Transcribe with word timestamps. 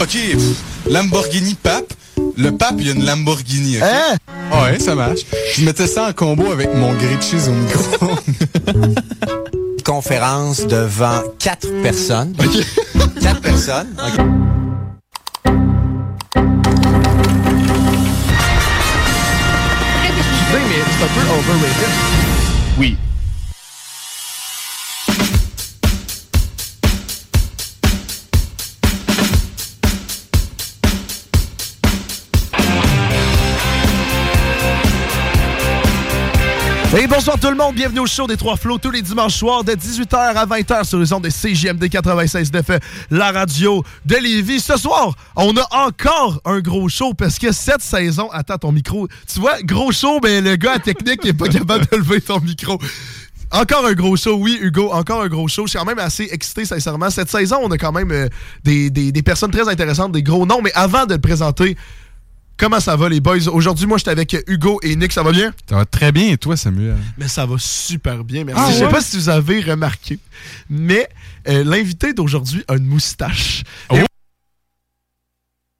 Ok, 0.00 0.16
Lamborghini 0.88 1.54
Pape. 1.54 1.92
Le 2.36 2.52
pape, 2.52 2.76
il 2.78 2.86
y 2.86 2.90
a 2.90 2.94
une 2.94 3.04
Lamborghini. 3.04 3.76
Hein? 3.82 4.16
Ouais, 4.50 4.78
ça 4.78 4.94
marche. 4.94 5.20
Je 5.54 5.62
mettais 5.62 5.86
ça 5.86 6.08
en 6.08 6.12
combo 6.14 6.50
avec 6.50 6.74
mon 6.74 6.94
grilled 6.94 7.20
cheese 7.20 7.48
au 7.48 7.52
micro. 7.52 8.16
Conférence 9.84 10.66
devant 10.66 11.22
quatre 11.38 11.68
personnes. 11.82 12.34
Quatre 13.20 13.42
personnes. 13.42 13.94
OK. 13.98 14.24
mais 20.52 20.82
c'est 20.98 21.04
un 21.04 21.08
peu 21.08 21.20
overrated. 21.28 21.90
Oui. 22.78 22.96
Et 36.98 37.06
bonsoir 37.06 37.38
tout 37.38 37.48
le 37.48 37.54
monde, 37.54 37.76
bienvenue 37.76 38.00
au 38.00 38.06
show 38.06 38.26
des 38.26 38.36
Trois 38.36 38.56
Flots 38.56 38.78
tous 38.78 38.90
les 38.90 39.00
dimanches 39.00 39.36
soirs 39.36 39.62
de 39.62 39.72
18h 39.72 40.16
à 40.16 40.44
20h 40.44 40.84
sur 40.84 40.98
les 40.98 41.12
ondes 41.12 41.22
des 41.22 41.30
CGMD 41.30 41.88
96 41.88 42.50
DF, 42.50 42.80
la 43.10 43.30
radio 43.30 43.84
de 44.06 44.16
Lévis. 44.16 44.58
Ce 44.58 44.76
soir, 44.76 45.14
on 45.36 45.56
a 45.56 45.66
encore 45.86 46.40
un 46.44 46.58
gros 46.58 46.88
show 46.88 47.14
parce 47.14 47.38
que 47.38 47.52
cette 47.52 47.80
saison, 47.82 48.28
attends 48.32 48.58
ton 48.58 48.72
micro, 48.72 49.06
tu 49.32 49.38
vois, 49.38 49.62
gros 49.62 49.92
show, 49.92 50.18
mais 50.22 50.40
le 50.40 50.56
gars 50.56 50.72
à 50.74 50.78
technique 50.80 51.24
n'est 51.24 51.32
pas 51.32 51.48
capable 51.48 51.86
de 51.92 51.96
lever 51.96 52.20
ton 52.20 52.40
micro. 52.40 52.76
Encore 53.52 53.86
un 53.86 53.92
gros 53.94 54.16
show, 54.16 54.34
oui, 54.34 54.58
Hugo, 54.60 54.90
encore 54.92 55.22
un 55.22 55.28
gros 55.28 55.46
show. 55.46 55.66
Je 55.66 55.70
suis 55.70 55.78
quand 55.78 55.84
même 55.84 55.98
assez 56.00 56.28
excité, 56.32 56.64
sincèrement. 56.64 57.10
Cette 57.10 57.30
saison, 57.30 57.58
on 57.62 57.70
a 57.70 57.78
quand 57.78 57.92
même 57.92 58.10
euh, 58.10 58.28
des, 58.64 58.90
des- 58.90 59.12
des 59.12 59.22
personnes 59.22 59.50
très 59.52 59.68
intéressantes, 59.68 60.10
des 60.12 60.22
gros 60.24 60.44
noms. 60.44 60.60
Mais 60.62 60.72
avant 60.74 61.06
de 61.06 61.14
le 61.14 61.20
présenter, 61.20 61.76
comment 62.60 62.78
ça 62.80 62.94
va, 62.94 63.08
les 63.08 63.20
boys? 63.20 63.48
Aujourd'hui, 63.52 63.86
moi, 63.86 63.98
j'étais 63.98 64.10
avec 64.10 64.36
Hugo 64.46 64.78
et 64.82 64.94
Nick, 64.94 65.12
ça 65.12 65.22
va 65.22 65.32
bien? 65.32 65.52
Ça 65.68 65.76
va 65.76 65.84
très 65.86 66.12
bien, 66.12 66.28
et 66.28 66.36
toi, 66.38 66.56
Samuel? 66.56 66.96
Mais 67.18 67.26
ça 67.26 67.46
va 67.46 67.56
super 67.58 68.22
bien, 68.22 68.44
merci. 68.44 68.62
Ah 68.64 68.70
Je 68.70 68.76
sais 68.78 68.84
ouais? 68.84 68.90
pas 68.90 69.00
si 69.00 69.16
vous 69.16 69.28
avez 69.30 69.60
remarqué, 69.62 70.18
mais 70.68 71.08
euh, 71.48 71.64
l'invité 71.64 72.12
d'aujourd'hui 72.12 72.62
a 72.68 72.74
une 72.76 72.84
moustache. 72.86 73.62
Oh. 73.88 73.96
Et- 73.96 74.04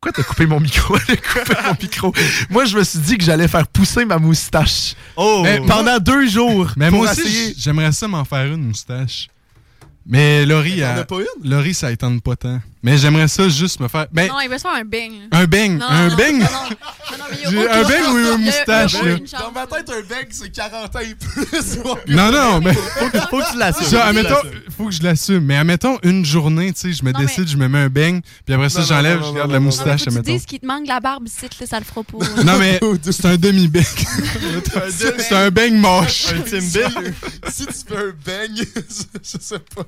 Pourquoi 0.01 0.13
t'as 0.23 0.27
coupé 0.29 0.47
mon 0.47 0.59
micro? 0.61 0.97
A 0.97 1.01
coupé 1.17 1.55
mon 1.67 1.77
micro. 1.81 2.15
Moi, 2.49 2.65
je 2.65 2.77
me 2.79 2.83
suis 2.85 2.99
dit 3.01 3.19
que 3.19 3.25
j'allais 3.25 3.49
faire 3.49 3.67
pousser 3.69 4.05
ma 4.07 4.17
moustache. 4.19 4.95
Oh! 5.17 5.43
Mais 5.45 5.61
pendant 5.61 5.99
deux 5.99 6.27
jours. 6.29 6.73
Mais 6.77 6.89
pour 6.89 6.99
moi 7.01 7.13
aussi, 7.13 7.21
essayer- 7.21 7.55
j'aimerais 7.59 7.93
ça 7.93 8.09
m'en 8.09 8.25
faire 8.25 8.47
une 8.47 8.65
moustache. 8.69 9.29
Mais 10.07 10.47
Laurie, 10.47 10.81
une? 10.83 11.05
Laurie, 11.51 11.75
ça 11.75 11.93
étonne 11.93 12.21
pas 12.23 12.35
tant. 12.37 12.61
Mais 12.83 12.97
j'aimerais 12.97 13.29
ça 13.29 13.47
juste 13.49 13.79
me 13.81 13.89
faire. 13.89 14.07
Ben, 14.11 14.29
Non, 14.29 14.41
il 14.41 14.49
veut 14.49 14.57
se 14.57 14.63
faire 14.63 14.71
un 14.73 14.85
bang. 14.85 15.13
un 15.33 15.45
beigne. 15.45 15.77
Non, 15.77 15.87
Un 15.87 16.09
non, 16.09 16.17
beigne? 16.17 16.39
non, 16.39 16.45
non, 16.47 16.49
non, 16.51 17.19
non, 17.19 17.25
mais 17.31 17.37
il 17.37 17.43
y 17.43 17.47
a 17.47 17.51
J'ai 17.51 17.59
aucune 17.59 17.69
un 17.69 17.99
chance. 18.05 18.09
ou 18.09 18.19
une 18.39 18.45
moustache, 18.45 18.93
là? 18.95 19.17
chance. 19.19 19.31
Dans 19.43 19.53
ma 19.53 19.67
tête, 19.67 19.91
un 19.91 20.01
bec, 20.09 20.29
c'est 20.31 20.51
40 20.51 20.97
ans 20.97 20.99
et 21.01 21.15
plus. 21.15 21.79
Non, 22.15 22.33
non, 22.33 22.61
mais. 22.63 22.73
Faut 23.31 23.39
que 23.39 23.53
tu 23.53 23.59
l'assumes. 23.59 23.85
Ça, 23.85 23.85
Faut 23.85 23.85
que 23.85 23.89
tu 23.91 23.97
admettons, 24.19 24.35
l'assumes. 24.35 24.61
faut 24.77 24.85
que 24.87 24.93
je 24.93 25.03
l'assume. 25.03 25.45
Mais 25.45 25.57
admettons, 25.57 25.99
une 26.05 26.25
journée, 26.25 26.73
tu 26.73 26.81
sais, 26.81 26.93
je 26.95 27.05
me 27.05 27.13
Non, 27.13 27.19
mais- 27.21 27.27
décide, 27.27 27.49
je 27.49 27.57
me 27.59 27.69
mets 27.69 27.79
un 27.81 27.89
beigne, 27.91 28.23
puis 28.47 28.55
après 28.55 28.71
ça, 28.71 28.81
j'enlève, 28.83 29.19
je 29.19 29.25
garde 29.25 29.35
la 29.37 29.41
non, 29.43 29.47
Non, 29.47 29.53
mais 29.53 29.59
moustache, 29.61 30.01
faut 30.01 30.07
que 30.07 30.11
tu 30.11 30.19
admettons. 30.19 30.33
dises 30.33 30.47
qu'il 30.47 30.61
te 30.61 30.67
manque 30.67 30.87
la 30.87 31.01
barbe 31.01 31.27
ici, 31.29 31.47
ça 31.69 31.79
le 31.79 31.85
fera 31.85 32.03
pas. 32.03 32.43
Non, 32.45 32.57
mais 32.59 32.81
c'est 33.11 33.27
un 33.27 33.37
demi-bec. 33.37 33.87
c'est 34.91 35.35
un 35.35 35.51
beigne 35.51 35.77
moche. 35.77 36.27
Un 36.33 36.41
Tim 36.41 36.59
Bill. 36.59 37.15
si 37.51 37.67
tu 37.67 37.73
fais 37.89 37.97
un 37.97 38.13
bang, 38.25 38.67
je 39.23 39.39
sais 39.39 39.59
pas. 39.75 39.83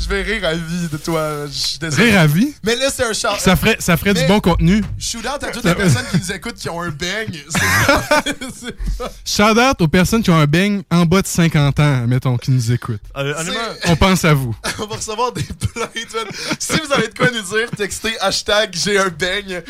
Je 0.00 0.08
vais 0.08 0.22
rire 0.22 0.44
à 0.46 0.54
vie 0.54 0.88
de 0.90 0.96
toi. 0.96 1.46
Je 1.46 1.52
suis 1.52 1.78
désolé. 1.78 2.21
Rire 2.22 2.30
à 2.30 2.38
vie. 2.38 2.54
Mais 2.64 2.76
là, 2.76 2.88
c'est 2.94 3.04
un 3.04 3.12
char. 3.12 3.38
Ça 3.40 3.56
ferait, 3.56 3.76
ça 3.78 3.96
ferait 3.96 4.12
Mais- 4.14 4.22
du 4.22 4.26
bon 4.28 4.40
contenu. 4.40 4.82
Shoot 4.98 5.20
out 5.26 5.42
à 5.42 5.50
toutes 5.50 5.64
les 5.64 5.74
personnes 5.74 6.04
qui 6.10 6.18
nous 6.18 6.32
écoutent 6.32 6.54
qui 6.54 6.68
ont 6.68 6.80
un 6.80 6.90
bang. 6.90 7.28
C'est- 7.50 8.36
c'est 8.60 8.98
pas- 8.98 9.10
Shout 9.24 9.58
out 9.58 9.80
aux 9.80 9.88
personnes 9.88 10.22
qui 10.22 10.30
ont 10.30 10.38
un 10.38 10.46
beigne 10.46 10.82
en 10.90 11.04
bas 11.04 11.22
de 11.22 11.26
50 11.26 11.80
ans, 11.80 12.06
mettons, 12.06 12.36
qui 12.36 12.50
nous 12.50 12.72
écoutent. 12.72 13.00
Euh, 13.16 13.34
On 13.86 13.96
pense 13.96 14.24
à 14.24 14.34
vous. 14.34 14.54
On 14.78 14.86
va 14.86 14.96
recevoir 14.96 15.32
des 15.32 15.42
plaintes. 15.42 15.88
Si 16.58 16.72
vous 16.78 16.92
avez 16.92 17.08
de 17.08 17.14
quoi 17.14 17.28
nous 17.30 17.42
dire, 17.42 17.70
textez 17.76 18.18
hashtag 18.20 18.70
j'ai 18.72 18.98
un 18.98 19.08
bang. 19.08 19.62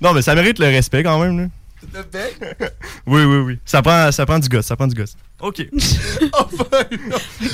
Non, 0.00 0.12
mais 0.12 0.22
ça 0.22 0.34
mérite 0.34 0.58
le 0.58 0.66
respect 0.66 1.02
quand 1.02 1.18
même. 1.18 1.38
Là. 1.40 1.46
Le 1.92 2.02
bang? 2.02 2.70
Oui, 3.06 3.22
oui, 3.24 3.36
oui. 3.38 3.58
Ça 3.64 3.82
prend, 3.82 4.10
ça 4.12 4.24
prend 4.26 4.38
du 4.38 4.48
gosse, 4.48 4.66
ça 4.66 4.76
prend 4.76 4.86
du 4.86 4.94
gosse. 4.94 5.16
OK. 5.40 5.66
Enfin, 6.32 6.84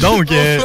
Donc, 0.00 0.30
euh, 0.30 0.60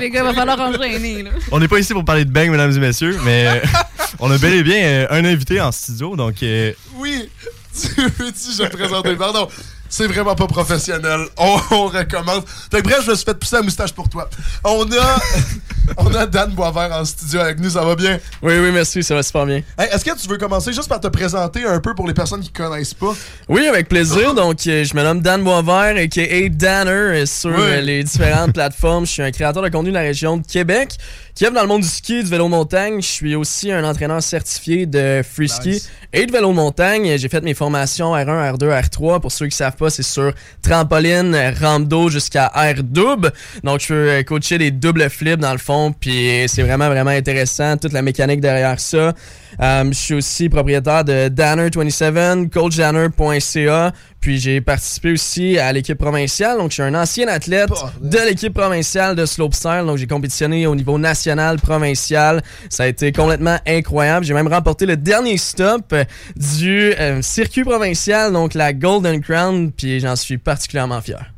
Les 0.00 0.10
gars, 0.10 0.20
il 0.20 0.26
va 0.26 0.34
falloir 0.34 0.60
enchaîner, 0.60 1.22
là. 1.24 1.30
on 1.50 1.58
n'est 1.58 1.68
pas 1.68 1.78
ici 1.78 1.92
pour 1.92 2.04
parler 2.04 2.24
de 2.24 2.30
bang, 2.30 2.50
mesdames 2.50 2.72
et 2.72 2.78
messieurs, 2.78 3.18
mais 3.24 3.62
on 4.20 4.30
a 4.30 4.38
bel 4.38 4.54
et 4.54 4.62
bien 4.62 4.82
euh, 4.82 5.06
un 5.10 5.24
invité 5.24 5.60
en 5.60 5.72
studio. 5.72 6.14
Donc, 6.16 6.42
euh, 6.42 6.72
Oui, 6.96 7.28
tu 7.74 7.88
veux-tu, 8.02 8.52
je 8.56 8.62
vais 8.62 8.68
te 8.70 8.76
présenter. 8.76 9.16
Pardon, 9.16 9.48
c'est 9.92 10.06
vraiment 10.06 10.34
pas 10.34 10.46
professionnel. 10.46 11.20
On, 11.36 11.58
on 11.70 11.86
recommence. 11.86 12.44
Fait 12.70 12.78
que 12.80 12.88
bref, 12.88 13.02
je 13.04 13.10
me 13.10 13.14
suis 13.14 13.24
fait 13.26 13.34
pousser 13.34 13.56
la 13.56 13.62
moustache 13.62 13.92
pour 13.92 14.08
toi. 14.08 14.28
On 14.64 14.84
a, 14.90 15.20
on 15.98 16.14
a 16.14 16.24
Dan 16.24 16.52
Boisvert 16.52 16.90
en 16.92 17.04
studio 17.04 17.40
avec 17.40 17.58
nous, 17.60 17.68
ça 17.68 17.84
va 17.84 17.94
bien? 17.94 18.18
Oui, 18.40 18.54
oui, 18.58 18.70
merci, 18.72 19.02
ça 19.02 19.14
va 19.14 19.22
super 19.22 19.44
bien. 19.44 19.62
Hey, 19.78 19.88
Est-ce 19.92 20.04
que 20.04 20.18
tu 20.18 20.28
veux 20.28 20.38
commencer 20.38 20.72
juste 20.72 20.88
par 20.88 20.98
te 21.00 21.08
présenter 21.08 21.64
un 21.66 21.78
peu 21.78 21.94
pour 21.94 22.06
les 22.06 22.14
personnes 22.14 22.40
qui 22.40 22.50
connaissent 22.50 22.94
pas? 22.94 23.12
Oui, 23.48 23.66
avec 23.66 23.88
plaisir. 23.88 24.34
Donc, 24.34 24.66
euh, 24.66 24.82
je 24.82 24.96
me 24.96 25.02
nomme 25.02 25.20
Dan 25.20 25.42
Boisvert, 25.44 25.96
a.k.a. 25.96 26.48
Danner, 26.48 26.90
euh, 26.90 27.26
sur 27.26 27.54
euh, 27.58 27.80
les 27.82 28.02
différentes 28.02 28.52
plateformes. 28.54 29.04
Je 29.04 29.12
suis 29.12 29.22
un 29.22 29.30
créateur 29.30 29.62
de 29.62 29.68
contenu 29.68 29.90
de 29.90 29.94
la 29.94 30.00
région 30.00 30.38
de 30.38 30.46
Québec 30.46 30.96
qui 31.34 31.44
dans 31.44 31.62
le 31.62 31.66
monde 31.66 31.82
du 31.82 31.88
ski 31.88 32.22
du 32.22 32.28
vélo 32.30 32.48
montagne. 32.48 33.00
Je 33.00 33.06
suis 33.06 33.34
aussi 33.34 33.72
un 33.72 33.84
entraîneur 33.84 34.22
certifié 34.22 34.86
de 34.86 35.22
free 35.22 35.48
ski 35.48 35.70
Nice. 35.70 35.90
et 36.12 36.26
de 36.26 36.32
vélo 36.32 36.52
montagne. 36.52 37.16
J'ai 37.16 37.28
fait 37.28 37.40
mes 37.40 37.54
formations 37.54 38.14
R1, 38.14 38.56
R2, 38.56 38.82
R3. 38.82 39.20
Pour 39.20 39.32
ceux 39.32 39.46
qui 39.46 39.56
savent 39.56 39.76
pas, 39.76 39.88
c'est 39.88 40.02
sur 40.02 40.32
trampoline, 40.62 41.34
rampe 41.60 41.88
d'eau 41.88 42.10
jusqu'à 42.10 42.48
R 42.48 42.82
double. 42.82 43.32
Donc, 43.64 43.80
je 43.80 43.88
peux 43.88 44.10
euh, 44.10 44.22
coacher 44.22 44.58
des 44.58 44.70
doubles 44.70 45.08
flips 45.08 45.40
dans 45.40 45.52
le 45.52 45.58
fond. 45.58 45.94
Puis, 45.98 46.44
c'est 46.48 46.62
vraiment, 46.62 46.88
vraiment 46.88 47.10
intéressant. 47.10 47.78
Toute 47.78 47.92
la 47.92 48.02
mécanique 48.02 48.40
derrière 48.40 48.78
ça. 48.78 49.14
Euh, 49.60 49.84
je 49.88 49.96
suis 49.96 50.14
aussi 50.14 50.48
propriétaire 50.48 51.04
de 51.04 51.28
Danner27, 51.28 52.50
coachdanner.ca. 52.50 53.92
Puis 54.20 54.38
j'ai 54.38 54.60
participé 54.60 55.12
aussi 55.12 55.58
à 55.58 55.72
l'équipe 55.72 55.98
provinciale. 55.98 56.58
Donc 56.58 56.70
je 56.70 56.74
suis 56.74 56.82
un 56.82 56.94
ancien 56.94 57.26
athlète 57.28 57.70
de 58.00 58.18
l'équipe 58.28 58.54
provinciale 58.54 59.16
de 59.16 59.26
slopestyle. 59.26 59.82
Donc 59.86 59.98
j'ai 59.98 60.06
compétitionné 60.06 60.66
au 60.66 60.76
niveau 60.76 60.96
national, 60.98 61.58
provincial. 61.58 62.42
Ça 62.68 62.84
a 62.84 62.86
été 62.86 63.10
complètement 63.10 63.58
incroyable. 63.66 64.24
J'ai 64.24 64.34
même 64.34 64.48
remporté 64.48 64.86
le 64.86 64.96
dernier 64.96 65.36
stop 65.38 65.94
du 66.36 66.94
euh, 66.94 67.20
circuit 67.20 67.64
provincial, 67.64 68.32
donc 68.32 68.54
la 68.54 68.72
Golden 68.72 69.20
Crown. 69.20 69.72
Puis 69.72 69.98
j'en 69.98 70.14
suis 70.14 70.38
particulièrement 70.38 71.00
fier. 71.00 71.31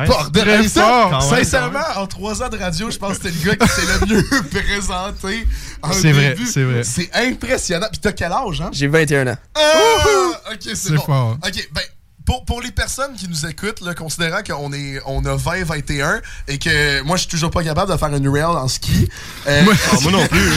Nice. 0.00 0.08
Bordel, 0.08 0.42
Très 0.44 0.62
hey, 0.62 0.68
ça, 0.68 0.80
fort, 0.82 1.10
quand 1.10 1.30
même, 1.30 1.44
sincèrement, 1.44 1.78
en 1.96 2.06
trois 2.06 2.42
ans 2.42 2.48
de 2.48 2.56
radio, 2.58 2.90
je 2.90 2.98
pense 2.98 3.18
que 3.18 3.28
c'était 3.28 3.44
le 3.44 3.56
gars 3.56 3.66
qui 3.66 3.72
s'est 3.72 4.06
le 4.06 4.16
mieux 4.16 4.42
présenté. 4.50 5.46
en 5.82 5.92
C'est 5.92 6.12
vrai, 6.12 6.36
c'est 6.46 6.62
vrai. 6.64 6.82
C'est 6.84 7.10
impressionnant. 7.14 7.86
Puis 7.90 8.00
t'as 8.00 8.12
quel 8.12 8.32
âge, 8.32 8.60
hein? 8.60 8.70
J'ai 8.72 8.86
21 8.88 9.26
ans. 9.28 9.36
Ah! 9.54 9.60
Ok, 10.52 10.58
c'est 10.64 10.76
C'est 10.76 10.92
bon. 10.94 11.02
fort. 11.02 11.36
Ok, 11.46 11.68
ben, 11.72 11.82
pour, 12.26 12.44
pour 12.44 12.60
les 12.60 12.72
personnes 12.72 13.14
qui 13.14 13.28
nous 13.28 13.46
écoutent, 13.46 13.80
là, 13.80 13.94
considérant 13.94 14.42
qu'on 14.46 14.72
est, 14.72 15.00
on 15.06 15.24
a 15.24 15.34
20, 15.36 15.64
21 15.64 16.20
et 16.48 16.58
que 16.58 17.00
moi, 17.02 17.16
je 17.16 17.22
suis 17.22 17.30
toujours 17.30 17.50
pas 17.50 17.62
capable 17.64 17.90
de 17.92 17.96
faire 17.96 18.08
une 18.14 18.28
rail 18.28 18.44
en 18.44 18.68
ski. 18.68 19.08
euh, 19.46 19.62
Ah, 19.92 19.96
moi 20.02 20.12
non 20.12 20.26
plus. 20.26 20.52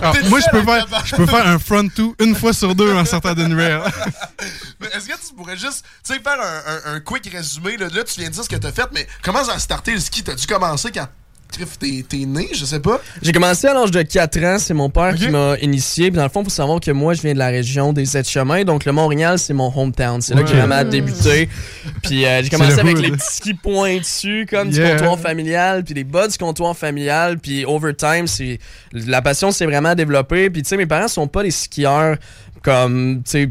Alors, 0.00 0.12
T'es 0.20 0.28
moi, 0.28 0.40
je 0.40 0.50
peux, 0.50 0.62
faire, 0.62 0.86
je 1.06 1.16
peux 1.16 1.26
faire 1.26 1.46
un 1.46 1.58
front 1.58 1.88
two 1.88 2.14
une 2.20 2.36
fois 2.36 2.52
sur 2.52 2.74
deux 2.74 2.94
en 2.94 3.04
sortant 3.04 3.34
d'une 3.34 3.54
rail. 3.58 3.80
Est-ce 4.94 5.06
que 5.08 5.12
tu 5.28 5.34
pourrais 5.36 5.56
juste, 5.56 5.84
faire 6.04 6.20
un, 6.26 6.90
un- 6.92 6.94
un 6.96 7.00
quick 7.00 7.28
résumé? 7.32 7.76
Là, 7.76 7.88
Là, 7.92 8.04
tu 8.04 8.20
viens 8.20 8.28
de 8.28 8.34
dire 8.34 8.44
ce 8.44 8.48
que 8.48 8.56
t'as 8.56 8.72
fait, 8.72 8.88
mais 8.94 9.06
comment 9.22 9.42
ça 9.44 9.54
a 9.54 9.58
starté 9.58 9.92
le 9.92 10.00
ski? 10.00 10.22
T'as 10.22 10.34
dû 10.34 10.46
commencer 10.46 10.90
quand 10.92 11.08
T'es 11.50 12.04
t'es 12.08 12.26
né, 12.26 12.48
je 12.52 12.64
sais 12.64 12.80
pas? 12.80 13.00
J'ai 13.22 13.32
commencé 13.32 13.66
à 13.66 13.74
l'âge 13.74 13.90
de 13.90 14.02
4 14.02 14.44
ans, 14.44 14.58
c'est 14.58 14.74
mon 14.74 14.88
père 14.88 15.14
qui 15.14 15.28
m'a 15.28 15.56
initié. 15.60 16.10
Puis 16.10 16.16
dans 16.16 16.22
le 16.22 16.28
fond, 16.30 16.42
faut 16.44 16.50
savoir 16.50 16.80
que 16.80 16.90
moi, 16.90 17.14
je 17.14 17.22
viens 17.22 17.34
de 17.34 17.38
la 17.38 17.48
région 17.48 17.92
des 17.92 18.04
Sept-Chemins, 18.06 18.64
donc 18.64 18.84
le 18.84 18.92
Montréal, 18.92 19.38
c'est 19.38 19.52
mon 19.52 19.72
hometown. 19.74 20.20
C'est 20.20 20.34
là 20.34 20.42
que 20.42 20.48
j'ai 20.48 20.56
vraiment 20.56 20.84
débuté. 20.84 21.48
Puis 22.02 22.24
euh, 22.24 22.42
j'ai 22.42 22.48
commencé 22.50 22.74
le 22.74 22.80
avec 22.80 22.96
hood. 22.96 23.02
les 23.04 23.10
petits 23.12 23.34
skis 23.36 23.54
pointus, 23.54 24.46
comme 24.48 24.70
Yeah. 24.70 24.94
du 24.94 24.98
comptoir 25.00 25.18
familial, 25.18 25.84
puis 25.84 25.94
les 25.94 26.04
bas 26.04 26.28
du 26.28 26.38
comptoir 26.38 26.76
familial, 26.76 27.38
puis 27.38 27.64
overtime, 27.64 28.26
c'est 28.26 28.58
la 28.92 29.20
passion 29.20 29.50
s'est 29.50 29.66
vraiment 29.66 29.94
développée. 29.94 30.48
Puis 30.50 30.62
tu 30.62 30.68
sais, 30.68 30.76
mes 30.76 30.86
parents 30.86 31.08
sont 31.08 31.26
pas 31.26 31.42
des 31.42 31.50
skieurs 31.50 32.16
comme, 32.62 33.22
tu 33.24 33.30
sais, 33.30 33.50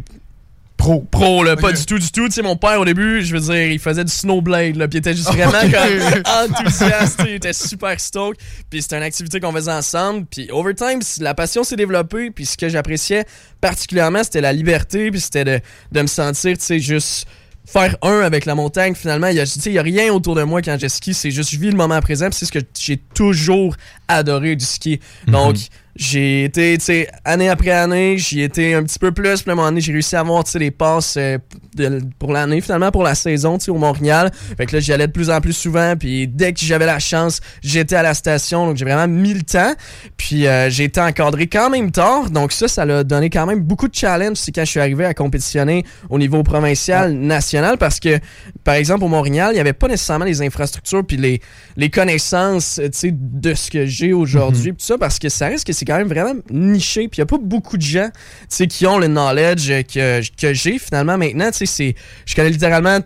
pro, 0.80 1.02
pro 1.02 1.44
là, 1.44 1.56
pas 1.56 1.72
du 1.74 1.86
tout, 1.86 2.00
du 2.00 2.10
tout. 2.10 2.28
Tu 2.28 2.32
sais, 2.32 2.42
mon 2.42 2.56
père, 2.56 2.80
au 2.80 2.86
début, 2.86 3.22
je 3.24 3.36
veux 3.36 3.42
dire, 3.42 3.72
il 3.72 3.80
faisait 3.80 4.04
du 4.04 4.12
snowblade, 4.12 4.78
là, 4.78 4.88
puis 4.88 4.98
il 4.98 5.00
était 5.00 5.14
juste 5.14 5.32
vraiment 5.32 5.52
comme 5.52 6.24
enthousiaste, 6.26 7.22
il 7.26 7.36
était 7.36 7.54
super 7.54 8.00
stoked. 8.00 8.40
Puis 8.70 8.82
c'était 8.82 8.98
une 8.98 9.04
activité 9.04 9.40
qu'on 9.40 9.52
faisait 9.52 9.72
ensemble. 9.72 10.26
Puis 10.26 10.50
overtime, 10.52 11.02
la 11.20 11.36
passion 11.36 11.64
s'est 11.64 11.76
développée. 11.76 12.32
Puis 12.32 12.46
ce 12.46 12.58
que 12.58 12.70
j'appréciais 12.70 13.26
particulièrement, 13.62 14.24
c'était 14.24 14.42
la 14.42 14.54
liberté, 14.54 15.12
puis 15.12 15.20
c'était 15.20 15.44
de, 15.44 15.60
de 15.92 16.02
me 16.02 16.08
sentir, 16.08 16.58
tu 16.58 16.64
sais, 16.64 16.80
juste 16.80 17.28
faire 17.66 17.96
un 18.02 18.22
avec 18.22 18.46
la 18.46 18.56
montagne 18.56 18.96
finalement. 18.96 19.28
Il 19.28 19.36
y 19.36 19.40
a 19.40 19.46
tu 19.46 19.60
sais, 19.60 19.70
il 19.70 19.74
y 19.74 19.80
a 19.80 19.84
rien 19.84 20.12
autour 20.12 20.34
de 20.34 20.44
moi 20.44 20.62
quand 20.62 20.78
je 20.80 20.88
skie. 20.88 21.14
C'est 21.14 21.30
juste 21.30 21.52
je 21.52 21.60
vis 21.60 21.70
le 21.70 21.78
moment 21.78 22.00
présent. 22.00 22.30
Puis 22.30 22.40
c'est 22.40 22.46
ce 22.46 22.52
que 22.52 22.66
j'ai 22.80 22.98
toujours 22.98 23.76
adoré 24.08 24.56
du 24.56 24.66
ski. 24.66 25.00
Donc 25.28 25.58
j'ai 26.02 26.46
été 26.46 26.78
tu 26.78 26.86
sais 26.86 27.10
année 27.26 27.50
après 27.50 27.72
année 27.72 28.18
j'y 28.18 28.42
étais 28.42 28.74
un 28.74 28.84
petit 28.84 28.98
peu 28.98 29.12
plus 29.12 29.42
puis 29.42 29.50
à 29.50 29.52
un 29.52 29.56
moment 29.56 29.68
donné 29.68 29.82
j'ai 29.82 29.92
réussi 29.92 30.16
à 30.16 30.22
avoir 30.22 30.46
tu 30.46 30.52
sais 30.52 30.60
les 30.60 30.72
passes 30.72 31.16
euh, 31.18 31.38
de- 31.76 32.02
pour 32.18 32.32
l'année 32.32 32.62
finalement 32.62 32.90
pour 32.90 33.04
la 33.04 33.16
saison 33.16 33.58
tu 33.58 33.66
sais 33.66 33.72
au 33.72 33.76
Montréal. 33.78 34.32
Fait 34.58 34.66
que 34.66 34.78
là 34.78 34.80
j'y 34.80 34.94
allais 34.94 35.08
de 35.08 35.12
plus 35.12 35.30
en 35.30 35.42
plus 35.42 35.52
souvent 35.52 35.96
puis 36.00 36.26
dès 36.26 36.54
que 36.54 36.60
j'avais 36.62 36.86
la 36.86 37.00
chance 37.00 37.42
j'étais 37.62 37.98
à 37.98 38.02
la 38.04 38.14
station 38.14 38.66
donc 38.66 38.78
j'ai 38.78 38.86
vraiment 38.86 39.10
mis 39.10 39.34
le 39.34 39.42
temps. 39.42 39.74
Puis 40.16 40.48
euh, 40.48 40.70
j'ai 40.70 40.86
été 40.86 41.02
encadré 41.02 41.48
quand 41.48 41.70
même 41.70 41.92
tard 41.92 42.30
donc 42.30 42.54
ça 42.54 42.70
ça 42.70 42.86
l'a 42.86 43.04
donné 43.04 43.30
quand 43.30 43.46
même 43.46 43.60
beaucoup 43.60 43.90
de 43.90 43.96
challenge 43.96 44.38
c'est 44.38 44.54
quand 44.54 44.64
je 44.64 44.72
suis 44.72 44.80
arrivé 44.80 45.04
à 45.04 45.14
compétitionner 45.14 45.84
au 46.10 46.18
niveau 46.18 46.44
provincial 46.44 47.12
national 47.12 47.78
parce 47.78 48.00
que 48.00 48.20
par 48.64 48.76
exemple 48.76 49.04
au 49.04 49.10
Montréal 49.10 49.50
il 49.52 49.56
n'y 49.56 49.60
avait 49.60 49.74
pas 49.74 49.90
nécessairement 49.90 50.24
les 50.24 50.42
infrastructures 50.42 51.06
puis 51.06 51.18
les, 51.18 51.42
les 51.76 51.90
connaissances 51.90 52.80
tu 52.82 52.90
sais 52.94 53.10
de 53.14 53.54
ce 53.54 53.70
que 53.70 53.86
j'ai 53.86 54.14
aujourd'hui 54.14 54.72
puis 54.72 54.80
tout 54.80 54.86
ça 54.86 54.98
parce 54.98 55.20
que 55.20 55.28
ça 55.28 55.48
reste 55.48 55.68
que 55.68 55.74
c'est 55.74 55.89
quand 55.90 55.98
même 55.98 56.08
vraiment 56.08 56.34
niché 56.52 57.08
puis 57.08 57.18
il 57.18 57.22
n'y 57.22 57.24
a 57.24 57.26
pas 57.26 57.38
beaucoup 57.42 57.78
de 57.78 57.82
gens 57.82 58.10
tu 58.56 58.68
qui 58.68 58.86
ont 58.86 59.00
le 59.00 59.08
knowledge 59.08 59.70
que, 59.92 60.22
que 60.40 60.54
j'ai 60.54 60.78
finalement 60.78 61.18
maintenant 61.18 61.50
tu 61.52 61.66
c'est 61.66 61.96
je 62.26 62.36
connais 62.36 62.52
littéralement 62.52 63.00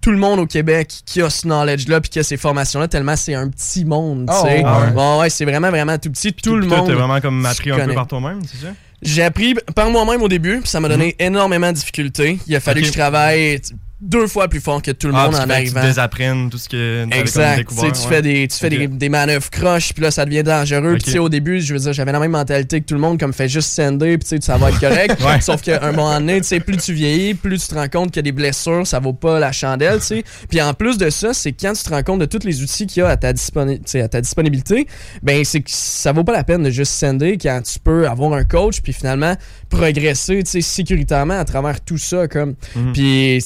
tout 0.00 0.10
le 0.10 0.18
monde 0.18 0.38
au 0.40 0.46
Québec 0.46 0.92
qui 1.06 1.22
a 1.22 1.30
ce 1.30 1.46
knowledge-là 1.46 2.00
puis 2.02 2.10
qui 2.10 2.18
a 2.18 2.22
ces 2.22 2.36
formations-là, 2.36 2.88
tellement 2.88 3.16
c'est 3.16 3.32
un 3.32 3.48
petit 3.48 3.86
monde, 3.86 4.26
tu 4.28 4.34
Oh, 4.38 4.44
sais. 4.44 4.62
ouais. 4.62 4.90
Bon, 4.94 5.20
ouais, 5.20 5.30
c'est 5.30 5.46
vraiment, 5.46 5.70
vraiment 5.70 5.96
tout 5.96 6.10
petit. 6.10 6.30
Tout 6.34 6.56
le 6.56 6.66
monde. 6.66 6.86
T'as 6.86 6.92
vraiment 6.92 7.18
comme 7.22 7.46
appris 7.46 7.70
un 7.70 7.86
peu 7.86 7.94
par 7.94 8.06
toi-même, 8.06 8.40
c'est 8.44 8.66
ça? 8.66 8.74
J'ai 9.00 9.22
appris 9.22 9.54
par 9.74 9.88
moi-même 9.88 10.20
au 10.20 10.28
début, 10.28 10.60
puis 10.60 10.68
ça 10.68 10.78
m'a 10.80 10.90
donné 10.90 11.16
énormément 11.18 11.68
de 11.68 11.76
difficultés. 11.76 12.38
Il 12.46 12.54
a 12.54 12.60
fallu 12.60 12.82
que 12.82 12.86
je 12.88 12.92
travaille 12.92 13.62
deux 14.04 14.26
fois 14.26 14.48
plus 14.48 14.60
fort 14.60 14.82
que 14.82 14.90
tout 14.90 15.08
le 15.08 15.14
Ah, 15.16 15.24
monde 15.26 15.34
en 15.36 15.40
que 15.40 15.44
tu 15.46 15.52
arrivant. 15.52 15.82
désapprennes 15.82 16.50
tout 16.50 16.58
ce 16.58 16.68
que 16.68 17.06
Exact. 17.10 17.66
Tu 17.68 17.74
sais, 17.74 17.80
tu 17.92 18.00
ouais. 18.02 18.08
fais 18.08 18.22
des, 18.22 18.48
tu 18.48 18.56
fais 18.58 18.68
des, 18.70 18.86
des 18.86 19.08
manœuvres 19.08 19.48
croches, 19.50 19.92
puis 19.94 20.02
là, 20.02 20.10
ça 20.10 20.24
devient 20.24 20.42
dangereux. 20.42 20.92
Puis 20.94 21.00
Ok. 21.00 21.02
tu 21.04 21.10
sais, 21.12 21.18
au 21.18 21.28
début, 21.28 21.60
je 21.60 21.72
veux 21.74 21.80
dire, 21.80 21.92
j'avais 21.92 22.12
la 22.12 22.18
même 22.20 22.30
mentalité 22.32 22.80
que 22.80 22.86
tout 22.86 22.94
le 22.94 23.00
monde, 23.00 23.18
comme 23.18 23.32
fait 23.32 23.48
juste 23.48 23.70
sender, 23.70 24.18
puis 24.18 24.28
tu 24.28 24.36
sais, 24.36 24.38
ça 24.40 24.56
va 24.58 24.68
être 24.70 24.80
correct. 24.80 25.16
Ouais. 25.24 25.40
Sauf 25.40 25.62
qu'à 25.62 25.82
un 25.82 25.92
moment 25.92 26.14
donné, 26.20 26.40
tu 26.40 26.48
sais, 26.48 26.60
plus 26.60 26.76
tu 26.76 26.92
vieillis, 26.92 27.34
plus 27.34 27.58
tu 27.58 27.68
te 27.68 27.74
rends 27.74 27.88
compte 27.88 28.12
que 28.12 28.20
des 28.20 28.32
blessures, 28.32 28.86
ça 28.86 28.98
vaut 29.00 29.12
pas 29.14 29.38
la 29.38 29.52
chandelle, 29.52 29.98
tu 30.00 30.06
sais. 30.06 30.24
Puis 30.50 30.60
en 30.60 30.74
plus 30.74 30.98
de 30.98 31.08
ça, 31.08 31.32
c'est 31.32 31.52
quand 31.52 31.72
tu 31.72 31.82
te 31.82 31.88
rends 31.90 32.02
compte 32.02 32.20
de 32.20 32.26
tous 32.26 32.44
les 32.44 32.62
outils 32.62 32.86
qu'il 32.86 33.02
y 33.02 33.06
a 33.06 33.08
à 33.08 33.16
ta, 33.16 33.32
disponi- 33.32 33.80
à 34.02 34.08
ta 34.08 34.20
disponibilité, 34.20 34.86
ben 35.22 35.42
c'est 35.44 35.60
que 35.60 35.70
ça 35.70 36.12
vaut 36.12 36.24
pas 36.24 36.32
la 36.32 36.44
peine 36.44 36.62
de 36.62 36.70
juste 36.70 36.92
sender 36.92 37.38
quand 37.40 37.60
tu 37.62 37.78
peux 37.78 38.06
avoir 38.08 38.32
un 38.34 38.44
coach, 38.44 38.80
puis 38.82 38.92
finalement 38.92 39.34
progresser, 39.74 40.42
tu 40.42 40.50
sais, 40.50 40.60
sécuritairement 40.60 41.38
à 41.38 41.44
travers 41.44 41.80
tout 41.80 41.98
ça, 41.98 42.28
comme. 42.28 42.54
Mhm. 42.74 42.92
Puis 42.92 43.44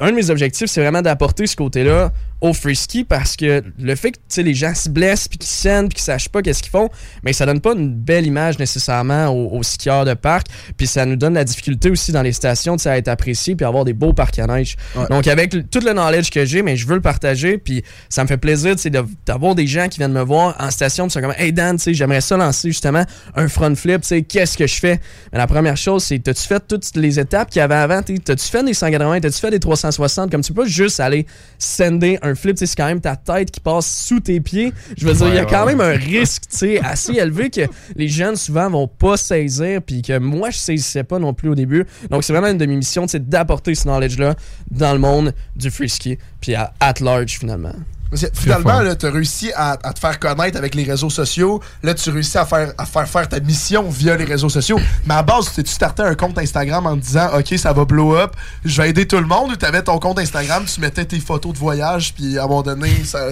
un 0.00 0.10
de 0.10 0.16
mes 0.16 0.30
objectifs, 0.30 0.68
c'est 0.68 0.80
vraiment 0.80 1.02
d'apporter 1.02 1.46
ce 1.46 1.56
côté-là 1.56 2.12
au 2.40 2.52
free 2.52 2.76
ski 2.76 3.02
parce 3.04 3.34
que 3.36 3.64
le 3.80 3.96
fait 3.96 4.12
que 4.12 4.40
les 4.40 4.54
gens 4.54 4.74
se 4.74 4.88
blessent 4.88 5.26
puis 5.26 5.38
qu'ils 5.38 5.48
saignent 5.48 5.88
puis 5.88 5.96
qu'ils 5.96 6.04
sachent 6.04 6.28
pas 6.28 6.40
qu'est-ce 6.40 6.62
qu'ils 6.62 6.70
font, 6.70 6.88
mais 7.24 7.32
ça 7.32 7.46
donne 7.46 7.60
pas 7.60 7.72
une 7.74 7.92
belle 7.92 8.26
image 8.26 8.58
nécessairement 8.58 9.26
aux, 9.28 9.58
aux 9.58 9.62
skieurs 9.64 10.04
de 10.04 10.14
parc. 10.14 10.46
Puis 10.76 10.86
ça 10.86 11.04
nous 11.04 11.16
donne 11.16 11.34
la 11.34 11.44
difficulté 11.44 11.90
aussi 11.90 12.12
dans 12.12 12.22
les 12.22 12.32
stations 12.32 12.76
à 12.84 12.96
être 12.96 13.08
apprécié 13.08 13.56
puis 13.56 13.66
avoir 13.66 13.84
des 13.84 13.92
beaux 13.92 14.12
parcs 14.12 14.38
à 14.38 14.46
neige. 14.46 14.76
Donc 15.10 15.26
avec 15.26 15.50
tout 15.70 15.80
le 15.80 15.92
knowledge 15.92 16.30
que 16.30 16.44
j'ai, 16.44 16.62
mais 16.62 16.76
je 16.76 16.86
veux 16.86 16.94
le 16.94 17.00
partager 17.00 17.58
puis 17.58 17.82
ça 18.08 18.22
me 18.22 18.28
fait 18.28 18.36
plaisir 18.36 18.76
de- 18.76 19.04
d'avoir 19.26 19.54
des 19.54 19.66
gens 19.66 19.88
qui 19.88 19.98
viennent 19.98 20.12
me 20.12 20.22
voir 20.22 20.54
en 20.60 20.70
station 20.70 21.06
puis 21.06 21.12
sont 21.14 21.20
comme 21.20 21.34
hey 21.36 21.52
Dan, 21.52 21.76
tu 21.76 21.82
sais, 21.82 21.94
j'aimerais 21.94 22.20
ça 22.20 22.36
lancer 22.36 22.68
justement 22.68 23.04
un 23.34 23.48
front 23.48 23.74
flip, 23.74 24.02
tu 24.02 24.08
sais, 24.08 24.22
qu'est-ce 24.22 24.56
que 24.56 24.66
je 24.66 24.78
fais? 24.78 25.00
Mais 25.32 25.38
la 25.38 25.46
première 25.48 25.76
chose 25.76 26.04
c'est 26.04 26.18
t'as-tu 26.20 26.42
fait 26.46 26.62
toutes 26.68 26.94
les 26.94 27.18
étapes 27.18 27.50
qu'il 27.50 27.58
y 27.60 27.62
avait 27.62 27.74
avant, 27.74 28.00
t'as-tu 28.02 28.46
fait 28.48 28.62
des 28.62 28.74
180, 28.74 29.20
t'as-tu 29.20 29.38
fait 29.38 29.50
des 29.50 29.58
360 29.60 30.30
comme 30.30 30.42
tu 30.42 30.52
peux 30.52 30.66
juste 30.66 31.00
aller 31.00 31.26
sender 31.58 32.18
un 32.22 32.27
flip, 32.34 32.56
tu 32.56 32.60
sais, 32.60 32.66
c'est 32.66 32.76
quand 32.76 32.86
même 32.86 33.00
ta 33.00 33.16
tête 33.16 33.50
qui 33.50 33.60
passe 33.60 34.04
sous 34.06 34.20
tes 34.20 34.40
pieds. 34.40 34.72
Je 34.96 35.06
veux 35.06 35.14
dire, 35.14 35.28
il 35.28 35.34
y 35.34 35.38
a 35.38 35.42
Ouais, 35.42 35.46
quand 35.50 35.64
ouais, 35.66 35.74
même 35.74 35.80
un 35.80 35.96
risque, 35.96 36.44
assez 36.82 37.12
élevé 37.14 37.50
que 37.50 37.62
les 37.96 38.08
jeunes 38.08 38.36
souvent 38.36 38.68
vont 38.70 38.88
pas 38.88 39.16
saisir, 39.16 39.80
puis 39.82 40.02
que 40.02 40.18
moi 40.18 40.50
je 40.50 40.58
saisissais 40.58 41.04
pas 41.04 41.18
non 41.18 41.32
plus 41.34 41.48
au 41.48 41.54
début. 41.54 41.84
Donc 42.10 42.24
c'est 42.24 42.32
vraiment 42.32 42.48
une 42.48 42.58
de 42.58 42.66
mes 42.66 42.76
missions, 42.76 43.06
c'est 43.08 43.28
d'apporter 43.28 43.74
ce 43.74 43.84
knowledge-là 43.84 44.34
dans 44.70 44.92
le 44.92 44.98
monde 44.98 45.32
du 45.56 45.70
free 45.70 45.88
ski, 45.88 46.18
puis 46.40 46.54
à 46.54 46.72
at 46.80 46.94
large 47.00 47.38
finalement. 47.38 47.72
Finalement, 48.32 48.80
là, 48.80 48.94
t'as 48.94 49.10
réussi 49.10 49.52
à, 49.54 49.72
à 49.82 49.92
te 49.92 49.98
faire 49.98 50.18
connaître 50.18 50.56
avec 50.56 50.74
les 50.74 50.84
réseaux 50.84 51.10
sociaux. 51.10 51.60
Là, 51.82 51.94
tu 51.94 52.08
réussis 52.10 52.38
à 52.38 52.46
faire, 52.46 52.72
à 52.78 52.86
faire 52.86 53.08
faire 53.08 53.28
ta 53.28 53.38
mission 53.40 53.88
via 53.90 54.16
les 54.16 54.24
réseaux 54.24 54.48
sociaux. 54.48 54.78
Mais 55.06 55.14
à 55.14 55.22
base, 55.22 55.52
tu 55.54 55.62
starté 55.66 56.02
un 56.02 56.14
compte 56.14 56.38
Instagram 56.38 56.86
en 56.86 56.96
te 56.96 57.02
disant, 57.02 57.28
OK, 57.38 57.58
ça 57.58 57.72
va 57.72 57.84
blow 57.84 58.16
up, 58.16 58.34
je 58.64 58.80
vais 58.80 58.90
aider 58.90 59.06
tout 59.06 59.18
le 59.18 59.26
monde, 59.26 59.52
ou 59.52 59.56
t'avais 59.56 59.82
ton 59.82 59.98
compte 59.98 60.18
Instagram, 60.18 60.64
tu 60.64 60.80
mettais 60.80 61.04
tes 61.04 61.20
photos 61.20 61.52
de 61.52 61.58
voyage, 61.58 62.14
puis 62.14 62.38
à 62.38 62.44
un 62.44 62.46
moment 62.46 62.62
donné, 62.62 63.04
ça, 63.04 63.28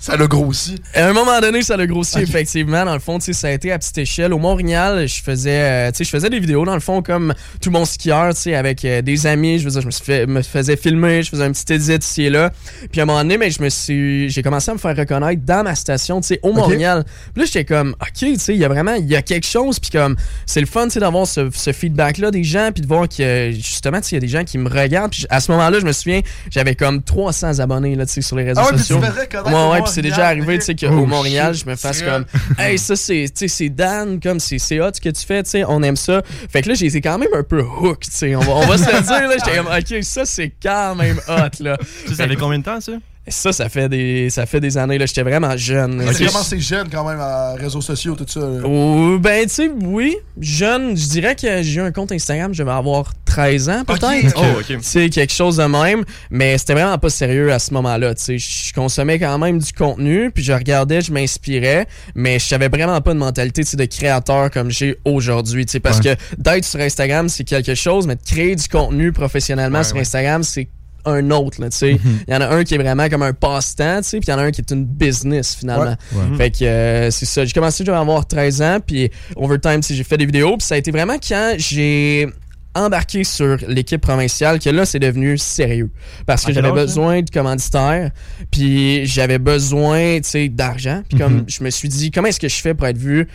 ça 0.00 0.16
l'a 0.16 0.26
grossi. 0.26 0.76
À 0.94 1.06
un 1.08 1.12
moment 1.12 1.40
donné, 1.40 1.62
ça 1.62 1.76
l'a 1.76 1.86
grossi, 1.86 2.16
Ok. 2.18 2.22
effectivement. 2.24 2.84
Dans 2.84 2.94
le 2.94 3.00
fond, 3.00 3.18
tu 3.18 3.26
sais, 3.26 3.32
ça 3.32 3.48
a 3.48 3.50
été 3.52 3.72
à 3.72 3.78
petite 3.78 3.96
échelle. 3.98 4.32
Au 4.32 4.38
Montréal, 4.38 5.06
je 5.08 5.22
faisais, 5.22 5.88
euh, 5.88 5.90
je 5.98 6.04
faisais 6.04 6.28
des 6.30 6.40
vidéos, 6.40 6.64
dans 6.64 6.74
le 6.74 6.80
fond, 6.80 7.00
comme 7.02 7.32
tout 7.60 7.70
mon 7.70 7.84
skieur, 7.84 8.34
tu 8.34 8.40
sais, 8.42 8.54
avec 8.54 8.84
euh, 8.84 9.02
des 9.02 9.26
amis. 9.26 9.58
Je 9.58 9.64
veux 9.64 9.70
dire, 9.70 9.80
je 9.80 9.86
me, 9.86 9.90
suis 9.90 10.04
fait- 10.04 10.26
me 10.26 10.42
faisais 10.42 10.76
filmer, 10.76 11.22
je 11.22 11.30
faisais 11.30 11.44
un 11.44 11.52
petit 11.52 11.72
edit 11.72 11.94
ici 12.04 12.22
et 12.24 12.30
là. 12.30 12.50
Puis 12.90 13.00
à 13.00 13.04
un 13.04 13.06
moment 13.06 13.20
donné, 13.22 13.38
mais 13.38 13.50
je 13.50 13.62
me 13.62 13.68
suis, 13.70 14.28
j'ai 14.30 14.42
commencé 14.42 14.70
à 14.70 14.74
me 14.74 14.78
faire 14.78 14.96
reconnaître 14.96 15.42
dans 15.44 15.62
ma 15.64 15.74
station, 15.74 16.20
tu 16.20 16.28
sais, 16.28 16.40
au 16.42 16.52
Montréal. 16.52 17.04
Puis 17.32 17.42
là, 17.42 17.46
j'étais 17.46 17.64
comme, 17.64 17.90
OK, 18.00 18.08
tu 18.18 18.38
sais, 18.38 18.54
il 18.54 18.58
y 18.60 18.64
a 18.64 18.68
vraiment, 18.68 18.94
il 18.94 19.06
y 19.06 19.16
a 19.16 19.22
quelque 19.22 19.46
chose. 19.46 19.78
Puis 19.80 19.90
comme, 19.90 20.16
c'est 20.46 20.60
le 20.60 20.66
fun, 20.66 20.84
tu 20.84 20.90
sais, 20.92 21.00
d'avoir 21.00 21.26
ce, 21.26 21.48
ce 21.54 21.72
feedback-là 21.72 22.30
des 22.30 22.44
gens, 22.44 22.70
puis 22.72 22.82
de 22.82 22.86
voir 22.88 23.08
que, 23.08 23.50
justement, 23.52 24.00
tu 24.00 24.08
sais, 24.08 24.10
il 24.12 24.14
y 24.14 24.18
a 24.18 24.20
des 24.20 24.28
gens 24.28 24.44
qui 24.44 24.58
me 24.58 24.68
regardent. 24.68 25.12
Puis 25.12 25.26
à 25.30 25.40
ce 25.40 25.50
moment-là, 25.52 25.78
je 25.80 25.84
me 25.86 25.92
souviens, 25.92 26.20
j'avais 26.50 26.74
comme 26.74 27.02
300 27.02 27.60
abonnés, 27.60 27.94
là, 27.96 28.06
tu 28.06 28.12
sais, 28.14 28.22
sur 28.22 28.36
les 28.36 28.44
réseaux 28.44 28.60
Ah 28.60 29.70
ouais, 29.70 29.78
puis 29.82 29.83
tu 29.83 29.83
puis 29.84 29.92
c'est 29.94 30.02
déjà 30.02 30.26
arrivé, 30.26 30.58
tu 30.58 30.64
sais, 30.64 30.74
qu'au 30.74 30.88
Oh, 30.90 31.06
Montréal, 31.06 31.54
je 31.54 31.66
me 31.66 31.76
fasse 31.76 32.02
comme, 32.02 32.24
hey, 32.58 32.78
ça, 32.78 32.96
c'est, 32.96 33.26
tu 33.28 33.40
sais, 33.40 33.48
c'est 33.48 33.68
Dan, 33.68 34.20
comme, 34.20 34.40
c'est, 34.40 34.58
c'est 34.58 34.80
hot 34.80 34.90
ce 34.94 35.00
que 35.00 35.08
tu 35.10 35.24
fais, 35.24 35.42
tu 35.42 35.50
sais, 35.50 35.64
on 35.66 35.82
aime 35.82 35.96
ça. 35.96 36.22
Fait 36.50 36.62
que 36.62 36.68
là, 36.68 36.74
j'ai 36.74 36.86
été 36.86 37.00
quand 37.00 37.18
même 37.18 37.28
un 37.34 37.42
peu 37.42 37.62
hook, 37.62 38.00
tu 38.00 38.10
sais, 38.10 38.34
on 38.36 38.40
va, 38.40 38.52
on 38.52 38.66
va 38.66 38.78
se 38.78 38.84
le 38.84 39.00
dire, 39.02 39.28
là, 39.28 39.34
j'étais 39.38 39.56
comme, 39.58 39.66
ok, 39.68 40.02
ça, 40.04 40.24
c'est 40.24 40.52
quand 40.62 40.94
même 40.94 41.18
hot, 41.28 41.62
là. 41.62 41.76
Ça, 42.08 42.14
ça 42.14 42.28
fait 42.28 42.36
combien 42.36 42.58
de 42.58 42.64
temps, 42.64 42.80
ça? 42.80 42.92
Ça, 43.26 43.52
ça 43.54 43.70
fait 43.70 43.88
des, 43.88 44.28
ça 44.28 44.44
fait 44.44 44.60
des 44.60 44.76
années, 44.76 44.98
là, 44.98 45.06
j'étais 45.06 45.22
vraiment 45.22 45.56
jeune. 45.56 46.04
Là. 46.04 46.12
Commencé 46.12 46.60
jeune 46.60 46.90
quand 46.90 47.08
même, 47.08 47.18
à 47.20 47.54
réseaux 47.54 47.80
sociaux, 47.80 48.14
tout 48.14 48.26
ça. 48.28 48.40
là. 48.40 48.60
Oh, 48.64 49.16
ben, 49.18 49.44
tu 49.44 49.54
sais, 49.54 49.70
oui, 49.82 50.14
jeune, 50.38 50.94
je 50.94 51.06
dirais 51.08 51.34
que 51.34 51.62
j'ai 51.62 51.80
eu 51.80 51.82
un 51.82 51.90
compte 51.90 52.12
Instagram, 52.12 52.52
je 52.52 52.62
vais 52.62 52.70
avoir 52.70 53.14
13 53.34 53.68
ans, 53.68 53.84
peut-être? 53.84 54.36
Ok. 54.36 54.44
Oh, 54.44 54.60
ok. 54.60 54.78
C'est 54.82 55.08
quelque 55.10 55.32
chose 55.32 55.56
de 55.56 55.64
même, 55.64 56.04
mais 56.30 56.56
c'était 56.58 56.74
vraiment 56.74 56.98
pas 56.98 57.10
sérieux 57.10 57.52
à 57.52 57.58
ce 57.58 57.72
moment-là. 57.74 58.14
Tu 58.14 58.22
sais, 58.22 58.38
je 58.38 58.72
consommais 58.72 59.18
quand 59.18 59.38
même 59.38 59.58
du 59.58 59.72
contenu, 59.72 60.30
puis 60.30 60.44
je 60.44 60.52
regardais, 60.52 61.00
je 61.00 61.12
m'inspirais, 61.12 61.86
mais 62.14 62.38
je 62.38 62.44
savais 62.46 62.68
vraiment 62.68 63.00
pas 63.00 63.12
de 63.12 63.18
mentalité 63.18 63.62
de 63.64 63.84
créateur 63.86 64.50
comme 64.50 64.70
j'ai 64.70 64.96
aujourd'hui. 65.04 65.66
tu 65.66 65.72
sais, 65.72 65.80
Parce 65.80 66.00
que 66.00 66.14
d'être 66.38 66.64
sur 66.64 66.80
Instagram, 66.80 67.28
c'est 67.28 67.44
quelque 67.44 67.74
chose, 67.74 68.06
mais 68.06 68.14
de 68.16 68.22
créer 68.22 68.54
du 68.54 68.68
contenu 68.68 69.10
professionnellement 69.12 69.78
Ouais, 69.78 69.84
sur. 69.84 69.96
Instagram, 69.96 70.42
c'est 70.42 70.68
un 71.06 71.30
autre. 71.32 71.60
là, 71.60 71.68
tu 71.70 71.76
sais. 71.76 72.00
Il 72.28 72.32
y 72.32 72.36
en 72.36 72.40
a 72.40 72.48
un 72.48 72.64
qui 72.64 72.74
est 72.74 72.78
vraiment 72.78 73.08
comme 73.08 73.22
un 73.22 73.32
passe-temps, 73.32 73.98
tu 74.02 74.08
sais, 74.08 74.20
puis 74.20 74.28
il 74.28 74.30
y 74.30 74.34
en 74.34 74.38
a 74.38 74.42
un 74.44 74.50
qui 74.50 74.60
est 74.60 74.70
une 74.70 74.84
business 74.86 75.54
finalement. 75.54 75.96
Ouais. 76.12 76.36
Fait 76.38 76.50
que 76.50 76.64
euh, 76.64 77.10
c'est 77.10 77.26
ça. 77.26 77.44
J'ai 77.44 77.52
commencé, 77.52 77.82
vais 77.84 77.92
avoir 77.92 78.26
13 78.26 78.62
ans, 78.62 78.78
puis 78.86 79.10
Overtime, 79.36 79.82
j'ai 79.82 80.04
fait 80.04 80.16
des 80.16 80.26
vidéos, 80.26 80.56
puis 80.56 80.66
ça 80.66 80.76
a 80.76 80.78
été 80.78 80.90
vraiment 80.90 81.16
quand 81.26 81.54
j'ai 81.58 82.28
embarqué 82.74 83.24
sur 83.24 83.56
l'équipe 83.68 84.00
provinciale 84.00 84.58
que 84.58 84.70
là, 84.70 84.84
c'est 84.84 84.98
devenu 84.98 85.38
sérieux. 85.38 85.90
Parce 86.26 86.42
que 86.42 86.46
quel 86.46 86.56
j'avais 86.56 86.72
besoin 86.72 87.22
de 87.22 87.30
commanditaires, 87.30 88.10
puis 88.50 89.06
j'avais 89.06 89.38
besoin, 89.38 90.16
tu 90.20 90.28
sais, 90.28 90.48
d'argent. 90.48 91.02
Puis 91.08 91.18
comme 91.18 91.34
Mhm. 91.38 91.44
je 91.48 91.64
me 91.64 91.70
suis 91.70 91.88
dit, 91.88 92.10
comment 92.10 92.28
est-ce 92.28 92.40
que 92.40 92.48
je 92.48 92.56
fais 92.60 92.74
pour 92.74 92.86
être 92.86 92.98
vu 92.98 93.28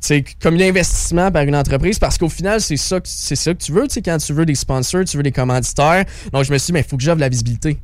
sais, 0.00 0.24
comme 0.42 0.54
un 0.56 0.60
investissement 0.68 1.30
par 1.30 1.42
une 1.42 1.54
entreprise? 1.56 1.98
Parce 1.98 2.16
qu'au 2.18 2.28
final, 2.28 2.60
c'est 2.60 2.76
ça, 2.78 3.00
que- 3.00 3.08
c'est 3.08 3.36
ça 3.36 3.52
que 3.52 3.62
tu 3.62 3.70
veux, 3.72 3.86
tu 3.86 3.94
sais, 3.94 4.02
quand 4.02 4.16
tu 4.18 4.32
veux 4.32 4.46
des 4.46 4.54
sponsors, 4.54 5.04
tu 5.04 5.16
veux 5.16 5.22
des 5.22 5.32
commanditaires. 5.32 6.04
Donc, 6.32 6.44
je 6.44 6.52
me 6.52 6.58
suis 6.58 6.66
dit, 6.66 6.72
mais 6.72 6.80
il 6.80 6.84
faut 6.88 6.96
que 6.96 7.02
j'offre 7.02 7.16
de 7.16 7.20
la 7.20 7.28
visibilité. 7.28 7.78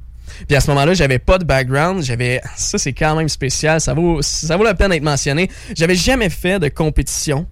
Puis 0.48 0.56
à 0.56 0.60
ce 0.60 0.68
moment-là, 0.70 0.92
j'avais 0.92 1.20
pas 1.20 1.38
de 1.38 1.44
background, 1.44 2.02
j'avais 2.02 2.40
ça 2.56 2.78
c'est 2.78 2.92
quand 2.92 3.14
même 3.14 3.28
spécial, 3.28 3.80
ça 3.80 3.94
vaut 3.94 4.20
ça 4.22 4.56
vaut 4.56 4.64
la 4.64 4.74
peine 4.74 4.90
d'être 4.90 5.04
mentionné. 5.04 5.48
J'avais 5.76 5.94
jamais 5.94 6.30
fait 6.30 6.58
de 6.58 6.66
compétition 6.68 7.46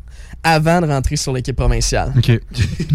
avant 0.45 0.81
de 0.81 0.87
rentrer 0.87 1.17
sur 1.17 1.33
l'équipe 1.33 1.57
provinciale. 1.57 2.13
OK. 2.17 2.31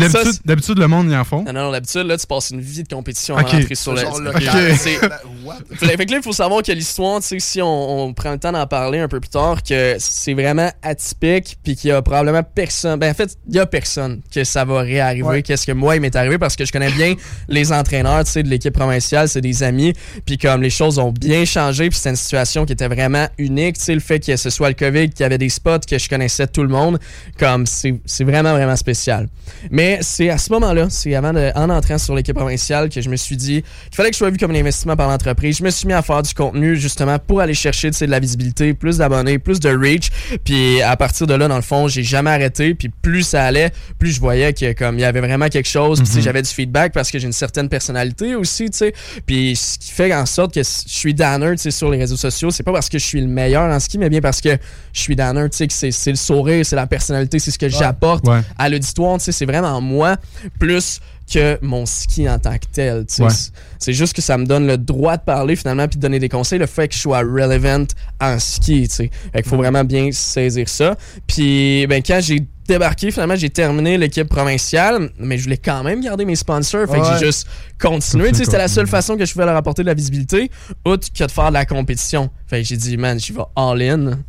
D'habitude, 0.45 0.77
le 0.79 0.87
monde 0.87 1.09
y 1.11 1.15
en 1.15 1.23
font. 1.23 1.43
non, 1.43 1.51
non, 1.53 1.63
non, 1.65 1.71
d'habitude, 1.71 2.03
là, 2.05 2.17
tu 2.17 2.25
passes 2.27 2.51
une 2.51 2.61
vie 2.61 2.83
de 2.83 2.87
compétition 2.93 3.35
avant 3.35 3.51
d'entrer 3.51 3.75
sur 3.75 3.93
le. 3.93 4.01
Genre 4.01 4.19
le 4.21 4.29
Ok. 4.29 4.43
calme. 4.43 4.75
C'est- 4.77 4.99
What? 5.43 5.57
fait 5.75 5.97
fait 5.97 6.05
que 6.05 6.11
là, 6.11 6.17
il 6.17 6.23
faut 6.23 6.31
savoir 6.33 6.61
que 6.61 6.71
l'histoire, 6.71 7.19
tu 7.21 7.27
sais, 7.27 7.39
si 7.39 7.61
on, 7.61 8.03
on 8.05 8.13
prend 8.13 8.31
le 8.31 8.37
temps 8.39 8.51
d'en 8.51 8.67
parler 8.67 8.99
un 8.99 9.07
peu 9.07 9.19
plus 9.19 9.29
tard, 9.29 9.63
que 9.63 9.95
c'est 9.99 10.33
vraiment 10.33 10.71
atypique, 10.83 11.57
puis 11.63 11.75
qu'il 11.75 11.89
y 11.89 11.93
a 11.93 12.01
probablement 12.01 12.43
personne. 12.43 12.99
Ben, 12.99 13.11
en 13.11 13.13
fait, 13.13 13.35
il 13.47 13.55
y 13.55 13.59
a 13.59 13.65
personne 13.65 14.21
que 14.33 14.43
ça 14.43 14.63
va 14.65 14.81
réarriver. 14.81 15.23
Ouais. 15.27 15.41
Qu'est-ce 15.43 15.65
que 15.65 15.71
moi, 15.71 15.95
il 15.95 16.01
m'est 16.01 16.15
arrivé 16.15 16.37
parce 16.37 16.55
que 16.55 16.65
je 16.65 16.71
connais 16.71 16.91
bien 16.91 17.15
les 17.47 17.71
entraîneurs, 17.71 18.23
tu 18.25 18.31
sais, 18.31 18.43
de 18.43 18.49
l'équipe 18.49 18.73
provinciale, 18.73 19.27
c'est 19.27 19.41
des 19.41 19.63
amis, 19.63 19.93
puis 20.25 20.37
comme 20.37 20.61
les 20.61 20.69
choses 20.69 20.99
ont 20.99 21.11
bien 21.11 21.45
changé, 21.45 21.89
puis 21.89 21.97
c'était 21.97 22.11
une 22.11 22.15
situation 22.15 22.65
qui 22.65 22.73
était 22.73 22.87
vraiment 22.87 23.27
unique, 23.37 23.77
tu 23.77 23.83
sais, 23.85 23.93
le 23.93 23.99
fait 23.99 24.19
que 24.19 24.35
ce 24.35 24.49
soit 24.49 24.69
le 24.69 24.75
COVID, 24.75 25.09
qu'il 25.09 25.21
y 25.21 25.23
avait 25.23 25.37
des 25.37 25.49
spots, 25.49 25.79
que 25.89 25.97
je 25.97 26.07
connaissais 26.09 26.47
tout 26.47 26.61
le 26.63 26.69
monde, 26.69 26.99
comme 27.39 27.65
c'est 27.65 28.23
vraiment, 28.23 28.51
vraiment 28.51 28.75
spécial. 28.75 29.27
Mais 29.71 29.99
c'est 30.01 30.29
à 30.29 30.37
ce 30.37 30.51
moment-là, 30.53 30.87
c'est 30.89 31.15
avant 31.15 31.33
de, 31.33 31.51
en 31.55 31.69
entrant 31.69 31.97
sur 31.97 32.13
l'équipe 32.13 32.35
provinciale 32.35 32.89
que 32.89 33.01
je 33.01 33.09
me 33.09 33.15
suis 33.15 33.37
dit 33.37 33.61
qu'il 33.61 33.95
fallait 33.95 34.09
que 34.09 34.15
je 34.15 34.19
sois 34.19 34.29
vu 34.29 34.37
comme 34.37 34.51
un 34.51 34.59
investissement 34.59 34.95
par 34.95 35.09
l'entreprise. 35.09 35.57
Je 35.57 35.63
me 35.63 35.69
suis 35.69 35.87
mis 35.87 35.93
à 35.93 36.01
faire 36.01 36.21
du 36.21 36.33
contenu 36.33 36.75
justement 36.75 37.17
pour 37.17 37.41
aller 37.41 37.53
chercher 37.53 37.91
tu 37.91 37.97
sais, 37.97 38.05
de 38.05 38.11
la 38.11 38.19
visibilité, 38.19 38.73
plus 38.73 38.97
d'abonnés, 38.97 39.39
plus 39.39 39.59
de 39.59 39.69
reach. 39.69 40.09
Puis 40.43 40.81
à 40.81 40.95
partir 40.97 41.27
de 41.27 41.33
là, 41.33 41.47
dans 41.47 41.55
le 41.55 41.61
fond, 41.61 41.87
j'ai 41.87 42.03
jamais 42.03 42.29
arrêté. 42.29 42.75
Puis 42.75 42.89
plus 42.89 43.23
ça 43.23 43.45
allait, 43.45 43.71
plus 43.97 44.11
je 44.11 44.19
voyais 44.19 44.53
que 44.53 44.73
comme 44.73 44.97
il 44.97 45.01
y 45.01 45.05
avait 45.05 45.21
vraiment 45.21 45.47
quelque 45.47 45.69
chose. 45.69 45.99
Puis 45.99 46.07
tu 46.07 46.15
sais, 46.15 46.21
j'avais 46.21 46.41
du 46.41 46.49
feedback 46.49 46.91
parce 46.93 47.09
que 47.09 47.19
j'ai 47.19 47.27
une 47.27 47.33
certaine 47.33 47.69
personnalité 47.69 48.35
aussi, 48.35 48.69
tu 48.69 48.77
sais. 48.77 48.93
Puis 49.25 49.55
ce 49.55 49.79
qui 49.79 49.91
fait 49.91 50.13
en 50.13 50.25
sorte 50.25 50.53
que 50.53 50.61
je 50.61 50.69
suis 50.85 51.13
danner, 51.13 51.51
tu 51.51 51.63
sais, 51.63 51.71
sur 51.71 51.89
les 51.89 51.97
réseaux 51.97 52.17
sociaux, 52.17 52.51
c'est 52.51 52.63
pas 52.63 52.73
parce 52.73 52.89
que 52.89 52.99
je 52.99 53.05
suis 53.05 53.21
le 53.21 53.27
meilleur 53.27 53.63
en 53.63 53.79
ski, 53.79 53.97
mais 53.97 54.09
bien 54.09 54.21
parce 54.21 54.41
que 54.41 54.57
je 54.93 54.99
suis 54.99 55.15
danner, 55.15 55.49
tu 55.49 55.57
sais, 55.57 55.67
que 55.67 55.73
c'est 55.73 56.11
le 56.11 56.17
sourire, 56.17 56.65
c'est 56.65 56.75
la 56.75 56.87
personnalité, 56.87 57.28
c'est 57.37 57.51
ce 57.51 57.59
que 57.59 57.69
j'apporte 57.69 58.27
Ouais. 58.27 58.41
à 58.57 58.69
l'auditoire, 58.69 59.17
tu 59.19 59.25
sais, 59.25 59.31
c'est 59.31 59.45
vraiment 59.45 59.79
moi 59.81 60.15
plus 60.59 60.99
que 61.31 61.59
mon 61.61 61.85
ski 61.85 62.27
en 62.27 62.39
tant 62.39 62.57
que 62.57 62.65
tel. 62.71 63.05
tu 63.05 63.15
sais. 63.15 63.23
Ouais. 63.23 63.29
C'est- 63.77 63.93
juste 63.93 64.13
que 64.13 64.21
ça 64.21 64.35
me 64.37 64.45
donne 64.47 64.65
le 64.65 64.77
droit 64.79 65.15
de 65.17 65.21
parler 65.21 65.55
finalement 65.55 65.87
puis 65.87 65.97
de 65.97 66.01
donner 66.01 66.17
des 66.17 66.29
conseils, 66.29 66.57
le 66.57 66.65
fait 66.65 66.87
que 66.87 66.95
je 66.95 66.99
sois 67.01 67.19
relevant 67.19 67.85
en 68.19 68.39
ski. 68.39 68.87
tu 68.87 68.95
sais. 68.95 69.11
Fait 69.31 69.43
qu'il 69.43 69.49
faut 69.49 69.57
vraiment 69.57 69.83
bien 69.83 70.09
saisir 70.11 70.67
ça. 70.67 70.95
Puis 71.27 71.85
ben, 71.87 72.01
quand 72.03 72.19
j'ai 72.21 72.47
débarqué, 72.67 73.11
finalement, 73.11 73.35
j'ai 73.35 73.49
terminé 73.49 73.97
l'équipe 73.97 74.27
provinciale, 74.27 75.09
mais 75.19 75.37
je 75.37 75.43
voulais 75.43 75.57
quand 75.57 75.83
même 75.83 76.01
garder 76.01 76.25
mes 76.25 76.35
sponsors. 76.35 76.87
Fait 76.89 76.99
que 76.99 77.05
j'ai 77.19 77.25
juste 77.27 77.47
continué. 77.79 78.29
Tu 78.31 78.37
sais, 78.39 78.45
C'était 78.45 78.57
la 78.57 78.67
seule 78.67 78.87
façon 78.87 79.15
que 79.17 79.25
je 79.25 79.31
pouvais 79.33 79.45
leur 79.45 79.55
apporter 79.55 79.81
de 79.83 79.87
la 79.87 79.93
visibilité, 79.95 80.49
outre 80.85 81.07
que 81.13 81.23
de 81.23 81.31
faire 81.31 81.49
de 81.49 81.53
la 81.53 81.65
compétition. 81.65 82.29
Fait 82.47 82.61
que 82.61 82.67
j'ai 82.67 82.77
dit, 82.77 82.97
man, 82.97 83.19
j'y 83.19 83.33
vais 83.33 83.41
all-in. 83.55 84.19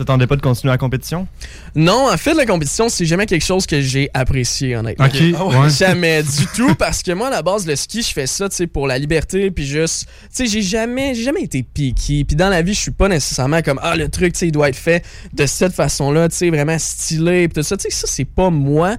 Ça 0.00 0.06
t'attendait 0.06 0.26
pas 0.26 0.36
de 0.36 0.40
continuer 0.40 0.72
la 0.72 0.78
compétition? 0.78 1.28
Non, 1.74 2.10
en 2.10 2.16
fait, 2.16 2.32
la 2.32 2.46
compétition, 2.46 2.88
c'est 2.88 3.04
jamais 3.04 3.26
quelque 3.26 3.44
chose 3.44 3.66
que 3.66 3.82
j'ai 3.82 4.08
apprécié, 4.14 4.74
honnêtement. 4.74 5.04
OK. 5.04 5.12
ouais. 5.14 5.68
Jamais 5.78 6.22
du 6.22 6.46
tout, 6.56 6.74
parce 6.74 7.02
que 7.02 7.12
moi, 7.12 7.26
à 7.26 7.30
la 7.30 7.42
base, 7.42 7.66
le 7.66 7.76
ski, 7.76 8.00
je 8.00 8.10
fais 8.10 8.26
ça, 8.26 8.48
tu 8.48 8.56
sais, 8.56 8.66
pour 8.66 8.86
la 8.86 8.96
liberté, 8.96 9.50
puis 9.50 9.66
juste, 9.66 10.06
tu 10.06 10.28
sais, 10.30 10.46
j'ai 10.46 10.62
jamais, 10.62 11.14
jamais 11.14 11.42
été 11.42 11.62
piqué. 11.62 12.24
Puis 12.24 12.34
dans 12.34 12.48
la 12.48 12.62
vie, 12.62 12.72
je 12.72 12.80
suis 12.80 12.90
pas 12.92 13.08
nécessairement 13.08 13.60
comme, 13.60 13.78
ah, 13.82 13.94
le 13.94 14.08
truc, 14.08 14.32
tu 14.32 14.38
sais, 14.38 14.48
il 14.48 14.52
doit 14.52 14.70
être 14.70 14.76
fait 14.76 15.04
de 15.34 15.44
cette 15.44 15.74
façon-là, 15.74 16.30
tu 16.30 16.36
sais, 16.36 16.48
vraiment 16.48 16.78
stylé, 16.78 17.48
puis 17.48 17.60
tout 17.60 17.68
ça. 17.68 17.76
Tu 17.76 17.90
sais, 17.90 17.94
ça, 17.94 18.06
c'est 18.06 18.24
pas 18.24 18.48
moi. 18.48 18.96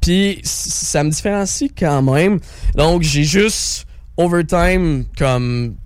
Puis 0.00 0.40
ça 0.42 1.04
me 1.04 1.10
différencie 1.10 1.70
quand 1.78 2.02
même. 2.02 2.40
Donc, 2.74 3.02
j'ai 3.02 3.22
juste, 3.22 3.86
overtime, 4.16 5.04
comme 5.16 5.76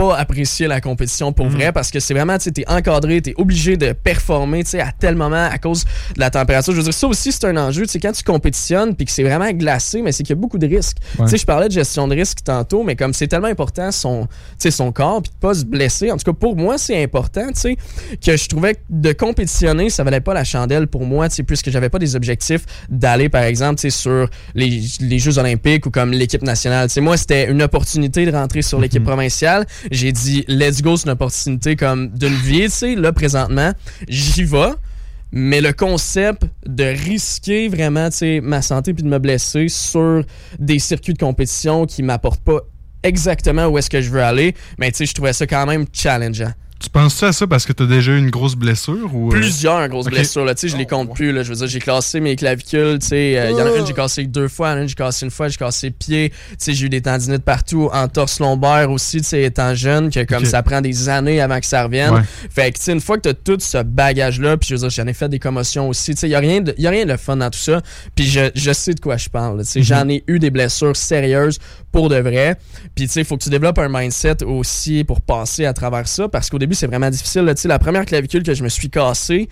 pas 0.00 0.16
apprécier 0.16 0.66
la 0.66 0.80
compétition 0.80 1.32
pour 1.34 1.48
vrai 1.48 1.72
parce 1.72 1.90
que 1.90 2.00
c'est 2.00 2.14
vraiment, 2.14 2.38
tu 2.38 2.44
sais, 2.44 2.52
t'es 2.52 2.64
encadré, 2.68 3.20
t'es 3.20 3.34
obligé 3.36 3.76
de 3.76 3.92
performer, 3.92 4.64
tu 4.64 4.70
sais, 4.70 4.80
à 4.80 4.92
tel 4.92 5.14
moment 5.14 5.44
à 5.44 5.58
cause 5.58 5.84
de 6.14 6.20
la 6.20 6.30
température. 6.30 6.72
Je 6.72 6.78
veux 6.78 6.84
dire, 6.84 6.94
ça 6.94 7.06
aussi, 7.06 7.32
c'est 7.32 7.44
un 7.44 7.56
enjeu, 7.58 7.82
tu 7.82 7.92
sais, 7.92 8.00
quand 8.00 8.12
tu 8.12 8.24
compétitionnes 8.24 8.96
puis 8.96 9.04
que 9.04 9.12
c'est 9.12 9.22
vraiment 9.22 9.50
glacé, 9.50 10.00
mais 10.00 10.12
c'est 10.12 10.22
qu'il 10.22 10.34
y 10.34 10.38
a 10.38 10.40
beaucoup 10.40 10.56
de 10.56 10.66
risques. 10.66 10.96
Ouais. 11.18 11.26
Tu 11.26 11.32
sais, 11.32 11.36
je 11.36 11.44
parlais 11.44 11.68
de 11.68 11.74
gestion 11.74 12.08
de 12.08 12.14
risque 12.14 12.38
tantôt, 12.42 12.82
mais 12.82 12.96
comme 12.96 13.12
c'est 13.12 13.28
tellement 13.28 13.48
important 13.48 13.92
son, 13.92 14.22
tu 14.22 14.28
sais, 14.58 14.70
son 14.70 14.90
corps 14.90 15.20
puis 15.20 15.32
de 15.32 15.36
pas 15.36 15.52
se 15.52 15.66
blesser. 15.66 16.10
En 16.10 16.16
tout 16.16 16.32
cas, 16.32 16.38
pour 16.38 16.56
moi, 16.56 16.78
c'est 16.78 17.02
important, 17.02 17.48
tu 17.48 17.60
sais, 17.60 17.76
que 18.24 18.36
je 18.38 18.48
trouvais 18.48 18.76
que 18.76 18.80
de 18.88 19.12
compétitionner, 19.12 19.90
ça 19.90 20.02
valait 20.02 20.22
pas 20.22 20.32
la 20.32 20.44
chandelle 20.44 20.86
pour 20.86 21.04
moi, 21.04 21.28
tu 21.28 21.36
sais, 21.36 21.42
puisque 21.42 21.68
j'avais 21.68 21.90
pas 21.90 21.98
des 21.98 22.16
objectifs 22.16 22.64
d'aller, 22.88 23.28
par 23.28 23.42
exemple, 23.42 23.80
tu 23.80 23.90
sais, 23.90 23.98
sur 23.98 24.30
les, 24.54 24.80
les 25.00 25.18
Jeux 25.18 25.36
olympiques 25.36 25.84
ou 25.84 25.90
comme 25.90 26.12
l'équipe 26.12 26.42
nationale. 26.42 26.88
Tu 26.88 26.94
sais, 26.94 27.00
moi, 27.02 27.18
c'était 27.18 27.50
une 27.50 27.60
opportunité 27.60 28.24
de 28.24 28.32
rentrer 28.32 28.62
sur 28.62 28.80
l'équipe 28.80 29.04
provinciale. 29.04 29.66
J'ai 29.90 30.12
dit, 30.12 30.44
let's 30.48 30.82
go, 30.82 30.96
c'est 30.96 31.06
une 31.06 31.12
opportunité 31.12 31.76
comme 31.76 32.10
d'une 32.10 32.34
vie, 32.34 32.64
tu 32.64 32.70
sais, 32.70 32.94
là, 32.94 33.12
présentement, 33.12 33.72
j'y 34.08 34.44
vais. 34.44 34.72
Mais 35.32 35.60
le 35.60 35.72
concept 35.72 36.42
de 36.66 36.84
risquer 36.84 37.68
vraiment, 37.68 38.10
tu 38.10 38.16
sais, 38.16 38.40
ma 38.42 38.62
santé 38.62 38.94
puis 38.94 39.04
de 39.04 39.08
me 39.08 39.18
blesser 39.18 39.68
sur 39.68 40.24
des 40.58 40.78
circuits 40.78 41.14
de 41.14 41.18
compétition 41.18 41.86
qui 41.86 42.02
m'apportent 42.02 42.42
pas 42.42 42.60
exactement 43.02 43.66
où 43.66 43.78
est-ce 43.78 43.90
que 43.90 44.00
je 44.00 44.10
veux 44.10 44.22
aller, 44.22 44.54
mais 44.78 44.90
tu 44.90 44.98
sais, 44.98 45.06
je 45.06 45.14
trouvais 45.14 45.32
ça 45.32 45.46
quand 45.46 45.66
même 45.66 45.86
challengeant. 45.92 46.52
Tu 46.82 46.88
penses-tu 46.88 47.26
à 47.26 47.32
ça 47.32 47.46
parce 47.46 47.66
que 47.66 47.74
t'as 47.74 47.84
déjà 47.84 48.12
eu 48.12 48.18
une 48.18 48.30
grosse 48.30 48.54
blessure 48.56 49.14
ou. 49.14 49.28
euh, 49.28 49.36
Plusieurs 49.36 49.86
grosses 49.90 50.06
blessures, 50.06 50.46
là, 50.46 50.54
tu 50.54 50.62
sais, 50.62 50.68
je 50.68 50.78
les 50.78 50.86
compte 50.86 51.12
plus, 51.14 51.30
là, 51.30 51.42
je 51.42 51.50
veux 51.50 51.56
dire, 51.56 51.66
j'ai 51.66 51.78
cassé 51.78 52.20
mes 52.20 52.36
clavicules, 52.36 52.98
tu 53.00 53.08
sais, 53.08 53.38
euh, 53.38 53.50
il 53.50 53.58
y 53.58 53.60
en 53.60 53.66
a 53.66 53.76
une, 53.76 53.86
j'ai 53.86 53.92
cassé 53.92 54.24
deux 54.24 54.48
fois, 54.48 54.68
il 54.68 54.70
y 54.70 54.74
en 54.74 54.78
a 54.78 54.80
une, 54.82 54.88
j'ai 54.88 54.94
cassé 54.94 55.26
une 55.26 55.30
fois, 55.30 55.48
j'ai 55.48 55.58
cassé 55.58 55.88
le 55.88 55.92
pied, 55.92 56.30
tu 56.30 56.36
sais, 56.56 56.72
j'ai 56.72 56.86
eu 56.86 56.88
des 56.88 57.02
tendinites 57.02 57.44
partout, 57.44 57.90
en 57.92 58.08
torse 58.08 58.40
lombaire 58.40 58.90
aussi, 58.90 59.18
tu 59.18 59.24
sais, 59.28 59.42
étant 59.42 59.74
jeune, 59.74 60.08
que 60.10 60.24
comme 60.24 60.46
ça 60.46 60.62
prend 60.62 60.80
des 60.80 61.10
années 61.10 61.42
avant 61.42 61.60
que 61.60 61.66
ça 61.66 61.82
revienne. 61.82 62.14
Ouais. 62.14 62.22
Fait 62.48 62.72
que, 62.72 62.78
tu 62.78 62.84
sais, 62.84 62.92
une 62.92 63.02
fois 63.02 63.18
que 63.18 63.28
t'as 63.28 63.34
tout 63.34 63.58
ce 63.60 63.82
bagage-là, 63.82 64.56
puis 64.56 64.70
je 64.70 64.74
veux 64.76 64.80
dire, 64.80 64.88
j'en 64.90 65.06
ai 65.06 65.12
fait 65.12 65.28
des 65.28 65.38
commotions 65.38 65.86
aussi, 65.86 66.14
tu 66.14 66.20
sais, 66.20 66.28
il 66.28 66.32
y 66.32 66.34
a 66.34 66.38
rien 66.40 66.62
de, 66.62 66.74
y 66.78 66.86
a 66.86 66.90
rien 66.90 67.04
de 67.04 67.16
fun 67.18 67.36
dans 67.36 67.50
tout 67.50 67.58
ça, 67.58 67.82
puis 68.14 68.24
je, 68.26 68.50
je 68.54 68.72
sais 68.72 68.94
de 68.94 69.00
quoi 69.00 69.18
je 69.18 69.28
parle, 69.28 69.58
là, 69.58 69.64
tu 69.64 69.70
sais, 69.70 69.82
j'en 69.82 70.08
ai 70.08 70.24
eu 70.28 70.38
des 70.38 70.50
blessures 70.50 70.96
sérieuses 70.96 71.58
pour 71.92 72.08
de 72.08 72.16
vrai, 72.16 72.56
puis 72.94 73.04
tu 73.06 73.12
sais, 73.12 73.20
il 73.20 73.26
faut 73.26 73.36
que 73.36 73.42
tu 73.42 73.50
développes 73.50 73.78
un 73.78 73.90
mindset 73.90 74.44
aussi 74.44 75.04
pour 75.04 75.20
passer 75.20 75.66
à 75.66 75.74
travers 75.74 76.08
ça, 76.08 76.26
parce 76.28 76.48
qu'au 76.48 76.58
début, 76.58 76.69
c'est 76.74 76.86
vraiment 76.86 77.10
difficile, 77.10 77.42
là, 77.42 77.54
la 77.64 77.78
première 77.78 78.04
clavicule 78.04 78.42
que 78.42 78.54
je 78.54 78.62
me 78.62 78.68
suis 78.68 78.90
cassée, 78.90 79.48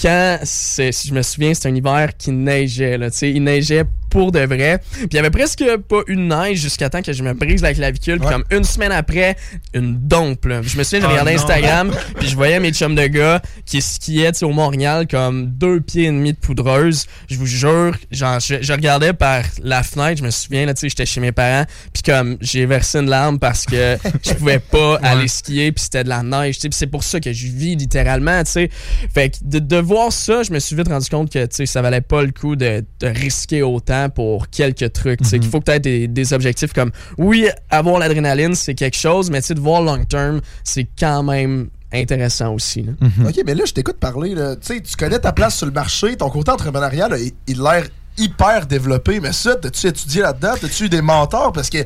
quand, 0.00 0.38
si 0.42 0.90
je 1.08 1.12
me 1.14 1.22
souviens, 1.22 1.54
c'était 1.54 1.68
un 1.68 1.74
hiver 1.74 2.10
qui 2.16 2.30
neigeait, 2.30 2.98
là, 2.98 3.10
tu 3.10 3.18
sais, 3.18 3.30
il 3.30 3.42
neigeait 3.42 3.84
pour 4.08 4.32
de 4.32 4.40
vrai. 4.40 4.80
Puis 4.92 5.06
il 5.12 5.14
y 5.14 5.18
avait 5.20 5.30
presque 5.30 5.64
pas 5.88 6.00
une 6.08 6.26
neige 6.28 6.58
jusqu'à 6.58 6.90
temps 6.90 7.00
que 7.00 7.12
je 7.12 7.22
me 7.22 7.32
brise 7.32 7.62
la 7.62 7.72
clavicule. 7.72 8.18
Puis 8.18 8.26
Ouais. 8.26 8.32
comme 8.32 8.44
une 8.50 8.64
semaine 8.64 8.90
après, 8.90 9.36
une 9.72 9.96
dompe. 10.08 10.46
là. 10.46 10.62
Je 10.62 10.76
me 10.78 10.82
souviens, 10.82 11.00
je 11.00 11.06
Oh 11.06 11.10
regardais 11.10 11.36
non. 11.36 11.40
Instagram, 11.42 11.92
puis 12.18 12.26
je 12.28 12.34
voyais 12.34 12.58
mes 12.58 12.72
chums 12.72 12.96
de 12.96 13.06
gars 13.06 13.40
qui 13.66 13.80
skiaient 13.80 14.42
au 14.42 14.50
Montréal 14.50 15.06
comme 15.08 15.46
deux 15.46 15.80
pieds 15.80 16.04
et 16.06 16.10
demi 16.10 16.32
de 16.32 16.38
poudreuse. 16.38 17.06
Je 17.28 17.36
vous 17.36 17.46
jure, 17.46 17.96
genre, 18.10 18.40
je, 18.40 18.56
je 18.60 18.72
regardais 18.72 19.12
par 19.12 19.44
la 19.62 19.84
fenêtre, 19.84 20.18
je 20.18 20.24
me 20.24 20.30
souviens, 20.30 20.66
là, 20.66 20.74
tu 20.74 20.80
sais, 20.80 20.88
j'étais 20.88 21.06
chez 21.06 21.20
mes 21.20 21.30
parents, 21.32 21.64
puis 21.92 22.02
comme 22.02 22.36
j'ai 22.40 22.66
versé 22.66 22.98
une 22.98 23.08
larme 23.10 23.38
parce 23.38 23.64
que 23.64 23.96
je 24.24 24.32
pouvais 24.34 24.58
pas 24.58 24.98
aller 25.04 25.28
skier, 25.28 25.70
puis 25.70 25.84
c'était 25.84 26.02
de 26.02 26.08
la 26.08 26.24
neige, 26.24 26.56
tu 26.56 26.62
sais, 26.62 26.68
puis 26.68 26.76
c'est 26.78 26.86
pour 26.88 27.04
ça 27.04 27.20
que 27.20 27.32
je 27.32 27.46
vis 27.46 27.76
littéralement, 27.76 28.42
tu 28.42 28.50
sais. 28.50 28.70
Fait 29.14 29.30
que 29.30 29.36
de, 29.44 29.60
de 29.60 29.76
voir 29.90 30.12
ça, 30.12 30.42
je 30.42 30.52
me 30.52 30.58
suis 30.60 30.76
vite 30.76 30.88
rendu 30.88 31.08
compte 31.08 31.30
que, 31.30 31.44
tu 31.46 31.56
sais, 31.56 31.66
ça 31.66 31.82
valait 31.82 32.00
pas 32.00 32.22
le 32.22 32.30
coup 32.30 32.54
de, 32.56 32.84
de 33.00 33.06
risquer 33.06 33.62
autant 33.62 34.08
pour 34.08 34.48
quelques 34.48 34.92
trucs, 34.92 35.20
tu 35.22 35.28
sais, 35.28 35.38
qu'il 35.40 35.50
faut 35.50 35.60
aies 35.66 35.80
des, 35.80 36.06
des 36.06 36.32
objectifs 36.32 36.72
comme, 36.72 36.92
oui, 37.18 37.48
avoir 37.70 37.98
l'adrénaline, 37.98 38.54
c'est 38.54 38.74
quelque 38.74 38.96
chose, 38.96 39.30
mais 39.30 39.40
tu 39.40 39.48
sais, 39.48 39.54
de 39.54 39.60
voir 39.60 39.82
long 39.82 40.04
term, 40.04 40.40
c'est 40.62 40.86
quand 40.98 41.22
même 41.24 41.68
intéressant 41.92 42.54
aussi, 42.54 42.82
là. 42.82 42.92
OK, 43.26 43.40
mais 43.44 43.54
là, 43.54 43.64
je 43.66 43.72
t'écoute 43.72 43.96
parler. 43.96 44.34
là. 44.36 44.54
Tu 44.54 44.74
sais, 44.74 44.80
tu 44.80 44.94
connais 44.96 45.18
ta 45.18 45.32
place 45.32 45.56
sur 45.56 45.66
le 45.66 45.72
marché, 45.72 46.16
ton 46.16 46.30
côté 46.30 46.52
entrepreneurial, 46.52 47.10
là, 47.10 47.18
il, 47.18 47.32
il 47.48 47.66
a 47.66 47.72
l'air 47.80 47.88
hyper 48.16 48.66
développé. 48.66 49.18
Mais 49.18 49.32
ça, 49.32 49.56
t'as-tu 49.56 49.88
étudié 49.88 50.22
là-dedans? 50.22 50.54
T'as-tu 50.60 50.84
eu 50.84 50.88
des 50.88 51.02
mentors? 51.02 51.52
Parce 51.52 51.68
que, 51.68 51.78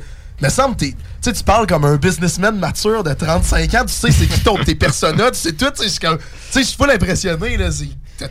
me 0.43 0.49
semble, 0.49 0.77
t'es- 0.77 0.91
tu 0.91 0.97
sais, 1.21 1.33
tu 1.33 1.43
parles 1.45 1.67
comme 1.67 1.85
un 1.85 1.97
businessman 1.97 2.59
mature 2.59 3.03
de 3.03 3.13
35 3.15 3.75
ans. 3.75 3.85
Tu 3.87 3.93
sais, 3.95 4.11
c'est 4.11 4.27
qui 4.27 4.41
ton, 4.41 4.57
tes 4.63 4.75
personas, 4.75 5.31
tu 5.31 5.39
sais 5.39 5.53
tout. 5.53 5.71
Tu 5.77 5.89
sais, 5.89 6.01
je 6.55 6.61
suis 6.63 6.77
full 6.77 6.91
impressionné. 6.91 7.57
Là, 7.57 7.71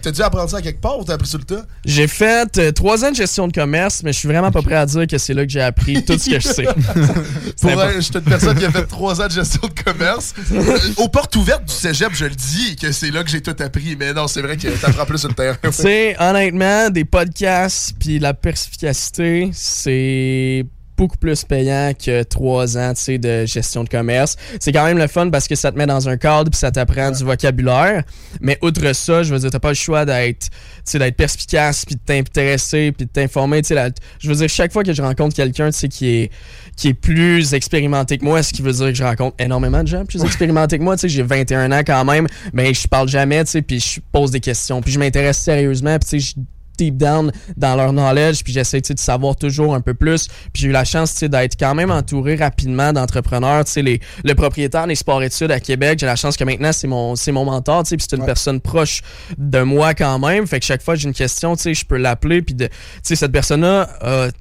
T'as 0.02 0.12
dû 0.12 0.22
apprendre 0.22 0.50
ça 0.50 0.58
à 0.58 0.62
quelque 0.62 0.80
part 0.80 0.98
ou 0.98 1.04
t'as 1.04 1.16
appris 1.16 1.28
sur 1.28 1.40
le 1.40 1.44
tas? 1.44 1.66
J'ai 1.84 2.08
fait 2.08 2.58
euh, 2.58 2.72
trois 2.72 3.04
ans 3.04 3.12
de 3.12 3.16
gestion 3.18 3.50
de 3.50 3.54
commerce, 3.54 4.02
mais 4.02 4.14
je 4.14 4.20
suis 4.20 4.30
vraiment 4.30 4.50
pas 4.50 4.62
prêt 4.62 4.76
à 4.76 4.86
dire 4.86 5.06
que 5.08 5.18
c'est 5.18 5.34
là 5.34 5.46
que 5.46 5.52
j'ai 5.52 5.62
appris 5.62 6.02
tout 6.06 6.18
ce 6.18 6.30
que 6.30 6.40
je 6.40 6.48
sais. 6.48 6.64
Pour 7.62 7.72
je 7.94 8.00
suis 8.00 8.14
une 8.14 8.22
personne 8.22 8.58
qui 8.58 8.66
a 8.66 8.72
fait 8.72 8.86
trois 8.86 9.20
ans 9.22 9.28
de 9.28 9.32
gestion 9.32 9.60
de 9.62 9.82
commerce. 9.84 10.34
Euh, 10.54 10.78
Aux 10.98 11.10
portes 11.10 11.36
ouvertes 11.36 11.66
du 11.66 11.74
cégep, 11.74 12.12
je 12.14 12.26
le 12.26 12.32
dis, 12.36 12.78
que 12.78 12.94
c'est 12.94 13.12
là 13.12 13.24
que 13.26 13.30
j'ai 13.30 13.42
tout 13.42 13.56
appris. 13.60 13.98
Mais 14.00 14.14
non, 14.14 14.28
c'est 14.28 14.42
vrai 14.42 14.56
que 14.56 14.70
t'apprends 14.70 15.06
plus 15.06 15.18
sur 15.18 15.28
le 15.30 15.36
terrain. 15.36 15.58
Tu 15.62 15.72
sais, 15.74 16.16
honnêtement, 16.18 16.90
des 16.90 17.04
podcasts 17.04 17.94
puis 18.00 18.20
la 18.20 18.34
perspicacité, 18.34 19.50
c'est 19.54 20.66
beaucoup 21.04 21.18
plus 21.18 21.44
payant 21.44 21.92
que 21.94 22.24
trois 22.24 22.78
ans 22.78 22.94
de 23.08 23.46
gestion 23.46 23.84
de 23.84 23.90
commerce. 23.90 24.38
C'est 24.62 24.72
quand 24.72 24.86
même 24.86 24.98
le 24.98 25.08
fun 25.08 25.30
parce 25.30 25.50
que 25.50 25.56
ça 25.56 25.70
te 25.70 25.78
met 25.78 25.86
dans 25.86 26.08
un 26.08 26.16
cadre 26.16 26.50
puis 26.50 26.58
ça 26.58 26.72
t'apprend 26.72 27.12
du 27.12 27.26
vocabulaire. 27.26 28.04
Mais 28.40 28.58
outre 28.62 28.94
ça, 28.94 29.22
je 29.22 29.34
veux 29.34 29.40
dire, 29.40 29.52
t'as 29.52 29.60
pas 29.60 29.70
le 29.70 29.76
choix 29.76 30.06
d'être 30.06 30.48
d'être 30.94 31.18
perspicace 31.18 31.84
puis 31.86 31.96
de 31.96 32.02
t'intéresser 32.06 32.94
puis 32.94 33.06
de 33.06 33.12
t'informer. 33.12 33.62
Je 33.66 34.30
veux 34.30 34.36
dire, 34.36 34.48
chaque 34.48 34.72
fois 34.72 34.84
que 34.84 34.94
je 34.94 35.02
rencontre 35.02 35.36
quelqu'un 35.36 35.72
qui 35.72 36.08
est 36.08 36.32
qui 36.78 36.88
est 36.88 36.94
plus 36.94 37.54
expérimenté 37.54 38.18
que 38.18 38.24
moi, 38.24 38.42
ce 38.42 38.54
qui 38.54 38.62
veut 38.62 38.72
dire 38.72 38.88
que 38.88 38.94
je 38.94 39.04
rencontre 39.04 39.36
énormément 39.40 39.84
de 39.84 39.88
gens 39.90 40.06
plus 40.06 40.24
expérimentés 40.24 40.80
que 40.80 40.84
moi. 40.84 40.96
J'ai 41.04 41.22
21 41.22 41.72
ans 41.72 41.82
quand 41.86 42.06
même, 42.06 42.28
mais 42.54 42.74
je 42.74 42.88
parle 42.88 43.10
jamais, 43.10 43.44
puis 43.44 43.80
je 43.80 44.00
pose 44.12 44.32
des 44.32 44.40
questions, 44.40 44.82
puis 44.82 44.94
je 44.94 45.00
m'intéresse 45.00 45.38
sérieusement, 45.38 45.98
puis 46.00 46.20
je 46.20 46.34
deep 46.78 46.98
down 46.98 47.32
dans 47.58 47.76
leur 47.76 47.94
knowledge, 47.94 48.44
puis 48.44 48.54
j'essaie 48.54 48.82
de 48.82 49.00
savoir 49.00 49.36
toujours 49.36 49.76
un 49.76 49.82
peu 49.82 49.94
plus. 49.94 50.28
Puis 50.54 50.64
j'ai 50.64 50.68
eu 50.70 50.72
la 50.72 50.86
chance 50.86 51.24
d'être 51.24 51.58
quand 51.60 51.76
même 51.76 51.92
entouré 51.92 52.36
rapidement 52.36 52.94
d'entrepreneurs. 52.94 53.64
Les, 53.76 54.00
le 54.24 54.36
propriétaire 54.36 54.88
des 54.88 54.96
sports-études 54.96 55.52
à 55.52 55.60
Québec, 55.60 56.00
j'ai 56.00 56.06
la 56.06 56.16
chance 56.16 56.38
que 56.38 56.44
maintenant 56.44 56.72
c'est 56.72 56.88
mon, 56.88 57.16
c'est 57.16 57.32
mon 57.32 57.46
mentor, 57.46 57.84
puis 57.84 57.98
c'est 58.00 58.16
une 58.16 58.26
personne 58.26 58.60
proche 58.60 59.02
de 59.38 59.62
moi 59.62 59.94
quand 59.94 60.20
même. 60.20 60.48
Fait 60.48 60.60
que 60.60 60.66
chaque 60.66 60.82
fois 60.82 60.96
que 60.96 61.02
j'ai 61.02 61.08
une 61.08 61.14
question, 61.14 61.56
je 61.56 61.86
peux 61.86 61.98
l'appeler, 61.98 62.42
puis 62.42 62.56
cette 63.04 63.32
personne-là 63.32 63.90
a 64.02 64.28
sais, 64.28 64.34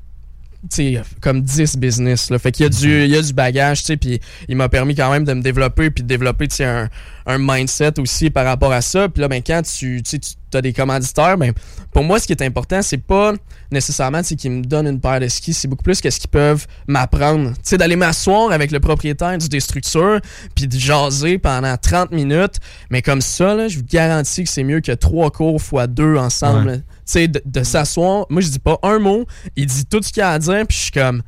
comme 1.21 1.43
10 1.43 1.77
business. 1.77 2.31
Là. 2.31 2.39
Fait 2.39 2.53
qu'il 2.53 2.65
y 2.65 2.67
a 2.67 2.69
du, 2.69 3.05
il 3.05 3.11
y 3.11 3.17
a 3.17 3.23
du 3.23 3.33
bagage, 3.33 3.81
tu 3.81 3.87
sais, 3.87 3.97
puis 3.97 4.21
il 4.49 4.57
m'a 4.57 4.69
permis 4.69 4.95
quand 4.95 5.11
même 5.11 5.25
de 5.25 5.33
me 5.33 5.43
développer 5.43 5.91
puis 5.91 6.03
de 6.03 6.09
développer, 6.09 6.49
tu 6.49 6.57
sais, 6.57 6.65
un, 6.65 6.89
un 7.27 7.39
mindset 7.39 7.99
aussi 7.99 8.31
par 8.31 8.45
rapport 8.45 8.73
à 8.73 8.81
ça. 8.81 9.09
Puis 9.09 9.21
là, 9.21 9.29
ben, 9.29 9.43
quand 9.45 9.63
tu, 9.63 10.03
tu 10.03 10.19
as 10.55 10.63
des 10.63 10.73
commanditaires, 10.73 11.37
ben, 11.37 11.53
pour 11.93 12.05
moi, 12.05 12.19
ce 12.19 12.27
qui 12.27 12.33
est 12.33 12.43
important, 12.43 12.81
c'est 12.83 12.99
pas 12.99 13.35
nécessairement, 13.73 14.23
qu'ils 14.23 14.51
me 14.51 14.63
donnent 14.63 14.87
une 14.87 15.01
paire 15.01 15.19
de 15.19 15.29
skis, 15.29 15.55
c'est 15.55 15.69
beaucoup 15.69 15.83
plus 15.83 16.01
qu'est-ce 16.01 16.21
qu'ils 16.21 16.31
peuvent 16.31 16.67
m'apprendre. 16.87 17.51
Tu 17.51 17.61
sais, 17.65 17.79
d'aller 17.79 17.97
m'asseoir 17.97 18.53
avec 18.53 18.71
le 18.71 18.81
propriétaire 18.81 19.37
du 19.39 19.49
Destructure 19.49 20.21
puis 20.55 20.69
de 20.69 20.79
jaser 20.79 21.39
pendant 21.39 21.77
30 21.77 22.13
minutes. 22.13 22.57
Mais 22.91 23.03
comme 23.03 23.21
ça, 23.21 23.55
là, 23.55 23.69
je 23.69 23.79
vous 23.79 23.85
garantis 23.85 24.45
que 24.45 24.51
c'est 24.51 24.65
mieux 24.65 24.81
que 24.81 24.93
trois 24.93 25.31
cours 25.31 25.61
fois 25.61 25.87
deux 25.87 26.17
ensemble. 26.17 26.71
Ouais. 26.71 26.81
Sais, 27.13 27.29
de, 27.29 27.43
de 27.45 27.63
s'asseoir. 27.63 28.27
Moi, 28.31 28.41
je 28.41 28.49
dis 28.49 28.59
pas 28.59 28.79
un 28.83 28.99
mot. 28.99 29.27
Il 29.57 29.67
dit 29.67 29.85
tout 29.87 30.03
ce 30.03 30.13
qu'il 30.13 30.23
a 30.23 30.31
à 30.31 30.39
dire, 30.39 30.67
puis 30.67 30.77
je 30.77 30.83
suis 30.83 30.91
comme, 30.91 31.23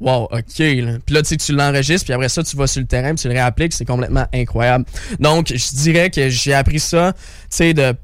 wow, 0.00 0.24
ok. 0.24 0.58
Là. 0.58 0.98
Puis 1.04 1.14
là, 1.14 1.22
tu 1.22 1.28
sais, 1.28 1.36
tu 1.36 1.52
l'enregistres, 1.52 2.04
puis 2.04 2.14
après 2.14 2.28
ça, 2.28 2.42
tu 2.42 2.56
vas 2.56 2.66
sur 2.66 2.80
le 2.80 2.86
terrain, 2.86 3.14
puis 3.14 3.22
tu 3.22 3.28
le 3.28 3.34
réappliques. 3.34 3.72
C'est 3.72 3.84
complètement 3.84 4.26
incroyable. 4.32 4.84
Donc, 5.18 5.48
je 5.48 5.76
dirais 5.76 6.10
que 6.10 6.28
j'ai 6.28 6.54
appris 6.54 6.80
ça, 6.80 7.12
tu 7.14 7.20
sais, 7.50 7.74
de 7.74 7.94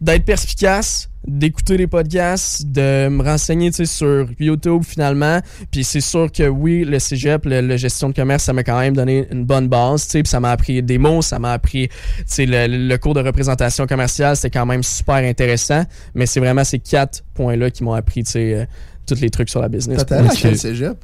d'être 0.00 0.24
perspicace, 0.24 1.10
d'écouter 1.26 1.76
les 1.76 1.86
podcasts, 1.86 2.66
de 2.66 3.08
me 3.08 3.22
renseigner 3.22 3.70
tu 3.70 3.76
sais, 3.76 3.84
sur 3.84 4.26
YouTube 4.38 4.82
finalement. 4.84 5.40
Puis 5.70 5.84
c'est 5.84 6.00
sûr 6.00 6.32
que 6.32 6.48
oui, 6.48 6.84
le 6.84 6.98
cégep, 6.98 7.44
le, 7.44 7.60
le 7.60 7.76
gestion 7.76 8.08
de 8.08 8.14
commerce, 8.14 8.44
ça 8.44 8.52
m'a 8.52 8.62
quand 8.64 8.78
même 8.78 8.96
donné 8.96 9.26
une 9.30 9.44
bonne 9.44 9.68
base. 9.68 10.04
tu 10.04 10.10
sais, 10.12 10.22
Puis 10.22 10.30
ça 10.30 10.40
m'a 10.40 10.52
appris 10.52 10.82
des 10.82 10.96
mots, 10.98 11.20
ça 11.20 11.38
m'a 11.38 11.52
appris 11.52 11.88
tu 11.88 11.94
sais, 12.26 12.46
le, 12.46 12.66
le 12.66 12.98
cours 12.98 13.14
de 13.14 13.20
représentation 13.20 13.86
commerciale, 13.86 14.36
c'était 14.36 14.58
quand 14.58 14.66
même 14.66 14.82
super 14.82 15.16
intéressant. 15.16 15.84
Mais 16.14 16.24
c'est 16.26 16.40
vraiment 16.40 16.64
ces 16.64 16.78
quatre 16.78 17.22
points-là 17.34 17.70
qui 17.70 17.84
m'ont 17.84 17.92
appris 17.92 18.24
tu 18.24 18.30
sais, 18.32 18.54
euh, 18.54 18.64
tous 19.06 19.20
les 19.20 19.28
trucs 19.30 19.50
sur 19.50 19.60
la 19.60 19.68
business. 19.68 20.06
T'as 20.06 20.24
à 20.24 20.28
quel 20.34 20.56
cégep? 20.56 20.96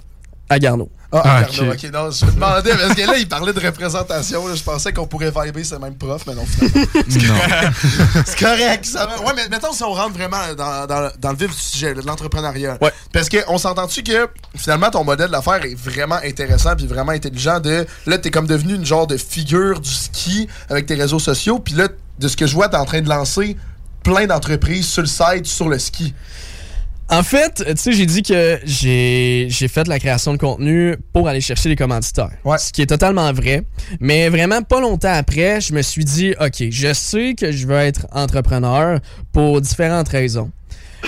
À 0.48 0.58
Garneau. 0.58 0.90
Ah, 1.12 1.22
Ah, 1.24 1.42
ok. 1.48 1.62
ok, 1.72 1.90
non, 1.92 2.10
je 2.10 2.24
me 2.26 2.30
demandais, 2.32 2.70
parce 2.70 2.94
que 2.94 3.00
là, 3.06 3.16
il 3.16 3.28
parlait 3.28 3.52
de 3.52 3.60
représentation, 3.60 4.46
là, 4.46 4.54
je 4.54 4.62
pensais 4.62 4.92
qu'on 4.92 5.06
pourrait 5.06 5.30
vibrer 5.34 5.64
ce 5.64 5.76
même 5.76 5.94
prof, 5.96 6.22
mais 6.26 6.34
non, 6.34 6.44
finalement. 6.44 6.86
Non. 7.06 8.22
C'est 8.26 8.38
correct, 8.38 8.84
ça 8.84 9.06
va. 9.06 9.20
Ouais, 9.22 9.32
mais 9.34 9.48
mettons 9.48 9.72
si 9.72 9.82
on 9.82 9.92
rentre 9.92 10.14
vraiment 10.14 10.36
dans, 10.56 10.86
dans- 10.86 11.10
dans 11.18 11.30
le 11.30 11.36
vif 11.36 11.48
du 11.50 11.56
sujet, 11.60 11.94
là, 11.94 12.02
de 12.02 12.06
l'entrepreneuriat. 12.06 12.76
Ouais. 12.80 12.92
Parce 13.12 13.28
qu'on 13.28 13.56
s'entend-tu 13.58 14.02
que 14.02 14.28
finalement 14.56 14.90
ton 14.90 15.04
modèle 15.04 15.30
d'affaires 15.30 15.64
est 15.64 15.74
vraiment 15.74 16.18
intéressant 16.24 16.76
puis 16.76 16.86
vraiment 16.86 17.12
intelligent 17.12 17.60
de 17.60 17.86
là 18.06 18.18
t'es 18.18 18.30
comme 18.30 18.46
devenu 18.46 18.74
une 18.74 18.84
genre 18.84 19.06
de 19.06 19.16
figure 19.16 19.80
du 19.80 19.90
ski 19.90 20.48
avec 20.68 20.86
tes 20.86 20.94
réseaux 20.94 21.18
sociaux 21.18 21.58
puis 21.58 21.74
là 21.74 21.88
de 22.18 22.28
ce 22.28 22.36
que 22.36 22.46
je 22.46 22.54
vois 22.54 22.68
t'es 22.68 22.76
en 22.76 22.84
train 22.84 23.00
de 23.00 23.08
lancer 23.08 23.56
plein 24.02 24.26
d'entreprises 24.26 24.86
sur 24.86 25.02
le 25.02 25.08
site 25.08 25.46
sur 25.46 25.68
le 25.68 25.78
ski. 25.78 26.14
En 27.08 27.22
fait, 27.22 27.64
tu 27.64 27.76
sais, 27.76 27.92
j'ai 27.92 28.06
dit 28.06 28.22
que 28.22 28.58
j'ai 28.64 29.46
j'ai 29.48 29.68
fait 29.68 29.86
la 29.86 30.00
création 30.00 30.32
de 30.32 30.38
contenu 30.38 30.96
pour 31.12 31.28
aller 31.28 31.40
chercher 31.40 31.68
les 31.68 31.76
commanditaires. 31.76 32.32
Ouais. 32.44 32.58
Ce 32.58 32.72
qui 32.72 32.82
est 32.82 32.86
totalement 32.86 33.32
vrai. 33.32 33.62
Mais 34.00 34.28
vraiment, 34.28 34.60
pas 34.62 34.80
longtemps 34.80 35.12
après, 35.12 35.60
je 35.60 35.72
me 35.72 35.82
suis 35.82 36.04
dit, 36.04 36.34
OK, 36.40 36.64
je 36.68 36.92
sais 36.92 37.34
que 37.34 37.52
je 37.52 37.66
veux 37.66 37.76
être 37.76 38.06
entrepreneur 38.10 38.98
pour 39.32 39.60
différentes 39.60 40.08
raisons. 40.08 40.50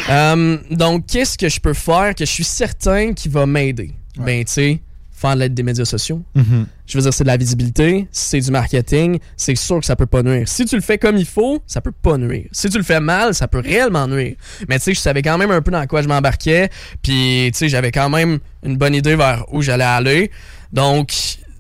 Euh, 0.09 0.59
donc, 0.71 1.07
qu'est-ce 1.07 1.37
que 1.37 1.49
je 1.49 1.59
peux 1.59 1.75
faire 1.75 2.15
que 2.15 2.25
je 2.25 2.31
suis 2.31 2.45
certain 2.45 3.13
qui 3.13 3.29
va 3.29 3.47
m'aider? 3.47 3.91
Ben, 4.17 4.45
tu 4.45 4.53
sais, 4.53 4.81
faire 5.19 5.35
de 5.35 5.41
l'aide 5.41 5.55
des 5.55 5.63
médias 5.63 5.85
sociaux. 5.85 6.23
Mhm. 6.35 6.67
Je 6.87 6.97
veux 6.97 7.03
dire, 7.03 7.13
c'est 7.13 7.25
de 7.25 7.29
la 7.29 7.37
visibilité, 7.37 8.09
c'est 8.13 8.41
du 8.41 8.51
marketing, 8.51 9.19
c'est 9.37 9.55
sûr 9.55 9.81
que 9.81 9.87
ça 9.87 9.97
peut 9.97 10.07
pas 10.07 10.23
nuire. 10.23 10.49
Si 10.49 10.65
tu 10.65 10.77
le 10.77 10.81
fais 10.81 10.99
comme 10.99 11.17
il 11.17 11.27
faut, 11.27 11.63
ça 11.67 11.81
peut 11.81 11.93
pas 11.93 12.17
nuire. 12.17 12.47
Si 12.53 12.69
tu 12.71 12.79
le 12.79 12.85
fais 12.85 13.01
mal, 13.01 13.35
ça 13.35 13.49
peut 13.49 13.61
réellement 13.61 14.07
nuire. 14.07 14.37
Mais 14.69 14.79
tu 14.79 14.85
sais, 14.85 14.95
je 14.95 15.01
savais 15.01 15.23
quand 15.23 15.37
même 15.37 15.51
un 15.51 15.61
peu 15.61 15.71
dans 15.71 15.87
quoi 15.87 16.03
je 16.03 16.09
m'embarquais, 16.09 16.71
puis 17.03 17.51
tu 17.53 17.59
sais, 17.59 17.69
j'avais 17.69 17.91
quand 17.91 18.09
même 18.09 18.39
une 18.63 18.77
bonne 18.77 18.95
idée 18.95 19.17
vers 19.17 19.45
où 19.53 19.61
j'allais 19.61 19.85
aller. 19.85 20.31
Donc, 20.73 21.13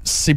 c'est 0.05 0.37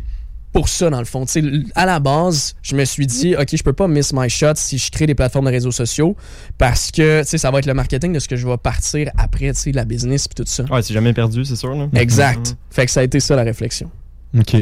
pour 0.51 0.67
ça, 0.69 0.89
dans 0.89 0.99
le 0.99 1.05
fond. 1.05 1.25
Tu 1.25 1.31
sais, 1.31 1.43
à 1.75 1.85
la 1.85 1.99
base, 1.99 2.55
je 2.61 2.75
me 2.75 2.83
suis 2.85 3.07
dit, 3.07 3.35
OK, 3.35 3.55
je 3.55 3.63
peux 3.63 3.73
pas 3.73 3.87
miss 3.87 4.13
my 4.13 4.29
shot 4.29 4.53
si 4.55 4.77
je 4.77 4.91
crée 4.91 5.05
des 5.05 5.15
plateformes 5.15 5.45
de 5.45 5.51
réseaux 5.51 5.71
sociaux 5.71 6.15
parce 6.57 6.91
que, 6.91 7.21
tu 7.21 7.27
sais, 7.27 7.37
ça 7.37 7.51
va 7.51 7.59
être 7.59 7.65
le 7.65 7.73
marketing 7.73 8.13
de 8.13 8.19
ce 8.19 8.27
que 8.27 8.35
je 8.35 8.47
vais 8.47 8.57
partir 8.57 9.09
après, 9.17 9.53
tu 9.53 9.59
sais, 9.59 9.71
la 9.71 9.85
business 9.85 10.27
puis 10.27 10.43
tout 10.43 10.49
ça. 10.49 10.63
Ouais, 10.65 10.81
c'est 10.81 10.93
jamais 10.93 11.13
perdu, 11.13 11.45
c'est 11.45 11.55
sûr. 11.55 11.73
Là. 11.73 11.87
Exact. 11.95 12.55
Fait 12.69 12.85
que 12.85 12.91
ça 12.91 12.99
a 12.99 13.03
été 13.03 13.19
ça 13.19 13.35
la 13.35 13.43
réflexion. 13.43 13.89
OK. 14.37 14.55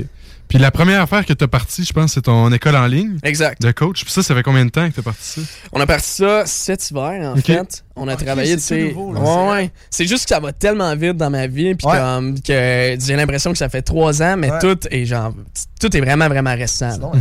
Puis 0.49 0.57
la 0.57 0.71
première 0.71 1.01
affaire 1.01 1.25
que 1.25 1.31
tu 1.33 1.43
as 1.43 1.47
partie, 1.47 1.85
je 1.85 1.93
pense, 1.93 2.13
c'est 2.13 2.23
ton 2.23 2.51
école 2.51 2.75
en 2.75 2.88
ligne 2.88 3.17
Exact. 3.23 3.62
de 3.62 3.71
coach. 3.71 4.03
Puis 4.03 4.12
ça, 4.12 4.21
ça 4.23 4.33
fait 4.35 4.43
combien 4.43 4.65
de 4.65 4.71
temps 4.71 4.88
que 4.89 4.93
tu 4.95 4.99
as 4.99 5.03
parti 5.03 5.23
ça? 5.23 5.41
On 5.71 5.79
a 5.79 5.85
parti 5.85 6.09
ça 6.09 6.43
cet 6.45 6.89
hiver, 6.89 7.33
en 7.33 7.35
fait. 7.35 7.83
On 8.01 8.07
a 8.07 8.15
travaillé, 8.15 8.55
tu 8.55 8.62
c'est 8.62 8.89
sais. 8.89 8.93
Ouais, 8.93 9.13
c'est 9.15 9.49
ouais. 9.51 9.71
C'est 9.89 10.05
juste 10.07 10.23
que 10.23 10.29
ça 10.29 10.39
va 10.39 10.53
tellement 10.53 10.95
vite 10.95 11.17
dans 11.17 11.29
ma 11.29 11.47
vie, 11.47 11.75
puis 11.75 11.85
Ouais. 11.85 11.97
comme 11.97 12.39
que 12.41 12.95
j'ai 12.99 13.15
l'impression 13.17 13.51
que 13.51 13.57
ça 13.57 13.67
fait 13.69 13.81
trois 13.81 14.21
ans, 14.23 14.35
mais 14.38 14.49
Ouais. 14.49 14.59
tout 14.59 14.77
est 14.89 15.03
genre, 15.05 15.33
tout 15.81 15.95
est 15.95 15.99
vraiment, 15.99 16.27
vraiment 16.29 16.55
récent. 16.55 16.97
Là. 16.97 17.12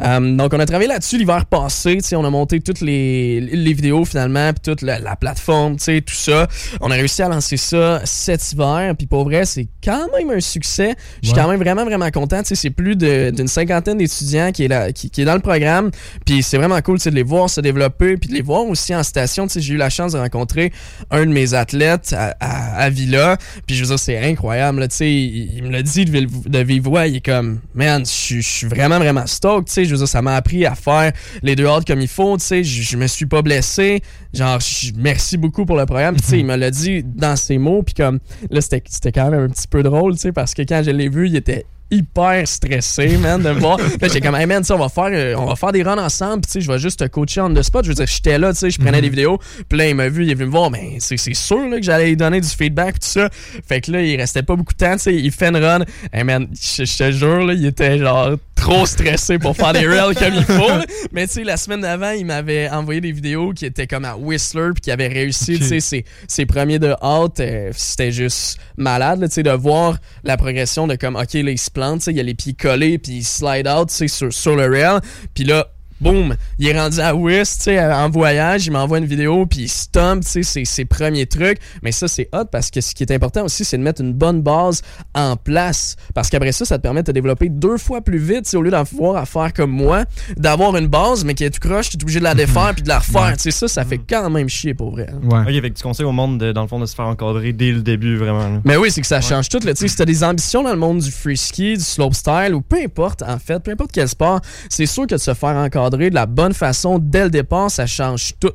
euh, 0.00 0.36
donc, 0.36 0.54
on 0.54 0.60
a 0.60 0.64
travaillé 0.66 0.88
là-dessus 0.88 1.18
l'hiver 1.18 1.44
passé. 1.46 1.96
tu 1.96 2.04
sais, 2.08 2.16
On 2.16 2.24
a 2.24 2.30
monté 2.30 2.60
toutes 2.60 2.80
les, 2.80 3.40
les 3.40 3.72
vidéos 3.72 4.04
finalement, 4.04 4.52
puis 4.52 4.60
toute 4.72 4.82
la, 4.82 4.98
la 5.00 5.16
plateforme, 5.16 5.76
tu 5.76 5.84
sais, 5.84 6.00
tout 6.02 6.14
ça. 6.14 6.46
On 6.80 6.90
a 6.90 6.94
réussi 6.94 7.20
à 7.22 7.28
lancer 7.28 7.56
ça 7.56 8.00
cet 8.04 8.52
hiver. 8.52 8.94
Puis 8.96 9.08
pour 9.08 9.24
vrai, 9.24 9.44
c'est 9.44 9.66
quand 9.84 10.06
même 10.16 10.30
un 10.30 10.40
succès. 10.40 10.94
Je 11.20 11.28
suis 11.28 11.36
Ouais. 11.36 11.42
quand 11.42 11.48
même 11.50 11.60
vraiment, 11.60 11.84
vraiment 11.84 12.10
content. 12.10 12.38
Tu 12.42 12.48
sais, 12.50 12.54
C'est 12.54 12.70
plus 12.78 12.94
d'une 12.96 13.48
cinquantaine 13.48 13.98
d'étudiants 13.98 14.52
qui, 14.52 14.64
est 14.64 14.68
là- 14.68 14.92
qui, 14.92 15.10
qui 15.10 15.22
est 15.22 15.24
dans 15.24 15.34
le 15.34 15.40
programme. 15.40 15.90
Puis 16.24 16.44
c'est 16.44 16.56
vraiment 16.58 16.80
cool 16.80 16.98
de 16.98 17.10
les 17.10 17.24
voir 17.24 17.50
se 17.50 17.60
développer, 17.60 18.16
puis 18.16 18.28
de 18.30 18.34
les 18.34 18.40
voir 18.40 18.64
aussi 18.66 18.94
en 18.94 19.02
station. 19.02 19.48
Tu 19.48 19.54
sais, 19.54 19.60
J'ai 19.60 19.74
eu 19.74 19.76
la 19.76 19.90
chance 19.90 20.12
de 20.12 20.18
rencontrer 20.18 20.72
un 21.10 21.26
de 21.26 21.32
mes 21.32 21.54
athlètes 21.54 22.14
à, 22.16 22.36
à- 22.38 22.76
à 22.84 22.88
Villa. 22.88 23.36
Puis 23.66 23.74
je 23.74 23.82
veux 23.82 23.88
dire, 23.88 23.98
c'est 23.98 24.18
incroyable. 24.24 24.78
là, 24.78 24.86
tu 24.88 24.96
sais, 24.96 25.12
il, 25.12 25.56
il 25.56 25.64
me 25.64 25.70
l'a 25.70 25.82
dit 25.82 26.04
de, 26.04 26.10
vive- 26.12 26.48
de 26.48 26.58
vive 26.60 26.84
voix. 26.84 27.08
Il 27.08 27.16
est 27.16 27.24
comme, 27.24 27.58
man, 27.74 28.04
je 28.06 28.40
suis- 28.40 28.66
vraiment, 28.68 28.98
vraiment 29.00 29.26
stoked. 29.26 29.66
tu 29.66 29.72
sais, 29.72 29.84
Je 29.84 29.90
veux 29.90 29.96
dire, 29.98 30.08
ça 30.08 30.22
m'a 30.22 30.36
appris 30.36 30.64
à 30.64 30.76
faire 30.76 31.12
les 31.42 31.56
deux 31.56 31.66
hard 31.66 31.84
comme 31.84 32.00
il 32.00 32.06
faut. 32.08 32.36
tu 32.38 32.44
sais, 32.44 32.62
Je 32.62 32.96
me 32.96 33.08
suis 33.08 33.26
pas 33.26 33.42
blessé. 33.42 34.02
Genre, 34.32 34.58
merci 34.96 35.36
beaucoup 35.36 35.66
pour 35.66 35.76
le 35.76 35.84
programme. 35.86 36.14
Puis, 36.14 36.22
tu 36.22 36.28
sais, 36.30 36.38
Il 36.38 36.46
me 36.46 36.54
l'a 36.54 36.70
dit 36.70 37.02
dans 37.02 37.34
ses 37.34 37.58
mots. 37.58 37.82
Puis 37.82 37.94
comme, 37.94 38.20
là, 38.50 38.60
c'était 38.60 38.82
c'était 38.88 39.10
quand 39.10 39.30
même 39.30 39.40
un 39.40 39.48
petit 39.48 39.66
peu 39.66 39.82
drôle, 39.82 40.12
tu 40.14 40.20
sais, 40.20 40.32
parce 40.32 40.54
que 40.54 40.62
quand 40.62 40.82
je 40.84 40.92
l'ai 40.92 41.08
vu, 41.08 41.26
il 41.26 41.34
était 41.34 41.66
hyper 41.90 42.46
stressé, 42.46 43.16
man, 43.16 43.42
de 43.42 43.50
me 43.50 43.58
voir. 43.60 43.76
Puis 43.78 43.86
là, 44.00 44.08
j'étais 44.08 44.20
comme, 44.20 44.34
hey, 44.34 44.46
man, 44.46 44.62
on 44.70 44.76
va 44.76 44.88
faire, 44.88 45.08
euh, 45.10 45.34
on 45.36 45.46
va 45.46 45.56
faire 45.56 45.72
des 45.72 45.82
runs 45.82 45.98
ensemble, 45.98 46.44
tu 46.44 46.52
sais, 46.52 46.60
je 46.60 46.70
vais 46.70 46.78
juste 46.78 46.98
te 47.00 47.04
coacher 47.06 47.40
on 47.40 47.52
the 47.54 47.62
spot. 47.62 47.84
Je 47.84 47.88
veux 47.90 47.94
dire, 47.94 48.06
j'étais 48.06 48.38
là, 48.38 48.52
tu 48.52 48.58
sais, 48.58 48.70
je 48.70 48.78
prenais 48.78 49.00
des 49.00 49.08
vidéos, 49.08 49.38
puis 49.68 49.78
là, 49.78 49.88
il 49.88 49.94
m'a 49.94 50.08
vu, 50.08 50.24
il 50.24 50.30
est 50.30 50.34
venu 50.34 50.46
me 50.46 50.50
voir, 50.52 50.70
mais 50.70 50.96
c'est 51.00 51.16
c'est 51.16 51.34
sûr 51.34 51.66
là, 51.68 51.76
que 51.78 51.82
j'allais 51.82 52.06
lui 52.08 52.16
donner 52.16 52.40
du 52.40 52.48
feedback, 52.48 52.94
tout 53.00 53.06
ça. 53.08 53.28
Fait 53.66 53.80
que 53.80 53.90
là, 53.92 54.02
il 54.02 54.16
restait 54.16 54.42
pas 54.42 54.56
beaucoup 54.56 54.72
de 54.74 54.78
temps, 54.78 54.92
tu 54.94 54.98
sais, 55.04 55.14
il 55.14 55.30
fait 55.32 55.48
une 55.48 55.56
run. 55.56 55.80
Hey, 56.12 56.24
man, 56.24 56.48
je 56.52 56.82
te 56.96 57.10
jure, 57.10 57.44
là, 57.44 57.54
il 57.54 57.64
était 57.66 57.98
genre 57.98 58.32
trop 58.54 58.86
stressé 58.86 59.38
pour 59.38 59.56
faire 59.56 59.72
des 59.72 59.86
rails 59.86 60.14
comme 60.16 60.34
il 60.34 60.44
faut. 60.44 60.68
là. 60.68 60.84
Mais 61.12 61.26
tu 61.28 61.34
sais, 61.34 61.44
la 61.44 61.56
semaine 61.56 61.80
d'avant, 61.82 62.10
il 62.10 62.26
m'avait 62.26 62.68
envoyé 62.68 63.00
des 63.00 63.12
vidéos 63.12 63.52
qui 63.52 63.64
étaient 63.66 63.86
comme 63.86 64.04
à 64.04 64.16
Whistler, 64.16 64.70
puis 64.74 64.80
qui 64.82 64.90
avait 64.90 65.06
réussi, 65.08 65.54
Ok. 65.54 65.58
tu 65.60 65.64
sais, 65.66 65.80
ses, 65.80 66.04
ses 66.26 66.44
premiers 66.44 66.78
de 66.80 66.92
out. 67.04 67.38
euh, 67.40 67.70
C'était 67.74 68.10
juste 68.12 68.58
malade, 68.76 69.20
tu 69.28 69.30
sais, 69.34 69.42
de 69.42 69.50
voir 69.50 69.96
la 70.24 70.36
progression 70.36 70.86
de 70.86 70.96
comme, 70.96 71.16
OK, 71.16 71.32
là, 71.34 71.50
il 71.52 71.58
se 71.58 71.70
plante, 71.78 72.08
il 72.08 72.18
a 72.18 72.24
les 72.24 72.34
pieds 72.34 72.54
collés, 72.54 72.98
puis 72.98 73.18
il 73.18 73.24
slide 73.24 73.68
out, 73.68 73.88
sur, 73.88 74.32
sur 74.32 74.56
le 74.56 74.66
rail. 74.66 75.00
Puis 75.32 75.44
là, 75.44 75.68
boum, 76.00 76.36
il 76.58 76.68
est 76.68 76.78
rendu 76.78 77.00
à 77.00 77.14
Whist, 77.14 77.58
tu 77.58 77.62
sais, 77.64 77.80
en 77.92 78.08
voyage, 78.10 78.66
il 78.66 78.72
m'envoie 78.72 78.98
une 78.98 79.04
vidéo, 79.06 79.46
puis 79.46 79.60
il 79.60 79.68
stomp, 79.68 80.22
tu 80.24 80.28
sais, 80.30 80.42
ses, 80.42 80.64
ses 80.64 80.84
premiers 80.84 81.26
trucs. 81.26 81.58
Mais 81.82 81.92
ça, 81.92 82.08
c'est 82.08 82.28
hot 82.32 82.44
parce 82.50 82.70
que 82.70 82.80
ce 82.80 82.94
qui 82.94 83.02
est 83.02 83.12
important 83.12 83.44
aussi, 83.44 83.64
c'est 83.64 83.78
de 83.78 83.82
mettre 83.82 84.00
une 84.00 84.12
bonne 84.12 84.42
base 84.42 84.82
en 85.14 85.36
place. 85.36 85.96
Parce 86.14 86.28
qu'après 86.30 86.52
ça, 86.52 86.64
ça 86.64 86.78
te 86.78 86.82
permet 86.82 87.02
de 87.02 87.06
te 87.06 87.12
développer 87.12 87.48
deux 87.48 87.78
fois 87.78 88.00
plus 88.00 88.18
vite, 88.18 88.44
tu 88.44 88.50
sais, 88.50 88.56
au 88.56 88.62
lieu 88.62 88.70
d'avoir 88.70 89.16
à 89.16 89.26
faire 89.26 89.52
comme 89.52 89.70
moi, 89.70 90.04
d'avoir 90.36 90.76
une 90.76 90.86
base, 90.88 91.24
mais 91.24 91.34
qui 91.34 91.44
est 91.44 91.50
tout 91.50 91.66
croche, 91.66 91.90
tu 91.90 91.96
es 91.96 92.02
obligé 92.02 92.18
de 92.20 92.24
la 92.24 92.34
défaire 92.36 92.72
puis 92.74 92.82
de 92.82 92.88
la 92.88 92.98
refaire. 92.98 93.34
Tu 93.36 93.42
sais, 93.44 93.50
ça, 93.50 93.68
ça 93.68 93.84
fait 93.84 93.98
quand 93.98 94.30
même 94.30 94.48
chier 94.48 94.74
pour 94.74 94.90
vrai. 94.92 95.08
Ouais. 95.24 95.40
Ok, 95.40 95.62
fait 95.62 95.70
que 95.70 95.76
tu 95.76 95.82
conseilles 95.82 96.06
au 96.06 96.12
monde, 96.12 96.38
de- 96.38 96.52
dans 96.52 96.62
le 96.62 96.68
fond, 96.68 96.78
de 96.78 96.86
se 96.86 96.94
faire 96.94 97.06
encadrer 97.06 97.52
dès 97.52 97.72
le 97.72 97.82
début, 97.82 98.16
vraiment. 98.16 98.48
là. 98.48 98.60
Mais 98.64 98.76
oui, 98.76 98.90
c'est 98.90 99.00
que 99.00 99.06
ça 99.06 99.20
change 99.20 99.48
tout. 99.48 99.58
Là. 99.64 99.72
Tu 99.74 99.80
sais, 99.80 99.88
Si 99.88 99.96
tu 99.96 100.02
as 100.02 100.06
des 100.06 100.22
ambitions 100.22 100.62
dans 100.62 100.72
le 100.72 100.78
monde 100.78 100.98
du 100.98 101.10
free 101.10 101.36
ski, 101.36 101.74
du 101.76 101.82
slopestyle 101.84 102.54
ou 102.54 102.60
peu 102.60 102.76
importe, 102.84 103.22
en 103.22 103.38
fait, 103.38 103.58
peu 103.60 103.70
importe 103.72 103.90
quel 103.92 104.08
sport, 104.08 104.40
c'est 104.68 104.86
sûr 104.86 105.06
que 105.06 105.14
de 105.14 105.20
se 105.20 105.34
faire 105.34 105.56
encadrer 105.56 105.87
de 105.90 106.14
la 106.14 106.26
bonne 106.26 106.54
façon 106.54 106.98
dès 106.98 107.24
le 107.24 107.30
départ, 107.30 107.70
ça 107.70 107.86
change 107.86 108.34
tout. 108.38 108.52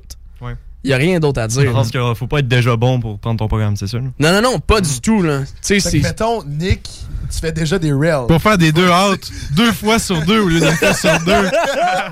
Il 0.84 0.88
n'y 0.90 0.94
a 0.94 0.98
rien 0.98 1.20
d'autre 1.20 1.40
à 1.42 1.48
Je 1.48 1.62
dire. 1.62 1.72
pense 1.72 1.92
qu'il 1.92 2.02
faut 2.16 2.28
pas 2.28 2.40
être 2.40 2.48
déjà 2.48 2.76
bon 2.76 3.00
pour 3.00 3.18
prendre 3.20 3.40
ton 3.40 3.48
programme, 3.48 3.76
c'est 3.78 3.92
là? 3.94 4.00
Non, 4.20 4.32
non, 4.34 4.42
non, 4.42 4.60
pas 4.60 4.82
du 4.82 5.00
tout. 5.02 5.22
Là. 5.22 5.40
Tu 5.62 5.80
sais, 5.80 5.80
Fait 5.80 6.00
que, 6.00 6.04
mettons, 6.04 6.44
Nick, 6.44 6.90
tu 7.32 7.40
fais 7.40 7.52
déjà 7.54 7.80
des 7.80 7.94
rails. 7.94 8.28
Pour 8.28 8.42
faire 8.42 8.58
des 8.58 8.72
deux 8.74 8.90
out, 8.90 9.22
deux 9.56 9.72
fois 9.72 9.98
sur 9.98 10.22
deux 10.26 10.40
au 10.42 10.48
lieu 10.50 10.60
d'une 10.60 10.72
fois 10.76 10.94
sur 10.94 11.18
deux, 11.22 11.50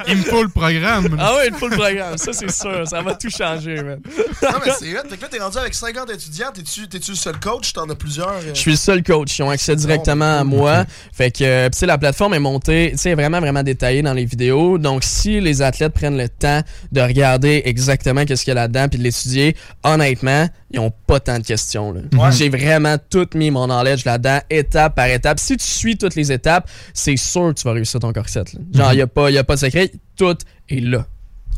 il 0.07 0.17
me 0.17 0.23
faut 0.23 0.41
le 0.43 0.49
programme. 0.49 1.15
Ah 1.19 1.33
oui, 1.37 1.49
il 1.51 1.53
faut 1.57 1.67
le 1.67 1.75
programme, 1.75 2.17
ça 2.17 2.31
c'est 2.33 2.49
sûr, 2.49 2.87
ça 2.87 3.01
va 3.01 3.13
tout 3.15 3.29
changer, 3.29 3.75
man. 3.83 3.99
Non, 4.41 4.49
mais 4.65 4.71
c'est 4.79 4.97
hot. 4.97 5.03
Fait 5.09 5.17
que 5.17 5.21
là, 5.21 5.27
t'es 5.29 5.39
rendu 5.39 5.57
avec 5.57 5.73
50 5.73 6.09
étudiants. 6.11 6.47
T'es-tu 6.53 6.87
t'es-tu 6.87 7.11
le 7.11 7.17
seul 7.17 7.39
coach? 7.39 7.73
T'en 7.73 7.89
as 7.89 7.95
plusieurs? 7.95 8.29
euh? 8.29 8.51
Je 8.53 8.59
suis 8.59 8.71
le 8.71 8.77
seul 8.77 9.03
coach. 9.03 9.37
Ils 9.37 9.43
ont 9.43 9.49
accès 9.49 9.75
directement 9.75 10.39
à 10.39 10.43
moi. 10.43 10.85
Fait 11.13 11.29
que, 11.31 11.43
euh, 11.43 11.65
pis 11.69 11.71
tu 11.73 11.79
sais, 11.79 11.85
la 11.85 11.97
plateforme 11.97 12.33
est 12.35 12.39
montée, 12.39 12.89
tu 12.93 12.97
sais, 12.97 13.13
vraiment, 13.15 13.39
vraiment 13.41 13.63
détaillée 13.63 14.01
dans 14.01 14.13
les 14.13 14.25
vidéos. 14.25 14.77
Donc, 14.77 15.03
si 15.03 15.39
les 15.41 15.61
athlètes 15.61 15.93
prennent 15.93 16.17
le 16.17 16.29
temps 16.29 16.61
de 16.91 17.01
regarder 17.01 17.61
exactement 17.65 18.23
qu'est-ce 18.25 18.43
qu'il 18.45 18.53
y 18.53 18.57
a 18.57 18.60
là-dedans 18.61 18.87
puis 18.87 18.97
de 18.97 19.03
l'étudier, 19.03 19.55
honnêtement, 19.83 20.47
ils 20.71 20.79
ont 20.79 20.91
pas 21.07 21.19
tant 21.19 21.37
de 21.37 21.43
questions, 21.43 21.91
là. 21.91 22.01
Ouais. 22.13 22.31
J'ai 22.31 22.49
vraiment 22.49 22.97
tout 23.09 23.27
mis 23.35 23.51
mon 23.51 23.65
knowledge 23.67 24.05
là-dedans, 24.05 24.39
étape 24.49 24.95
par 24.95 25.07
étape. 25.07 25.39
Si 25.39 25.57
tu 25.57 25.65
suis 25.65 25.97
toutes 25.97 26.15
les 26.15 26.31
étapes, 26.31 26.69
c'est 26.93 27.17
sûr 27.17 27.49
que 27.49 27.59
tu 27.59 27.63
vas 27.63 27.73
réussir 27.73 27.99
ton 27.99 28.13
corset, 28.13 28.43
là. 28.53 28.59
Genre, 28.73 28.93
il 28.93 28.99
y 28.99 29.01
a 29.01 29.07
pas, 29.07 29.29
y 29.31 29.37
a 29.37 29.43
pas 29.43 29.55
de 29.55 29.59
secret. 29.59 29.91
Tout 30.15 30.37
est 30.69 30.79
là. 30.79 31.05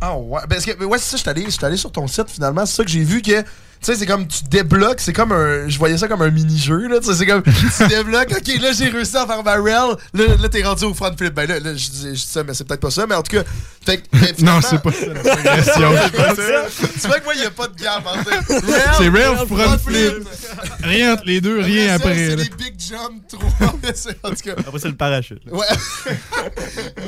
Ah 0.02 0.18
ouais. 0.18 0.42
Parce 0.50 0.66
que, 0.66 0.84
ouais, 0.84 0.98
c'est 0.98 1.12
ça, 1.12 1.18
je 1.18 1.22
suis 1.22 1.30
allé, 1.30 1.46
allé 1.62 1.78
sur 1.78 1.92
ton 1.92 2.08
site 2.08 2.30
finalement. 2.30 2.66
C'est 2.66 2.76
ça 2.76 2.84
que 2.84 2.90
j'ai 2.90 3.04
vu 3.04 3.22
que. 3.22 3.44
Tu 3.84 3.92
sais, 3.92 4.00
c'est 4.00 4.06
comme 4.06 4.26
tu 4.28 4.46
débloques, 4.46 5.02
c'est 5.02 5.12
comme 5.12 5.34
un. 5.34 5.68
Je 5.68 5.78
voyais 5.78 5.98
ça 5.98 6.08
comme 6.08 6.22
un 6.22 6.30
mini-jeu, 6.30 6.88
là. 6.88 7.00
Tu 7.02 7.08
sais, 7.08 7.16
c'est 7.16 7.26
comme. 7.26 7.44
tu 7.44 7.88
débloques, 7.90 8.32
ok, 8.32 8.62
là, 8.62 8.72
j'ai 8.72 8.88
réussi 8.88 9.18
à 9.18 9.28
faire 9.28 9.44
ma 9.44 9.56
rail. 9.56 9.96
Là, 10.14 10.24
là 10.42 10.50
t'es 10.50 10.64
rendu 10.64 10.86
au 10.86 10.94
front 10.94 11.14
flip. 11.18 11.34
Ben 11.34 11.50
là, 11.50 11.60
là 11.60 11.76
je 11.76 11.90
dis 11.90 12.18
ça, 12.18 12.46
mais 12.46 12.54
c'est 12.54 12.64
peut-être 12.64 12.80
pas 12.80 12.92
ça. 12.92 13.06
Mais 13.08 13.16
en 13.16 13.24
tout 13.24 13.36
cas. 13.36 13.44
Fait 13.86 13.98
que. 13.98 14.04
mais 14.14 14.34
Non, 14.40 14.62
c'est 14.62 14.82
pas 14.82 14.92
ça 14.94 15.08
la 15.08 15.20
progression. 15.20 15.92
C'est 16.02 16.16
pas 16.16 16.36
ça. 16.36 16.88
Tu 17.02 17.08
vois 17.08 17.20
que 17.20 17.24
moi, 17.26 17.34
il 17.36 17.42
n'y 17.42 17.46
a 17.46 17.52
pas 17.52 17.68
de 17.68 17.76
gap 17.76 18.04
C'est 18.98 19.10
rail, 19.10 19.48
front 19.48 19.78
flip. 19.78 20.28
Rien 20.82 21.14
entre 21.14 21.24
les 21.26 21.42
deux, 21.42 21.60
rien 21.60 21.94
Après 21.94 22.12
après. 22.12 22.16
C'est 22.16 22.36
là. 22.38 22.44
des 22.44 22.50
big 22.50 22.74
jump 22.80 23.24
3. 23.28 23.50
en 24.24 24.30
tout 24.30 24.36
cas. 24.44 24.54
Après, 24.58 24.80
c'est 24.80 24.88
le 24.88 24.96
parachute. 24.96 25.42
là. 25.46 25.54
Ouais. 25.54 25.66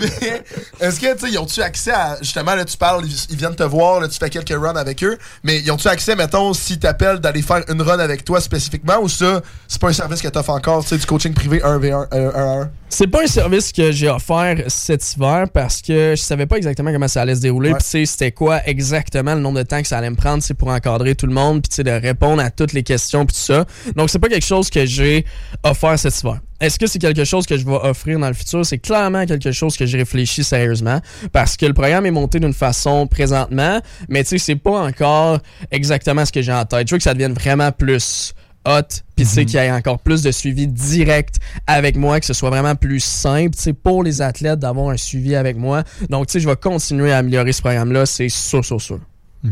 Mais 0.01 0.43
est-ce 0.81 0.99
que, 0.99 1.13
tu 1.13 1.19
sais, 1.19 1.31
ils 1.31 1.37
ont-tu 1.37 1.61
accès 1.61 1.91
à. 1.91 2.17
Justement, 2.21 2.55
là, 2.55 2.65
tu 2.65 2.75
parles, 2.75 3.05
ils, 3.05 3.27
ils 3.29 3.37
viennent 3.37 3.55
te 3.55 3.63
voir, 3.63 4.01
là, 4.01 4.09
tu 4.09 4.17
fais 4.17 4.29
quelques 4.29 4.49
runs 4.49 4.75
avec 4.75 5.03
eux, 5.03 5.17
mais 5.43 5.59
ils 5.59 5.71
ont-tu 5.71 5.87
accès, 5.87 6.15
mettons, 6.15 6.53
s'ils 6.65 6.79
t'appellent 6.79 7.19
d'aller 7.19 7.41
faire 7.41 7.63
une 7.69 7.81
run 7.81 7.99
avec 7.99 8.25
toi 8.25 8.41
spécifiquement 8.41 8.99
ou 9.01 9.07
ça, 9.07 9.41
c'est 9.67 9.79
pas 9.79 9.89
un 9.89 9.93
service 9.93 10.21
que 10.21 10.27
t'offres 10.27 10.49
encore, 10.49 10.83
tu 10.83 10.89
sais, 10.89 10.97
du 10.97 11.05
coaching 11.05 11.33
privé 11.33 11.59
1v1, 11.59 12.07
euh, 12.13 12.31
1 12.33 12.59
à 12.59 12.61
1? 12.63 12.69
C'est 12.89 13.07
pas 13.07 13.23
un 13.23 13.27
service 13.27 13.71
que 13.71 13.91
j'ai 13.91 14.09
offert 14.09 14.57
cet 14.67 15.13
hiver 15.13 15.45
parce 15.53 15.81
que 15.81 16.13
je 16.15 16.21
savais 16.21 16.45
pas 16.45 16.57
exactement 16.57 16.91
comment 16.91 17.07
ça 17.07 17.21
allait 17.21 17.35
se 17.35 17.41
dérouler. 17.41 17.69
Ouais. 17.69 17.77
Puis 17.77 17.83
tu 17.83 17.89
sais, 17.89 18.05
c'était 18.05 18.31
quoi 18.31 18.65
exactement 18.65 19.35
le 19.35 19.41
nombre 19.41 19.57
de 19.57 19.63
temps 19.63 19.81
que 19.81 19.87
ça 19.87 19.97
allait 19.97 20.09
me 20.09 20.15
prendre 20.15 20.41
sais, 20.41 20.53
pour 20.53 20.69
encadrer 20.69 21.15
tout 21.15 21.27
le 21.27 21.33
monde, 21.33 21.61
puis 21.61 21.69
tu 21.69 21.75
sais, 21.75 21.83
de 21.83 21.91
répondre 21.91 22.41
à 22.41 22.49
toutes 22.49 22.73
les 22.73 22.83
questions, 22.83 23.25
puis 23.25 23.35
tout 23.35 23.41
ça. 23.41 23.65
Donc 23.95 24.09
c'est 24.09 24.19
pas 24.19 24.29
quelque 24.29 24.45
chose 24.45 24.69
que 24.69 24.85
j'ai 24.85 25.25
offert 25.63 25.99
cet 25.99 26.19
hiver. 26.19 26.39
Est-ce 26.61 26.79
que 26.79 26.87
c'est 26.87 26.99
quelque 26.99 27.25
chose 27.25 27.45
que 27.45 27.57
je 27.57 27.65
vais 27.65 27.73
offrir 27.73 28.17
dans 28.17 28.29
le 28.29 28.33
futur? 28.33 28.65
C'est 28.65 28.77
clairement 28.77 29.25
quelque 29.25 29.51
chose 29.51 29.75
que 29.75 29.85
j'ai 29.85 29.97
réfléchi 29.97 30.43
sérieusement 30.43 31.01
parce 31.33 31.57
que 31.57 31.65
le 31.65 31.73
programme 31.73 32.05
est 32.05 32.11
monté 32.11 32.39
d'une 32.39 32.53
façon 32.53 33.07
présentement, 33.07 33.81
mais 34.07 34.23
tu 34.23 34.29
sais, 34.29 34.37
c'est 34.37 34.55
pas 34.55 34.85
encore 34.85 35.39
exactement 35.69 36.25
ce 36.25 36.31
que 36.31 36.41
j'ai 36.41 36.53
en 36.53 36.63
tête. 36.63 36.87
Je 36.87 36.93
veux 36.93 36.97
que 36.97 37.03
ça 37.03 37.13
devienne 37.13 37.33
vraiment 37.33 37.73
plus 37.73 38.33
hot, 38.65 38.81
puis 39.15 39.25
tu 39.25 39.31
sais 39.31 39.45
qu'il 39.45 39.59
y 39.59 39.63
ait 39.63 39.71
encore 39.71 39.99
plus 39.99 40.23
de 40.23 40.31
suivi 40.31 40.65
direct 40.67 41.35
avec 41.67 41.97
moi, 41.97 42.19
que 42.19 42.25
ce 42.25 42.33
soit 42.33 42.49
vraiment 42.49 42.75
plus 42.75 43.01
simple, 43.01 43.55
tu 43.55 43.61
sais, 43.61 43.73
pour 43.73 44.01
les 44.01 44.21
athlètes 44.21 44.59
d'avoir 44.59 44.89
un 44.89 44.97
suivi 44.97 45.35
avec 45.35 45.57
moi. 45.57 45.83
Donc, 46.09 46.27
tu 46.27 46.33
sais, 46.33 46.39
je 46.39 46.47
vais 46.47 46.55
continuer 46.55 47.11
à 47.11 47.17
améliorer 47.17 47.51
ce 47.51 47.61
programme-là, 47.61 48.05
c'est 48.05 48.29
sûr, 48.29 48.63
sûr, 48.63 48.81
sûr. 48.81 48.99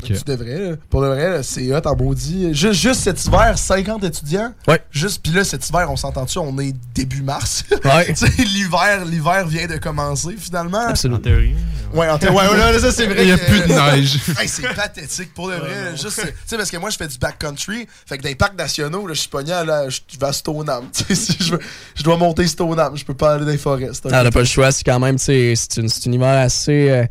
Tu 0.04 0.14
devrais, 0.26 0.58
là. 0.72 0.76
Pour 0.90 1.02
le 1.02 1.10
vrai, 1.10 1.30
là, 1.30 1.44
c'est 1.44 1.72
hot 1.72 1.82
en 1.86 1.96
maudit. 1.96 2.52
Juste, 2.54 2.74
juste 2.82 3.02
cet 3.02 3.24
hiver, 3.26 3.56
50 3.58 4.04
étudiants. 4.04 4.52
Ouais. 4.68 4.82
Juste, 4.90 5.22
puis 5.22 5.32
là, 5.32 5.44
cet 5.44 5.70
hiver, 5.70 5.86
on 5.92 5.96
s'entend-tu, 5.96 6.40
on 6.40 6.58
est 6.60 6.74
début 6.96 7.22
mars. 7.22 7.64
Ouais. 7.86 8.08
tu 8.08 8.16
sais, 8.16 8.44
l'hiver, 8.44 9.06
l'hiver 9.06 9.46
vient 9.48 9.68
de 9.68 9.78
commencer 9.78 10.36
finalement. 10.38 10.80
En 10.80 10.88
Absolument. 10.90 11.20
théorie. 11.20 11.54
Ouais, 11.94 12.10
en 12.10 12.18
théorie, 12.18 12.48
ouais, 12.48 12.58
là, 12.58 12.80
ça 12.80 12.92
c'est 12.92 13.06
vrai. 13.06 13.22
Il 13.24 13.30
y 13.30 13.32
a 13.34 13.38
plus 13.38 13.60
de 13.62 13.68
neige. 13.68 14.18
Hey, 14.40 14.48
c'est 14.48 14.74
pathétique 14.74 15.32
pour 15.36 15.50
le 15.50 15.58
vrai. 15.58 15.92
Juste, 15.92 16.22
tu 16.22 16.28
sais, 16.48 16.58
parce 16.58 16.72
que 16.72 16.78
moi, 16.78 16.90
je 16.90 16.98
fais 16.98 17.08
du 17.08 17.18
backcountry. 17.20 17.88
Fait 18.08 18.18
que 18.18 18.24
dans 18.24 18.30
les 18.30 18.36
parcs 18.36 18.58
nationaux, 18.58 19.06
là, 19.06 19.14
je 19.14 19.20
suis 19.20 19.30
pogné 19.30 19.52
à 19.52 19.64
là, 19.64 19.90
je 19.90 20.00
vais 20.20 20.26
à 20.26 20.34
Stoneham. 20.34 20.86
Tu 20.94 21.04
sais, 21.04 21.16
si 21.16 21.38
je, 21.40 21.52
veux- 21.52 21.60
je 21.94 22.02
dois 22.04 22.18
monter 22.18 22.48
Stoneham. 22.48 22.98
Je 22.98 23.06
peux 23.06 23.14
pas 23.14 23.34
aller 23.36 23.46
dans 23.46 23.52
les 23.52 23.58
forêts. 23.60 23.90
c'est 23.94 24.08
un 24.08 24.14
Ah, 24.14 24.24
n'a 24.24 24.32
pas 24.32 24.40
le 24.40 24.46
choix, 24.46 24.72
c'est 24.72 24.84
quand 24.84 25.00
même, 25.00 25.18
tu 25.18 25.26
sais, 25.26 25.54
c'est 25.56 25.82
une- 25.82 25.90
c'est 25.90 26.08
un 26.10 26.12
univers 26.14 26.40
assez. 26.40 26.90
euh, 26.90 27.06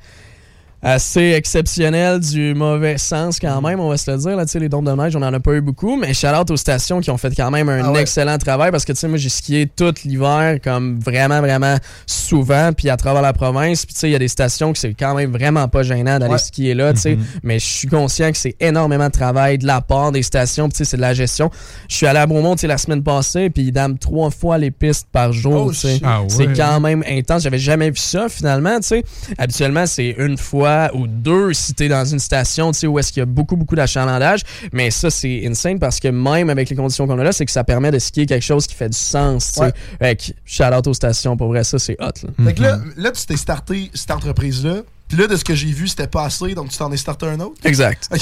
assez 0.83 1.31
exceptionnel 1.33 2.19
du 2.19 2.55
mauvais 2.55 2.99
sens 2.99 3.39
quand 3.39 3.61
même, 3.63 3.79
on 3.79 3.89
va 3.89 3.97
se 3.97 4.11
le 4.11 4.17
dire. 4.19 4.37
Là, 4.37 4.45
tu 4.45 4.53
sais, 4.53 4.59
les 4.59 4.69
dômes 4.69 4.85
de 4.85 4.91
neige, 4.93 5.15
on 5.15 5.23
en 5.23 5.33
a 5.33 5.39
pas 5.41 5.53
eu 5.53 5.61
beaucoup, 5.61 5.97
mais 5.97 6.13
shout 6.13 6.27
out 6.29 6.51
aux 6.51 6.57
stations 6.57 7.01
qui 7.01 7.11
ont 7.11 7.17
fait 7.17 7.33
quand 7.37 7.51
même 7.53 7.69
un 7.69 7.83
Ah 7.85 7.93
ouais. 7.93 8.01
excellent 8.01 8.37
travail 8.37 8.73
parce 8.73 8.85
que 8.85 8.93
tu 8.93 8.99
sais, 8.99 9.07
moi 9.09 9.17
j'ai 9.17 9.29
skié 9.29 9.67
tout 9.69 9.95
l'hiver 10.05 10.59
comme 10.63 10.99
vraiment, 10.99 11.41
vraiment 11.41 11.77
souvent, 12.07 12.73
puis 12.77 12.91
à 12.91 12.97
travers 12.97 13.23
la 13.23 13.33
province. 13.33 13.87
Puis 13.87 13.95
tu 13.95 14.01
sais, 14.01 14.09
il 14.09 14.13
y 14.13 14.17
a 14.17 14.19
des 14.19 14.27
stations 14.29 14.73
que 14.73 14.79
c'est 14.79 14.95
quand 14.95 15.15
même 15.15 15.31
vraiment 15.31 15.69
pas 15.69 15.83
gênant 15.85 16.19
d'aller 16.19 16.33
Ouais. 16.33 16.39
skier 16.39 16.75
là, 16.75 16.93
tu 16.95 17.01
sais. 17.01 17.19
Mais 17.43 17.59
je 17.59 17.67
suis 17.67 17.89
conscient 17.89 18.33
que 18.33 18.39
c'est 18.39 18.57
énormément 18.59 19.07
de 19.07 19.13
travail 19.13 19.59
de 19.59 19.67
la 19.67 19.81
part 19.83 20.11
des 20.11 20.23
stations, 20.23 20.69
puis 20.69 20.85
c'est 20.85 20.97
de 20.97 21.01
la 21.03 21.15
gestion. 21.15 21.51
Je 21.89 21.95
suis 21.97 22.07
allé 22.07 22.19
à 22.19 22.27
sais, 22.57 22.67
la 22.67 22.79
semaine 22.79 23.03
passée, 23.03 23.51
puis 23.51 23.65
ils 23.65 23.73
dament 23.73 23.99
trois 23.99 24.31
fois 24.31 24.59
les 24.59 24.71
pistes 24.71 25.07
par 25.13 25.33
jour, 25.33 25.53
Oh. 25.53 25.89
Ah 26.03 26.23
ouais. 26.23 26.29
C'est 26.29 26.53
quand 26.57 26.81
même 26.81 27.05
intense. 27.09 27.43
J'avais 27.43 27.59
jamais 27.59 27.91
vu 27.91 27.97
ça 27.99 28.29
finalement, 28.29 28.77
tu 28.81 28.89
sais. 28.89 29.05
Habituellement, 29.39 29.87
c'est 29.87 30.15
une 30.19 30.39
fois 30.39 30.72
ou 30.95 31.07
deux 31.07 31.53
si 31.53 31.75
t'es 31.75 31.89
dans 31.89 32.05
une 32.05 32.19
station, 32.19 32.73
tu 32.73 32.79
sais, 32.81 32.87
où 32.87 32.99
est-ce 32.99 33.13
qu'il 33.13 33.21
y 33.21 33.23
a 33.23 33.27
beaucoup, 33.27 33.57
beaucoup 33.57 33.75
d'achalandage. 33.77 34.43
Mais 34.73 34.91
ça, 34.91 35.11
c'est 35.11 35.43
insane 35.47 35.79
parce 35.79 35.99
que 36.01 36.09
même 36.09 36.51
avec 36.51 36.69
les 36.71 36.77
conditions 36.77 37.07
qu'on 37.07 37.19
a 37.19 37.25
là, 37.25 37.33
c'est 37.33 37.45
que 37.47 37.53
ça 37.53 37.65
permet 37.65 37.91
de 37.91 37.99
skier 37.99 38.27
quelque 38.27 38.43
chose 38.45 38.67
qui 38.67 38.75
fait 38.75 38.89
du 38.89 38.99
sens, 38.99 39.47
tu 39.49 39.53
sais. 39.55 39.61
Ouais. 39.63 39.73
Fait 40.01 40.17
que, 40.17 40.23
shout 40.45 40.65
out 40.65 40.87
aux 40.87 40.95
stations, 40.95 41.37
pour 41.37 41.49
vrai, 41.49 41.65
ça, 41.65 41.79
c'est 41.79 41.97
hot, 42.01 42.13
là. 42.25 42.45
Fait 42.45 42.55
que 42.55 42.63
là, 42.63 42.79
là, 42.97 43.11
tu 43.11 43.25
t'es 43.27 43.37
starté 43.37 43.91
cette 43.95 44.11
entreprise-là. 44.11 44.83
Puis 45.09 45.19
là, 45.21 45.27
de 45.27 45.37
ce 45.37 45.45
que 45.45 45.55
j'ai 45.55 45.67
vu, 45.73 45.89
c'était 45.89 46.07
pas 46.07 46.25
assez, 46.25 46.55
donc 46.55 46.71
tu 46.71 46.79
t'en 46.79 46.91
es 46.91 46.97
starté 46.97 47.27
un 47.27 47.39
autre. 47.41 47.57
Exact. 47.65 48.09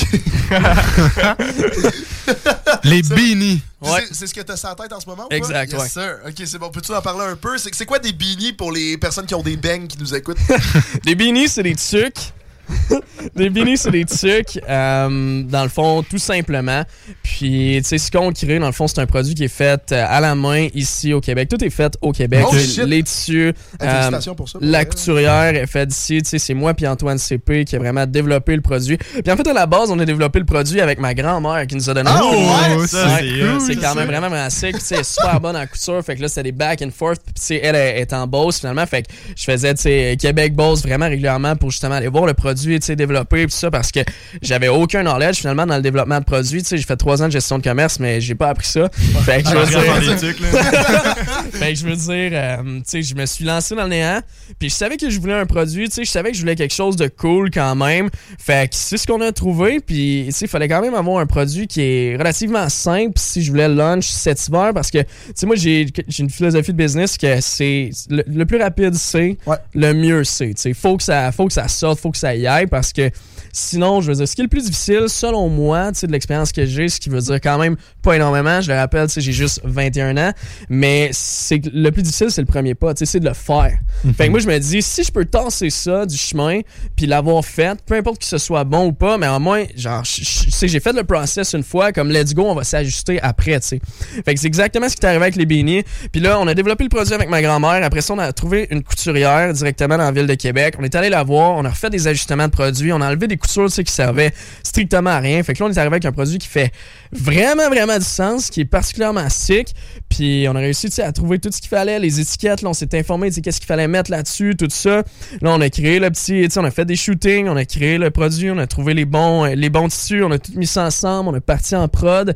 Les 2.84 3.02
beanies. 3.02 3.60
Ouais. 3.80 3.90
c'est- 4.08 4.14
C'est 4.14 4.26
ce 4.26 4.34
que 4.34 4.40
t'as 4.40 4.56
sur 4.56 4.68
la 4.68 4.74
tête 4.74 4.92
en 4.92 5.00
ce 5.00 5.06
moment 5.06 5.24
ou 5.26 5.28
pas? 5.28 5.36
Exact, 5.36 5.72
Yes, 5.72 5.80
ouais. 5.82 5.88
sir. 5.88 6.16
Ok, 6.26 6.34
c'est 6.44 6.58
bon. 6.58 6.68
Peux-tu 6.70 6.92
en 6.92 7.00
parler 7.00 7.24
un 7.30 7.36
peu? 7.36 7.56
C'est 7.58 7.74
c'est 7.74 7.86
quoi 7.86 7.98
des 7.98 8.12
beanies 8.12 8.52
pour 8.52 8.72
les 8.72 8.98
personnes 8.98 9.26
qui 9.26 9.34
ont 9.34 9.42
des 9.42 9.56
bangs 9.56 9.86
qui 9.86 9.98
nous 9.98 10.14
écoutent? 10.14 10.38
Des 11.04 11.14
beanies, 11.14 11.48
c'est 11.48 11.62
des 11.62 11.74
tucs. 11.76 12.32
des 13.36 13.50
beanies, 13.50 13.76
c'est 13.76 13.90
des 13.90 14.04
tucs. 14.04 14.60
euh, 14.68 15.42
dans 15.42 15.62
le 15.62 15.68
fond, 15.68 16.02
tout 16.02 16.18
simplement. 16.18 16.82
Puis, 17.22 17.78
tu 17.82 17.88
sais, 17.88 17.98
ce 17.98 18.10
qu'on 18.10 18.32
crée, 18.32 18.58
dans 18.58 18.66
le 18.66 18.72
fond, 18.72 18.88
c'est 18.88 19.00
un 19.00 19.06
produit 19.06 19.34
qui 19.34 19.44
est 19.44 19.48
fait 19.48 19.92
euh, 19.92 20.04
à 20.08 20.20
la 20.20 20.34
main 20.34 20.68
ici 20.74 21.12
au 21.12 21.20
Québec. 21.20 21.48
Tout 21.48 21.62
est 21.64 21.70
fait 21.70 21.92
au 22.00 22.12
Québec. 22.12 22.44
Oh, 22.50 22.56
shit. 22.56 22.84
Les 22.84 23.02
tissus. 23.02 23.52
Euh, 23.82 23.86
félicitations 23.86 24.34
pour 24.34 24.48
ça. 24.48 24.58
pour 24.58 24.66
la 24.66 24.78
vrai. 24.78 24.86
couturière 24.86 25.54
est 25.54 25.66
faite 25.66 25.92
ici, 25.92 26.22
tu 26.22 26.30
sais, 26.30 26.38
c'est 26.38 26.54
moi 26.54 26.74
puis 26.74 26.86
Antoine 26.86 27.18
CP 27.18 27.64
qui 27.64 27.76
a 27.76 27.78
vraiment 27.78 28.06
développé 28.06 28.56
le 28.56 28.62
produit. 28.62 28.96
Puis 28.96 29.32
en 29.32 29.36
fait, 29.36 29.46
à 29.46 29.52
la 29.52 29.66
base, 29.66 29.90
on 29.90 29.98
a 29.98 30.04
développé 30.04 30.38
le 30.38 30.44
produit 30.44 30.80
avec 30.80 30.98
ma 30.98 31.14
grand-mère 31.14 31.66
qui 31.66 31.76
nous 31.76 31.88
a 31.90 31.94
donné 31.94 32.10
un 32.10 32.20
ouais, 32.20 32.86
c'est 32.86 33.74
ça. 33.74 33.80
quand 33.80 33.94
même 33.94 34.06
vraiment, 34.08 34.28
vraiment 34.28 34.50
sick. 34.50 34.78
Tu 34.78 34.84
sais, 34.84 35.04
super 35.04 35.40
bonne 35.40 35.56
en 35.56 35.66
couture. 35.66 36.02
Fait 36.04 36.16
que 36.16 36.22
là, 36.22 36.28
c'était 36.28 36.44
des 36.44 36.52
back 36.52 36.82
and 36.82 36.90
forth. 36.96 37.20
Puis, 37.24 37.34
tu 37.34 37.42
sais, 37.42 37.60
elle 37.62 37.76
est 37.76 38.00
est 38.00 38.12
en 38.12 38.26
Beauce 38.26 38.58
finalement. 38.58 38.86
Fait 38.86 39.02
que 39.02 39.12
je 39.36 39.44
faisais, 39.44 39.74
tu 39.74 39.82
sais, 39.82 40.16
Québec 40.18 40.54
Beauce 40.54 40.82
vraiment 40.82 41.06
régulièrement 41.08 41.56
pour 41.56 41.70
justement 41.70 41.94
aller 41.94 42.08
voir 42.08 42.26
le 42.26 42.34
produit. 42.34 42.59
Produits, 42.60 42.80
tu 42.80 42.86
sais, 42.86 42.96
développés, 42.96 43.44
tout 43.44 43.50
ça, 43.56 43.70
parce 43.70 43.90
que 43.90 44.00
j'avais 44.42 44.68
aucun 44.68 45.02
knowledge 45.02 45.36
finalement 45.36 45.66
dans 45.66 45.76
le 45.76 45.82
développement 45.82 46.18
de 46.20 46.24
produits. 46.24 46.62
Tu 46.62 46.68
sais, 46.68 46.76
j'ai 46.76 46.84
fait 46.84 46.96
trois 46.96 47.22
ans 47.22 47.26
de 47.26 47.32
gestion 47.32 47.58
de 47.58 47.62
commerce, 47.64 47.98
mais 48.00 48.20
j'ai 48.20 48.34
pas 48.34 48.48
appris 48.50 48.66
ça. 48.66 48.88
Fait 49.24 49.42
que 49.42 49.48
je 49.48 49.54
veux 49.54 49.66
dire, 49.66 50.34
fait 51.52 51.72
que 51.72 51.78
je 51.78 51.86
veux 51.86 51.96
dire, 51.96 52.30
euh, 52.32 52.56
tu 52.78 52.82
sais, 52.86 53.02
je 53.02 53.14
me 53.14 53.24
suis 53.26 53.44
lancé 53.44 53.74
dans 53.74 53.84
le 53.84 53.90
néant, 53.90 54.20
puis 54.58 54.68
je 54.68 54.74
savais 54.74 54.96
que 54.96 55.08
je 55.08 55.18
voulais 55.20 55.34
un 55.34 55.46
produit, 55.46 55.88
tu 55.88 55.94
sais, 55.96 56.04
je 56.04 56.10
savais 56.10 56.30
que 56.30 56.36
je 56.36 56.40
voulais 56.42 56.56
quelque 56.56 56.74
chose 56.74 56.96
de 56.96 57.08
cool 57.08 57.50
quand 57.50 57.74
même. 57.74 58.10
Fait 58.38 58.68
que 58.68 58.76
c'est 58.76 58.96
ce 58.96 59.06
qu'on 59.06 59.20
a 59.20 59.32
trouvé, 59.32 59.80
puis 59.80 60.24
tu 60.26 60.32
sais, 60.32 60.44
il 60.44 60.48
fallait 60.48 60.68
quand 60.68 60.82
même 60.82 60.94
avoir 60.94 61.18
un 61.18 61.26
produit 61.26 61.66
qui 61.66 61.80
est 61.80 62.16
relativement 62.16 62.68
simple 62.68 63.12
si 63.16 63.42
je 63.42 63.50
voulais 63.50 63.68
le 63.68 63.74
launch 63.74 64.06
cet 64.08 64.46
hiver, 64.48 64.72
parce 64.74 64.90
que, 64.90 64.98
tu 64.98 65.06
sais, 65.34 65.46
moi, 65.46 65.56
j'ai 65.56 65.86
j'ai 66.08 66.22
une 66.22 66.30
philosophie 66.30 66.72
de 66.72 66.76
business 66.76 67.16
que 67.16 67.40
c'est 67.40 67.90
le, 68.10 68.22
le 68.26 68.44
plus 68.46 68.58
rapide, 68.60 68.94
c'est 68.94 69.36
Ouais. 69.46 69.56
le 69.74 69.92
mieux, 69.94 70.24
c'est. 70.24 70.48
Tu 70.54 70.54
sais, 70.56 70.74
faut 70.74 70.96
que 70.96 71.02
ça, 71.02 71.30
faut 71.32 71.46
que 71.46 71.52
ça 71.52 71.68
sorte, 71.68 72.00
faut 72.00 72.10
que 72.10 72.18
ça 72.18 72.34
y 72.34 72.46
aille, 72.46 72.49
parce 72.68 72.92
que 72.92 73.10
sinon, 73.52 74.00
je 74.00 74.10
veux 74.10 74.16
dire, 74.16 74.28
ce 74.28 74.34
qui 74.34 74.40
est 74.40 74.44
le 74.44 74.48
plus 74.48 74.64
difficile, 74.64 75.04
selon 75.08 75.48
moi, 75.48 75.92
tu 75.92 76.00
sais, 76.00 76.06
de 76.06 76.12
l'expérience 76.12 76.52
que 76.52 76.66
j'ai, 76.66 76.88
ce 76.88 77.00
qui 77.00 77.08
veut 77.08 77.20
dire 77.20 77.40
quand 77.40 77.58
même 77.58 77.76
pas 78.02 78.16
énormément, 78.16 78.60
je 78.60 78.70
le 78.70 78.76
rappelle, 78.76 79.08
j'ai 79.08 79.32
juste 79.32 79.60
21 79.64 80.16
ans, 80.16 80.32
mais 80.68 81.10
c'est 81.12 81.60
le 81.72 81.90
plus 81.90 82.02
difficile, 82.02 82.30
c'est 82.30 82.42
le 82.42 82.46
premier 82.46 82.74
pas, 82.74 82.94
tu 82.94 83.00
sais, 83.00 83.12
c'est 83.12 83.20
de 83.20 83.28
le 83.28 83.34
faire. 83.34 83.78
Fait 84.16 84.26
que 84.26 84.30
moi, 84.30 84.40
je 84.40 84.46
me 84.46 84.58
dis, 84.58 84.82
si 84.82 85.04
je 85.04 85.12
peux 85.12 85.24
tasser 85.24 85.70
ça 85.70 86.06
du 86.06 86.16
chemin, 86.16 86.60
puis 86.96 87.06
l'avoir 87.06 87.44
fait, 87.44 87.78
peu 87.84 87.94
importe 87.94 88.20
que 88.20 88.26
ce 88.26 88.38
soit 88.38 88.64
bon 88.64 88.86
ou 88.86 88.92
pas, 88.92 89.18
mais 89.18 89.28
au 89.28 89.38
moins, 89.38 89.64
genre, 89.76 90.02
j'ai 90.04 90.80
fait 90.80 90.92
le 90.92 91.04
process 91.04 91.52
une 91.54 91.62
fois, 91.62 91.92
comme 91.92 92.10
let's 92.10 92.34
go, 92.34 92.44
on 92.44 92.54
va 92.54 92.64
s'ajuster 92.64 93.20
après, 93.20 93.58
tu 93.60 93.68
sais. 93.68 93.80
Fait 94.24 94.34
que 94.34 94.40
c'est 94.40 94.46
exactement 94.46 94.88
ce 94.88 94.96
qui 94.96 95.02
est 95.02 95.08
arrivé 95.08 95.22
avec 95.22 95.36
les 95.36 95.46
bénis. 95.46 95.82
Puis 96.12 96.20
là, 96.20 96.38
on 96.40 96.46
a 96.46 96.54
développé 96.54 96.84
le 96.84 96.90
produit 96.90 97.14
avec 97.14 97.28
ma 97.28 97.42
grand-mère. 97.42 97.82
Après 97.82 98.00
ça, 98.00 98.14
on 98.14 98.18
a 98.18 98.32
trouvé 98.32 98.68
une 98.70 98.82
couturière 98.82 99.52
directement 99.52 99.96
dans 99.96 100.04
la 100.04 100.12
ville 100.12 100.26
de 100.26 100.34
Québec. 100.34 100.74
On 100.78 100.84
est 100.84 100.94
allé 100.94 101.08
la 101.08 101.22
voir, 101.22 101.56
on 101.56 101.64
a 101.64 101.70
refait 101.70 101.90
des 101.90 102.08
ajustements 102.08 102.46
de 102.46 102.52
produits, 102.52 102.92
on 102.92 103.00
a 103.00 103.08
enlevé 103.08 103.26
des 103.26 103.36
coutures, 103.40 103.66
tu 103.66 103.74
sais, 103.74 103.84
qui 103.84 103.92
servaient 103.92 104.32
strictement 104.62 105.10
à 105.10 105.18
rien. 105.18 105.42
Fait 105.42 105.54
que 105.54 105.62
là, 105.62 105.68
on 105.68 105.72
est 105.72 105.78
arrivé 105.78 105.94
avec 105.94 106.04
un 106.04 106.12
produit 106.12 106.38
qui 106.38 106.48
fait 106.48 106.72
vraiment, 107.12 107.68
vraiment 107.68 107.98
du 107.98 108.04
sens, 108.04 108.50
qui 108.50 108.60
est 108.60 108.64
particulièrement 108.64 109.28
sick. 109.28 109.74
Puis 110.08 110.46
on 110.48 110.56
a 110.56 110.58
réussi, 110.58 110.88
à 111.00 111.12
trouver 111.12 111.38
tout 111.38 111.50
ce 111.52 111.60
qu'il 111.60 111.68
fallait, 111.68 111.98
les 111.98 112.20
étiquettes, 112.20 112.62
là, 112.62 112.70
on 112.70 112.72
s'est 112.72 112.98
informé, 112.98 113.30
sais, 113.30 113.40
qu'est-ce 113.40 113.60
qu'il 113.60 113.66
fallait 113.66 113.88
mettre 113.88 114.10
là-dessus, 114.10 114.56
tout 114.56 114.68
ça. 114.68 115.02
Là, 115.40 115.54
on 115.54 115.60
a 115.60 115.70
créé 115.70 116.00
le 116.00 116.10
petit, 116.10 116.48
on 116.56 116.64
a 116.64 116.70
fait 116.70 116.84
des 116.84 116.96
shootings, 116.96 117.48
on 117.48 117.56
a 117.56 117.64
créé 117.64 117.96
le 117.96 118.10
produit, 118.10 118.50
on 118.50 118.58
a 118.58 118.66
trouvé 118.66 118.94
les 118.94 119.04
bons, 119.04 119.44
euh, 119.44 119.54
les 119.54 119.70
bons 119.70 119.88
tissus, 119.88 120.22
on 120.22 120.30
a 120.30 120.38
tout 120.38 120.52
mis 120.56 120.66
ça 120.66 120.84
ensemble, 120.84 121.30
on 121.30 121.34
est 121.36 121.40
parti 121.40 121.76
en 121.76 121.86
prod. 121.88 122.34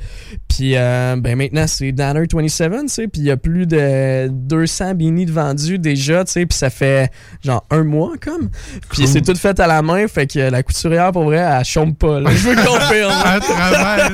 Puis 0.48 0.76
euh, 0.76 1.16
ben 1.18 1.36
maintenant, 1.36 1.66
c'est 1.66 1.90
Danner 1.92 2.26
27, 2.32 2.70
tu 2.70 2.88
sais, 2.88 3.08
puis 3.08 3.22
il 3.22 3.26
y 3.26 3.30
a 3.30 3.36
plus 3.36 3.66
de 3.66 4.28
200 4.28 4.94
beanies 4.94 5.26
de 5.26 5.32
vendus 5.32 5.78
déjà, 5.78 6.24
tu 6.24 6.32
sais, 6.32 6.46
puis 6.46 6.56
ça 6.56 6.70
fait 6.70 7.10
genre 7.42 7.66
un 7.70 7.82
mois 7.82 8.12
comme. 8.20 8.50
Puis 8.90 9.08
c'est 9.08 9.22
tout 9.22 9.34
fait 9.34 9.58
à 9.58 9.66
la 9.66 9.82
main, 9.82 10.06
fait 10.06 10.26
que 10.26 10.38
la 10.38 10.62
couturière, 10.62 11.10
pour 11.12 11.24
vrai, 11.24 11.38
elle 11.38 11.64
chôme 11.64 11.94
pas, 11.94 12.20
là. 12.20 12.30
Je 12.30 12.48
veux 12.48 12.56
confirmer. 12.56 13.14
À 13.24 13.40
travers. 13.40 14.10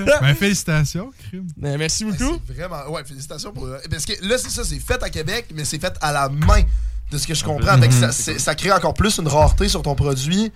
Ben, 0.50 0.54
félicitations, 0.54 1.10
crime. 1.28 1.46
Ben, 1.56 1.78
merci 1.78 2.04
beaucoup. 2.04 2.40
C'est 2.46 2.54
vraiment. 2.56 2.90
Ouais, 2.90 3.02
félicitations 3.04 3.52
pour. 3.52 3.68
Parce 3.90 4.04
que 4.04 4.12
là, 4.26 4.36
c'est 4.38 4.50
ça, 4.50 4.64
c'est 4.64 4.78
fait 4.78 5.02
à 5.02 5.10
Québec, 5.10 5.46
mais 5.54 5.64
c'est 5.64 5.80
fait 5.80 5.94
à 6.00 6.12
la 6.12 6.28
main, 6.28 6.62
de 7.10 7.18
ce 7.18 7.26
que 7.26 7.34
je 7.34 7.44
comprends. 7.44 7.78
Ça, 8.12 8.54
crée 8.54 8.72
encore 8.72 8.94
plus 8.94 9.18
une 9.18 9.28
rareté 9.28 9.68
sur 9.68 9.82
ton 9.82 9.94
produit 9.94 10.52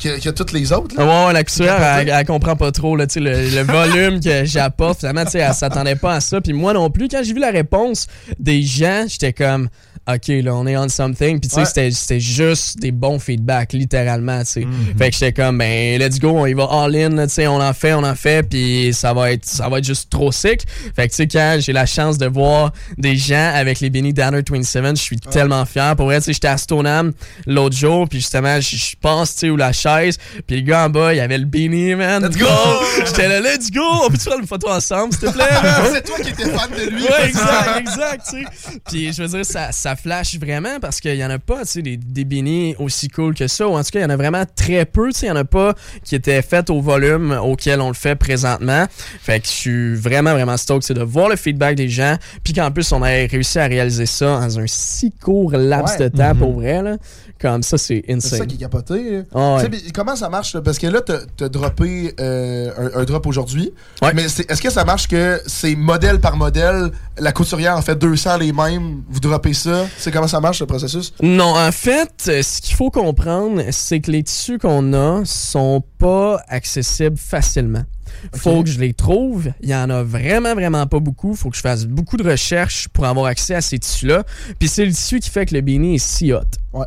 que, 0.00 0.20
que 0.20 0.30
toutes 0.30 0.52
les 0.52 0.72
autres. 0.72 0.96
là. 0.96 1.04
Ouais, 1.04 1.26
ouais, 1.26 1.32
la 1.32 1.42
couturière, 1.44 1.82
elle, 1.82 2.08
elle 2.08 2.26
comprend 2.26 2.54
pas 2.54 2.70
trop 2.70 2.96
là, 2.96 3.06
le, 3.16 3.20
le 3.20 3.62
volume 3.62 4.20
que 4.20 4.44
j'apporte. 4.44 5.00
Finalement, 5.00 5.24
tu 5.24 5.32
sais, 5.32 5.38
elle 5.40 5.54
s'attendait 5.54 5.96
pas 5.96 6.14
à 6.14 6.20
ça. 6.20 6.40
Puis 6.40 6.52
moi 6.52 6.72
non 6.72 6.88
plus, 6.90 7.08
quand 7.08 7.20
j'ai 7.24 7.32
vu 7.34 7.40
la 7.40 7.50
réponse 7.50 8.06
des 8.38 8.62
gens, 8.62 9.06
j'étais 9.08 9.32
comme, 9.32 9.68
OK, 10.08 10.28
là, 10.28 10.54
on 10.54 10.66
est 10.66 10.76
on 10.76 10.88
something. 10.88 11.38
Puis 11.40 11.48
tu 11.50 11.54
sais, 11.54 11.60
Ouais. 11.80 11.90
c'était- 11.90 12.20
juste 12.20 12.78
des 12.78 12.92
bons 12.92 13.18
feedbacks, 13.18 13.72
littéralement, 13.74 14.40
tu 14.40 14.46
sais. 14.46 14.66
Fait 14.96 15.10
que 15.10 15.14
j'étais 15.16 15.32
comme, 15.32 15.58
ben, 15.58 15.98
let's 16.00 16.18
go, 16.18 16.30
on 16.30 16.46
y 16.46 16.54
va 16.54 16.64
all-in, 16.70 17.26
tu 17.26 17.32
sais, 17.34 17.46
on 17.46 17.60
en 17.60 17.72
fait, 17.74 17.92
on 17.94 18.02
en 18.04 18.14
fait, 18.14 18.42
puis 18.42 18.92
ça 18.94 19.12
va 19.12 19.32
être 19.32 19.44
ça 19.44 19.68
va 19.68 19.78
être 19.78 19.84
juste 19.84 20.10
trop 20.10 20.32
sick. 20.32 20.62
Fait 20.96 21.06
que 21.08 21.12
tu 21.12 21.16
sais, 21.16 21.28
quand 21.28 21.58
j'ai 21.60 21.72
la 21.72 21.86
chance 21.86 22.16
de 22.18 22.26
voir 22.26 22.72
des 22.96 23.16
gens 23.16 23.52
avec 23.54 23.80
les 23.80 23.90
Benny 23.90 24.12
Danner 24.12 24.42
27, 24.48 24.96
je 24.96 25.02
suis 25.02 25.16
tellement 25.18 25.64
fier. 25.66 25.94
Pour 25.96 26.06
vrai, 26.06 26.18
tu 26.20 26.24
sais, 26.26 26.32
j'étais 26.32 26.48
à 26.48 26.56
Stoneham 26.56 27.12
l'autre 27.46 27.76
jour, 27.76 28.08
puis 28.08 28.20
justement, 28.20 28.60
je 28.60 28.94
pense, 29.00 29.32
tu 29.34 29.38
sais, 29.40 29.50
où 29.50 29.56
la 29.56 29.72
chaise, 29.72 30.16
puis 30.46 30.56
le 30.56 30.62
gars 30.62 30.86
en 30.86 30.90
bas, 30.90 31.12
il 31.14 31.20
avait 31.20 31.38
le 31.38 31.44
Benny, 31.44 31.94
man. 31.94 32.24
Let's 32.24 32.36
go! 32.38 32.46
J'étais 33.06 33.28
là, 33.28 33.40
let's 33.40 33.70
go! 33.70 33.82
On 34.04 34.08
peut-tu 34.10 34.24
prendre 34.26 34.40
une 34.40 34.46
photo 34.48 34.68
ensemble, 34.70 35.12
s'il 35.12 35.28
te 35.28 35.32
plaît, 35.34 35.44
c'est 35.92 36.04
toi 36.04 36.16
qui 36.22 36.30
étais 36.30 36.48
fan 36.50 36.70
de 36.70 36.90
lui. 36.90 37.02
Ouais, 37.02 37.26
exact, 37.26 37.78
exact, 37.78 38.26
tu 38.30 38.42
sais. 38.42 38.78
Puis 38.86 39.12
je 39.12 39.22
veux 39.22 39.28
dire, 39.28 39.44
ça, 39.44 39.70
ça 39.72 39.94
flash 40.02 40.38
vraiment 40.38 40.78
parce 40.80 41.00
qu'il 41.00 41.14
y 41.16 41.24
en 41.24 41.30
a 41.30 41.38
pas, 41.38 41.60
tu 41.62 41.66
sais, 41.72 41.82
des, 41.82 41.96
des 41.96 42.24
beanies 42.24 42.74
aussi 42.78 43.08
cool 43.08 43.34
que 43.34 43.46
ça. 43.48 43.66
Ou 43.68 43.74
en 43.76 43.82
tout 43.82 43.90
cas, 43.90 44.00
il 44.00 44.02
y 44.02 44.04
en 44.06 44.10
a 44.10 44.16
vraiment 44.16 44.44
très 44.56 44.84
peu, 44.84 45.08
tu 45.12 45.18
sais. 45.20 45.26
Il 45.26 45.30
y 45.30 45.32
en 45.32 45.36
a 45.36 45.44
pas 45.44 45.74
qui 46.04 46.14
étaient 46.14 46.42
faites 46.42 46.70
au 46.70 46.80
volume 46.80 47.38
auquel 47.42 47.80
on 47.80 47.88
le 47.88 47.94
fait 47.94 48.14
présentement. 48.14 48.86
Fait 49.20 49.40
que 49.40 49.46
je 49.46 49.52
suis 49.52 49.94
vraiment, 49.94 50.32
vraiment 50.32 50.56
stoked, 50.56 50.82
c'est 50.84 50.94
de 50.94 51.02
voir 51.02 51.28
le 51.28 51.36
feedback 51.36 51.76
des 51.76 51.88
gens. 51.88 52.16
Puis 52.44 52.52
qu'en 52.52 52.70
plus, 52.70 52.90
on 52.92 53.04
ait 53.04 53.26
réussi 53.26 53.58
à 53.58 53.66
réaliser 53.66 54.06
ça 54.06 54.40
dans 54.40 54.58
un 54.60 54.66
si 54.66 55.12
court 55.12 55.52
laps 55.52 55.92
Ouais. 55.98 56.08
de 56.10 56.16
temps 56.16 56.34
pour 56.34 56.52
vrai, 56.52 56.82
là. 56.82 56.96
Comme 57.40 57.62
ça, 57.62 57.78
c'est 57.78 58.02
C'est 58.08 58.20
ça 58.20 58.34
insane. 58.36 58.46
qui 58.48 58.56
est 58.56 58.58
capoté. 58.58 59.22
Ah 59.34 59.56
ouais. 59.56 59.70
Comment 59.94 60.16
ça 60.16 60.28
marche? 60.28 60.54
là? 60.54 60.60
Parce 60.62 60.78
que 60.78 60.86
là, 60.88 61.00
t'as 61.00 61.20
t'as 61.36 61.48
droppé 61.48 62.14
euh, 62.18 62.70
un, 62.94 63.00
un 63.00 63.04
drop 63.04 63.26
aujourd'hui. 63.26 63.72
Ouais. 64.02 64.12
Mais 64.14 64.24
est-ce 64.24 64.60
que 64.60 64.70
ça 64.70 64.84
marche 64.84 65.06
que 65.06 65.40
c'est 65.46 65.76
modèle 65.76 66.18
par 66.20 66.36
modèle, 66.36 66.90
la 67.18 67.30
couturière 67.32 67.76
en 67.76 67.82
fait 67.82 67.94
200 67.96 68.38
les 68.38 68.52
mêmes, 68.52 69.02
vous 69.08 69.20
droppez 69.20 69.54
ça? 69.54 69.86
C'est 69.98 70.10
comment 70.10 70.26
ça 70.26 70.40
marche 70.40 70.60
le 70.60 70.66
processus? 70.66 71.12
Non, 71.22 71.54
en 71.56 71.70
fait, 71.72 72.24
euh, 72.28 72.42
ce 72.42 72.60
qu'il 72.60 72.74
faut 72.74 72.90
comprendre, 72.90 73.62
c'est 73.70 74.00
que 74.00 74.10
les 74.10 74.22
tissus 74.24 74.58
qu'on 74.58 74.92
a 74.92 75.22
sont 75.24 75.82
pas 75.98 76.42
accessibles 76.48 77.16
facilement. 77.16 77.82
Faut 78.34 78.62
que 78.62 78.68
je 78.68 78.78
les 78.78 78.92
trouve. 78.92 79.52
Il 79.60 79.68
y 79.68 79.74
en 79.74 79.90
a 79.90 80.02
vraiment, 80.02 80.54
vraiment 80.54 80.86
pas 80.86 81.00
beaucoup. 81.00 81.34
Faut 81.34 81.50
que 81.50 81.56
je 81.56 81.62
fasse 81.62 81.86
beaucoup 81.86 82.16
de 82.16 82.28
recherches 82.28 82.88
pour 82.88 83.04
avoir 83.04 83.26
accès 83.26 83.54
à 83.54 83.60
ces 83.60 83.78
tissus-là. 83.78 84.24
Puis 84.58 84.68
c'est 84.68 84.84
le 84.84 84.92
tissu 84.92 85.20
qui 85.20 85.30
fait 85.30 85.46
que 85.46 85.54
le 85.54 85.60
beanie 85.60 85.96
est 85.96 86.04
si 86.04 86.32
hot. 86.32 86.40
Ouais. 86.72 86.86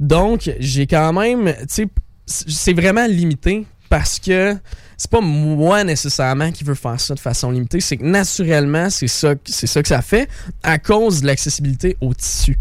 Donc, 0.00 0.50
j'ai 0.58 0.86
quand 0.86 1.12
même, 1.12 1.54
tu 1.60 1.66
sais, 1.68 1.88
c'est 2.26 2.72
vraiment 2.72 3.06
limité 3.06 3.66
parce 3.88 4.18
que 4.18 4.56
c'est 4.96 5.10
pas 5.10 5.20
moi 5.20 5.84
nécessairement 5.84 6.52
qui 6.52 6.64
veux 6.64 6.74
faire 6.74 6.98
ça 6.98 7.14
de 7.14 7.20
façon 7.20 7.50
limitée, 7.50 7.80
c'est 7.80 7.96
que 7.96 8.04
naturellement, 8.04 8.88
c'est 8.88 9.08
ça, 9.08 9.34
c'est 9.44 9.66
ça 9.66 9.82
que 9.82 9.88
ça 9.88 10.00
fait 10.00 10.28
à 10.62 10.78
cause 10.78 11.22
de 11.22 11.26
l'accessibilité 11.26 11.96
au 12.00 12.14
tissu. 12.14 12.58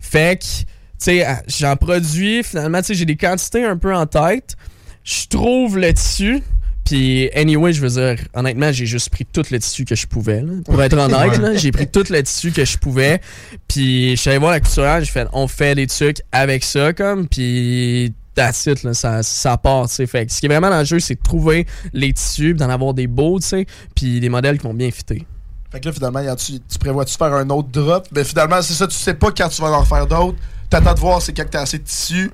Fait 0.00 0.38
que, 0.38 0.44
tu 0.44 0.66
sais, 0.98 1.26
j'en 1.48 1.74
produis, 1.76 2.42
finalement, 2.44 2.80
tu 2.82 2.88
sais, 2.88 2.94
j'ai 2.94 3.06
des 3.06 3.16
quantités 3.16 3.64
un 3.64 3.76
peu 3.76 3.94
en 3.94 4.06
tête. 4.06 4.56
Je 5.02 5.26
trouve 5.26 5.78
le 5.78 5.92
tissu. 5.92 6.42
Puis, 6.84 7.30
anyway, 7.34 7.72
je 7.72 7.80
veux 7.80 7.88
dire, 7.88 8.22
honnêtement, 8.34 8.70
j'ai 8.70 8.84
juste 8.86 9.08
pris 9.10 9.24
tout 9.24 9.42
le 9.50 9.58
tissu 9.58 9.84
que 9.84 9.94
je 9.94 10.06
pouvais. 10.06 10.42
là. 10.42 10.52
Pour 10.64 10.82
être 10.82 10.96
honnête, 10.98 11.58
j'ai 11.58 11.72
pris 11.72 11.86
tout 11.88 12.04
le 12.10 12.22
tissu 12.22 12.52
que 12.52 12.64
je 12.64 12.76
pouvais. 12.76 13.20
Puis, 13.68 14.10
je 14.16 14.20
suis 14.20 14.30
allé 14.30 14.38
voir 14.38 14.50
la 14.52 14.60
couturière, 14.60 15.00
j'ai 15.00 15.10
fait, 15.10 15.26
on 15.32 15.48
fait 15.48 15.74
des 15.74 15.86
trucs 15.86 16.18
avec 16.30 16.62
ça, 16.62 16.92
comme. 16.92 17.26
Puis, 17.26 18.12
that's 18.34 18.66
it, 18.66 18.82
là, 18.82 18.92
ça, 18.94 19.22
ça 19.22 19.56
part, 19.56 19.88
tu 19.88 19.94
sais. 19.94 20.06
Fait 20.06 20.26
que 20.26 20.32
ce 20.32 20.40
qui 20.40 20.46
est 20.46 20.48
vraiment 20.50 20.68
dans 20.70 20.80
le 20.80 20.84
jeu, 20.84 21.00
c'est 21.00 21.14
de 21.14 21.22
trouver 21.22 21.66
les 21.94 22.12
tissus, 22.12 22.52
d'en 22.54 22.68
avoir 22.68 22.92
des 22.92 23.06
beaux, 23.06 23.38
tu 23.40 23.46
sais, 23.46 23.66
puis 23.94 24.20
des 24.20 24.28
modèles 24.28 24.58
qui 24.58 24.64
vont 24.66 24.74
bien 24.74 24.90
fitter. 24.90 25.24
Fait 25.72 25.80
que 25.80 25.86
là, 25.86 25.92
finalement, 25.92 26.20
y 26.20 26.28
a- 26.28 26.36
tu, 26.36 26.52
tu 26.60 26.78
prévois-tu 26.78 27.16
faire 27.16 27.32
un 27.32 27.48
autre 27.50 27.68
drop? 27.68 28.06
Mais 28.14 28.24
finalement, 28.24 28.60
c'est 28.60 28.74
ça, 28.74 28.86
tu 28.86 28.94
sais 28.96 29.14
pas 29.14 29.30
quand 29.32 29.48
tu 29.48 29.62
vas 29.62 29.70
en 29.72 29.84
faire 29.84 30.06
d'autres. 30.06 30.38
T'attends 30.70 30.94
de 30.94 31.00
voir 31.00 31.22
c'est 31.22 31.32
quand 31.32 31.44
t'as 31.50 31.62
assez 31.62 31.78
de 31.78 31.84
tissu. 31.84 32.30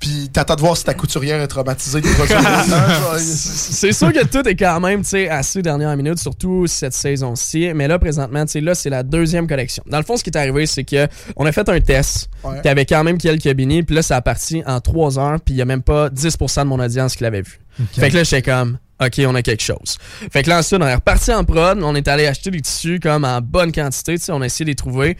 Puis 0.00 0.30
t'attends 0.32 0.56
de 0.56 0.60
voir 0.60 0.76
si 0.76 0.84
ta 0.84 0.94
couturière 0.94 1.40
est 1.40 1.46
traumatisée 1.46 2.00
des 2.00 2.08
produits. 2.14 2.34
Ouais, 2.34 3.18
C'est 3.18 3.92
sûr 3.92 4.12
que 4.12 4.24
tout 4.24 4.48
est 4.48 4.56
quand 4.56 4.80
même, 4.80 5.02
tu 5.02 5.10
sais, 5.10 5.28
assez 5.28 5.60
dernière 5.60 5.94
minute, 5.96 6.18
surtout 6.18 6.66
cette 6.66 6.94
saison-ci. 6.94 7.70
Mais 7.74 7.86
là, 7.86 7.98
présentement, 7.98 8.44
tu 8.46 8.52
sais, 8.52 8.60
là, 8.62 8.74
c'est 8.74 8.88
la 8.88 9.02
deuxième 9.02 9.46
collection. 9.46 9.82
Dans 9.86 9.98
le 9.98 10.04
fond, 10.04 10.16
ce 10.16 10.24
qui 10.24 10.30
est 10.30 10.38
arrivé, 10.38 10.64
c'est 10.66 10.84
que 10.84 11.06
on 11.36 11.44
a 11.44 11.52
fait 11.52 11.68
un 11.68 11.80
test. 11.80 12.30
Ouais. 12.42 12.62
T'avais 12.62 12.86
quand 12.86 13.04
même 13.04 13.18
quelques 13.18 13.52
bénis, 13.54 13.82
puis 13.82 13.94
là, 13.94 14.02
ça 14.02 14.16
a 14.16 14.22
parti 14.22 14.62
en 14.66 14.80
trois 14.80 15.18
heures, 15.18 15.38
puis 15.40 15.54
il 15.54 15.58
y 15.58 15.62
a 15.62 15.66
même 15.66 15.82
pas 15.82 16.08
10% 16.08 16.60
de 16.60 16.64
mon 16.64 16.80
audience 16.80 17.14
qui 17.14 17.22
l'avait 17.22 17.42
vu. 17.42 17.60
Fait 17.92 18.10
que 18.10 18.16
là, 18.16 18.24
j'étais 18.24 18.42
comme, 18.42 18.78
OK, 19.02 19.20
on 19.26 19.34
a 19.34 19.42
quelque 19.42 19.62
chose. 19.62 19.98
Fait 20.32 20.42
que 20.42 20.48
là, 20.48 20.58
ensuite, 20.58 20.80
on 20.82 20.86
est 20.86 20.94
reparti 20.94 21.32
en 21.32 21.44
prod, 21.44 21.78
on 21.82 21.94
est 21.94 22.08
allé 22.08 22.26
acheter 22.26 22.50
des 22.50 22.60
tissus 22.60 23.00
comme 23.00 23.24
en 23.24 23.40
bonne 23.40 23.72
quantité, 23.72 24.18
tu 24.18 24.24
sais, 24.24 24.32
on 24.32 24.40
a 24.40 24.46
essayé 24.46 24.64
de 24.64 24.70
les 24.70 24.76
trouver. 24.76 25.16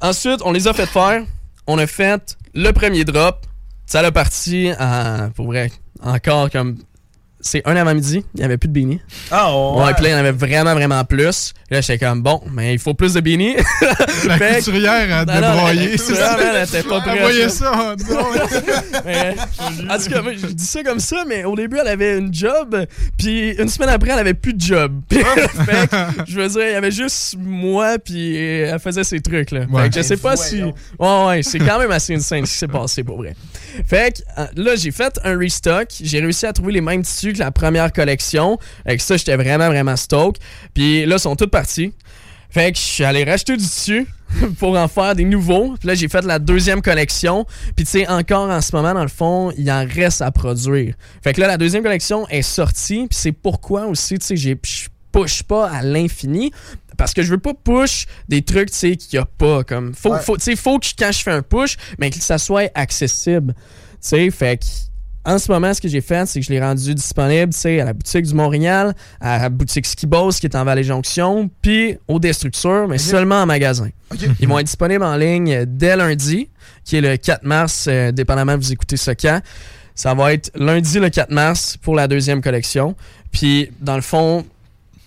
Ensuite, 0.00 0.40
on 0.44 0.52
les 0.52 0.68
a 0.68 0.74
fait 0.74 0.86
faire. 0.86 1.22
On 1.66 1.78
a 1.78 1.86
fait 1.86 2.36
le 2.54 2.72
premier 2.72 3.04
drop. 3.04 3.46
Ça 3.86 4.00
a 4.00 4.12
parti 4.12 4.70
en, 4.78 5.30
pour 5.34 5.46
vrai, 5.46 5.70
encore 6.02 6.50
comme 6.50 6.78
c'est 7.42 7.62
un 7.66 7.74
avant-midi, 7.76 8.24
il 8.34 8.38
n'y 8.38 8.44
avait 8.44 8.56
plus 8.56 8.68
de 8.68 8.72
beanie. 8.72 9.00
Ah, 9.30 9.52
Ouais, 9.52 9.92
puis 9.94 10.04
là, 10.04 10.10
il 10.10 10.12
y 10.12 10.14
en 10.14 10.18
avait 10.18 10.32
vraiment, 10.32 10.74
vraiment 10.74 11.04
plus. 11.04 11.52
Là, 11.70 11.80
j'étais 11.80 11.98
comme, 11.98 12.22
bon, 12.22 12.40
mais 12.52 12.72
il 12.74 12.78
faut 12.78 12.94
plus 12.94 13.14
de 13.14 13.20
beanie. 13.20 13.56
La 14.26 14.38
Fait 14.38 14.58
couturière 14.58 15.12
a 15.12 15.24
la 15.24 15.72
couturière, 15.72 16.38
man, 16.38 16.46
elle 16.56 16.68
était 16.68 16.82
pas 16.82 17.00
prête. 17.00 17.20
Voyez 17.20 17.48
ça. 17.48 17.72
oh 17.74 18.12
non. 18.12 18.24
Mais, 19.04 19.34
en 19.90 19.98
tout 19.98 20.10
cas, 20.10 20.22
moi, 20.22 20.32
je 20.34 20.46
dis 20.46 20.64
ça 20.64 20.82
comme 20.84 21.00
ça, 21.00 21.24
mais 21.26 21.44
au 21.44 21.56
début, 21.56 21.78
elle 21.80 21.88
avait 21.88 22.18
une 22.18 22.32
job, 22.32 22.76
puis 23.18 23.50
une 23.50 23.68
semaine 23.68 23.88
après, 23.88 24.10
elle 24.12 24.20
avait 24.20 24.34
plus 24.34 24.54
de 24.54 24.60
job. 24.60 25.00
fait 25.10 25.88
que, 25.88 25.96
je 26.28 26.40
veux 26.40 26.48
dire, 26.48 26.66
il 26.66 26.72
y 26.72 26.74
avait 26.74 26.90
juste 26.90 27.36
moi, 27.38 27.98
puis 27.98 28.36
elle 28.36 28.78
faisait 28.78 29.02
ses 29.04 29.20
trucs, 29.20 29.50
là. 29.50 29.62
Ouais. 29.70 29.84
Fait 29.84 29.88
que 29.90 29.96
je 29.96 30.02
sais 30.02 30.16
pas 30.16 30.36
si... 30.36 30.62
Ouais, 30.62 30.72
ouais, 31.26 31.42
c'est 31.42 31.58
quand 31.58 31.78
même 31.78 31.90
assez 31.90 32.14
insane 32.14 32.46
ce 32.46 32.52
qui 32.52 32.58
s'est 32.58 32.68
passé, 32.68 33.02
pour 33.02 33.16
vrai. 33.16 33.34
Fait 33.86 34.16
que, 34.16 34.40
euh, 34.40 34.46
là, 34.56 34.76
j'ai 34.76 34.90
fait 34.92 35.18
un 35.24 35.36
restock, 35.36 35.88
j'ai 36.00 36.20
réussi 36.20 36.46
à 36.46 36.52
trouver 36.52 36.72
les 36.74 36.80
mêmes 36.80 37.02
tissus 37.02 37.31
que 37.32 37.38
la 37.38 37.50
première 37.50 37.92
collection. 37.92 38.58
Avec 38.84 39.00
ça, 39.00 39.16
j'étais 39.16 39.36
vraiment, 39.36 39.68
vraiment 39.68 39.96
stoked. 39.96 40.42
Puis 40.74 41.06
là, 41.06 41.16
ils 41.16 41.20
sont 41.20 41.36
tous 41.36 41.46
partis. 41.48 41.92
Fait 42.50 42.70
que 42.72 42.76
je 42.78 42.82
suis 42.82 43.04
allé 43.04 43.24
racheter 43.24 43.56
du 43.56 43.64
tissu 43.64 44.06
pour 44.58 44.76
en 44.76 44.86
faire 44.88 45.14
des 45.14 45.24
nouveaux. 45.24 45.74
Puis 45.78 45.88
là, 45.88 45.94
j'ai 45.94 46.08
fait 46.08 46.22
la 46.24 46.38
deuxième 46.38 46.82
collection. 46.82 47.46
Puis 47.76 47.84
tu 47.86 47.92
sais, 47.92 48.08
encore 48.08 48.50
en 48.50 48.60
ce 48.60 48.76
moment, 48.76 48.92
dans 48.92 49.02
le 49.02 49.08
fond, 49.08 49.52
il 49.56 49.70
en 49.70 49.86
reste 49.86 50.20
à 50.20 50.30
produire. 50.30 50.94
Fait 51.24 51.32
que 51.32 51.40
là, 51.40 51.46
la 51.46 51.56
deuxième 51.56 51.82
collection 51.82 52.28
est 52.28 52.42
sortie. 52.42 53.06
Puis 53.08 53.18
c'est 53.18 53.32
pourquoi 53.32 53.86
aussi, 53.86 54.18
tu 54.18 54.26
sais, 54.26 54.36
j'ai- 54.36 54.58
je 54.64 54.88
push 55.12 55.42
pas 55.42 55.68
à 55.70 55.82
l'infini. 55.82 56.52
Parce 56.98 57.14
que 57.14 57.22
je 57.22 57.30
veux 57.30 57.38
pas 57.38 57.54
push 57.54 58.04
des 58.28 58.42
trucs, 58.42 58.70
tu 58.70 58.76
sais, 58.76 58.96
qu'il 58.96 59.16
y 59.16 59.18
a 59.18 59.24
pas. 59.24 59.64
Comme, 59.64 59.94
faut, 59.94 60.12
Ouais. 60.12 60.20
faut, 60.20 60.36
tu 60.36 60.44
sais, 60.44 60.56
faut 60.56 60.78
que 60.78 60.86
quand 60.98 61.10
je 61.10 61.22
fais 61.22 61.30
un 61.32 61.40
push, 61.42 61.76
mais 61.98 62.10
que 62.10 62.18
ça 62.18 62.36
soit 62.36 62.70
accessible. 62.74 63.54
Tu 63.54 63.98
sais, 64.00 64.30
fait 64.30 64.58
que 64.58 64.64
en 65.24 65.38
ce 65.38 65.50
moment, 65.52 65.72
ce 65.72 65.80
que 65.80 65.88
j'ai 65.88 66.00
fait, 66.00 66.26
c'est 66.26 66.40
que 66.40 66.46
je 66.46 66.50
l'ai 66.50 66.60
rendu 66.60 66.94
disponible, 66.94 67.52
à 67.64 67.84
la 67.84 67.92
boutique 67.92 68.26
du 68.26 68.34
Montréal, 68.34 68.94
à 69.20 69.38
la 69.38 69.48
boutique 69.48 69.86
Skibos 69.86 70.32
qui 70.32 70.46
est 70.46 70.56
en 70.56 70.64
Vallée 70.64 70.82
Jonction, 70.82 71.48
puis 71.62 71.96
au 72.08 72.18
Destructure, 72.18 72.88
mais 72.88 72.98
seulement 72.98 73.42
en 73.42 73.46
magasin. 73.46 73.88
Ils 74.40 74.48
vont 74.48 74.58
être 74.58 74.66
disponibles 74.66 75.04
en 75.04 75.16
ligne 75.16 75.64
dès 75.66 75.96
lundi, 75.96 76.48
qui 76.84 76.96
est 76.96 77.00
le 77.00 77.16
4 77.16 77.44
mars, 77.44 77.86
euh, 77.88 78.10
dépendamment 78.10 78.58
de 78.58 78.62
vous 78.62 78.72
écoutez 78.72 78.96
ce 78.96 79.12
quand. 79.12 79.40
Ça 79.94 80.14
va 80.14 80.32
être 80.32 80.50
lundi 80.54 80.98
le 80.98 81.08
4 81.08 81.30
mars 81.30 81.76
pour 81.80 81.94
la 81.94 82.08
deuxième 82.08 82.40
collection. 82.40 82.96
Puis, 83.30 83.70
dans 83.80 83.96
le 83.96 84.02
fond, 84.02 84.44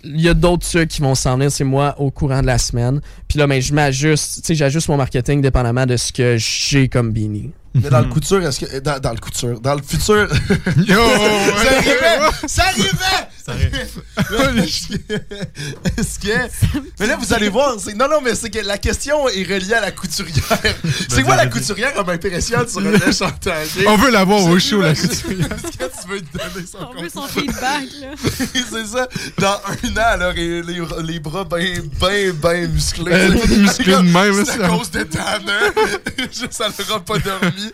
il 0.03 0.21
y 0.21 0.29
a 0.29 0.33
d'autres 0.33 0.67
trucs 0.67 0.89
qui 0.89 1.01
vont 1.01 1.15
s'en 1.15 1.35
venir, 1.35 1.51
c'est 1.51 1.63
moi, 1.63 1.95
au 1.99 2.11
courant 2.11 2.41
de 2.41 2.47
la 2.47 2.57
semaine. 2.57 3.01
Puis 3.27 3.39
là, 3.39 3.47
mais 3.47 3.61
je 3.61 3.73
m'ajuste, 3.73 4.35
tu 4.35 4.41
sais, 4.47 4.55
j'ajuste 4.55 4.87
mon 4.87 4.97
marketing 4.97 5.41
dépendamment 5.41 5.85
de 5.85 5.97
ce 5.97 6.13
que 6.13 6.37
j'ai 6.37 6.87
comme 6.87 7.11
beanie. 7.11 7.51
Mais 7.75 7.89
dans 7.89 7.99
le 7.99 8.07
couture, 8.07 8.41
est-ce 8.41 8.59
que. 8.65 8.79
Dans, 8.79 8.99
dans 8.99 9.11
le 9.11 9.17
couture. 9.17 9.59
Dans 9.59 9.75
le 9.75 9.81
futur. 9.81 10.27
Yo, 10.77 10.95
ça 11.57 11.77
arrivait! 11.77 12.47
Ça 12.47 12.63
arrivait! 12.63 13.29
Est-ce 15.97 16.19
que. 16.19 16.27
Mais 16.99 17.07
là, 17.07 17.17
vous 17.17 17.33
allez 17.33 17.49
voir. 17.49 17.75
c'est- 17.79 17.93
Non, 17.93 18.07
non, 18.09 18.21
mais 18.21 18.35
c'est 18.35 18.49
que 18.49 18.59
la 18.59 18.77
question 18.77 19.27
est 19.29 19.43
reliée 19.43 19.73
à 19.73 19.81
la 19.81 19.91
couturière. 19.91 20.43
c'est 21.09 21.23
quoi 21.23 21.35
la 21.35 21.47
couturière 21.47 21.93
comme 21.93 22.07
m'impressionne 22.07 22.67
sur 22.67 22.79
un 22.79 22.93
échantillage? 23.09 23.69
On 23.87 23.97
veut 23.97 24.11
l'avoir 24.11 24.43
au 24.43 24.59
show, 24.59 24.81
la 24.81 24.95
couturière. 24.95 25.47
Est-ce 25.51 25.77
que 25.77 26.01
tu 26.01 26.07
veux 26.09 26.21
te 26.21 26.37
donner 26.37 26.65
son 26.65 26.77
On 26.95 27.01
veut 27.01 27.09
son 27.09 27.27
feedback, 27.27 27.85
là. 28.01 28.07
c'est 28.17 28.85
ça. 28.87 29.07
Dans 29.37 29.61
un 29.67 29.91
an, 29.91 30.17
là, 30.17 30.33
les, 30.33 30.61
les, 30.63 30.81
les 31.03 31.19
bras 31.19 31.43
bien, 31.45 31.75
bien, 31.99 32.33
bien 32.33 32.67
musclés. 32.67 33.29
Musclés 33.57 33.93
de 33.93 33.97
même, 34.01 34.45
C'est 34.45 34.57
ça. 34.57 34.65
à 34.65 34.69
cause 34.69 34.91
de 34.91 35.03
Tanner. 35.03 35.71
Ça 36.51 36.67
n'aura 36.79 37.03
pas 37.03 37.17
dormi. 37.19 37.71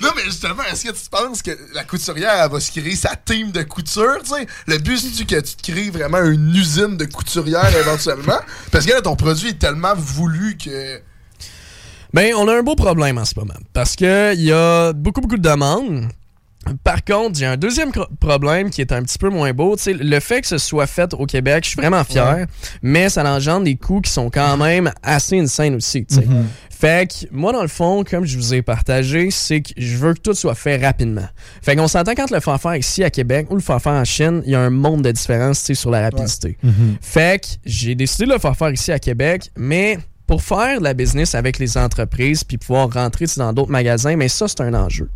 Non, 0.00 0.10
mais 0.16 0.24
justement, 0.24 0.62
est-ce 0.70 0.84
que 0.84 0.90
tu 0.92 1.08
penses 1.10 1.42
que 1.42 1.52
la 1.72 1.84
couturière, 1.84 2.34
elle 2.44 2.50
va 2.50 2.60
se 2.60 2.70
créer 2.70 2.96
sa 2.96 3.16
team 3.16 3.50
de 3.50 3.62
couture, 3.62 4.18
tu 4.22 4.30
sais? 4.30 4.46
Le 4.66 4.78
but, 4.78 5.13
c'est 5.14 5.26
que 5.26 5.40
tu 5.40 5.56
te 5.56 5.72
crées 5.72 5.90
vraiment 5.90 6.22
une 6.22 6.54
usine 6.54 6.96
de 6.96 7.04
couturière 7.04 7.76
éventuellement? 7.76 8.38
Parce 8.72 8.86
que 8.86 8.92
là, 8.92 9.00
ton 9.00 9.16
produit 9.16 9.50
est 9.50 9.58
tellement 9.58 9.94
voulu 9.94 10.56
que... 10.56 11.00
Ben, 12.12 12.34
on 12.36 12.46
a 12.48 12.56
un 12.56 12.62
beau 12.62 12.76
problème 12.76 13.18
en 13.18 13.24
ce 13.24 13.34
moment. 13.36 13.54
Parce 13.72 13.96
que 13.96 14.34
il 14.34 14.42
y 14.42 14.52
a 14.52 14.92
beaucoup, 14.92 15.20
beaucoup 15.20 15.36
de 15.36 15.48
demandes. 15.48 16.08
Par 16.82 17.04
contre, 17.04 17.38
j'ai 17.38 17.46
un 17.46 17.56
deuxième 17.56 17.90
problème 18.20 18.70
qui 18.70 18.80
est 18.80 18.92
un 18.92 19.02
petit 19.02 19.18
peu 19.18 19.28
moins 19.28 19.52
beau. 19.52 19.76
Le 19.86 20.20
fait 20.20 20.40
que 20.40 20.46
ce 20.46 20.58
soit 20.58 20.86
fait 20.86 21.12
au 21.14 21.26
Québec, 21.26 21.64
je 21.64 21.70
suis 21.70 21.76
vraiment 21.80 22.04
fier, 22.04 22.46
mais 22.82 23.08
ça 23.08 23.24
engendre 23.24 23.64
des 23.64 23.76
coûts 23.76 24.00
qui 24.00 24.10
sont 24.10 24.30
quand 24.30 24.56
même 24.56 24.92
assez 25.02 25.38
insane 25.38 25.74
aussi. 25.74 26.06
sais. 26.08 26.26
Fait 26.70 27.08
que 27.08 27.26
moi, 27.30 27.52
dans 27.52 27.62
le 27.62 27.68
fond, 27.68 28.04
comme 28.04 28.24
je 28.26 28.36
vous 28.36 28.52
ai 28.52 28.60
partagé, 28.60 29.30
c'est 29.30 29.60
que 29.62 29.70
je 29.76 29.96
veux 29.96 30.12
que 30.12 30.20
tout 30.20 30.34
soit 30.34 30.54
fait 30.54 30.76
rapidement. 30.76 31.26
Fait 31.62 31.76
qu'on 31.76 31.88
s'entend 31.88 32.12
quand 32.14 32.30
le 32.30 32.40
faire 32.40 32.60
faire 32.60 32.76
ici 32.76 33.02
à 33.04 33.10
Québec 33.10 33.46
ou 33.50 33.54
le 33.54 33.60
faire 33.62 33.80
faire 33.80 33.92
en 33.92 34.04
Chine, 34.04 34.42
il 34.44 34.52
y 34.52 34.54
a 34.54 34.60
un 34.60 34.70
monde 34.70 35.02
de 35.02 35.10
différence 35.12 35.72
sur 35.72 35.90
la 35.90 36.02
rapidité. 36.02 36.58
Fait 37.00 37.40
que 37.40 37.46
j'ai 37.64 37.94
décidé 37.94 38.26
de 38.26 38.32
le 38.32 38.38
faire 38.38 38.56
faire 38.56 38.70
ici 38.70 38.92
à 38.92 38.98
Québec, 38.98 39.50
mais 39.56 39.98
pour 40.26 40.42
faire 40.42 40.78
de 40.78 40.84
la 40.84 40.94
business 40.94 41.34
avec 41.34 41.58
les 41.58 41.78
entreprises 41.78 42.44
puis 42.44 42.58
pouvoir 42.58 42.90
rentrer 42.92 43.26
dans 43.36 43.52
d'autres 43.52 43.70
magasins, 43.70 44.16
mais 44.16 44.28
ça, 44.28 44.48
c'est 44.48 44.60
un 44.60 44.74
enjeu. 44.74 45.08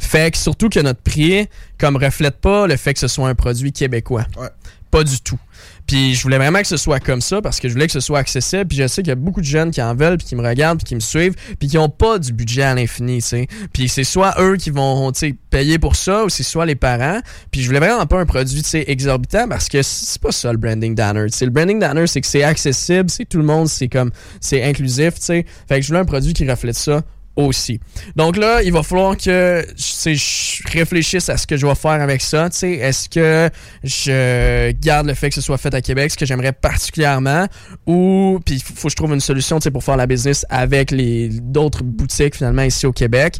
Fait 0.00 0.32
que 0.32 0.38
surtout 0.38 0.68
que 0.68 0.80
notre 0.80 1.02
prix, 1.02 1.46
comme 1.78 1.96
reflète 1.96 2.40
pas 2.40 2.66
le 2.66 2.76
fait 2.76 2.94
que 2.94 3.00
ce 3.00 3.06
soit 3.06 3.28
un 3.28 3.34
produit 3.34 3.72
québécois. 3.72 4.26
Ouais. 4.36 4.48
Pas 4.90 5.04
du 5.04 5.20
tout. 5.20 5.38
Puis 5.86 6.14
je 6.14 6.22
voulais 6.22 6.38
vraiment 6.38 6.60
que 6.60 6.66
ce 6.66 6.76
soit 6.76 6.98
comme 7.00 7.20
ça 7.20 7.40
parce 7.42 7.60
que 7.60 7.68
je 7.68 7.74
voulais 7.74 7.86
que 7.86 7.92
ce 7.92 8.00
soit 8.00 8.18
accessible. 8.18 8.66
Puis 8.66 8.78
je 8.78 8.86
sais 8.88 9.02
qu'il 9.02 9.10
y 9.10 9.12
a 9.12 9.16
beaucoup 9.16 9.40
de 9.40 9.46
jeunes 9.46 9.70
qui 9.70 9.80
en 9.82 9.94
veulent, 9.94 10.16
puis 10.16 10.26
qui 10.26 10.34
me 10.34 10.42
regardent, 10.44 10.78
puis 10.78 10.86
qui 10.86 10.94
me 10.94 11.00
suivent, 11.00 11.34
puis 11.58 11.68
qui 11.68 11.76
n'ont 11.76 11.88
pas 11.88 12.18
du 12.18 12.32
budget 12.32 12.62
à 12.62 12.74
l'infini, 12.74 13.18
tu 13.18 13.28
sais. 13.28 13.46
Puis 13.72 13.88
c'est 13.88 14.04
soit 14.04 14.34
eux 14.40 14.56
qui 14.56 14.70
vont, 14.70 15.12
tu 15.12 15.18
sais, 15.20 15.34
payer 15.50 15.78
pour 15.78 15.96
ça, 15.96 16.24
ou 16.24 16.28
c'est 16.28 16.42
soit 16.42 16.66
les 16.66 16.74
parents. 16.74 17.20
Puis 17.50 17.60
je 17.62 17.66
voulais 17.66 17.78
vraiment 17.78 18.06
pas 18.06 18.18
un 18.18 18.26
produit, 18.26 18.62
tu 18.62 18.68
sais, 18.68 18.84
exorbitant 18.88 19.48
parce 19.48 19.68
que 19.68 19.82
c'est 19.82 20.20
pas 20.20 20.32
ça 20.32 20.50
le 20.50 20.58
branding 20.58 20.94
Danner. 20.94 21.26
Tu 21.26 21.38
sais, 21.38 21.44
le 21.44 21.50
branding 21.52 21.78
Danner, 21.78 22.06
c'est 22.06 22.20
que 22.20 22.26
c'est 22.26 22.42
accessible, 22.42 23.10
c'est 23.10 23.26
tout 23.26 23.38
le 23.38 23.44
monde, 23.44 23.68
c'est 23.68 23.88
comme, 23.88 24.10
c'est 24.40 24.62
inclusif, 24.64 25.14
tu 25.14 25.26
sais. 25.26 25.46
Fait 25.68 25.76
que 25.76 25.82
je 25.82 25.88
voulais 25.88 26.00
un 26.00 26.04
produit 26.04 26.32
qui 26.32 26.48
reflète 26.48 26.76
ça 26.76 27.02
aussi. 27.36 27.80
Donc 28.16 28.36
là, 28.36 28.62
il 28.62 28.72
va 28.72 28.82
falloir 28.82 29.16
que 29.16 29.64
tu 29.70 29.74
sais, 29.76 30.14
je 30.14 30.62
réfléchisse 30.72 31.28
à 31.28 31.36
ce 31.36 31.46
que 31.46 31.56
je 31.56 31.66
vais 31.66 31.74
faire 31.74 31.92
avec 31.92 32.20
ça. 32.20 32.50
tu 32.50 32.58
sais. 32.58 32.72
Est-ce 32.72 33.08
que 33.08 33.50
je 33.84 34.72
garde 34.72 35.06
le 35.06 35.14
fait 35.14 35.28
que 35.28 35.34
ce 35.34 35.40
soit 35.40 35.58
fait 35.58 35.74
à 35.74 35.80
Québec, 35.80 36.10
ce 36.10 36.16
que 36.16 36.26
j'aimerais 36.26 36.52
particulièrement, 36.52 37.46
ou 37.86 38.40
puis 38.44 38.56
il 38.56 38.62
faut 38.62 38.88
que 38.88 38.90
je 38.90 38.96
trouve 38.96 39.12
une 39.12 39.20
solution 39.20 39.58
tu 39.58 39.64
sais, 39.64 39.70
pour 39.70 39.84
faire 39.84 39.96
la 39.96 40.06
business 40.06 40.44
avec 40.48 40.90
les 40.90 41.28
d'autres 41.28 41.82
boutiques 41.82 42.36
finalement 42.36 42.62
ici 42.62 42.86
au 42.86 42.92
Québec, 42.92 43.36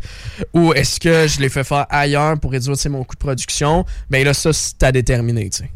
ou 0.54 0.72
est-ce 0.72 1.00
que 1.00 1.26
je 1.26 1.40
les 1.40 1.48
fais 1.48 1.64
faire 1.64 1.86
ailleurs 1.90 2.38
pour 2.38 2.52
réduire 2.52 2.76
tu 2.76 2.82
sais, 2.82 2.88
mon 2.88 3.04
coût 3.04 3.14
de 3.14 3.20
production? 3.20 3.84
Ben 4.08 4.24
là, 4.24 4.34
ça, 4.34 4.52
c'est 4.52 4.82
à 4.82 4.92
déterminer. 4.92 5.50
tu 5.50 5.58
sais. 5.58 5.70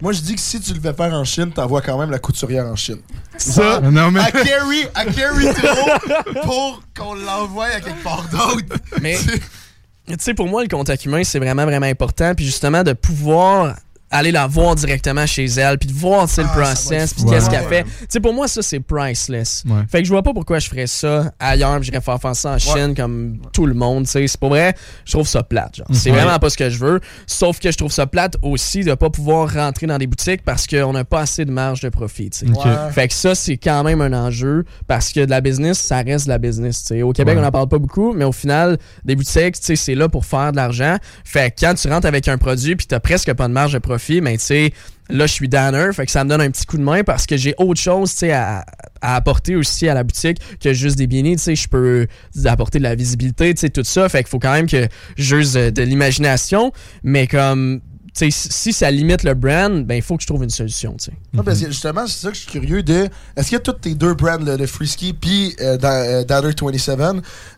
Moi, 0.00 0.12
je 0.12 0.20
dis 0.20 0.34
que 0.34 0.40
si 0.40 0.60
tu 0.60 0.74
le 0.74 0.80
fais 0.80 0.92
faire 0.92 1.12
en 1.12 1.24
Chine, 1.24 1.50
t'envoies 1.52 1.82
quand 1.82 1.98
même 1.98 2.10
la 2.10 2.18
couturière 2.18 2.66
en 2.66 2.76
Chine. 2.76 2.98
Ça, 3.36 3.80
Non, 3.80 4.10
mais. 4.10 4.20
À 4.20 4.30
carry, 4.30 4.84
à 4.94 5.04
trop 5.06 6.40
pour 6.42 6.82
qu'on 6.96 7.14
l'envoie 7.14 7.69
à 7.70 7.80
quelque 7.80 8.02
part 8.02 8.28
d'autre. 8.28 8.76
Mais, 9.00 9.16
tu 10.06 10.14
sais, 10.18 10.34
pour 10.34 10.48
moi, 10.48 10.62
le 10.62 10.68
contact 10.68 11.04
humain, 11.04 11.24
c'est 11.24 11.38
vraiment, 11.38 11.64
vraiment 11.64 11.86
important. 11.86 12.34
Puis 12.34 12.44
justement, 12.44 12.82
de 12.82 12.92
pouvoir 12.92 13.76
aller 14.10 14.32
la 14.32 14.46
voir 14.46 14.74
directement 14.74 15.26
chez 15.26 15.44
elle, 15.46 15.78
puis 15.78 15.88
de 15.88 15.92
voir, 15.94 16.26
tu 16.26 16.34
sais, 16.34 16.42
le 16.42 16.48
Ah, 16.50 16.56
va 16.56 16.62
process, 16.64 17.14
puis 17.14 17.24
qu'est-ce 17.24 17.48
qu'elle 17.48 17.64
fait. 17.68 17.84
Tu 17.84 17.90
sais, 18.08 18.20
pour 18.20 18.34
moi, 18.34 18.48
ça, 18.48 18.60
c'est 18.62 18.80
priceless. 18.80 19.62
Ouais. 19.68 19.82
Fait 19.90 19.98
que 20.00 20.04
je 20.04 20.10
vois 20.10 20.22
pas 20.22 20.32
pourquoi 20.32 20.58
je 20.58 20.68
ferais 20.68 20.86
ça 20.86 21.32
ailleurs, 21.38 21.76
puis 21.76 21.84
j'irais 21.86 22.00
faire 22.00 22.20
faire 22.20 22.34
ça 22.36 22.52
en 22.52 22.58
Chine 22.58 22.94
comme 22.96 23.38
tout 23.52 23.66
le 23.66 23.74
monde, 23.74 24.04
tu 24.06 24.10
sais. 24.12 24.26
C'est 24.26 24.40
pas 24.40 24.48
vrai, 24.48 24.74
je 25.04 25.12
trouve 25.12 25.26
ça 25.28 25.42
plate, 25.42 25.76
genre. 25.76 25.86
C'est 25.92 26.10
Ouais. 26.10 26.18
vraiment 26.20 26.38
pas 26.38 26.50
ce 26.50 26.56
que 26.56 26.70
je 26.70 26.78
veux. 26.78 27.00
Sauf 27.26 27.58
que 27.60 27.70
je 27.70 27.76
trouve 27.78 27.92
ça 27.92 28.06
plate 28.06 28.36
aussi 28.42 28.82
de 28.84 28.94
pas 28.94 29.10
pouvoir 29.10 29.52
rentrer 29.52 29.86
dans 29.86 29.98
des 29.98 30.06
boutiques 30.06 30.42
parce 30.44 30.66
qu'on 30.66 30.92
n'a 30.92 31.04
pas 31.04 31.20
assez 31.20 31.44
de 31.44 31.50
marge 31.52 31.80
de 31.80 31.88
profit, 31.88 32.30
tu 32.30 32.38
sais. 32.46 32.48
Ok. 32.52 32.64
Ouais. 32.64 32.72
Fait 32.92 33.08
que 33.08 33.14
ça, 33.14 33.34
c'est 33.34 33.56
quand 33.56 33.82
même 33.84 34.00
un 34.00 34.12
enjeu 34.12 34.64
parce 34.86 35.12
que 35.12 35.20
de 35.24 35.30
la 35.30 35.40
business, 35.40 35.78
ça 35.78 35.98
reste 36.02 36.26
de 36.26 36.30
la 36.30 36.38
business. 36.38 36.82
tu 36.82 36.88
sais. 36.88 37.02
Au 37.02 37.12
Québec, 37.12 37.34
Ouais. 37.36 37.40
on 37.40 37.44
n'en 37.44 37.50
parle 37.52 37.68
pas 37.68 37.78
beaucoup, 37.78 38.12
mais 38.12 38.24
au 38.24 38.32
final, 38.32 38.78
des 39.04 39.14
boutiques, 39.16 39.54
tu 39.60 39.66
sais, 39.66 39.76
c'est 39.76 39.94
là 39.94 40.08
pour 40.08 40.24
faire 40.24 40.50
de 40.52 40.56
l'argent. 40.56 40.96
Fait 41.24 41.50
que 41.50 41.60
quand 41.60 41.74
tu 41.74 41.88
rentres 41.88 42.06
avec 42.06 42.26
un 42.28 42.38
produit 42.38 42.76
puis 42.76 42.86
tu 42.86 42.98
presque 43.00 43.32
pas 43.34 43.46
de 43.48 43.52
marge 43.52 43.72
de 43.72 43.78
profit, 43.78 43.99
mais 44.22 44.36
tu 44.38 44.44
sais, 44.44 44.72
là, 45.08 45.26
je 45.26 45.32
suis 45.32 45.48
danner. 45.48 45.90
Fait 45.92 46.06
que 46.06 46.12
ça 46.12 46.24
me 46.24 46.30
donne 46.30 46.40
un 46.40 46.50
petit 46.50 46.66
coup 46.66 46.78
de 46.78 46.82
main 46.82 47.02
parce 47.04 47.26
que 47.26 47.36
j'ai 47.36 47.54
autre 47.58 47.80
chose 47.80 48.10
tu 48.12 48.18
sais, 48.18 48.32
à, 48.32 48.64
apporter 49.00 49.56
aussi 49.56 49.88
à 49.88 49.94
la 49.94 50.04
boutique 50.04 50.38
que 50.60 50.72
juste 50.72 50.96
des 50.96 51.06
bienes. 51.06 51.36
Tu 51.36 51.38
sais, 51.38 51.54
je 51.54 51.68
peux 51.68 52.06
apporter 52.44 52.78
de 52.78 52.84
la 52.84 52.94
visibilité, 52.94 53.54
tu 53.54 53.60
sais, 53.60 53.70
tout 53.70 53.84
ça. 53.84 54.08
Fait 54.08 54.18
qu'il 54.18 54.28
faut 54.28 54.38
quand 54.38 54.52
même 54.52 54.68
que 54.68 54.88
j'use 55.16 55.54
de, 55.54 55.70
de 55.70 55.82
l'imagination, 55.82 56.72
mais 57.02 57.26
comme. 57.26 57.80
Si 58.12 58.72
ça 58.72 58.90
limite 58.90 59.22
le 59.22 59.34
brand, 59.34 59.84
ben 59.84 59.94
il 59.94 60.02
faut 60.02 60.16
que 60.16 60.22
je 60.22 60.26
trouve 60.26 60.42
une 60.42 60.50
solution. 60.50 60.96
Non, 61.32 61.42
parce 61.42 61.60
que 61.60 61.66
justement, 61.66 62.06
c'est 62.06 62.20
ça 62.20 62.28
que 62.28 62.34
je 62.36 62.40
suis 62.42 62.50
curieux 62.50 62.82
de. 62.82 63.08
Est-ce 63.36 63.50
que 63.50 63.56
tous 63.56 63.72
tes 63.72 63.94
deux 63.94 64.14
brands, 64.14 64.38
le, 64.38 64.56
le 64.56 64.66
Frisky 64.66 65.12
puis 65.12 65.54
euh, 65.60 65.78
euh, 65.82 66.24
Downer 66.24 66.52
27, 66.58 66.98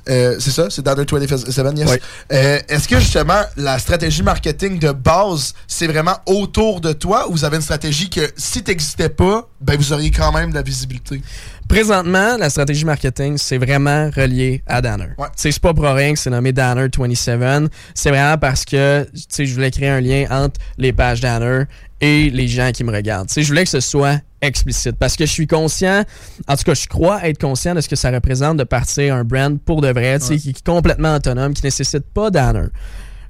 euh, 0.09 0.37
c'est 0.39 0.51
ça? 0.51 0.69
C'est 0.71 0.83
Downer 0.83 1.05
27, 1.05 1.79
yes. 1.79 1.89
Ouais. 1.91 2.01
Euh, 2.33 2.59
Est-ce 2.69 2.89
que 2.89 2.99
justement, 2.99 3.43
la 3.57 3.79
stratégie 3.79 4.23
marketing 4.23 4.79
de 4.79 4.93
base, 4.93 5.55
c'est 5.67 5.87
vraiment 5.87 6.17
autour 6.27 6.81
de 6.81 6.93
toi 6.93 7.29
ou 7.29 7.33
vous 7.33 7.45
avez 7.45 7.57
une 7.57 7.63
stratégie 7.63 8.11
que 8.11 8.31
si 8.37 8.63
t'existais 8.63 9.09
pas, 9.09 9.49
ben 9.61 9.77
vous 9.77 9.93
auriez 9.93 10.11
quand 10.11 10.33
même 10.33 10.51
de 10.51 10.55
la 10.55 10.63
visibilité? 10.63 11.23
Présentement, 11.73 12.37
la 12.37 12.51
stratégie 12.51 12.85
marketing, 12.85 13.39
c'est 13.39 13.57
vraiment 13.57 14.11
relié 14.15 14.63
à 14.67 14.83
Danner. 14.83 15.09
Ouais. 15.17 15.29
C'est 15.35 15.59
pas 15.59 15.73
pour 15.73 15.85
rien 15.85 16.13
que 16.13 16.19
c'est 16.19 16.29
nommé 16.29 16.53
Danner 16.53 16.89
27. 16.95 17.71
C'est 17.95 18.11
vraiment 18.11 18.37
parce 18.37 18.67
que 18.67 19.07
je 19.15 19.55
voulais 19.55 19.71
créer 19.71 19.89
un 19.89 20.03
lien 20.03 20.27
entre 20.31 20.61
les 20.77 20.93
pages 20.93 21.23
Danner 21.23 21.65
et 22.03 22.29
les 22.29 22.47
gens 22.47 22.73
qui 22.73 22.85
me 22.85 22.93
regardent. 22.93 23.31
Je 23.35 23.49
voulais 23.49 23.65
que 23.65 23.71
ce 23.71 23.81
soit 23.81 24.21
explicite 24.43 24.97
parce 24.99 25.17
que 25.17 25.25
je 25.25 25.33
suis 25.33 25.47
conscient, 25.47 26.05
en 26.47 26.57
tout 26.59 26.65
cas, 26.65 26.75
je 26.75 26.87
crois 26.87 27.27
être 27.27 27.41
conscient 27.41 27.75
de 27.75 27.81
ce 27.81 27.89
que 27.89 27.97
ça 27.97 28.11
représente 28.11 28.59
de 28.59 28.65
partir 28.65 29.15
un 29.15 29.25
brand 29.25 29.59
pour 29.59 29.81
de 29.81 29.89
vrai, 29.89 30.19
qui, 30.19 30.51
est 30.51 30.67
complètement 30.67 31.15
autonome, 31.15 31.55
qui 31.55 31.65
nécessite 31.65 32.05
pas 32.13 32.31
Danner. 32.31 32.67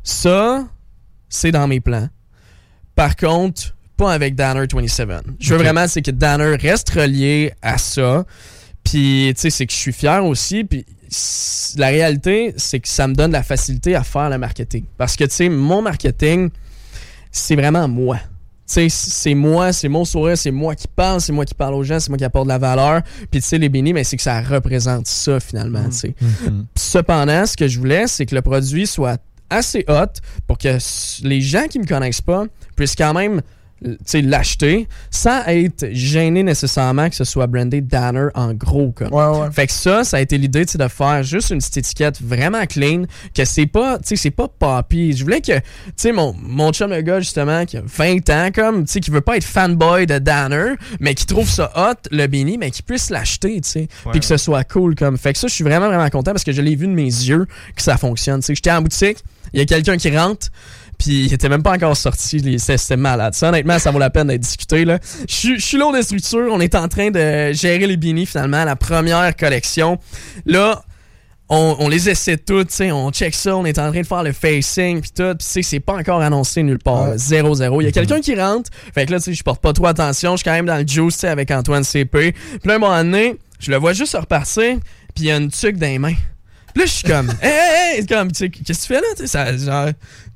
Ça, 0.02 0.64
c'est 1.28 1.52
dans 1.52 1.68
mes 1.68 1.78
plans. 1.78 2.08
Par 2.96 3.14
contre, 3.14 3.76
pas 4.02 4.12
avec 4.12 4.34
Danner 4.34 4.66
27. 4.72 5.08
Je 5.38 5.54
veux 5.54 5.60
vraiment 5.60 5.86
c'est 5.86 6.02
que 6.02 6.10
Danner 6.10 6.56
reste 6.56 6.90
relié 6.90 7.52
à 7.62 7.78
ça. 7.78 8.24
Puis, 8.82 9.32
tu 9.34 9.42
sais, 9.42 9.50
c'est 9.50 9.66
que 9.66 9.72
je 9.72 9.78
suis 9.78 9.92
fier 9.92 10.24
aussi. 10.24 10.64
Puis, 10.64 10.84
la 11.76 11.86
réalité, 11.88 12.52
c'est 12.56 12.80
que 12.80 12.88
ça 12.88 13.06
me 13.06 13.14
donne 13.14 13.30
la 13.30 13.44
facilité 13.44 13.94
à 13.94 14.02
faire 14.02 14.28
le 14.28 14.38
marketing. 14.38 14.84
Parce 14.98 15.14
que, 15.14 15.22
tu 15.22 15.30
sais, 15.30 15.48
mon 15.48 15.82
marketing, 15.82 16.50
c'est 17.30 17.54
vraiment 17.54 17.86
moi. 17.86 18.16
Tu 18.66 18.88
sais, 18.88 18.88
c'est 18.88 19.34
moi, 19.34 19.72
c'est 19.72 19.88
mon 19.88 20.04
sourire, 20.04 20.36
c'est 20.36 20.50
moi 20.50 20.74
qui 20.74 20.88
parle, 20.88 21.20
c'est 21.20 21.32
moi 21.32 21.44
qui 21.44 21.54
parle 21.54 21.74
aux 21.74 21.84
gens, 21.84 22.00
c'est 22.00 22.08
moi 22.08 22.18
qui 22.18 22.24
apporte 22.24 22.46
de 22.46 22.52
la 22.52 22.58
valeur. 22.58 23.02
Puis, 23.30 23.40
tu 23.40 23.46
sais, 23.46 23.58
les 23.58 23.68
bénis, 23.68 23.92
mais 23.92 24.02
c'est 24.02 24.16
que 24.16 24.22
ça 24.22 24.40
représente 24.42 25.06
ça, 25.06 25.38
finalement, 25.38 25.84
tu 25.84 25.92
sais. 25.92 26.14
Cependant, 26.74 27.46
ce 27.46 27.56
que 27.56 27.68
je 27.68 27.78
voulais, 27.78 28.08
c'est 28.08 28.26
que 28.26 28.34
le 28.34 28.42
produit 28.42 28.88
soit 28.88 29.22
assez 29.48 29.84
hot 29.86 30.06
pour 30.48 30.58
que 30.58 30.78
les 31.22 31.40
gens 31.40 31.68
qui 31.68 31.78
me 31.78 31.86
connaissent 31.86 32.20
pas 32.20 32.46
puissent 32.74 32.96
quand 32.96 33.14
même 33.14 33.42
l'acheter 34.14 34.88
sans 35.10 35.44
être 35.46 35.88
gêné 35.92 36.42
nécessairement 36.42 37.08
que 37.08 37.14
ce 37.14 37.24
soit 37.24 37.46
brandé 37.46 37.80
Danner 37.80 38.28
en 38.34 38.54
gros. 38.54 38.92
Comme. 38.92 39.12
Ouais, 39.12 39.40
ouais. 39.40 39.50
Fait 39.52 39.66
que 39.66 39.72
ça, 39.72 40.04
ça 40.04 40.18
a 40.18 40.20
été 40.20 40.38
l'idée 40.38 40.64
tu 40.66 40.72
sais, 40.72 40.78
de 40.78 40.88
faire 40.88 41.22
juste 41.22 41.50
une 41.50 41.58
petite 41.58 41.78
étiquette 41.78 42.20
vraiment 42.22 42.64
clean, 42.66 43.04
que 43.34 43.44
c'est 43.44 43.66
pas, 43.66 43.98
tu 43.98 44.08
sais, 44.08 44.16
c'est 44.16 44.30
pas 44.30 44.48
poppy. 44.48 45.16
Je 45.16 45.24
voulais 45.24 45.40
que, 45.40 45.58
tu 45.58 45.62
sais, 45.96 46.12
mon, 46.12 46.34
mon 46.38 46.72
chum 46.72 46.90
le 46.90 47.02
gars, 47.02 47.20
justement, 47.20 47.64
qui 47.64 47.76
a 47.76 47.82
20 47.84 48.30
ans, 48.30 48.48
comme, 48.54 48.84
tu 48.84 48.92
sais, 48.92 49.00
qui 49.00 49.10
veut 49.10 49.20
pas 49.20 49.36
être 49.36 49.44
fanboy 49.44 50.06
de 50.06 50.18
Danner, 50.18 50.74
mais 51.00 51.14
qui 51.14 51.26
trouve 51.26 51.48
ça 51.48 51.72
hot, 51.76 52.08
le 52.10 52.26
Beanie, 52.26 52.58
mais 52.58 52.70
qui 52.70 52.82
puisse 52.82 53.10
l'acheter, 53.10 53.60
tu 53.60 53.68
sais, 53.68 53.88
puis 54.10 54.20
que 54.20 54.26
ce 54.26 54.36
soit 54.36 54.64
cool, 54.64 54.94
comme. 54.94 55.18
Fait 55.18 55.32
que 55.32 55.38
ça, 55.38 55.48
je 55.48 55.54
suis 55.54 55.64
vraiment, 55.64 55.88
vraiment 55.88 56.08
content 56.10 56.32
parce 56.32 56.44
que 56.44 56.52
je 56.52 56.62
l'ai 56.62 56.76
vu 56.76 56.86
de 56.86 56.92
mes 56.92 57.02
yeux 57.02 57.46
que 57.76 57.82
ça 57.82 57.96
fonctionne. 57.96 58.40
Tu 58.40 58.46
sais, 58.46 58.54
j'étais 58.54 58.72
en 58.72 58.82
boutique, 58.82 59.18
il 59.52 59.58
y 59.58 59.62
a 59.62 59.66
quelqu'un 59.66 59.96
qui 59.96 60.16
rentre, 60.16 60.48
puis 61.02 61.24
il 61.24 61.32
était 61.34 61.48
même 61.48 61.62
pas 61.64 61.72
encore 61.72 61.96
sorti. 61.96 62.58
C'était 62.58 62.96
malade. 62.96 63.34
Ça, 63.34 63.48
honnêtement, 63.48 63.78
ça 63.78 63.90
vaut 63.90 63.98
la 63.98 64.10
peine 64.10 64.28
d'être 64.28 64.40
discuté. 64.40 64.84
là. 64.84 64.98
Je 65.28 65.58
suis- 65.58 65.76
lourd 65.76 65.92
de 65.92 66.00
structure. 66.00 66.46
On 66.52 66.60
est 66.60 66.74
en 66.76 66.86
train 66.86 67.10
de 67.10 67.52
gérer 67.52 67.86
les 67.88 67.96
beanies, 67.96 68.26
finalement, 68.26 68.64
la 68.64 68.76
première 68.76 69.34
collection. 69.36 69.98
Là, 70.46 70.84
on, 71.48 71.76
on 71.80 71.88
les 71.88 72.08
essaie 72.08 72.36
toutes, 72.36 72.68
tu 72.68 72.76
sais, 72.76 72.92
on 72.92 73.10
check 73.10 73.34
ça, 73.34 73.56
on 73.56 73.64
est 73.64 73.78
en 73.78 73.90
train 73.90 74.00
de 74.00 74.06
faire 74.06 74.22
le 74.22 74.32
facing 74.32 75.00
puis 75.00 75.10
tout, 75.10 75.34
puis 75.36 75.38
tu 75.46 75.52
sais, 75.52 75.62
c'est 75.62 75.80
pas 75.80 75.94
encore 75.94 76.22
annoncé 76.22 76.62
nulle 76.62 76.78
part, 76.78 77.08
là, 77.08 77.18
zéro 77.18 77.54
zéro. 77.54 77.80
Il 77.82 77.84
y 77.84 77.88
a 77.88 77.92
quelqu'un 77.92 78.20
qui 78.20 78.34
rentre, 78.40 78.70
fait 78.94 79.04
que 79.06 79.10
là, 79.12 79.18
tu 79.18 79.24
sais, 79.24 79.34
je 79.34 79.42
porte 79.42 79.60
pas 79.60 79.72
trop 79.74 79.86
attention, 79.88 80.32
je 80.32 80.36
suis 80.38 80.44
quand 80.44 80.52
même 80.52 80.64
dans 80.66 80.78
le 80.78 80.86
juice, 80.86 81.24
avec 81.24 81.50
Antoine 81.50 81.84
CP. 81.84 82.32
Puis 82.32 82.60
là, 82.64 82.76
un 82.76 82.78
moment 82.78 82.96
donné, 83.02 83.36
je 83.58 83.70
le 83.70 83.76
vois 83.76 83.92
juste 83.92 84.14
repartir, 84.16 84.76
puis 85.14 85.24
il 85.24 85.26
y 85.26 85.30
a 85.30 85.36
une 85.36 85.50
tuque 85.50 85.76
dans 85.76 85.86
les 85.88 85.98
mains. 85.98 86.14
Là, 86.74 86.84
je 86.86 86.90
suis 86.90 87.04
comme, 87.08 87.28
hey, 87.42 87.50
hey, 87.50 87.98
hey, 87.98 88.06
comme, 88.06 88.32
tu 88.32 88.38
sais, 88.38 88.48
qu'est-ce 88.50 88.80
que 88.80 88.82
tu 88.82 88.94
fais 88.94 89.00
là, 89.00 89.06
tu 89.16 89.22
sais, 89.22 89.26
ça, 89.26 89.56
genre, 89.56 89.88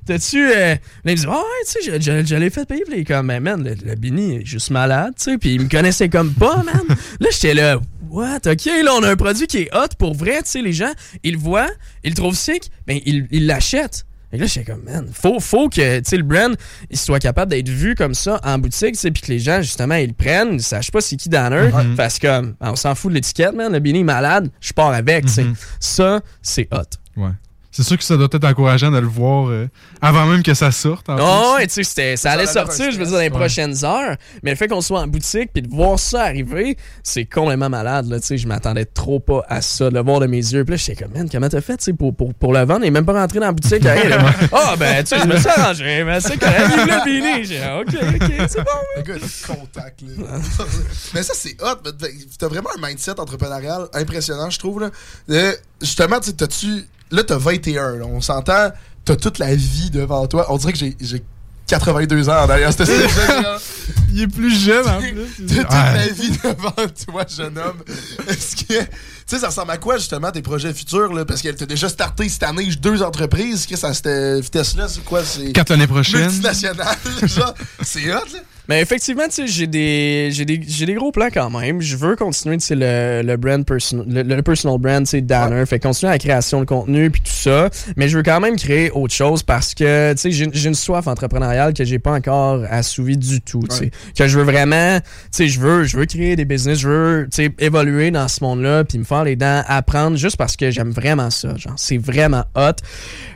t'as-tu, 0.05 0.49
euh... 0.51 0.75
là, 0.75 0.79
il 1.07 1.11
me 1.13 1.17
dit, 1.17 1.27
oh, 1.29 1.33
ouais, 1.33 1.65
tu 1.67 1.83
sais, 1.83 1.99
je, 2.01 2.01
je- 2.01 2.27
je 2.27 2.35
l'ai 2.37 2.51
fait 2.51 2.67
payer, 2.67 2.85
il 2.95 3.05
comme, 3.05 3.27
mais 3.27 3.41
man, 3.41 3.63
le, 3.65 3.75
le 3.75 3.95
Bini 3.95 4.37
est 4.37 4.45
juste 4.45 4.71
malade, 4.71 5.15
tu 5.17 5.25
sais, 5.33 5.39
puis 5.39 5.55
il 5.55 5.63
me 5.63 5.69
connaissait 5.69 6.09
comme 6.09 6.33
pas, 6.35 6.63
man. 6.63 6.83
là, 7.21 7.29
j'étais 7.33 7.55
là, 7.55 7.79
what, 8.11 8.37
ok, 8.47 8.65
là, 8.67 8.95
on 8.95 9.03
a 9.03 9.11
un 9.11 9.17
produit 9.17 9.47
qui 9.47 9.59
est 9.63 9.75
hot 9.75 9.89
pour 9.99 10.15
vrai, 10.15 10.43
tu 10.43 10.51
sais, 10.51 10.63
les 10.63 10.73
gens, 10.73 10.93
ils 11.23 11.33
le 11.33 11.39
voient, 11.39 11.71
ils 12.05 12.11
le 12.11 12.17
trouvent 12.17 12.37
sick, 12.37 12.71
ben, 12.87 13.01
ils 13.05 13.47
l'achètent. 13.47 14.05
Et 14.37 14.41
là, 14.41 14.47
j'étais 14.47 14.71
comme, 14.71 14.83
man, 14.85 15.09
faut, 15.13 15.41
faut 15.41 15.69
que, 15.69 15.81
le 16.17 16.23
brand, 16.23 16.55
il 16.91 16.99
soit 16.99 17.19
capable 17.19 17.51
d'être 17.51 17.69
vu 17.69 17.95
comme 17.95 18.15
ça 18.15 18.39
en 18.45 18.59
boutique, 18.59 18.97
puis 19.01 19.23
que 19.23 19.33
les 19.33 19.39
gens, 19.39 19.63
justement, 19.63 19.95
ils 19.95 20.09
le 20.09 20.13
prennent, 20.13 20.55
ils 20.55 20.63
sachent 20.63 20.91
pas 20.91 21.01
c'est 21.01 21.17
qui 21.17 21.29
Danner, 21.29 21.71
parce 21.97 22.19
que, 22.19 22.27
comme, 22.27 22.55
on 22.61 22.77
s'en 22.77 22.95
fout 22.95 23.11
de 23.11 23.15
l'étiquette, 23.15 23.55
man, 23.55 23.73
le 23.73 23.79
Bini 23.79 24.01
est 24.01 24.05
malade, 24.05 24.51
je 24.61 24.73
pars 24.73 24.93
avec, 24.93 25.29
sais. 25.29 25.47
Ça, 25.81 26.21
c'est 26.43 26.69
hot. 26.73 26.83
Ouais. 27.17 27.31
C'est 27.77 27.83
sûr 27.83 27.99
que 27.99 28.05
ça 28.05 28.17
doit 28.17 28.29
être 28.33 28.45
encourageant 28.45 28.91
de 28.91 28.97
le 28.99 29.07
voir 29.07 29.49
euh, 29.51 29.69
avant 30.01 30.25
même 30.25 30.43
que 30.43 30.55
ça 30.55 30.71
sorte. 30.71 31.11
en 31.11 31.17
Oh, 31.21 31.53
plus. 31.57 31.61
ouais, 31.61 31.67
tu 31.67 31.85
sais, 31.85 32.17
ça 32.17 32.31
allait 32.33 32.47
sortir, 32.47 32.91
je 32.91 32.97
veux 32.99 33.05
dire, 33.05 33.13
dans 33.13 33.19
les 33.19 33.25
ouais. 33.25 33.31
prochaines 33.31 33.85
heures. 33.85 34.17
Mais 34.43 34.53
le 34.53 34.57
fait 34.57 34.67
qu'on 34.67 34.81
soit 34.81 35.01
en 35.01 35.07
boutique 35.07 35.51
puis 35.53 35.61
de 35.61 35.69
voir 35.69 35.99
ça 35.99 36.23
arriver, 36.23 36.79
c'est 37.03 37.27
complètement 37.27 37.69
malade, 37.69 38.09
là, 38.09 38.19
tu 38.19 38.29
sais. 38.29 38.39
Je 38.39 38.49
m'attendais 38.49 38.87
trop 38.87 39.21
pas 39.21 39.45
à 39.49 39.61
ça, 39.61 39.91
de 39.91 39.95
le 39.95 40.01
voir 40.03 40.21
de 40.21 40.27
mes 40.27 40.39
yeux. 40.39 40.65
Puis 40.65 40.71
là, 40.73 40.77
j'étais 40.79 41.05
comme, 41.05 41.13
man, 41.13 41.29
comment 41.31 41.49
t'as 41.51 41.61
fait, 41.61 41.77
tu 41.77 41.85
sais, 41.85 41.93
pour, 41.93 42.15
pour, 42.17 42.33
pour 42.33 42.55
le 42.55 42.65
vendre? 42.65 42.81
Il 42.85 42.89
est 42.89 42.91
même 42.91 43.05
pas 43.05 43.13
rentré 43.13 43.41
dans 43.41 43.47
la 43.47 43.53
boutique. 43.53 43.83
rien, 43.83 44.09
là. 44.09 44.25
Ah, 44.53 44.75
ben, 44.79 45.05
tu 45.05 45.09
sais, 45.15 45.19
je 45.23 45.27
me 45.29 45.37
suis 45.37 45.49
arrangé, 45.49 46.03
mais 46.05 46.19
c'est 46.21 46.39
correct, 46.39 46.67
vive 46.69 46.87
le 46.87 47.05
Beanie. 47.05 47.45
J'ai 47.45 47.59
dit, 47.59 47.65
ok, 47.79 48.23
ok, 48.23 48.47
c'est 48.49 48.65
bon. 48.65 48.71
Le 48.97 49.03
gars, 49.03 49.15
il 49.17 49.25
est 49.25 49.47
contact, 49.47 50.01
là. 50.03 50.39
mais 51.15 51.23
ça, 51.23 51.35
c'est 51.37 51.57
hot. 51.63 51.77
mais 51.85 51.91
T'as 52.39 52.49
vraiment 52.49 52.71
un 52.79 52.87
mindset 52.89 53.21
entrepreneurial 53.21 53.89
impressionnant, 53.93 54.49
je 54.49 54.59
trouve. 54.59 54.81
Là. 54.81 54.91
Euh, 55.31 55.53
justement, 55.83 56.21
tu 56.21 56.31
sais, 56.31 56.33
t'as-tu. 56.37 56.85
Là, 57.11 57.23
t'as 57.25 57.39
21. 57.39 57.97
là. 57.97 58.05
On 58.07 58.21
s'entend, 58.21 58.71
t'as 59.05 59.17
toute 59.17 59.39
la 59.39 59.55
vie 59.55 59.91
devant 59.91 60.27
toi. 60.27 60.47
On 60.51 60.57
dirait 60.59 60.73
que 60.73 60.79
j'ai- 60.79 60.97
j'ai 61.01 61.23
82 61.69 62.29
ans 62.29 62.47
derrière 62.47 62.73
cette. 62.73 62.89
Il 64.13 64.23
est 64.23 64.29
plus 64.29 64.57
jeune 64.59 64.87
en 64.89 64.99
plus. 65.01 65.13
T'as 65.49 65.63
toute 65.63 65.73
la 65.73 66.09
vie 66.09 66.31
devant 66.31 66.73
toi, 67.07 67.25
jeune 67.29 67.59
homme. 67.59 67.83
Est-ce 68.29 68.57
que. 68.57 68.83
Tu 68.83 69.35
sais, 69.35 69.39
ça 69.41 69.49
ressemble 69.49 69.73
à 69.73 69.77
quoi, 69.77 69.99
justement, 69.99 70.31
tes 70.31 70.41
projets 70.43 70.73
futurs, 70.73 71.13
là? 71.13 71.25
Parce 71.25 71.43
que 71.43 71.49
t'as 71.49 71.67
déjà 71.67 71.89
starté 71.89 72.29
cette 72.29 72.45
année 72.45 72.67
deux 72.81 73.03
entreprises. 73.03 73.67
Qu'est-ce 73.67 73.83
que 73.83 73.89
ça, 73.89 73.95
cette 73.95 74.43
vitesse-là, 74.45 74.89
c'est 74.89 75.05
quoi? 75.05 75.25
C'est. 75.25 75.53
Quatre 75.53 75.71
l'année 75.71 75.87
prochaine. 75.89 76.23
Multinational, 76.23 76.97
genre. 77.25 77.55
C'est 77.83 78.09
hot, 78.15 78.19
là. 78.33 78.39
Mais 78.69 78.81
effectivement, 78.81 79.25
tu 79.25 79.33
sais, 79.33 79.47
j'ai 79.47 79.67
des, 79.67 80.31
j'ai 80.33 80.45
des, 80.45 80.61
j'ai 80.67 80.87
des 80.87 80.95
gros 80.95 81.13
plans 81.13 81.29
quand 81.33 81.51
même. 81.51 81.81
Je 81.81 81.97
veux 81.97 82.17
continuer, 82.17 82.57
tu 82.57 82.65
sais, 82.65 82.75
le, 82.75 83.23
le 83.25 83.37
brand 83.37 83.65
personal, 83.65 84.07
le, 84.09 84.23
le 84.23 84.43
personal 84.43 84.79
brand, 84.79 85.05
tu 85.05 85.11
sais, 85.11 85.21
Danner. 85.21 85.65
Fait 85.67 85.79
continuer 85.79 86.11
la 86.13 86.19
création 86.19 86.61
de 86.61 86.65
contenu 86.65 87.11
puis 87.11 87.21
tout 87.21 87.31
ça. 87.31 87.71
Mais 87.97 88.09
je 88.09 88.17
veux 88.17 88.23
quand 88.23 88.41
même 88.41 88.57
créer 88.57 88.91
autre 88.91 89.15
chose 89.15 89.43
parce 89.43 89.75
que, 89.75 90.13
tu 90.13 90.19
sais, 90.19 90.31
j'ai, 90.31 90.49
j'ai 90.53 90.69
une 90.69 90.75
soif 90.75 91.07
entrepreneuriale 91.07 91.75
que 91.75 91.85
j'ai 91.85 91.99
pas 91.99 92.13
encore 92.13 92.65
assouvie 92.69 93.17
du 93.17 93.41
tout, 93.41 93.63
tu 93.71 93.77
sais. 93.77 93.91
Que 94.17 94.27
je 94.27 94.39
veux 94.39 94.45
vraiment, 94.45 94.99
tu 95.01 95.07
sais, 95.31 95.49
je 95.49 95.61
veux, 95.61 95.85
je 95.85 95.97
veux 95.97 96.07
créer 96.07 96.37
des 96.37 96.45
business, 96.45 96.79
je 96.79 96.89
veux, 96.89 97.29
tu 97.31 97.45
sais, 97.45 97.51
évoluer 97.59 98.11
dans 98.11 98.29
ce 98.29 98.43
monde-là 98.43 98.85
puis 98.85 98.99
me 98.99 99.05
faire 99.05 99.25
les 99.25 99.37
dents, 99.37 99.63
apprendre 99.67 100.17
juste 100.17 100.37
parce 100.37 100.57
que 100.57 100.71
j'aime 100.71 100.91
vraiment 100.91 101.31
ça. 101.31 101.57
Genre, 101.57 101.75
c'est 101.77 101.99
vraiment 101.99 102.45
hot. 102.57 102.73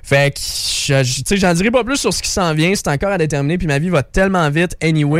Fait 0.02 0.34
que, 0.34 0.38
tu 1.02 1.24
sais, 1.24 1.36
j'en 1.36 1.54
dirai 1.54 1.70
pas 1.70 1.84
plus 1.84 1.98
sur 1.98 2.12
ce 2.12 2.22
qui 2.22 2.30
s'en 2.30 2.52
vient. 2.54 2.72
C'est 2.74 2.88
encore 2.88 3.10
à 3.10 3.18
déterminer. 3.18 3.58
Puis 3.58 3.66
ma 3.66 3.78
vie 3.78 3.90
va 3.90 4.02
tellement 4.02 4.48
vite, 4.50 4.76
anyway, 4.82 5.19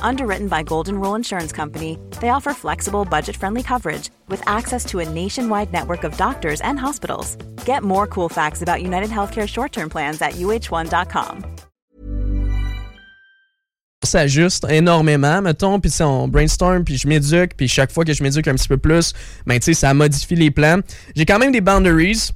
Underwritten 0.00 0.48
by 0.48 0.62
Golden 0.62 0.98
Rule 0.98 1.14
Insurance 1.14 1.52
Company, 1.52 1.98
they 2.20 2.30
offer 2.30 2.54
flexible, 2.54 3.04
budget 3.04 3.36
friendly 3.36 3.62
coverage 3.62 4.08
with 4.28 4.42
access 4.48 4.84
to 4.86 5.00
a 5.00 5.08
nationwide 5.08 5.72
network 5.72 6.04
of 6.04 6.16
doctors 6.16 6.62
and 6.62 6.78
hospitals. 6.78 7.36
Get 7.66 7.82
more 7.82 8.06
cool 8.06 8.30
facts 8.30 8.62
about 8.62 8.82
United 8.82 9.10
Healthcare 9.10 9.48
short 9.48 9.72
term 9.72 9.90
plans 9.90 10.22
at 10.22 10.36
uh1.com. 10.36 11.56
s'ajuste 14.06 14.66
énormément, 14.70 15.42
mettons, 15.42 15.80
puis 15.80 15.92
on 16.00 16.28
brainstorm, 16.28 16.84
puis 16.84 16.96
je 16.96 17.06
m'éduque, 17.06 17.54
puis 17.56 17.68
chaque 17.68 17.90
fois 17.90 18.04
que 18.04 18.14
je 18.14 18.22
m'éduque 18.22 18.48
un 18.48 18.54
petit 18.54 18.68
peu 18.68 18.78
plus, 18.78 19.12
ben, 19.46 19.58
tu 19.58 19.64
sais, 19.66 19.74
ça 19.74 19.92
modifie 19.92 20.36
les 20.36 20.50
plans. 20.50 20.80
J'ai 21.14 21.26
quand 21.26 21.38
même 21.38 21.52
des 21.52 21.60
boundaries 21.60 22.30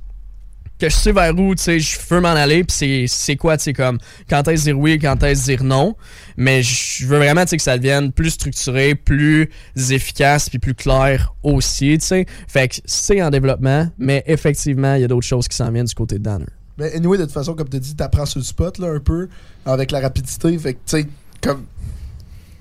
que 0.81 0.89
je 0.89 0.95
sais 0.97 1.13
vers 1.13 1.39
où, 1.39 1.55
tu 1.55 1.63
sais, 1.63 1.79
je 1.79 1.99
veux 2.09 2.21
m'en 2.21 2.29
aller, 2.31 2.65
puis 2.65 3.07
c'est- 3.09 3.37
quoi, 3.37 3.57
tu 3.57 3.65
sais, 3.65 3.73
comme, 3.73 3.99
quand 4.29 4.49
est-ce 4.49 4.65
dire 4.65 4.79
oui, 4.79 4.99
quand 4.99 5.23
est-ce 5.23 5.45
dire 5.45 5.63
non, 5.63 5.95
mais 6.37 6.63
je 6.63 7.07
veux 7.07 7.19
vraiment, 7.19 7.43
tu 7.43 7.49
sais, 7.51 7.57
que 7.57 7.63
ça 7.63 7.77
devienne 7.77 8.13
plus 8.13 8.31
structuré, 8.31 8.95
plus 8.95 9.49
efficace, 9.91 10.49
puis 10.49 10.59
plus 10.59 10.75
clair 10.75 11.33
aussi, 11.43 11.97
tu 11.99 12.07
sais. 12.07 12.27
Fait 12.49 12.69
que 12.69 12.77
c'est 12.85 13.23
en 13.23 13.31
développement, 13.31 13.89
mais 13.99 14.25
effectivement, 14.27 14.95
il 14.95 15.03
y 15.03 15.05
a 15.05 15.09
d'autres 15.09 15.27
choses 15.27 15.47
qui 15.49 15.57
s'en 15.57 15.71
viennent 15.71 15.87
du 15.87 15.95
côté 15.95 16.19
de 16.19 16.23
Danner. 16.25 16.47
Mais 16.79 16.95
anyway, 16.95 17.19
de 17.19 17.25
toute 17.25 17.33
façon, 17.33 17.55
comme 17.55 17.69
tu 17.69 17.79
dit, 17.79 17.95
t'apprends 17.95 18.25
sur 18.27 18.39
le 18.39 18.45
spot 18.45 18.79
là, 18.79 18.89
un 18.89 19.01
peu 19.01 19.29
avec 19.67 19.91
la 19.91 20.01
rapidité. 20.01 20.57
Fait 20.59 20.73
que, 20.75 20.79
tu 20.87 20.97
sais, 20.99 21.07
comme. 21.43 21.65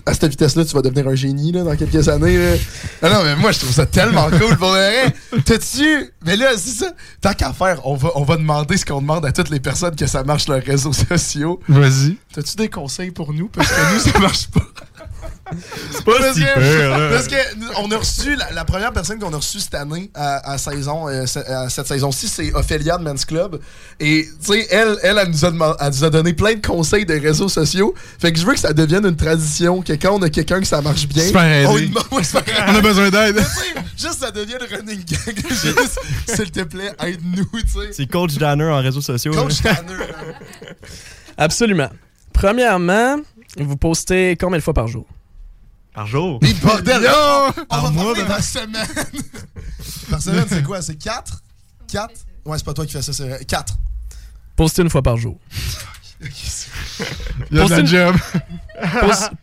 À 0.10 0.14
cette 0.14 0.26
vitesse-là, 0.32 0.66
tu 0.66 0.74
vas 0.74 0.82
devenir 0.82 1.08
un 1.08 1.16
génie 1.16 1.52
là, 1.52 1.64
dans 1.64 1.76
quelques 1.76 2.10
années. 2.10 2.38
là. 2.38 2.58
Ah 3.02 3.10
non, 3.10 3.24
mais 3.24 3.36
moi, 3.36 3.52
je 3.52 3.60
trouve 3.60 3.72
ça 3.72 3.86
tellement 3.86 4.30
cool 4.40 4.58
pour 4.58 4.74
le. 4.74 5.40
T'as-tu. 5.42 6.12
Mais 6.26 6.36
là, 6.36 6.52
c'est 6.58 6.84
ça. 6.84 6.92
Tant 7.22 7.34
qu'à 7.34 7.54
faire, 7.54 7.86
on 7.86 7.96
va, 7.96 8.10
on 8.16 8.24
va 8.24 8.38
demander 8.38 8.78
ce 8.78 8.86
qu'on 8.86 9.02
demande 9.02 9.26
à 9.26 9.32
toutes 9.32 9.50
les 9.50 9.60
personnes 9.60 9.96
que 9.96 10.08
ça 10.08 10.24
marche 10.24 10.48
leurs 10.48 10.64
réseaux 10.64 10.94
sociaux. 10.94 11.60
Vas-y. 11.68 12.18
T'as-tu 12.34 12.56
des 12.56 12.70
conseils 12.70 13.12
pour 13.12 13.34
nous? 13.34 13.48
Parce 13.50 13.70
que 13.70 13.94
nous, 13.94 14.00
ça 14.12 14.20
marche 14.20 14.48
pas. 14.48 14.62
C'est 15.92 16.06
pas 16.06 16.12
Parce 16.20 16.34
si 16.36 16.42
que- 16.42 16.54
pire, 16.78 16.90
là. 16.98 17.10
Parce 17.12 17.28
que 17.28 17.56
nous, 17.58 17.68
on 17.78 17.92
a 17.92 17.98
reçu, 17.98 18.36
la, 18.36 18.52
la 18.52 18.66
première 18.66 18.92
personne 18.94 19.20
qu'on 19.20 19.34
a 19.34 19.38
reçue 19.38 19.60
cette 19.60 19.76
année 19.76 20.12
à, 20.14 20.52
à 20.54 20.58
saison, 20.58 21.08
euh, 21.10 21.26
à 21.48 21.70
cette 21.70 21.88
saison-ci, 21.88 22.28
c'est 22.28 22.54
Ophélia 22.54 22.98
de 22.98 23.04
Men's 23.04 23.26
Club. 23.26 23.60
Et, 24.00 24.28
tu 24.46 24.54
sais, 24.54 24.68
elle, 24.72 24.98
elle, 25.04 25.18
elle 25.18 25.30
nous, 25.30 25.46
a 25.46 25.78
elle 25.82 25.88
nous 25.90 26.04
a 26.04 26.10
donné 26.10 26.34
plein 26.34 26.56
de 26.56 26.66
conseils 26.66 27.06
de 27.06 27.14
réseaux 27.20 27.50
sociaux. 27.50 27.94
Fait 28.20 28.32
que 28.32 28.40
je 28.40 28.46
veux 28.46 28.54
que 28.54 28.60
ça 28.60 28.74
devienne 28.74 29.06
une 29.06 29.16
tradition, 29.16 29.82
que 29.82 29.94
quand 29.94 30.14
on 30.18 30.22
a 30.22 30.30
quelqu'un 30.30 30.60
que 30.60 30.68
ça 30.68 30.82
marche 30.82 31.08
bien, 31.08 31.26
on 31.34 31.40
aider. 31.76 31.80
lui 31.82 31.90
demande- 31.90 32.04
ouais, 32.12 32.24
se 32.24 32.38
faire 32.38 32.66
On 32.68 32.76
a 32.76 32.82
besoin 32.82 33.10
d'aide. 33.10 33.44
Juste, 33.98 34.20
ça 34.20 34.32
devient 34.32 34.56
le 34.60 34.76
running 34.78 35.04
gag. 35.04 35.46
Juste, 35.50 36.00
s'il 36.28 36.52
te 36.52 36.62
plaît, 36.62 36.92
aide-nous, 37.04 37.48
tu 37.62 37.68
sais. 37.68 37.92
C'est 37.92 38.08
Coach 38.10 38.36
Danner 38.36 38.66
en 38.66 38.82
réseaux 38.82 39.02
sociaux. 39.02 39.32
Coach 39.34 39.64
là. 39.64 39.76
Tanner, 39.76 39.94
hein. 40.04 40.74
Absolument. 41.38 41.90
Premièrement, 42.34 43.18
vous 43.58 43.76
postez 43.78 44.38
combien 44.40 44.58
de 44.58 44.64
fois 44.64 44.74
par 44.74 44.88
jour? 44.88 45.06
Par 46.00 46.08
jour. 46.08 46.40
Mais 46.42 46.54
bordel, 46.54 47.02
Yo! 47.04 47.10
on 47.70 47.78
va 47.82 47.92
parler 47.92 48.24
par 48.24 48.42
semaine. 48.42 48.88
par 50.10 50.22
semaine, 50.22 50.46
c'est 50.48 50.64
quoi? 50.64 50.82
C'est 50.82 50.96
4? 50.96 51.44
4? 51.92 52.10
Ouais, 52.46 52.58
c'est 52.58 52.64
pas 52.64 52.74
toi 52.74 52.86
qui 52.86 52.94
fais 52.94 53.02
ça, 53.02 53.12
c'est 53.12 53.44
4. 53.46 53.74
Postez 54.56 54.82
une 54.82 54.90
fois 54.90 55.02
par 55.02 55.18
jour. 55.18 55.38
Il 56.22 56.28
y 57.58 57.60
a 57.60 57.66
de 57.66 57.70
la 57.70 57.82
Postez- 57.82 57.86
job. 57.86 58.16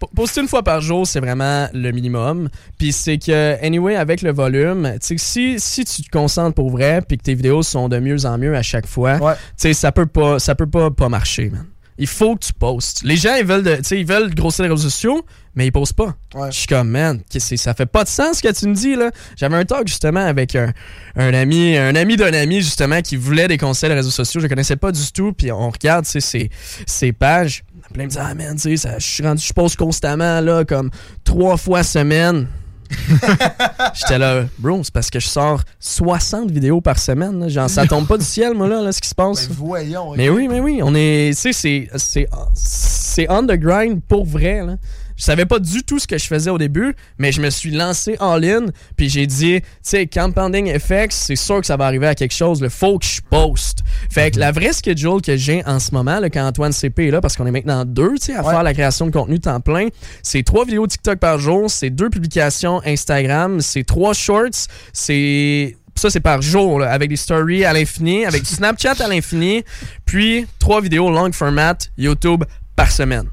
Poster 0.16 0.40
une 0.40 0.48
fois 0.48 0.62
par 0.62 0.80
jour, 0.80 1.06
c'est 1.06 1.20
vraiment 1.20 1.68
le 1.74 1.90
minimum. 1.92 2.48
Puis 2.78 2.94
c'est 2.94 3.18
que, 3.18 3.62
anyway, 3.62 3.94
avec 3.94 4.22
le 4.22 4.32
volume, 4.32 4.94
si, 5.02 5.60
si 5.60 5.84
tu 5.84 6.02
te 6.04 6.08
concentres 6.10 6.54
pour 6.54 6.70
vrai, 6.70 7.02
puis 7.06 7.18
que 7.18 7.22
tes 7.22 7.34
vidéos 7.34 7.62
sont 7.62 7.90
de 7.90 7.98
mieux 7.98 8.24
en 8.24 8.38
mieux 8.38 8.56
à 8.56 8.62
chaque 8.62 8.86
fois, 8.86 9.16
Ouais. 9.18 9.34
tu 9.34 9.40
sais, 9.58 9.74
ça 9.74 9.92
peut 9.92 10.06
pas, 10.06 10.38
ça 10.38 10.54
peut 10.54 10.66
pas, 10.70 10.90
pas 10.90 11.10
marcher, 11.10 11.50
man. 11.50 11.66
Il 11.98 12.06
faut 12.06 12.36
que 12.36 12.44
tu 12.44 12.52
postes. 12.52 13.02
Les 13.04 13.16
gens, 13.16 13.34
ils 13.36 13.44
veulent, 13.46 13.62
de- 13.62 13.78
ils 13.94 14.04
veulent 14.06 14.34
grossir 14.34 14.64
les 14.64 14.70
réseaux 14.70 14.82
sociaux, 14.90 15.24
mais 15.54 15.66
ils 15.66 15.72
postent 15.72 15.94
pas. 15.94 16.14
Ouais. 16.34 16.50
Je 16.50 16.58
suis 16.58 16.66
comme, 16.66 16.90
man, 16.90 17.20
ça 17.38 17.72
fait 17.74 17.86
pas 17.86 18.04
de 18.04 18.08
sens 18.08 18.36
ce 18.38 18.42
que 18.42 18.52
tu 18.52 18.68
me 18.68 18.74
dis, 18.74 18.94
là. 18.96 19.10
J'avais 19.36 19.56
un 19.56 19.64
talk, 19.64 19.88
justement, 19.88 20.20
avec 20.20 20.54
un, 20.56 20.72
un 21.16 21.32
ami, 21.32 21.76
un 21.76 21.94
ami 21.94 22.16
d'un 22.16 22.34
ami, 22.34 22.56
justement, 22.60 23.00
qui 23.00 23.16
voulait 23.16 23.48
des 23.48 23.56
conseils 23.56 23.88
de 23.88 23.94
réseaux 23.94 24.10
sociaux. 24.10 24.40
Je 24.40 24.46
connaissais 24.46 24.76
pas 24.76 24.92
du 24.92 25.10
tout, 25.12 25.32
puis 25.32 25.50
on 25.52 25.70
regarde, 25.70 26.04
tu 26.04 26.10
sais, 26.12 26.20
ses, 26.20 26.50
ses 26.86 27.12
pages. 27.12 27.64
Plein 27.94 28.04
me 28.04 28.10
dit, 28.10 28.18
ah, 28.20 28.34
man, 28.34 28.56
tu 28.56 28.76
sais, 28.76 28.90
je 28.98 29.06
suis 29.06 29.22
rendu, 29.22 29.42
je 29.42 29.52
poste 29.54 29.76
constamment, 29.76 30.40
là, 30.40 30.64
comme 30.64 30.90
trois 31.24 31.56
fois 31.56 31.82
semaine. 31.82 32.48
J'étais 33.94 34.18
là, 34.18 34.44
bro, 34.58 34.80
c'est 34.82 34.92
parce 34.92 35.10
que 35.10 35.20
je 35.20 35.26
sors 35.28 35.62
60 35.80 36.50
vidéos 36.50 36.80
par 36.80 36.98
semaine. 36.98 37.40
là. 37.40 37.48
Genre, 37.48 37.68
ça 37.70 37.86
tombe 37.86 38.06
pas 38.06 38.18
du 38.18 38.24
ciel, 38.24 38.54
moi, 38.54 38.68
là, 38.68 38.82
là, 38.82 38.92
ce 38.92 39.00
qui 39.00 39.08
se 39.08 39.14
passe. 39.14 39.48
Ben 39.48 39.54
voyons. 39.58 40.14
Mais 40.16 40.28
oui, 40.28 40.48
mais 40.48 40.60
oui, 40.60 40.80
on 40.82 40.94
est. 40.94 41.30
Tu 41.34 41.40
sais, 41.40 41.52
c'est- 41.52 41.88
c'est. 41.96 42.26
C'est 42.54 43.26
on 43.30 43.42
the 43.46 43.52
grind 43.52 44.00
pour 44.06 44.24
vrai, 44.26 44.62
là. 44.64 44.76
Je 45.16 45.24
savais 45.24 45.46
pas 45.46 45.58
du 45.58 45.82
tout 45.82 45.98
ce 45.98 46.06
que 46.06 46.18
je 46.18 46.26
faisais 46.26 46.50
au 46.50 46.58
début, 46.58 46.94
mais 47.18 47.32
je 47.32 47.40
me 47.40 47.48
suis 47.50 47.70
lancé 47.70 48.16
en 48.20 48.36
ligne, 48.36 48.66
puis 48.96 49.08
j'ai 49.08 49.26
dit, 49.26 49.60
tu 49.60 49.66
sais, 49.82 50.06
Compounding 50.06 50.78
FX, 50.78 51.08
c'est 51.16 51.36
sûr 51.36 51.60
que 51.60 51.66
ça 51.66 51.76
va 51.76 51.86
arriver 51.86 52.06
à 52.06 52.14
quelque 52.14 52.34
chose, 52.34 52.60
il 52.62 52.68
faut 52.70 52.98
que 52.98 53.06
je 53.06 53.20
poste. 53.30 53.78
Fait 54.10 54.30
que 54.30 54.38
la 54.38 54.52
vraie 54.52 54.72
schedule 54.72 55.22
que 55.22 55.36
j'ai 55.36 55.64
en 55.64 55.78
ce 55.80 55.92
moment, 55.92 56.20
là, 56.20 56.28
quand 56.28 56.46
Antoine 56.46 56.72
CP 56.72 57.08
est 57.08 57.10
là, 57.10 57.20
parce 57.20 57.36
qu'on 57.36 57.46
est 57.46 57.50
maintenant 57.50 57.84
deux, 57.84 58.14
tu 58.18 58.26
sais, 58.26 58.34
à 58.34 58.44
Ouais. 58.44 58.50
faire 58.52 58.62
la 58.62 58.74
création 58.74 59.06
de 59.06 59.10
contenu 59.10 59.40
temps 59.40 59.60
plein, 59.60 59.88
c'est 60.22 60.42
trois 60.42 60.64
vidéos 60.64 60.86
TikTok 60.86 61.18
par 61.18 61.38
jour, 61.38 61.70
c'est 61.70 61.90
deux 61.90 62.10
publications 62.10 62.82
Instagram, 62.84 63.60
c'est 63.60 63.84
trois 63.84 64.12
shorts, 64.12 64.66
c'est 64.92 65.76
ça, 65.94 66.10
c'est 66.10 66.20
par 66.20 66.42
jour, 66.42 66.80
là, 66.80 66.90
avec 66.92 67.08
des 67.08 67.16
stories 67.16 67.64
à 67.64 67.72
l'infini, 67.72 68.26
avec 68.26 68.42
du 68.42 68.50
Snapchat 68.50 68.96
à 69.02 69.08
l'infini, 69.08 69.64
puis 70.04 70.46
trois 70.58 70.82
vidéos 70.82 71.10
long 71.10 71.32
format 71.32 71.74
YouTube 71.96 72.44
par 72.76 72.90
semaine. 72.92 73.24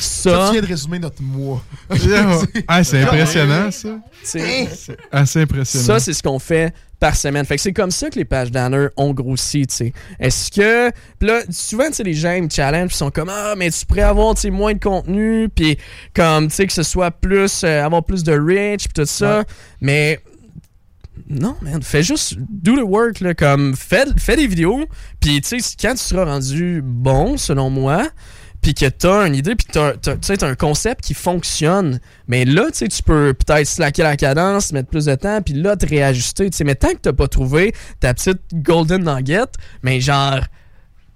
Ça, 0.00 0.30
Ça, 0.30 0.46
tu 0.46 0.52
viens 0.52 0.62
de 0.62 0.66
résumer 0.66 0.98
notre 0.98 1.22
mois. 1.22 1.62
Ah, 2.68 2.82
c'est 2.82 3.02
impressionnant, 3.02 3.70
ça. 3.70 3.98
c'est 4.22 4.68
assez 5.12 5.40
impressionnant. 5.40 5.84
ça, 5.84 6.00
c'est 6.00 6.12
ce 6.12 6.22
qu'on 6.22 6.38
fait 6.38 6.74
par 6.98 7.14
semaine. 7.14 7.44
Fait 7.44 7.56
que 7.56 7.62
c'est 7.62 7.72
comme 7.72 7.90
ça 7.90 8.10
que 8.10 8.18
les 8.18 8.24
pages 8.24 8.50
d'Anner 8.50 8.88
ont 8.96 9.12
grossi, 9.12 9.66
tu 9.66 9.74
sais. 9.74 9.92
Est-ce 10.18 10.50
que... 10.50 10.90
Là, 11.20 11.40
souvent, 11.50 11.86
tu 11.88 11.94
sais, 11.94 12.02
les 12.02 12.14
gens 12.14 12.32
ils 12.32 12.44
me 12.44 12.48
challenge, 12.50 12.92
ils 12.92 12.96
sont 12.96 13.10
comme 13.10 13.28
«Ah, 13.32 13.54
mais 13.56 13.70
tu 13.70 13.84
pourrais 13.86 14.02
avoir, 14.02 14.34
tu 14.34 14.42
sais, 14.42 14.50
moins 14.50 14.72
de 14.72 14.78
contenu, 14.80 15.48
puis 15.48 15.78
comme, 16.14 16.48
tu 16.48 16.54
sais, 16.54 16.66
que 16.66 16.72
ce 16.72 16.82
soit 16.82 17.10
plus... 17.10 17.62
euh, 17.64 17.84
avoir 17.84 18.02
plus 18.04 18.24
de 18.24 18.32
reach, 18.32 18.84
puis 18.84 18.94
tout 18.94 19.04
ça. 19.06 19.38
Ouais. 19.38 19.44
Mais... 19.80 20.20
Non, 21.28 21.56
man, 21.60 21.82
fais 21.82 22.02
juste 22.02 22.34
do 22.38 22.76
the 22.76 22.84
work, 22.84 23.20
là, 23.20 23.34
comme, 23.34 23.74
fais, 23.74 24.04
fais 24.18 24.36
des 24.36 24.46
vidéos, 24.46 24.86
puis 25.20 25.40
tu 25.40 25.60
sais, 25.60 25.76
quand 25.80 25.92
tu 25.92 26.02
seras 26.02 26.24
rendu 26.24 26.82
bon, 26.84 27.36
selon 27.36 27.68
moi, 27.68 28.08
puis 28.66 28.74
que 28.74 28.86
t'as 28.86 29.28
une 29.28 29.36
idée, 29.36 29.54
puis 29.54 29.68
t'as, 29.70 29.92
t'as- 29.92 30.16
t'as 30.16 30.48
un 30.48 30.56
concept 30.56 31.04
qui 31.04 31.14
fonctionne, 31.14 32.00
mais 32.26 32.44
là, 32.44 32.64
tu 32.72 32.84
peux 33.04 33.32
peut-être 33.32 33.64
slacker 33.64 34.02
la 34.02 34.16
cadence, 34.16 34.72
mettre 34.72 34.88
plus 34.88 35.04
de 35.04 35.14
temps, 35.14 35.40
puis 35.40 35.54
là, 35.54 35.76
te 35.76 35.86
réajuster, 35.86 36.50
mais 36.64 36.74
tant 36.74 36.88
que 36.88 36.96
t'as 36.96 37.12
pas 37.12 37.28
trouvé 37.28 37.72
ta 38.00 38.12
petite 38.12 38.40
golden 38.54 39.04
nugget, 39.04 39.44
mais 39.84 40.00
genre, 40.00 40.40
tu 40.40 40.46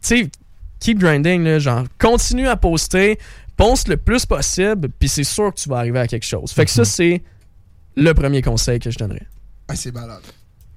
sais, 0.01 0.31
keep 0.79 1.01
grinding, 1.01 1.43
là, 1.43 1.59
genre, 1.59 1.87
continue 1.99 2.47
à 2.47 2.55
poster, 2.55 3.19
poste 3.57 3.89
le 3.89 3.97
plus 3.97 4.27
possible, 4.27 4.89
puis 4.97 5.09
c'est 5.09 5.25
sûr 5.25 5.53
que 5.53 5.59
tu 5.59 5.69
vas 5.69 5.79
arriver 5.79 5.99
à 5.99 6.07
quelque 6.07 6.27
chose. 6.27 6.53
Fait 6.53 6.65
que 6.67 6.71
ça, 6.71 6.85
c'est 6.85 7.21
le 7.97 8.15
premier 8.15 8.43
conseil 8.43 8.79
que 8.79 8.93
je 8.93 8.99
donnerais. 8.99 9.27
Ah, 9.67 9.75
c'est 9.75 9.93
malade. 9.93 10.21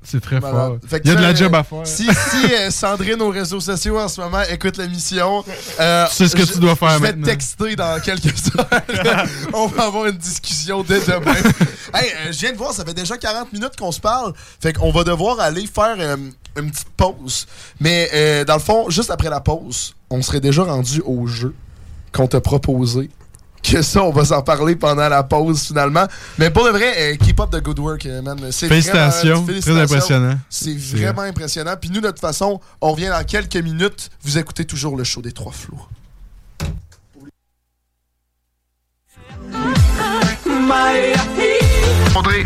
C'est 0.06 0.20
très 0.22 0.39
Malade. 0.39 0.54
fort. 0.56 0.78
Il 1.04 1.08
y 1.08 1.12
a 1.12 1.16
de 1.16 1.22
la 1.22 1.34
job 1.34 1.54
euh, 1.56 1.60
à 1.60 1.64
faire. 1.64 1.86
Si, 1.88 2.06
si 2.06 2.54
euh, 2.54 2.70
Sandrine 2.72 3.22
aux 3.22 3.30
réseaux 3.30 3.60
sociaux 3.60 3.99
en 3.99 4.08
ce 4.08 4.20
moment 4.22 4.41
écoute 4.49 4.78
l'émission, 4.78 5.43
euh, 5.80 6.06
Tu 6.10 6.16
sais 6.16 6.28
ce 6.28 6.36
que 6.36 6.45
je- 6.45 6.54
tu 6.54 6.60
dois 6.60 6.76
faire 6.76 6.97
je 6.97 7.04
vais 7.04 7.14
te 7.14 7.24
texter 7.26 7.76
dans 7.76 7.99
quelques 8.01 8.26
heures. 8.58 9.26
On 9.54 9.68
va 9.68 9.86
avoir 9.86 10.06
une 10.08 10.18
discussion 10.18 10.84
dès 10.84 10.99
demain. 10.99 11.34
hey, 11.93 12.10
euh, 12.28 12.32
je 12.32 12.39
viens 12.39 12.51
de 12.51 12.58
voir, 12.58 12.74
ça 12.74 12.84
fait 12.86 12.93
déjà 12.93 13.18
40 13.18 13.54
minutes 13.54 13.76
qu'on 13.80 13.91
se 13.91 13.99
parle. 13.99 14.34
Fait 14.62 14.74
qu'on 14.74 14.91
va 14.91 15.04
devoir 15.04 15.39
aller 15.39 15.66
faire 15.68 15.95
euh, 15.99 16.18
une 16.58 16.70
petite 16.72 16.89
pause. 16.97 17.47
Mais 17.80 18.10
euh, 18.14 18.45
dans 18.45 18.56
le 18.56 18.60
fond, 18.60 18.89
juste 18.89 19.10
après 19.12 19.30
la 19.30 19.39
pause, 19.39 19.95
on 20.10 20.22
serait 20.22 20.41
déjà 20.41 20.64
rendu 20.64 21.01
au 21.06 21.28
jeu 21.28 21.54
qu'on 22.12 22.28
t'a 22.28 22.41
proposé. 22.41 23.10
Que 23.64 23.82
ça, 23.82 24.03
on 24.03 24.11
va 24.11 24.26
s'en 24.26 24.41
parler 24.41 24.76
pendant 24.76 25.07
la 25.07 25.24
pause 25.24 25.64
finalement. 25.64 26.05
Mais 26.38 26.49
pour 26.49 26.66
le 26.66 26.72
vrai, 26.72 26.93
euh, 26.97 27.16
keep 27.16 27.39
up 27.39 27.49
the 27.49 27.61
good 27.64 27.80
work, 27.80 28.05
euh, 28.05 28.22
man. 28.22 28.38
C'est 28.51 28.68
Félicitations. 28.68 29.41
vraiment- 29.43 29.61
Très 29.61 29.80
impressionnant. 29.82 30.36
C'est 30.49 30.78
vraiment 30.78 31.22
impressionnant. 31.22 31.74
Puis 31.80 31.89
nous, 31.89 32.01
de 32.01 32.07
toute 32.07 32.20
façon, 32.20 32.59
on 32.82 32.91
revient 32.91 33.07
dans 33.07 33.24
quelques 33.24 33.55
minutes. 33.55 34.09
Vous 34.22 34.38
écoutez 34.38 34.66
toujours 34.66 34.97
le 34.97 35.03
show 35.05 35.22
des 35.22 35.32
trois 35.32 35.53
flots. 35.53 35.80
André. 42.16 42.45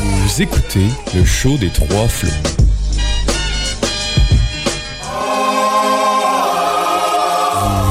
Vous 0.00 0.42
écoutez 0.42 0.88
le 1.14 1.24
show 1.24 1.56
des 1.58 1.70
trois 1.70 2.08
flots. 2.08 2.55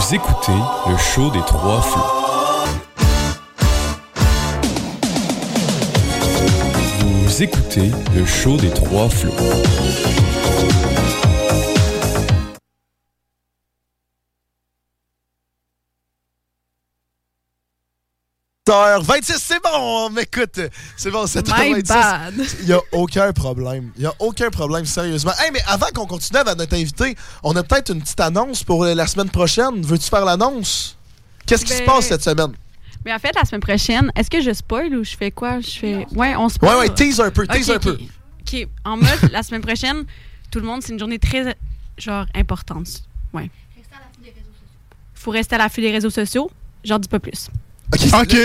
Vous 0.08 0.14
écoutez 0.14 0.52
le 0.88 0.98
show 0.98 1.32
des 1.32 1.42
trois 1.48 1.82
flots. 1.82 2.02
Vous 7.00 7.42
écoutez 7.42 7.92
le 8.16 8.24
show 8.24 8.56
des 8.56 8.70
trois 8.70 9.10
flots. 9.10 9.32
26 18.68 19.34
c'est 19.38 19.62
bon, 19.64 19.70
on 19.74 20.10
m'écoute. 20.10 20.60
C'est 20.98 21.12
bon, 21.12 21.26
7h26. 21.26 21.76
My 21.76 21.84
bad. 21.84 22.34
Il 22.62 22.66
n'y 22.66 22.74
a 22.74 22.80
aucun 22.94 23.32
problème. 23.32 23.92
Il 23.96 24.02
n'y 24.02 24.08
a 24.08 24.14
aucun 24.20 24.50
problème, 24.50 24.86
sérieusement. 24.86 25.34
Hey, 25.40 25.52
mais 25.54 25.62
avant 25.68 25.86
qu'on 25.94 26.08
continue 26.08 26.40
avec 26.40 26.58
notre 26.58 26.74
invité, 26.76 27.16
on 27.44 27.56
a 27.56 27.62
peut-être 27.64 27.92
une 27.94 28.02
petite 28.02 28.20
annonce 28.20 28.64
pour 28.64 28.84
la 28.86 29.06
semaine 29.06 29.30
prochaine. 29.30 29.84
Veux-tu 29.84 30.10
faire 30.10 30.26
l'annonce? 30.26 30.98
Qu'est-ce 31.46 31.64
qui 31.64 31.74
se 31.74 31.80
Ben, 31.80 31.86
passe 31.86 32.08
cette 32.08 32.24
semaine? 32.24 32.54
Mais 33.06 33.14
en 33.14 33.20
fait, 33.20 33.36
la 33.36 33.46
semaine 33.46 33.62
prochaine, 33.62 34.12
est-ce 34.16 34.32
que 34.32 34.42
je 34.42 34.52
spoil 34.52 34.96
ou 34.96 35.04
je 35.04 35.16
fais 35.16 35.30
quoi? 35.30 35.60
Je 35.60 35.70
fais. 35.70 36.08
Ouais, 36.16 36.36
on 36.36 36.50
spoil. 36.50 36.72
Ouais, 36.74 36.80
ouais, 36.82 36.90
tease 36.90 37.20
un 37.22 37.30
peu, 37.30 37.46
tease 37.46 37.70
un 37.70 37.78
peu. 37.78 37.92
ok. 37.92 38.02
OK. 38.52 38.68
En 38.84 38.98
mode, 38.98 39.30
la 39.32 39.44
semaine 39.44 39.62
prochaine, 39.62 40.06
tout 40.50 40.60
le 40.60 40.66
monde, 40.66 40.82
c'est 40.82 40.92
une 40.92 40.98
journée 41.00 41.20
très, 41.20 41.56
genre, 42.00 42.26
importante. 42.34 42.88
Ouais. 43.32 43.52
Faut 45.14 45.30
rester 45.30 45.54
à 45.54 45.60
l'affût 45.60 45.82
des 45.82 45.92
réseaux 45.92 46.10
sociaux. 46.10 46.50
J'en 46.84 46.98
dis 46.98 47.08
pas 47.08 47.20
plus. 47.20 47.48
Ok. 47.94 48.36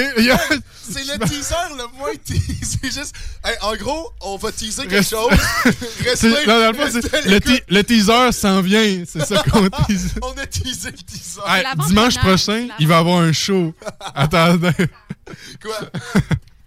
C'est 0.92 1.04
le 1.04 1.18
teaser 1.24 1.54
le 1.76 1.96
moins 1.98 2.14
teasé. 2.24 2.54
C'est 2.62 2.90
juste. 2.92 3.14
Hey, 3.44 3.54
en 3.62 3.74
gros, 3.76 4.10
on 4.22 4.36
va 4.36 4.50
teaser 4.52 4.82
quelque 4.82 4.96
Reste- 4.96 5.10
chose. 5.10 5.30
Restez- 6.04 6.46
non, 6.46 6.58
dans 6.60 6.72
le 6.72 6.74
fond, 6.76 6.84
restez 6.84 7.00
c'est- 7.02 7.14
à 7.16 7.20
le, 7.22 7.30
l'écoute. 7.30 7.66
te- 7.66 7.74
le 7.74 7.84
teaser 7.84 8.32
s'en 8.32 8.60
vient. 8.60 9.04
C'est 9.06 9.24
ça 9.24 9.42
qu'on 9.44 9.68
tease. 9.86 10.14
On 10.22 10.32
a 10.32 10.46
teasé 10.46 10.90
le 10.90 10.98
teaser. 10.98 11.40
Hey, 11.46 11.64
dimanche 11.86 12.18
prochain, 12.18 12.68
il 12.78 12.86
va 12.88 12.96
y 12.96 12.98
avoir 12.98 13.20
un 13.20 13.32
show. 13.32 13.72
Attendez. 14.14 14.72
Quoi? 15.62 15.78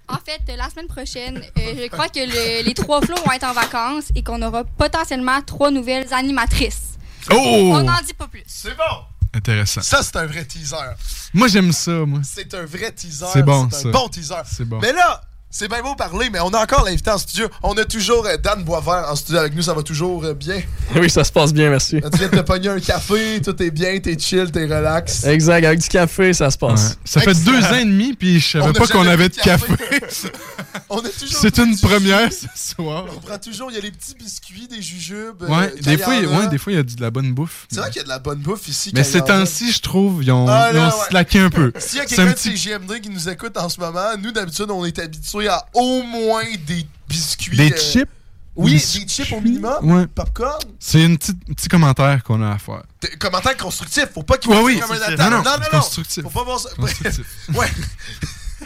En 0.08 0.18
fait, 0.18 0.42
la 0.56 0.70
semaine 0.70 0.88
prochaine, 0.88 1.44
euh, 1.58 1.74
je 1.82 1.88
crois 1.90 2.08
que 2.08 2.20
le- 2.20 2.64
les 2.64 2.74
trois 2.74 3.02
flots 3.02 3.18
vont 3.26 3.32
être 3.34 3.46
en 3.46 3.54
vacances 3.54 4.06
et 4.16 4.24
qu'on 4.24 4.42
aura 4.42 4.64
potentiellement 4.64 5.42
trois 5.42 5.70
nouvelles 5.72 6.14
animatrices. 6.14 6.92
Oh! 7.32 7.36
On 7.36 7.84
n'en 7.84 8.02
dit 8.06 8.14
pas 8.14 8.28
plus. 8.28 8.44
C'est 8.48 8.76
bon! 8.76 8.84
Intéressant. 9.34 9.82
Ça, 9.82 10.04
c'est 10.04 10.16
un 10.16 10.26
vrai 10.28 10.46
teaser. 10.46 10.76
Moi, 11.34 11.48
j'aime 11.48 11.72
ça, 11.72 11.92
moi. 12.06 12.20
C'est 12.24 12.54
un 12.54 12.66
vrai 12.66 12.92
teaser. 12.92 13.26
C'est 13.34 13.42
bon, 13.44 13.68
C'est 13.72 13.82
ça. 13.84 13.88
un 13.88 13.92
bon 13.92 14.08
teaser. 14.08 14.36
C'est 14.46 14.66
bon. 14.66 14.80
Mais 14.80 14.94
là, 14.94 15.22
c'est 15.56 15.68
bien 15.68 15.84
beau 15.84 15.94
parler, 15.94 16.30
mais 16.32 16.40
on 16.40 16.50
a 16.50 16.64
encore 16.64 16.84
l'invité 16.84 17.12
en 17.12 17.18
studio. 17.20 17.48
On 17.62 17.74
a 17.78 17.86
toujours 17.86 18.26
euh, 18.26 18.38
Dan 18.38 18.64
Boisvert 18.64 19.06
en 19.08 19.16
studio 19.16 19.40
avec 19.40 19.56
nous. 19.56 19.62
Ça 19.62 19.76
va 19.76 19.84
toujours 19.84 20.24
euh, 20.26 20.34
bien. 20.34 20.62
Oui, 20.96 21.10
ça 21.10 21.24
se 21.24 21.32
passe 21.32 21.54
bien, 21.54 21.70
merci. 21.70 22.00
Tu 22.12 22.18
viens 22.18 22.28
de 22.30 22.36
te 22.38 22.42
pogner 22.42 22.70
un 22.70 22.80
café, 22.80 23.40
tout 23.42 23.62
est 23.64 23.72
bien, 23.72 23.98
t'es 24.00 24.18
chill, 24.18 24.52
t'es 24.52 24.64
relax. 24.66 25.24
Exact, 25.26 25.64
avec 25.66 25.80
du 25.80 25.88
café, 25.88 26.34
ça 26.34 26.50
se 26.52 26.58
passe. 26.58 26.90
Ouais. 26.90 26.96
Ça 27.06 27.22
fait 27.22 27.34
deux 27.46 27.64
ans 27.64 27.76
et 27.76 27.86
demi, 27.86 28.14
puis 28.16 28.40
je 28.40 28.58
On 28.58 28.62
savais 28.64 28.78
a 28.78 28.82
pas 28.82 28.88
qu'on 28.88 29.08
avait 29.08 29.30
de 29.30 29.36
café. 29.36 29.68
café. 29.76 30.32
On 30.90 30.98
a 31.00 31.10
toujours 31.10 31.40
C'est 31.40 31.58
une 31.60 31.78
première 31.80 32.32
ce 32.32 32.48
soir. 32.74 33.06
On 33.16 33.20
prend 33.20 33.38
toujours, 33.38 33.70
il 33.72 33.76
y 33.76 33.78
a 33.78 33.82
les 33.82 33.92
petits 33.92 34.16
biscuits, 34.16 34.68
des 34.68 34.82
jujubes. 34.82 35.42
euh, 35.44 35.48
Ouais, 35.48 35.74
quand 35.76 35.90
des 35.90 35.98
fois, 35.98 36.14
ouais, 36.20 36.48
des 36.50 36.58
fois, 36.58 36.74
il 36.74 36.76
y 36.76 36.80
a 36.80 36.84
de 36.84 37.02
la 37.02 37.10
bonne 37.12 37.32
bouffe. 37.34 37.68
C'est 37.72 37.80
vrai 37.80 37.90
qu'il 37.90 37.98
y 37.98 38.02
a 38.02 38.04
de 38.04 38.10
la 38.10 38.20
bonne 38.20 38.40
bouffe 38.40 38.68
ici. 38.68 38.92
Mais 38.94 39.04
ces 39.04 39.22
temps-ci, 39.22 39.72
je 39.72 39.82
trouve, 39.82 40.24
ils 40.24 40.32
ont, 40.32 40.46
Ah, 40.48 40.70
ils 40.74 40.78
ont 40.80 40.86
ouais. 40.86 40.92
slacké 41.10 41.40
un 41.40 41.50
peu. 41.50 41.72
S'il 41.80 41.98
y 41.98 42.02
a 42.02 42.04
C'est 42.04 42.16
quelqu'un 42.16 42.24
un 42.24 42.32
de 42.32 42.34
petit- 42.34 42.50
CGMD 42.58 43.00
qui 43.02 43.10
nous 43.10 43.30
écoute 43.30 43.58
en 43.58 43.70
ce 43.70 43.80
moment, 43.80 44.16
nous 44.22 44.32
d'habitude 44.32 44.70
on 44.70 44.86
est 44.86 45.00
habitués 45.00 45.43
à 45.48 45.66
au 45.74 46.04
moins 46.04 46.44
des 46.66 46.86
biscuits. 47.08 47.58
Des 47.58 47.72
euh, 47.72 47.78
chips? 47.78 48.10
Oui, 48.56 48.74
des 48.74 49.08
chips 49.08 49.32
au 49.32 49.42
minimum. 49.42 49.74
Ouais. 49.82 50.08
Popcorn. 50.08 50.60
C'est 50.80 51.04
un 51.04 51.16
petit, 51.16 51.34
petit 51.34 51.68
commentaire 51.68 52.24
qu'on 52.24 52.42
a 52.44 52.52
à 52.52 52.58
faire. 52.60 52.84
Des 53.02 53.10
commentaires 53.18 53.58
constructifs, 53.58 54.10
faut 54.14 54.24
pas 54.24 54.38
qu'il 54.38 54.52
Ouais, 54.52 54.62
oui. 54.62 54.80
comme 54.80 54.92
un 54.92 55.02
attaque. 55.02 55.18
non, 55.20 55.30
non, 55.30 55.44
non, 55.44 55.80
constructif. 55.80 56.24
Faut 56.24 56.30
pas 56.30 56.44
voir 56.44 56.60
ça. 56.60 56.70
Constructif. 56.76 57.26
ouais. 57.56 57.72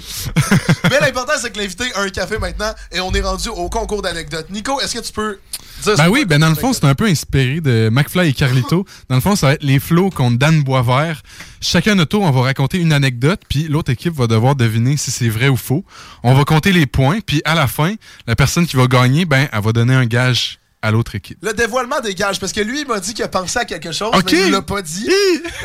Mais 0.90 1.00
l'important, 1.00 1.34
c'est 1.40 1.52
que 1.52 1.60
l'invité 1.60 1.86
a 1.96 2.02
un 2.02 2.10
café 2.10 2.38
maintenant 2.38 2.74
et 2.92 3.00
on 3.00 3.12
est 3.12 3.22
rendu 3.22 3.50
au 3.50 3.70
concours 3.70 4.02
d'anecdotes. 4.02 4.50
Nico, 4.50 4.80
est-ce 4.82 4.96
que 4.96 5.04
tu 5.04 5.12
peux 5.12 5.40
dire 5.84 5.96
Ben 5.96 6.10
oui, 6.10 6.26
ben 6.26 6.40
dans 6.40 6.50
le 6.50 6.56
fond, 6.56 6.74
c'est 6.74 6.86
un 6.86 6.96
peu 6.96 7.06
inspiré 7.06 7.62
de 7.62 7.90
McFly 7.92 8.30
et 8.30 8.34
Carlito. 8.34 8.86
Dans 9.10 9.16
le 9.16 9.22
fond, 9.22 9.36
ça 9.36 9.48
va 9.48 9.54
être 9.54 9.64
les 9.64 9.80
flots 9.80 10.10
contre 10.10 10.38
Dan 10.38 10.64
Boisvert. 10.64 11.22
Chacun 11.62 11.96
notre 11.96 12.12
tour, 12.12 12.24
on 12.24 12.32
va 12.32 12.42
raconter 12.42 12.78
une 12.78 12.94
anecdote, 12.94 13.42
puis 13.50 13.64
l'autre 13.64 13.92
équipe 13.92 14.14
va 14.14 14.28
devoir 14.28 14.56
deviner 14.56 14.98
si 14.98 15.12
c'est 15.12 15.30
vrai 15.30 15.48
ou 15.48 15.58
faux. 15.58 15.84
On 16.24 16.34
va 16.34 16.44
compter 16.44 16.72
les 16.72 16.86
points, 16.86 17.20
puis 17.26 17.42
à 17.46 17.56
la 17.56 17.68
fin, 17.68 17.96
la 18.28 18.36
personne 18.36 18.68
qui 18.68 18.76
va 18.76 18.88
gagner, 18.88 19.26
ben, 19.26 19.48
elle 19.52 19.62
va 19.62 19.72
donner 19.72 19.94
un 19.94 20.06
gage 20.06 20.60
à 20.82 20.92
l'autre 20.92 21.16
équipe. 21.16 21.38
Le 21.42 21.54
dévoilement 21.54 22.00
des 22.00 22.14
gages, 22.14 22.40
parce 22.40 22.54
que 22.54 22.62
lui, 22.62 22.82
il 22.82 22.88
m'a 22.88 23.00
dit 23.00 23.14
qu'il 23.14 23.24
a 23.24 23.28
pensé 23.28 23.60
à 23.60 23.66
quelque 23.66 23.92
chose, 23.92 24.12
mais 24.14 24.32
il 24.32 24.52
l'a 24.52 24.62
pas 24.62 24.82
dit. 24.82 25.10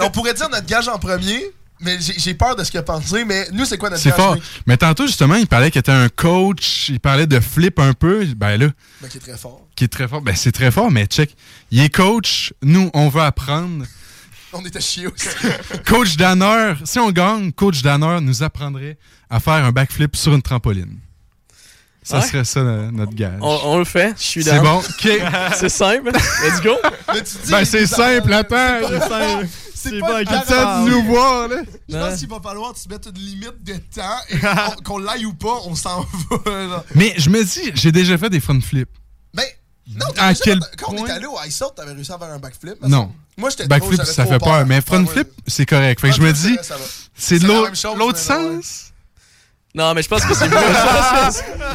On 0.00 0.10
pourrait 0.10 0.34
dire 0.34 0.48
notre 0.48 0.66
gage 0.66 0.88
en 0.88 0.98
premier, 0.98 1.52
mais 1.82 1.98
j'ai 2.00 2.14
j'ai 2.18 2.34
peur 2.34 2.56
de 2.56 2.64
ce 2.64 2.70
qu'il 2.70 2.80
a 2.80 2.82
pensé. 2.82 3.24
Mais 3.24 3.46
nous, 3.52 3.64
c'est 3.64 3.76
quoi 3.78 3.90
notre 3.90 4.02
C'est 4.02 4.12
fort. 4.14 4.36
Mais 4.66 4.76
tantôt, 4.76 5.06
justement, 5.06 5.34
il 5.36 5.46
parlait 5.46 5.70
qu'il 5.70 5.80
était 5.80 5.92
un 5.92 6.08
coach, 6.08 6.88
il 6.88 7.00
parlait 7.00 7.26
de 7.26 7.40
flip 7.40 7.78
un 7.78 7.92
peu. 7.92 8.24
Ben 8.36 8.56
là, 8.58 8.68
Ben, 9.00 9.08
qui 9.08 9.18
est 9.18 9.20
très 9.20 9.36
fort. 9.36 9.66
qui 9.76 9.84
est 9.84 9.88
très 9.88 10.08
fort. 10.08 10.20
Ben 10.22 10.34
c'est 10.36 10.52
très 10.52 10.70
fort, 10.70 10.90
mais 10.90 11.06
check. 11.06 11.34
Il 11.70 11.80
est 11.80 11.90
coach, 11.94 12.52
nous, 12.62 12.90
on 12.94 13.08
veut 13.08 13.22
apprendre. 13.22 13.84
On 14.54 14.64
était 14.66 14.80
chiés 14.82 15.06
aussi. 15.06 15.28
Coach 15.86 16.16
Danner, 16.16 16.74
si 16.84 16.98
on 16.98 17.10
gagne, 17.10 17.52
Coach 17.52 17.80
Danner 17.80 18.18
nous 18.20 18.42
apprendrait 18.42 18.98
à 19.30 19.40
faire 19.40 19.64
un 19.64 19.72
backflip 19.72 20.14
sur 20.14 20.34
une 20.34 20.42
trampoline. 20.42 20.98
Ça 22.02 22.18
Ouais. 22.18 22.26
serait 22.26 22.44
ça 22.44 22.60
notre 22.62 23.14
gage. 23.14 23.38
On, 23.40 23.60
on 23.64 23.78
le 23.78 23.84
fait, 23.86 24.12
je 24.18 24.22
suis 24.22 24.42
C'est 24.44 24.50
down. 24.56 24.62
bon, 24.64 24.78
ok. 24.80 25.08
c'est 25.56 25.68
simple, 25.70 26.10
let's 26.44 26.60
go. 26.60 26.76
Mais 27.14 27.22
tu 27.22 27.34
dis, 27.46 27.50
Ben 27.50 27.64
c'est 27.64 27.86
simple, 27.86 28.30
attends. 28.32 28.80
c'est 28.88 29.08
simple. 29.08 29.48
C'est 29.90 29.98
pas, 30.00 30.18
un 30.18 30.24
Attends 30.24 30.84
de 30.84 30.90
nous 30.90 31.02
voir, 31.04 31.48
là. 31.48 31.56
Je 31.88 31.96
pense 31.96 32.18
qu'il 32.18 32.28
va 32.28 32.40
falloir 32.40 32.72
que 32.72 32.78
tu 32.78 32.88
mettes 32.88 33.06
une 33.06 33.20
limite 33.22 33.62
de 33.64 33.74
temps 33.74 34.18
et 34.28 34.82
qu'on- 34.84 34.98
l'aille 34.98 35.26
ou 35.26 35.34
pas, 35.34 35.60
on 35.64 35.74
s'en 35.74 36.00
va. 36.30 36.50
là. 36.66 36.84
Mais 36.94 37.14
je 37.18 37.28
me 37.30 37.42
dis, 37.44 37.70
j'ai 37.74 37.92
déjà 37.92 38.16
fait 38.18 38.30
des 38.30 38.40
front 38.40 38.60
flips. 38.60 38.88
Ben, 39.34 39.44
non, 39.94 40.06
À 40.06 40.12
t'as 40.12 40.28
déjà 40.28 40.40
quel 40.44 40.58
fait- 40.62 40.76
quand 40.76 40.92
on 40.92 40.96
point? 40.96 41.06
est 41.08 41.10
allé 41.10 41.26
au 41.26 41.36
Ice 41.46 41.60
Out, 41.60 41.72
t'avais 41.76 41.92
réussi 41.92 42.12
à 42.12 42.18
faire 42.18 42.28
un 42.28 42.38
backflip? 42.38 42.76
Non. 42.86 43.12
Moi, 43.36 43.50
j'étais 43.50 43.66
Backflip, 43.66 44.02
ça 44.04 44.24
trop 44.24 44.32
fait 44.34 44.38
peur, 44.38 44.66
mais 44.66 44.80
front 44.82 44.96
Ah, 44.98 45.00
ouais. 45.00 45.06
flip, 45.06 45.28
c'est 45.46 45.66
correct. 45.66 46.00
Fait 46.00 46.08
que 46.10 46.14
je 46.14 46.20
Front 46.20 46.28
me 46.28 46.32
dis, 46.32 46.56
c'est 47.16 47.42
l'autre 47.42 48.18
sens? 48.18 48.91
Non, 49.74 49.94
mais 49.94 50.02
je 50.02 50.08
pense 50.08 50.24
que 50.24 50.34
c'est 50.34 50.48
mieux. 50.48 50.56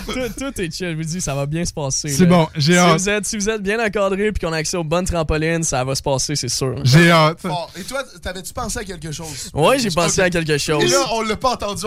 Tout, 0.05 0.33
tout 0.37 0.61
est 0.61 0.71
chill. 0.71 0.91
Je 0.91 0.95
vous 0.95 1.03
dis, 1.03 1.19
ça 1.19 1.33
va 1.33 1.47
bien 1.47 1.65
se 1.65 1.73
passer. 1.73 2.09
C'est 2.09 2.27
bon, 2.27 2.47
j'ai 2.55 2.73
si 2.73 2.77
hâte. 2.77 2.99
Vous 2.99 3.09
êtes, 3.09 3.25
si 3.25 3.37
vous 3.37 3.49
êtes 3.49 3.63
bien 3.63 3.83
encadré 3.83 4.31
puis 4.31 4.45
qu'on 4.45 4.53
a 4.53 4.57
accès 4.57 4.77
aux 4.77 4.83
bonnes 4.83 5.05
trampolines, 5.05 5.63
ça 5.63 5.83
va 5.83 5.95
se 5.95 6.03
passer, 6.03 6.35
c'est 6.35 6.47
sûr. 6.49 6.75
J'ai 6.83 7.09
hâte. 7.09 7.39
Et 7.75 7.83
toi, 7.83 8.03
t'avais-tu 8.21 8.53
pensé 8.53 8.79
à 8.79 8.83
quelque 8.83 9.11
chose? 9.11 9.49
Ouais, 9.53 9.79
j'ai 9.79 9.89
pensé 9.89 10.21
à 10.21 10.29
quelque 10.29 10.57
chose. 10.59 10.83
Et 10.83 10.87
là, 10.87 11.05
on 11.13 11.21
l'a 11.23 11.35
pas 11.35 11.53
entendu 11.53 11.81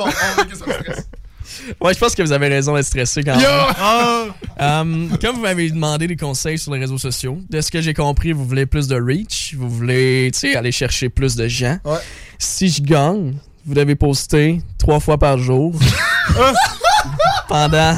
que 0.51 0.57
ça 0.57 0.65
stresse. 0.65 1.09
Ouais, 1.81 1.95
je 1.95 1.99
pense 1.99 2.15
que 2.15 2.23
vous 2.23 2.33
avez 2.33 2.49
raison 2.49 2.75
d'être 2.75 2.87
stressé 2.87 3.23
quand 3.23 3.35
Yo! 3.35 3.41
même. 3.41 3.75
Ah! 3.79 4.25
Euh, 4.61 5.09
comme 5.21 5.37
vous 5.37 5.43
m'avez 5.43 5.71
demandé 5.71 6.07
des 6.07 6.17
conseils 6.17 6.59
sur 6.59 6.73
les 6.73 6.81
réseaux 6.81 6.99
sociaux, 6.99 7.39
de 7.51 7.61
ce 7.61 7.71
que 7.71 7.81
j'ai 7.81 7.95
compris, 7.95 8.33
vous 8.33 8.45
voulez 8.45 8.67
plus 8.67 8.87
de 8.87 8.95
reach, 9.01 9.55
vous 9.57 9.69
voulez, 9.69 10.31
tu 10.33 10.41
sais, 10.41 10.57
aller 10.57 10.73
chercher 10.73 11.09
plus 11.09 11.35
de 11.37 11.49
gens. 11.49 11.79
Ouais. 11.85 11.99
Si 12.39 12.69
je 12.69 12.83
gagne, 12.83 13.35
vous 13.71 13.77
devez 13.77 13.95
poster 13.95 14.61
trois 14.79 14.99
fois 14.99 15.17
par 15.17 15.39
jour 15.39 15.73
pendant 17.49 17.97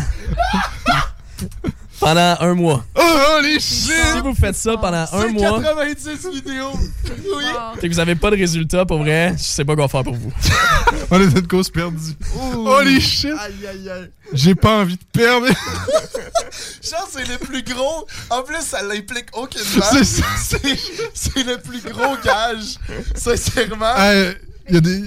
pendant 1.99 2.37
un 2.41 2.55
mois. 2.55 2.85
Oh, 2.95 3.39
les 3.43 3.55
shit! 3.55 3.95
Si 4.13 4.21
vous 4.23 4.35
faites 4.35 4.55
ça 4.55 4.77
pendant 4.77 4.99
un 4.99 5.07
C'est 5.07 5.29
mois, 5.33 5.63
90 5.63 6.31
vidéos. 6.35 6.73
Oui. 7.09 7.45
et 7.81 7.89
que 7.89 7.95
vous 7.95 8.01
avez 8.01 8.17
pas 8.17 8.31
de 8.31 8.37
résultat 8.37 8.85
pour 8.85 8.99
vrai, 8.99 9.35
je 9.39 9.43
sais 9.43 9.65
pas 9.65 9.75
quoi 9.75 9.89
faire 9.89 10.05
pour 10.05 10.15
vous. 10.15 10.31
On 11.11 11.19
est 11.19 11.25
une 11.39 11.47
cause 11.47 11.71
perdue. 11.71 11.97
Holy 12.55 13.01
shit! 13.01 13.33
Aïe, 13.33 13.67
aïe, 13.67 13.89
aïe. 13.89 14.11
J'ai 14.35 14.55
pas 14.55 14.81
envie 14.81 14.97
de 14.97 15.05
perdre. 15.11 15.47
Genre, 16.83 17.09
c'est 17.11 17.27
le 17.27 17.39
plus 17.39 17.63
gros. 17.63 18.07
En 18.29 18.43
plus, 18.43 18.61
ça 18.61 18.83
l'implique 18.83 19.29
aucunement. 19.33 19.87
C'est 19.91 20.05
ça. 20.05 20.27
C'est 21.15 21.45
le 21.47 21.57
plus 21.63 21.81
gros 21.91 22.15
gage. 22.23 22.77
Sincèrement. 23.15 23.97
Hey, 23.97 24.35
y 24.69 24.77
a 24.77 24.81
des. 24.81 25.03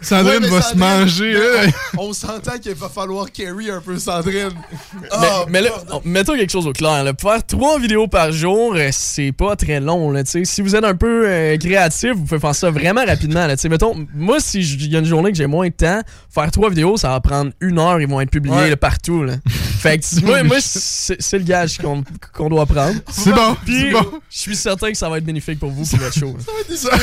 Sandrine 0.00 0.44
Ouais, 0.44 0.50
va 0.50 0.62
se 0.62 0.76
manger, 0.76 1.32
là. 1.32 1.70
On 1.98 2.12
s'entend 2.12 2.56
qu'il 2.58 2.74
va 2.74 2.88
falloir 2.88 3.30
carry 3.32 3.68
un 3.70 3.80
peu 3.80 3.98
Sandrine. 3.98 4.50
Mais, 5.02 5.08
Ah, 5.10 5.44
mais 5.48 5.60
là, 5.60 5.70
mettons 6.04 6.34
quelque 6.36 6.50
chose 6.52 6.66
au 6.66 6.72
clair. 6.72 7.02
Là. 7.02 7.12
Faire 7.20 7.44
trois 7.44 7.78
vidéos 7.80 8.06
par 8.06 8.30
jour, 8.32 8.74
euh, 8.76 8.88
c'est 8.92 9.32
pas 9.32 9.56
très 9.56 9.80
long. 9.80 10.10
Là, 10.12 10.22
tu 10.24 10.30
sais. 10.30 10.44
si 10.44 10.62
vous 10.62 10.76
êtes 10.76 10.84
un 10.84 10.94
peu 10.94 11.24
euh, 11.26 11.56
créatif, 11.58 12.12
vous 12.14 12.24
pouvez 12.24 12.40
faire 12.40 12.54
ça 12.54 12.70
vraiment 12.70 13.04
rapidement. 13.04 13.46
Là, 13.46 13.56
tu 13.56 13.62
sais. 13.62 13.68
mettons, 13.68 14.06
moi, 14.14 14.38
si 14.40 14.60
il 14.60 14.92
y 14.92 14.96
a 14.96 15.00
une 15.00 15.04
journée 15.04 15.30
que 15.32 15.36
j'ai 15.36 15.46
moins 15.46 15.66
de 15.68 15.72
temps, 15.74 16.00
faire 16.32 16.50
trois 16.52 16.68
vidéos, 16.70 16.96
ça 16.96 17.08
va 17.10 17.20
prendre 17.20 17.50
une 17.60 17.78
heure. 17.78 18.00
Ils 18.00 18.08
vont 18.08 18.20
être 18.20 18.30
publiés 18.30 18.54
Ouais. 18.54 18.70
là, 18.70 18.76
partout. 18.76 19.24
Là. 19.24 19.34
fait 19.48 19.98
que 19.98 20.24
moi, 20.24 20.42
moi 20.44 20.56
c'est 20.60 21.38
le 21.38 21.44
gage 21.44 21.78
qu'on 21.78 22.48
doit 22.48 22.66
prendre. 22.66 22.98
C'est 23.10 23.32
bon, 23.32 23.56
Puis, 23.64 23.80
c'est 23.80 23.90
bon. 23.90 24.20
je 24.30 24.38
suis 24.38 24.56
certain 24.56 24.90
que 24.92 24.96
ça 24.96 25.08
va 25.08 25.18
être 25.18 25.24
bénéfique 25.24 25.58
pour 25.58 25.70
vous 25.70 25.84
pour 25.84 25.98
votre 25.98 26.14
show. 26.18 26.36
là. 26.36 26.44
Des 26.68 26.74
vidéos. 26.74 26.98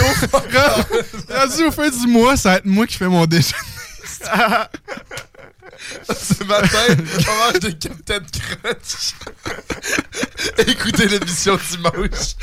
Rendu 1.39 1.63
au 1.67 1.71
fin 1.71 1.89
du 1.89 2.07
mois, 2.07 2.37
ça 2.37 2.51
va 2.51 2.55
être 2.57 2.65
moi 2.85 2.87
qui 2.87 2.97
fais 2.97 3.07
mon 3.07 3.25
déjeuner. 3.25 3.53
Ce 6.07 6.43
matin, 6.43 6.95
on 7.27 7.35
mange 7.37 7.59
des 7.59 7.73
Captain 7.73 8.19
Crunch. 8.19 9.13
Écoutez 10.67 11.07
l'émission 11.07 11.57
dimanche. 11.69 12.35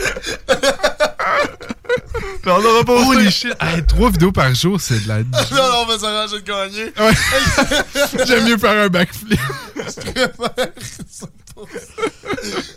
on 2.47 2.65
aura 2.65 2.85
pas 2.85 2.93
Holy 2.93 3.31
shit! 3.31 3.55
Hey, 3.61 3.85
trois 3.87 4.11
vidéos 4.11 4.33
par 4.33 4.55
jour, 4.55 4.81
c'est 4.81 5.03
de 5.05 5.09
la. 5.09 5.19
non, 5.19 5.25
non, 5.51 5.83
on 5.83 5.87
va 5.87 5.99
s'arranger 5.99 6.41
de 6.41 6.47
gagner. 6.47 6.93
Ouais. 6.99 7.15
J'aime 8.27 8.45
mieux 8.49 8.59
faire 8.59 8.85
un 8.85 8.89
backflip. 8.89 9.41
Je 9.77 9.83
préfère 10.01 10.31
ça 11.11 11.27
pour- 11.55 11.69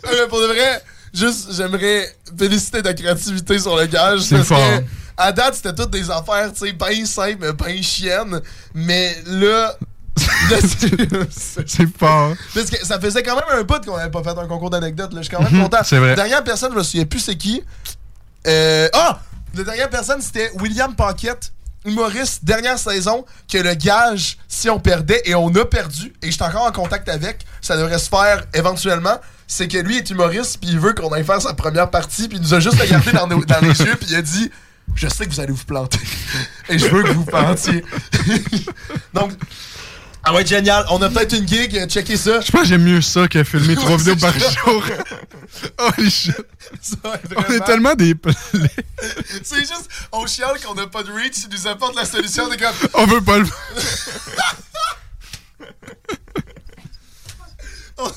Ah, 0.04 0.26
pour 0.28 0.40
de 0.40 0.46
vrai, 0.46 0.82
juste, 1.12 1.48
j'aimerais 1.52 2.16
féliciter 2.38 2.82
ta 2.82 2.94
créativité 2.94 3.58
sur 3.58 3.76
le 3.76 3.86
gage. 3.86 4.20
C'est 4.20 4.42
fort. 4.44 4.58
que, 4.58 4.84
à 5.16 5.32
date, 5.32 5.54
c'était 5.54 5.74
toutes 5.74 5.90
des 5.90 6.10
affaires, 6.10 6.52
tu 6.52 6.66
sais, 6.66 6.72
bien 6.72 7.04
simples, 7.06 7.52
bien 7.52 7.82
chiennes. 7.82 8.40
Mais 8.74 9.16
là. 9.26 9.74
c'est- 11.30 11.98
fort. 11.98 12.32
Parce 12.54 12.70
que 12.70 12.84
ça 12.86 12.98
faisait 13.00 13.22
quand 13.22 13.34
même 13.34 13.44
un 13.60 13.62
bout 13.62 13.84
qu'on 13.84 13.96
n'avait 13.96 14.10
pas 14.10 14.22
fait 14.22 14.30
un 14.38 14.46
concours 14.46 14.70
d'anecdotes. 14.70 15.12
là. 15.12 15.20
Je 15.22 15.28
suis 15.28 15.36
quand 15.36 15.42
même 15.42 15.52
Mhm, 15.52 15.62
content. 15.64 15.78
c'est 15.84 15.98
vrai. 15.98 16.10
La 16.10 16.14
dernière 16.16 16.44
personne, 16.44 16.72
je 16.72 16.78
me 16.78 16.82
souviens 16.82 17.04
plus 17.04 17.20
c'est 17.20 17.36
qui. 17.36 17.62
Euh, 18.46 18.88
Ah! 18.92 19.20
La 19.54 19.64
dernière 19.64 19.88
personne, 19.90 20.20
c'était 20.20 20.50
William 20.60 20.94
Paquette, 20.94 21.52
humoriste, 21.86 22.44
dernière 22.44 22.78
saison, 22.78 23.24
que 23.50 23.56
le 23.58 23.74
gage, 23.74 24.36
si 24.48 24.68
on 24.68 24.78
perdait, 24.78 25.22
et 25.24 25.34
on 25.34 25.48
a 25.54 25.64
perdu, 25.64 26.12
et 26.22 26.26
je 26.26 26.32
suis 26.32 26.42
encore 26.42 26.66
en 26.66 26.72
contact 26.72 27.08
avec, 27.08 27.44
ça 27.62 27.76
devrait 27.76 27.98
se 27.98 28.08
faire 28.10 28.42
éventuellement, 28.52 29.18
c'est 29.46 29.66
que 29.68 29.78
lui 29.78 29.96
est 29.98 30.10
humoriste, 30.10 30.58
puis 30.60 30.70
il 30.72 30.78
veut 30.80 30.92
qu'on 30.92 31.10
aille 31.12 31.24
faire 31.24 31.40
sa 31.40 31.54
première 31.54 31.88
partie, 31.90 32.28
puis 32.28 32.36
il 32.36 32.42
nous 32.42 32.52
a 32.54 32.60
juste 32.60 32.78
regardé 32.78 33.12
dans, 33.12 33.26
nos- 33.28 33.44
dans 33.44 33.60
les 33.62 33.68
yeux, 33.80 33.96
puis 33.96 34.08
il 34.10 34.16
a 34.16 34.22
dit 34.22 34.50
je 34.94 35.08
sais 35.08 35.26
que 35.26 35.30
vous 35.30 35.40
allez 35.40 35.52
vous 35.52 35.64
planter. 35.64 35.98
Et 36.68 36.78
je 36.78 36.86
veux 36.86 37.02
que 37.02 37.12
vous 37.12 37.24
plantiez. 37.24 37.84
Donc, 39.14 39.32
ah 40.28 40.34
ouais, 40.34 40.44
génial. 40.44 40.84
On 40.90 41.00
a 41.02 41.08
peut-être 41.08 41.36
une 41.36 41.46
gig. 41.46 41.86
Checkez 41.88 42.16
ça. 42.16 42.40
Je 42.40 42.50
pense 42.50 42.62
que 42.62 42.66
j'aime 42.66 42.82
mieux 42.82 43.00
ça 43.00 43.28
que 43.28 43.44
filmer 43.44 43.76
trois 43.76 43.96
vidéos 43.96 44.16
par 44.16 44.36
jour. 44.36 44.82
Holy 45.78 46.10
shit. 46.10 46.34
Ça, 46.80 46.96
On 47.36 47.52
est 47.52 47.64
tellement 47.64 47.94
des. 47.94 48.14
C'est 49.44 49.60
juste, 49.60 49.88
on 50.10 50.26
chiale 50.26 50.58
qu'on 50.64 50.74
n'a 50.74 50.88
pas 50.88 51.04
de 51.04 51.12
reach, 51.12 51.44
il 51.44 51.56
nous 51.56 51.68
apporte 51.68 51.94
la 51.94 52.04
solution, 52.04 52.44
on 52.48 52.52
est 52.52 52.56
comme... 52.56 52.74
On 52.94 53.06
veut 53.06 53.20
pas 53.20 53.38
le 53.38 53.46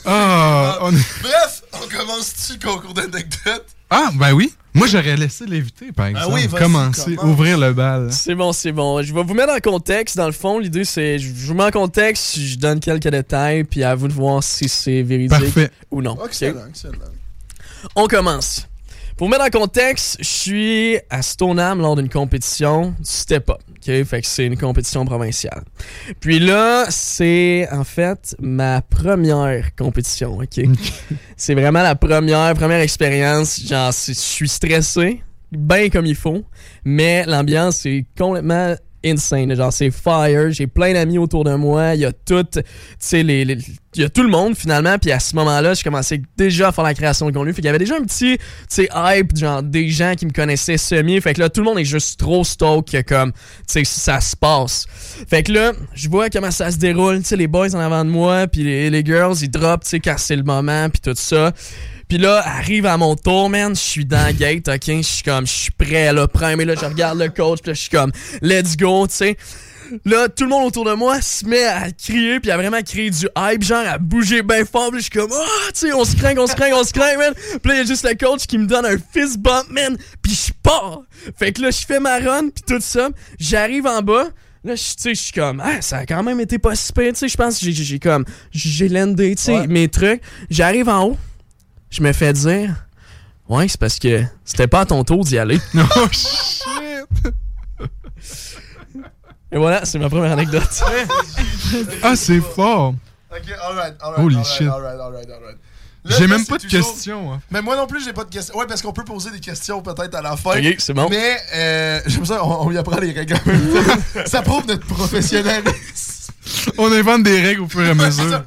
Ah, 0.05 0.79
on 0.81 0.91
Bref, 0.91 1.63
on 1.73 1.87
commence-tu 1.87 2.53
le 2.53 2.59
concours 2.59 2.93
d'anecdotes? 2.93 3.67
Ah, 3.89 4.09
ben 4.13 4.33
oui. 4.33 4.53
Moi, 4.73 4.87
j'aurais 4.87 5.15
laissé 5.17 5.45
l'éviter, 5.45 5.91
par 5.91 6.07
exemple. 6.07 6.27
Ah 6.29 6.33
oui, 6.35 6.47
Commencer, 6.47 7.15
commence. 7.15 7.31
ouvrir 7.31 7.57
le 7.57 7.73
bal. 7.73 8.11
C'est 8.11 8.35
bon, 8.35 8.53
c'est 8.53 8.71
bon. 8.71 9.01
Je 9.01 9.13
vais 9.13 9.23
vous 9.23 9.33
mettre 9.33 9.51
en 9.53 9.59
contexte. 9.59 10.15
Dans 10.17 10.27
le 10.27 10.31
fond, 10.31 10.59
l'idée, 10.59 10.85
c'est. 10.85 11.17
Je 11.17 11.27
je 11.27 11.47
vous 11.47 11.53
mets 11.55 11.63
en 11.63 11.71
contexte, 11.71 12.37
je 12.39 12.55
donne 12.57 12.79
quelques 12.79 13.07
détails, 13.07 13.63
puis 13.63 13.83
à 13.83 13.95
vous 13.95 14.07
de 14.07 14.13
voir 14.13 14.43
si 14.43 14.69
c'est 14.69 15.01
véridique 15.01 15.29
Parfait. 15.39 15.71
ou 15.89 16.01
non. 16.01 16.17
excellent. 16.25 16.61
On 17.95 18.05
commence. 18.07 18.67
Pour 19.19 19.27
mettre 19.27 19.43
en 19.43 19.49
contexte, 19.49 20.15
je 20.21 20.29
suis 20.29 20.97
à 21.09 21.21
Stoneham 21.21 21.81
lors 21.81 21.97
d'une 21.97 22.07
compétition 22.07 22.91
du 22.91 23.03
Step 23.03 23.49
Up. 23.49 23.57
ok? 23.69 24.05
Fait 24.05 24.21
que 24.21 24.25
c'est 24.25 24.45
une 24.45 24.55
compétition 24.55 25.03
provinciale. 25.03 25.61
Puis 26.21 26.39
là, 26.39 26.85
c'est 26.87 27.67
en 27.69 27.83
fait 27.83 28.33
ma 28.39 28.81
première 28.81 29.75
compétition. 29.75 30.37
ok? 30.37 30.61
c'est 31.35 31.53
vraiment 31.53 31.83
la 31.83 31.95
première, 31.95 32.53
première 32.53 32.79
expérience. 32.79 33.61
Genre, 33.61 33.91
je 33.91 34.13
suis 34.13 34.47
stressé, 34.47 35.21
bien 35.51 35.89
comme 35.89 36.05
il 36.05 36.15
faut, 36.15 36.45
mais 36.85 37.25
l'ambiance 37.25 37.85
est 37.87 38.05
complètement 38.17 38.73
insane. 39.05 39.55
Genre, 39.55 39.71
c'est 39.71 39.91
fire. 39.91 40.51
J'ai 40.51 40.67
plein 40.67 40.93
d'amis 40.93 41.17
autour 41.17 41.43
de 41.43 41.55
moi. 41.55 41.95
Il 41.95 42.01
y 42.01 42.05
a 42.05 42.11
tout, 42.11 42.45
tu 42.45 43.23
les, 43.23 43.57
tout 44.13 44.23
le 44.23 44.29
monde 44.29 44.55
finalement. 44.55 44.97
Puis 44.97 45.11
à 45.11 45.19
ce 45.19 45.35
moment-là, 45.35 45.73
je 45.73 45.83
commençais 45.83 46.21
déjà 46.37 46.69
à 46.69 46.71
faire 46.71 46.83
la 46.83 46.93
création 46.93 47.27
de 47.27 47.31
contenu. 47.31 47.53
Fait 47.53 47.61
qu'il 47.61 47.65
y 47.65 47.69
avait 47.69 47.79
déjà 47.79 47.95
un 47.95 48.03
petit, 48.03 48.37
tu 48.37 48.45
sais, 48.67 48.89
hype, 48.93 49.35
genre 49.35 49.63
des 49.63 49.89
gens 49.89 50.13
qui 50.15 50.25
me 50.25 50.31
connaissaient 50.31 50.77
semi. 50.77 51.19
Fait 51.21 51.33
que 51.33 51.39
là, 51.39 51.49
tout 51.49 51.61
le 51.61 51.65
monde 51.65 51.79
est 51.79 51.85
juste 51.85 52.19
trop 52.19 52.43
stoked 52.43 53.05
comme, 53.05 53.31
tu 53.31 53.39
sais, 53.67 53.83
ça 53.83 54.21
se 54.21 54.35
passe. 54.35 54.85
Fait 55.27 55.43
que 55.43 55.51
là, 55.51 55.73
je 55.93 56.09
vois 56.09 56.29
comment 56.29 56.51
ça 56.51 56.71
se 56.71 56.77
déroule. 56.77 57.19
Tu 57.19 57.25
sais, 57.25 57.35
les 57.35 57.47
boys 57.47 57.75
en 57.75 57.79
avant 57.79 58.05
de 58.05 58.09
moi, 58.09 58.47
puis 58.47 58.63
les, 58.63 58.89
les 58.89 59.03
girls, 59.03 59.35
ils 59.41 59.49
drop, 59.49 59.83
tu 59.83 59.89
sais, 59.89 59.99
quand 59.99 60.15
c'est 60.17 60.35
le 60.35 60.43
moment, 60.43 60.89
puis 60.89 61.01
tout 61.01 61.15
ça. 61.15 61.53
Puis 62.09 62.17
là, 62.17 62.41
arrive 62.45 62.85
à 62.87 62.97
mon 62.97 63.15
tour, 63.15 63.49
man, 63.49 63.75
je 63.75 63.79
suis 63.79 64.05
dans 64.05 64.17
la 64.23 64.33
gate, 64.33 64.67
ok, 64.67 64.81
je 64.87 65.01
suis 65.03 65.23
comme, 65.23 65.45
je 65.45 65.51
suis 65.51 65.71
prêt, 65.71 66.11
là, 66.11 66.27
prime, 66.27 66.59
et 66.59 66.65
là, 66.65 66.73
je 66.75 66.85
regarde 66.85 67.19
le 67.19 67.29
coach, 67.29 67.59
puis 67.61 67.69
là, 67.69 67.73
je 67.75 67.79
suis 67.81 67.89
comme, 67.89 68.11
let's 68.41 68.75
go, 68.75 69.05
tu 69.07 69.15
sais. 69.15 69.37
Là, 70.05 70.27
tout 70.29 70.43
le 70.43 70.49
monde 70.49 70.67
autour 70.67 70.85
de 70.85 70.93
moi 70.93 71.19
se 71.21 71.45
met 71.45 71.63
à 71.65 71.91
crier, 71.91 72.39
puis 72.39 72.49
à 72.51 72.57
vraiment 72.57 72.81
créer 72.81 73.09
du 73.11 73.27
hype, 73.37 73.63
genre 73.63 73.85
à 73.87 73.97
bouger 73.99 74.41
bien 74.43 74.65
fort, 74.65 74.89
puis 74.91 74.99
je 74.99 75.03
suis 75.03 75.11
comme, 75.11 75.31
ah, 75.33 75.67
tu 75.73 75.87
sais, 75.87 75.93
on 75.93 76.03
se 76.03 76.15
craint, 76.15 76.35
on 76.37 76.47
se 76.47 76.55
craint, 76.55 76.71
on 76.73 76.83
se 76.83 76.93
craint, 76.93 77.15
man. 77.17 77.33
Puis 77.35 77.59
là, 77.65 77.73
il 77.75 77.77
y 77.77 77.81
a 77.81 77.85
juste 77.85 78.07
le 78.07 78.15
coach 78.15 78.45
qui 78.47 78.57
me 78.57 78.65
donne 78.67 78.85
un 78.85 78.97
fist 79.13 79.37
bump, 79.37 79.65
man, 79.69 79.95
puis 80.21 80.33
je 80.33 80.51
pars. 80.63 81.01
Fait 81.37 81.51
que 81.51 81.61
là, 81.61 81.69
je 81.71 81.85
fais 81.85 81.99
ma 81.99 82.17
run, 82.19 82.49
puis 82.49 82.63
tout 82.67 82.81
ça. 82.81 83.09
J'arrive 83.39 83.85
en 83.85 84.01
bas, 84.01 84.25
Là, 84.65 84.75
je- 84.75 84.81
tu 84.83 84.93
sais, 84.97 85.15
je 85.15 85.21
suis 85.21 85.31
comme, 85.31 85.61
ah, 85.63 85.81
ça 85.81 85.99
a 85.99 86.05
quand 86.05 86.21
même 86.21 86.37
été 86.41 86.59
pas 86.59 86.75
si 86.75 86.91
pire, 86.91 87.13
tu 87.13 87.19
sais, 87.19 87.29
je 87.29 87.37
pense 87.37 87.61
j'ai- 87.63 87.97
comme, 87.97 88.25
j'ai 88.51 88.89
landé, 88.89 89.33
tu 89.35 89.43
sais, 89.43 89.67
mes 89.67 89.87
trucs. 89.87 90.21
J'arrive 90.49 90.89
en 90.89 91.05
haut, 91.05 91.17
je 91.89 92.01
me 92.03 92.13
fais 92.13 92.33
dire, 92.33 92.75
ouais, 93.47 93.67
c'est 93.67 93.79
parce 93.79 93.97
que 93.99 94.23
c'était 94.45 94.67
pas 94.67 94.81
à 94.81 94.85
ton 94.85 95.03
tour 95.03 95.23
d'y 95.25 95.37
aller. 95.37 95.59
Oh 95.75 96.07
shit! 96.11 96.63
Et 99.51 99.57
voilà, 99.57 99.83
c'est 99.85 99.97
ma 99.97 100.09
première 100.09 100.31
anecdote. 100.33 100.69
Ah, 102.01 102.15
c'est 102.15 102.39
fort. 102.41 102.95
Ok, 103.31 103.43
alright, 103.61 103.93
alright. 104.01 104.25
Holy 104.25 104.43
shit. 104.43 104.67
Alright, 104.67 104.99
alright, 104.99 105.29
alright. 105.29 105.57
J'ai 106.05 106.25
même 106.27 106.45
pas 106.45 106.57
de 106.57 106.63
toujours- 106.63 106.91
questions. 106.93 107.33
hein. 107.33 107.41
Mais 107.51 107.61
moi 107.61 107.75
non 107.75 107.85
plus, 107.85 108.03
j'ai 108.03 108.13
pas 108.13 108.23
de 108.23 108.29
questions. 108.29 108.57
Ouais, 108.57 108.65
parce 108.67 108.81
qu'on 108.81 108.93
peut 108.93 109.03
poser 109.03 109.29
des 109.31 109.39
questions 109.39 109.81
peut-être 109.83 110.15
à 110.15 110.21
la 110.21 110.35
fin. 110.35 110.57
Ok, 110.57 110.75
c'est 110.79 110.93
bon. 110.93 111.07
Mais 111.09 111.37
euh, 111.53 111.99
j'aime 112.07 112.25
ça, 112.25 112.43
on, 112.43 112.65
on 112.65 112.69
lui 112.69 112.77
apprend 112.77 112.97
les 112.99 113.11
règles 113.11 113.35
en 113.35 113.49
même 113.51 113.69
temps. 113.85 114.23
ça 114.25 114.41
prouve 114.41 114.65
notre 114.67 114.87
professionnalisme. 114.87 115.73
On 116.77 116.91
invente 116.91 117.23
des 117.23 117.41
règles 117.41 117.61
au 117.61 117.67
fur 117.69 117.81
et 117.81 117.89
à 117.89 117.93
mesure. 117.93 118.43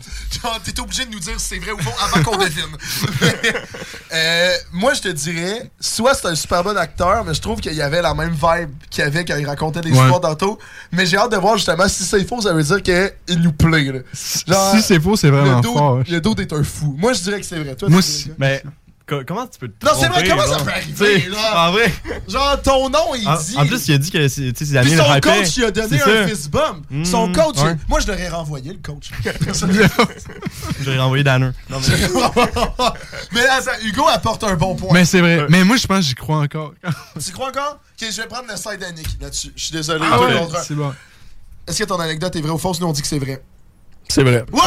t'es 0.64 0.80
obligé 0.80 1.04
de 1.04 1.10
nous 1.10 1.18
dire 1.20 1.34
si 1.38 1.48
c'est 1.48 1.58
vrai 1.58 1.72
ou 1.72 1.78
faux 1.78 1.90
avant 2.02 2.22
qu'on 2.22 2.36
devine. 2.36 2.64
Mais, 3.20 3.34
euh, 4.14 4.54
moi, 4.72 4.94
je 4.94 5.00
te 5.02 5.08
dirais, 5.08 5.70
soit 5.80 6.14
c'est 6.14 6.26
un 6.28 6.34
super 6.34 6.64
bon 6.64 6.76
acteur, 6.76 7.24
mais 7.24 7.34
je 7.34 7.40
trouve 7.40 7.60
qu'il 7.60 7.74
y 7.74 7.82
avait 7.82 8.02
la 8.02 8.14
même 8.14 8.32
vibe 8.32 8.70
qu'il 8.90 9.04
y 9.04 9.06
avait 9.06 9.24
quand 9.24 9.36
il 9.36 9.46
racontait 9.46 9.80
des 9.80 9.90
Ouais. 9.92 9.98
histoires 9.98 10.20
tantôt. 10.20 10.58
Mais 10.90 11.06
j'ai 11.06 11.16
hâte 11.16 11.32
de 11.32 11.36
voir 11.36 11.56
justement 11.56 11.88
si 11.88 12.02
c'est 12.04 12.24
faux, 12.26 12.40
ça 12.40 12.52
veut 12.52 12.62
dire 12.62 12.82
qu'il 12.82 13.40
nous 13.40 13.52
plaît. 13.52 13.84
là. 13.92 14.00
Genre, 14.46 14.74
si 14.76 14.82
c'est 14.82 15.00
faux, 15.00 15.16
c'est 15.16 15.30
vraiment 15.30 15.56
le 15.56 15.62
dude- 15.62 15.72
fort. 15.72 15.98
Le 16.08 16.20
dude 16.20 16.40
est 16.40 16.52
un 16.52 16.64
fou. 16.64 16.94
Moi, 16.98 17.12
je 17.12 17.20
dirais 17.20 17.40
que 17.40 17.46
c'est 17.46 17.58
vrai. 17.58 17.74
Toi, 17.76 17.88
Moi? 17.88 18.00
Mais 18.38 18.62
comment 19.06 19.46
tu 19.46 19.58
peux 19.58 19.68
te 19.68 19.84
Non, 19.84 19.92
c'est 19.98 20.08
vrai, 20.08 20.26
comment 20.28 20.42
ça 20.42 20.48
genre? 20.58 20.64
peut 20.64 20.70
arriver? 20.70 21.28
En 21.54 21.72
vrai. 21.72 21.92
Genre, 22.28 22.62
ton 22.62 22.88
nom, 22.90 23.14
il 23.14 23.26
En, 23.28 23.36
dit. 23.36 23.54
en 23.58 23.66
plus, 23.66 23.88
il 23.88 23.94
a 23.94 23.98
dit 23.98 24.10
que 24.10 24.28
c'est 24.28 24.52
tu 24.52 24.64
sais, 24.64 24.72
c'est 24.72 24.80
Puis 24.80 24.94
Daniel 24.94 24.98
son 24.98 25.20
coach, 25.20 25.56
il 25.56 25.64
a 25.64 25.70
donné 25.70 26.02
un 26.02 26.04
ça. 26.04 26.28
fist 26.28 26.50
bump. 26.50 26.84
Mm, 26.90 27.04
Son 27.04 27.32
coach, 27.32 27.58
ouais. 27.58 27.76
moi, 27.88 28.00
je 28.00 28.06
l'aurais 28.06 28.28
renvoyé, 28.28 28.72
le 28.72 28.78
coach. 28.78 29.10
J'ai 30.84 30.98
renvoyé 30.98 31.24
Danner. 31.24 31.50
Non, 31.70 31.78
mais- 31.80 32.08
mais 33.32 33.44
là, 33.46 33.60
ça, 33.60 33.72
Hugo 33.82 34.06
apporte 34.08 34.44
un 34.44 34.54
bon 34.54 34.74
point. 34.76 34.90
Mais 34.92 35.04
c'est 35.04 35.20
vrai. 35.20 35.46
Mais 35.48 35.64
moi, 35.64 35.76
je 35.76 35.86
pense 35.86 35.98
que 35.98 36.04
j'y 36.04 36.14
crois 36.14 36.38
encore. 36.38 36.72
Tu 37.24 37.32
crois 37.32 37.48
encore? 37.48 37.78
Ok, 38.00 38.08
je 38.10 38.20
vais 38.20 38.26
prendre 38.28 38.46
le 38.50 38.56
side 38.56 38.78
d'Annick 38.80 39.06
là-dessus. 39.20 39.52
Je 39.54 39.64
suis 39.64 39.72
désolé. 39.72 40.04
Ah 40.10 40.20
ouais, 40.20 40.40
c'est 40.66 40.74
bon. 40.74 40.92
Est-ce 41.66 41.78
que 41.78 41.84
ton 41.84 41.98
anecdote 42.00 42.34
est 42.34 42.40
vraie? 42.40 42.50
Ou 42.50 42.58
fausse? 42.58 42.80
Nous, 42.80 42.86
on 42.86 42.92
dit 42.92 43.02
que 43.02 43.06
c'est 43.08 43.18
vrai. 43.18 43.42
C'est 44.08 44.22
vrai. 44.24 44.44
Ouais! 44.52 44.60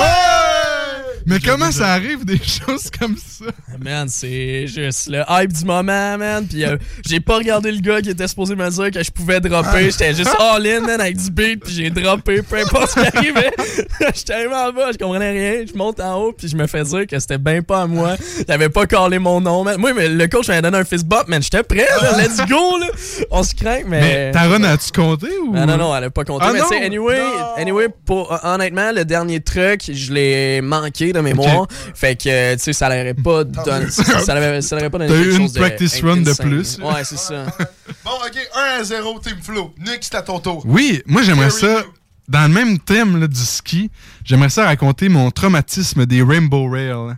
Mais 1.26 1.40
comment 1.40 1.72
ça 1.72 1.94
arrive 1.94 2.24
des 2.24 2.38
choses 2.44 2.90
comme 3.00 3.18
ça? 3.18 3.46
Man, 3.84 4.08
c'est 4.10 4.68
juste 4.68 5.08
le 5.10 5.24
hype 5.28 5.52
du 5.52 5.66
moment, 5.66 6.18
man. 6.18 6.46
Puis 6.48 6.64
euh, 6.64 6.78
j'ai 7.06 7.20
pas 7.20 7.38
regardé 7.38 7.72
le 7.72 7.80
gars 7.80 8.02
qui 8.02 8.10
était 8.10 8.28
supposé 8.28 8.56
me 8.56 8.70
dire 8.70 8.92
que 8.92 9.04
je 9.04 9.12
pouvais 9.12 9.40
dropper. 9.40 9.90
J'étais 9.90 10.14
juste 10.14 10.36
all-in, 10.40 10.82
man, 10.82 11.02
avec 11.02 11.18
du 11.18 11.32
beat. 11.32 11.64
Puis 11.64 11.74
j'ai 11.74 11.90
droppé, 11.90 12.42
peu 12.44 12.58
importe 12.58 12.92
ce 12.92 13.00
qui 13.00 13.18
arrivait. 13.18 13.52
J'étais 14.16 14.34
arrivé 14.34 14.54
en 14.54 14.72
bas, 14.72 14.92
je 14.92 14.98
comprenais 14.98 15.32
rien. 15.32 15.66
Je 15.68 15.76
monte 15.76 16.00
en 16.00 16.22
haut, 16.22 16.32
puis 16.32 16.48
je 16.48 16.56
me 16.56 16.68
fais 16.68 16.84
dire 16.84 17.08
que 17.08 17.18
c'était 17.20 17.40
bien 17.40 17.62
pas 17.62 17.82
à 17.82 17.88
moi. 17.88 18.16
Il 18.48 18.52
avait 18.52 18.70
pas 18.70 18.86
collé 18.86 19.18
mon 19.18 19.42
nom, 19.42 19.64
man. 19.64 19.78
Moi, 19.80 19.94
mais 19.94 20.10
le 20.10 20.28
coach 20.28 20.48
m'avait 20.48 20.62
donné 20.62 20.78
un 20.78 20.86
fist 20.86 21.06
bump, 21.06 21.28
man. 21.28 21.42
J'étais 21.42 21.64
prêt, 21.64 21.88
là. 22.02 22.18
Let's 22.18 22.38
go, 22.48 22.78
là. 22.78 22.88
On 23.32 23.42
se 23.42 23.56
craint, 23.56 23.82
mais. 23.88 24.02
Mais 24.02 24.32
ta 24.32 24.44
run, 24.44 24.64
as-tu 24.64 24.92
compté 24.92 25.28
ou? 25.44 25.54
Ah 25.56 25.66
non, 25.66 25.78
non, 25.78 25.96
elle 25.96 26.04
a 26.04 26.10
pas 26.12 26.24
compté. 26.24 26.46
Ah 26.48 26.54
mais 26.54 26.60
non? 26.60 26.66
tu 26.70 26.78
sais, 26.78 26.84
anyway, 26.84 27.20
anyway 27.58 27.88
pour, 28.06 28.40
honnêtement, 28.44 28.92
le 28.92 29.06
dernier 29.06 29.40
truc, 29.40 29.90
je 29.92 30.14
l'ai 30.14 30.62
manqué 30.62 31.14
de 31.16 31.22
mémoire. 31.22 31.68
Fait 31.94 32.16
que, 32.16 32.54
tu 32.54 32.60
sais, 32.60 32.74
ça 32.74 32.90
l'aurait 32.90 33.14
pas 33.14 33.44
donné. 33.66 33.90
ça, 33.90 34.36
l'aurait 34.36 34.90
pas 34.90 34.98
donné 34.98 35.08
T'as 35.08 35.18
eu 35.20 35.32
une 35.32 35.38
chose 35.38 35.54
de 35.54 35.60
practice 35.60 36.02
run 36.02 36.18
de 36.18 36.34
plus. 36.34 36.78
Ouais, 36.80 37.04
c'est 37.04 37.18
ça. 37.18 37.46
Bon, 38.04 38.12
ok, 38.12 38.38
1 38.56 38.82
à 38.82 38.84
0, 38.84 39.20
Team 39.20 39.38
Flo. 39.42 39.74
Nick, 39.80 40.00
c'est 40.02 40.16
à 40.16 40.22
ton 40.22 40.40
tour. 40.40 40.64
Oui, 40.68 41.02
moi 41.08 41.24
j'aimerais 41.24 41.50
ça, 41.50 41.84
dans 42.28 42.44
le 42.44 42.54
même 42.54 42.78
thème 42.78 43.20
là, 43.20 43.28
du 43.28 43.40
ski, 43.40 43.90
j'aimerais 44.24 44.50
ça 44.50 44.66
raconter 44.66 45.10
mon 45.10 45.32
traumatisme 45.32 46.06
des 46.06 46.22
Rainbow 46.22 46.70
Rail. 46.70 47.16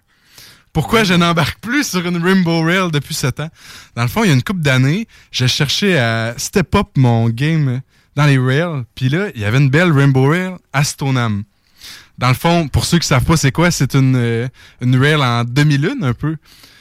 Pourquoi 0.71 1.03
je 1.03 1.13
n'embarque 1.13 1.59
plus 1.59 1.85
sur 1.85 2.05
une 2.05 2.23
Rainbow 2.23 2.61
Rail 2.61 2.91
depuis 2.91 3.15
7 3.15 3.39
ans? 3.41 3.49
Dans 3.95 4.03
le 4.03 4.07
fond, 4.07 4.23
il 4.23 4.27
y 4.27 4.31
a 4.31 4.33
une 4.33 4.43
couple 4.43 4.61
d'années, 4.61 5.07
je 5.31 5.45
cherchais 5.45 5.97
à 5.97 6.35
step 6.37 6.73
up 6.75 6.87
mon 6.95 7.29
game 7.29 7.81
dans 8.15 8.25
les 8.25 8.37
rails, 8.37 8.83
puis 8.95 9.09
là, 9.09 9.27
il 9.35 9.41
y 9.41 9.45
avait 9.45 9.57
une 9.57 9.69
belle 9.69 9.91
Rainbow 9.91 10.29
Rail 10.29 10.55
à 10.73 10.83
Stoneham. 10.83 11.43
Dans 12.17 12.29
le 12.29 12.33
fond, 12.33 12.67
pour 12.67 12.85
ceux 12.85 12.99
qui 12.99 13.07
savent 13.07 13.25
pas 13.25 13.37
c'est 13.37 13.51
quoi, 13.51 13.69
c'est 13.71 13.95
une, 13.95 14.15
euh, 14.15 14.47
une 14.81 14.95
rail 14.99 15.15
en 15.15 15.43
demi-lune 15.43 16.03
un 16.03 16.13
peu. 16.13 16.37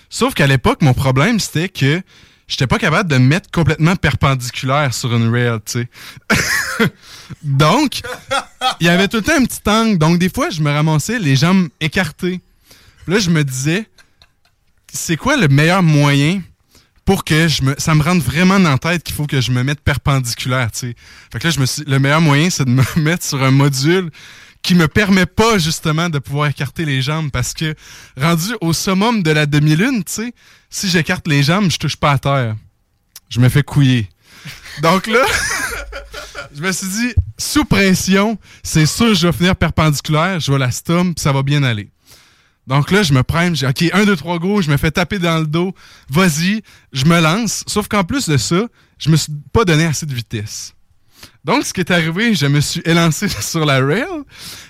Sauf 0.09 0.35
qu'à 0.35 0.47
l'époque, 0.47 0.83
mon 0.83 0.95
problème, 0.95 1.39
c'était 1.41 1.69
que 1.69 2.01
j'étais 2.49 2.67
pas 2.67 2.79
capable 2.79 3.11
de 3.11 3.19
me 3.19 3.27
mettre 3.27 3.51
complètement 3.51 3.97
perpendiculaire 3.97 4.95
sur 4.95 5.15
une 5.15 5.29
rail, 5.31 5.59
tu 5.67 5.81
sais. 5.81 5.89
donc, 7.43 8.01
il 8.81 8.87
y 8.87 8.91
avait 8.91 9.09
tout 9.09 9.19
le 9.19 9.23
temps 9.23 9.37
un 9.37 9.45
petit 9.45 9.69
angle. 9.69 9.99
Donc, 9.99 10.19
des 10.19 10.29
fois, 10.29 10.51
je 10.51 10.61
me 10.63 10.71
ramassais 10.71 11.19
les 11.19 11.37
jambes 11.37 11.69
écartées. 11.81 12.41
Là, 13.07 13.19
je 13.19 13.31
me 13.31 13.45
disais, 13.45 13.87
c'est 14.93 15.17
quoi 15.17 15.37
le 15.37 15.49
meilleur 15.49 15.83
moyen 15.83 16.41
pour 17.05 17.23
que 17.23 17.47
je 17.47 17.63
me, 17.63 17.75
ça 17.79 17.95
me 17.95 18.03
rentre 18.03 18.25
vraiment 18.25 18.59
dans 18.59 18.71
la 18.71 18.79
tête 18.79 19.05
qu'il 19.05 19.15
faut 19.15 19.27
que 19.27 19.41
je 19.41 19.53
me 19.53 19.63
mette 19.63 19.81
perpendiculaire, 19.81 20.73
tu 20.73 20.79
sais. 20.79 20.97
Fait 21.33 21.43
là, 21.45 21.51
je 21.51 21.61
me 21.61 21.91
le 21.91 21.99
meilleur 22.01 22.21
moyen, 22.21 22.51
c'est 22.51 22.65
de 22.65 22.71
me 22.71 22.83
mettre 22.97 23.25
sur 23.25 23.43
un 23.43 23.53
module 23.53 24.11
qui 24.67 24.75
me 24.75 24.89
permet 24.89 25.27
pas, 25.27 25.59
justement, 25.59 26.09
de 26.09 26.19
pouvoir 26.19 26.49
écarter 26.49 26.85
les 26.85 27.01
jambes 27.01 27.31
parce 27.31 27.55
que, 27.55 27.77
rendu 28.17 28.53
au 28.61 28.73
summum 28.73 29.23
de 29.23 29.31
la 29.31 29.47
demi-lune, 29.47 30.03
tu 30.03 30.13
sais, 30.13 30.35
si 30.71 30.89
j'écarte 30.89 31.29
les 31.29 31.45
jambes, 31.45 31.71
je 31.71 31.77
touche 31.79 31.95
pas 31.95 32.11
à 32.11 32.19
terre. 32.19 32.57
Je 33.29 33.39
me 33.39 33.49
fais 33.49 33.63
couiller. 33.63 34.09
Donc 34.83 35.07
là, 35.07 35.25
je 36.53 36.61
me 36.61 36.73
suis 36.73 36.89
dit, 36.89 37.15
sous 37.39 37.65
pression, 37.65 38.39
c'est 38.65 38.87
sûr, 38.87 39.15
je 39.15 39.29
vais 39.29 39.33
finir 39.33 39.55
perpendiculaire, 39.55 40.41
je 40.41 40.51
vais 40.51 40.59
la 40.59 40.73
stom, 40.73 41.15
puis 41.15 41.23
ça 41.23 41.31
va 41.31 41.45
bien 41.45 41.63
aller. 41.63 41.89
Donc 42.67 42.91
là, 42.91 43.05
je 43.05 43.13
me 43.13 43.23
prime, 43.23 43.55
j'ai 43.55 43.69
OK, 43.69 43.85
1, 43.93 44.05
2, 44.05 44.17
3, 44.17 44.41
go, 44.41 44.63
je 44.63 44.71
me 44.73 44.77
fais 44.79 44.91
taper 44.91 45.21
dans 45.21 45.39
le 45.39 45.47
dos, 45.47 45.77
vas-y, 46.11 46.63
je 46.93 47.05
me 47.05 47.21
lance. 47.21 47.63
Sauf 47.69 47.87
qu'en 47.87 48.03
plus 48.03 48.29
de 48.29 48.37
ça, 48.37 48.67
je 48.99 49.11
me 49.11 49.17
suis 49.17 49.33
pas 49.53 49.65
donné 49.65 49.85
assez 49.85 50.07
de 50.07 50.15
vitesse. 50.15 50.75
Donc, 51.47 51.65
ce 51.65 51.73
qui 51.73 51.81
est 51.81 51.91
arrivé, 51.93 52.35
je 52.35 52.47
me 52.47 52.61
suis 52.61 52.83
élancé 52.85 53.29
sur 53.41 53.65
la 53.65 53.81
rail. 53.81 54.05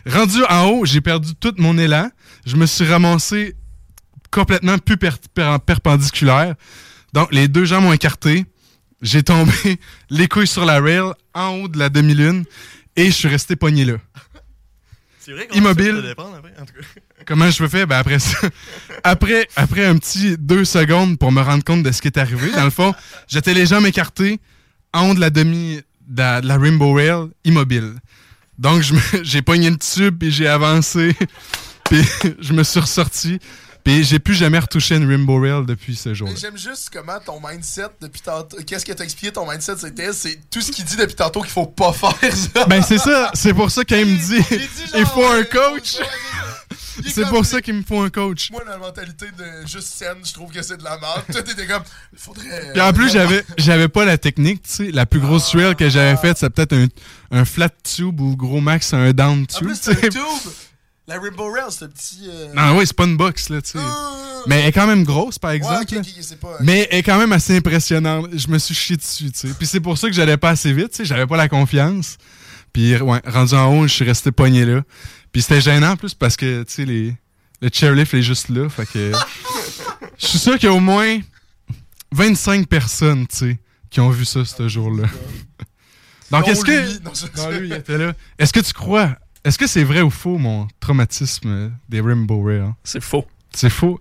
Rendu 0.07 0.45
en 0.49 0.67
haut, 0.67 0.85
j'ai 0.85 1.01
perdu 1.01 1.35
tout 1.35 1.55
mon 1.57 1.77
élan. 1.79 2.11
Je 2.45 2.55
me 2.57 2.67
suis 2.67 2.85
ramassé 2.85 3.57
complètement 4.31 4.77
plus 4.79 4.97
per- 4.99 5.11
per- 5.35 5.57
perpendiculaire. 5.65 6.55
Donc, 7.15 7.33
les 7.33 7.49
deux 7.49 7.65
jambes 7.65 7.87
ont 7.87 7.93
écarté. 7.95 8.45
J'ai 9.01 9.23
tombé 9.23 9.53
les 10.11 10.29
couilles 10.29 10.47
sur 10.47 10.65
la 10.67 10.81
rail 10.81 11.13
en 11.35 11.49
haut 11.57 11.69
de 11.69 11.79
la 11.79 11.89
demi-lune 11.89 12.45
et 12.95 13.07
je 13.07 13.11
suis 13.11 13.29
resté 13.29 13.57
pogné 13.57 13.85
là. 13.87 13.95
C'est 15.19 15.33
vrai 15.33 15.49
Immobile. 15.55 16.15
Comment 17.27 17.51
je 17.51 17.63
me 17.63 17.69
fais? 17.69 17.85
Ben 17.87 17.97
après 17.99 18.19
ça, 18.19 18.39
après, 19.03 19.49
après 19.57 19.85
un 19.85 19.97
petit 19.97 20.37
deux 20.39 20.65
secondes 20.65 21.19
pour 21.19 21.33
me 21.33 21.41
rendre 21.41 21.65
compte 21.65 21.83
de 21.83 21.91
ce 21.91 22.01
qui 22.01 22.09
est 22.09 22.19
arrivé, 22.19 22.53
dans 22.53 22.65
le 22.65 22.71
fond, 22.71 22.95
j'étais 23.29 23.53
les 23.55 23.67
jambes 23.67 23.87
écartées 23.87 24.39
en 24.93 25.11
haut 25.11 25.15
de 25.15 25.21
la 25.21 25.31
demi, 25.31 25.81
de 26.07 26.19
la, 26.19 26.41
de 26.41 26.47
la 26.47 26.59
Rainbow 26.59 26.93
Rail, 26.93 27.29
immobile. 27.45 27.95
Donc, 28.59 28.83
j'ai 29.23 29.43
pogné 29.43 29.71
le 29.71 29.77
tube 29.77 30.23
et 30.23 30.31
j'ai 30.31 30.49
avancé, 30.49 31.15
puis 31.85 32.03
je 32.39 32.53
me 32.53 32.63
suis 32.63 32.81
ressorti, 32.81 33.39
puis 33.87 34.03
j'ai 34.03 34.19
plus 34.19 34.35
jamais 34.35 34.59
retouché 34.59 34.97
une 34.97 35.09
Rainbow 35.09 35.41
Rail 35.41 35.65
depuis 35.65 35.95
ce. 35.95 36.09
Mais 36.09 36.37
j'aime 36.37 36.59
juste 36.59 36.91
comment 36.93 37.21
ton 37.25 37.41
mindset 37.47 37.87
depuis 38.01 38.21
tantôt. 38.21 38.57
Qu'est-ce 38.67 38.85
que 38.85 38.93
t'as 38.93 39.05
expliqué 39.05 39.33
ton 39.33 39.49
mindset 39.49 39.77
c'était 39.77 40.13
C'est 40.13 40.41
tout 40.51 40.61
ce 40.61 40.73
qu'il 40.73 40.85
dit 40.85 40.97
depuis 40.97 41.15
tantôt 41.15 41.41
qu'il 41.41 41.51
faut 41.51 41.67
pas 41.67 41.93
faire 41.93 42.35
ça. 42.35 42.65
Ben 42.65 42.83
c'est 42.83 42.99
ça, 42.99 43.31
c'est 43.35 43.55
pour 43.55 43.71
ça 43.71 43.85
qu'il 43.85 44.05
me 44.05 44.17
dit, 44.17 44.45
il 44.97 45.07
faut 45.07 45.25
un 45.25 45.45
coach. 45.45 45.99
C'est 47.07 47.27
pour 47.29 47.45
ça 47.45 47.61
qu'il 47.61 47.75
me 47.75 47.83
faut 47.83 48.01
un 48.01 48.11
coach. 48.11 48.51
Moi, 48.51 48.63
dans 48.65 48.73
la 48.73 48.79
mentalité 48.79 49.27
de 49.37 49.67
juste 49.67 49.89
scène, 49.89 50.19
je 50.25 50.33
trouve 50.33 50.51
que 50.53 50.63
c'est 50.63 50.77
de 50.77 50.85
la 50.85 50.99
merde. 50.99 51.23
Toi, 51.33 51.43
t'étais 51.43 51.67
comme. 51.67 51.83
Faudrait. 52.17 52.73
Puis 52.73 52.81
en 52.81 52.93
plus, 52.93 53.11
j'avais 53.11 53.45
j'avais 53.59 53.89
pas 53.89 54.05
la 54.05 54.19
technique, 54.19 54.63
tu 54.63 54.71
sais. 54.71 54.91
La 54.91 55.07
plus 55.07 55.21
grosse 55.21 55.55
rail 55.55 55.75
que 55.77 55.89
j'avais 55.89 56.17
faite, 56.17 56.39
c'est 56.39 56.51
peut-être 56.51 56.73
un, 56.75 56.87
un 57.31 57.45
flat 57.45 57.71
tube 57.83 58.21
ou 58.21 58.37
gros 58.37 58.61
max, 58.61 58.93
un 58.95 59.13
down 59.13 59.43
En 59.43 59.45
tube. 59.47 59.67
plus, 59.67 59.81
tu 59.81 59.93
sais. 59.93 59.99
c'est 60.01 60.07
un 60.07 60.11
tube. 60.11 60.53
La 61.09 61.21
Rainbow 61.21 61.53
Rail, 61.53 61.67
c'est 61.71 61.85
un 61.85 61.89
petit. 61.89 62.29
euh, 62.29 62.49
Non, 62.53 62.77
oui, 62.79 62.85
c'est 62.85 62.97
pas 62.97 63.05
une 63.05 63.17
box, 63.17 63.49
là, 63.51 63.63
tu 63.63 63.71
sais. 63.73 63.79
Mais 64.49 64.61
elle 64.63 64.67
est 64.69 64.73
quand 64.73 64.89
même 64.89 65.05
grosse, 65.05 65.39
par 65.39 65.53
exemple. 65.53 65.85
pas- 66.41 66.57
Mais 66.61 66.89
elle 66.91 66.99
est 66.99 67.03
quand 67.05 67.17
même 67.19 67.31
assez 67.33 67.57
impressionnante. 67.57 68.27
Je 68.33 68.49
me 68.49 68.59
suis 68.59 68.75
chié 68.75 68.97
dessus, 68.97 69.31
tu 69.31 69.39
sais. 69.49 69.55
Puis 69.57 69.67
c'est 69.69 69.79
pour 69.81 69.99
ça 69.99 70.09
que 70.09 70.15
j'allais 70.15 70.37
pas 70.37 70.51
assez 70.51 70.73
vite, 70.73 70.91
tu 70.91 70.97
sais. 70.97 71.05
J'avais 71.05 71.27
pas 71.27 71.37
la 71.37 71.49
confiance. 71.49 72.17
Puis, 72.73 72.97
ouais, 72.97 73.21
rendu 73.25 73.55
en 73.55 73.73
haut, 73.73 73.87
je 73.87 73.93
suis 73.93 74.05
resté 74.05 74.33
pogné 74.33 74.65
là. 74.65 74.83
Puis 75.37 75.43
c'était 75.43 75.61
gênant, 75.61 75.91
en 75.91 75.97
plus, 75.99 76.15
parce 76.15 76.35
que, 76.35 76.63
tu 76.63 76.73
sais, 76.73 76.87
les... 76.87 77.15
le 77.61 77.69
chairlift 77.71 78.15
est 78.15 78.23
juste 78.23 78.49
là. 78.49 78.71
Fait 78.71 78.87
que. 78.87 79.13
Je 80.19 80.27
suis 80.29 80.39
sûr 80.39 80.55
qu'il 80.59 80.71
y 80.71 80.73
a 80.73 80.75
au 80.75 80.81
moins 80.81 81.19
25 82.11 82.67
personnes, 82.67 83.27
tu 83.27 83.37
sais, 83.37 83.59
qui 83.91 84.01
ont 84.01 84.09
vu 84.09 84.25
ça 84.25 84.47
ce 84.47 84.67
jour-là. 84.67 85.07
Donc, 86.31 86.49
est-ce 86.49 86.65
que. 86.65 86.71
lui. 86.71 86.99
Non, 87.05 87.11
je- 87.15 87.27
Non, 87.39 87.51
lui, 87.51 87.67
il 87.69 87.73
était 87.75 87.99
là. 87.99 88.15
Est-ce 88.39 88.51
que 88.51 88.61
tu 88.61 88.73
crois. 88.73 89.11
Est-ce 89.45 89.59
que 89.59 89.67
c'est 89.67 89.85
vrai 89.85 90.01
ou 90.01 90.09
faux, 90.09 90.39
mon 90.39 90.69
traumatisme 90.81 91.71
des 91.87 92.01
Rainbow 92.01 92.43
Rail? 92.43 92.73
C'est 92.83 93.03
faux. 93.03 93.27
C'est 93.55 93.69
faux. 93.69 94.01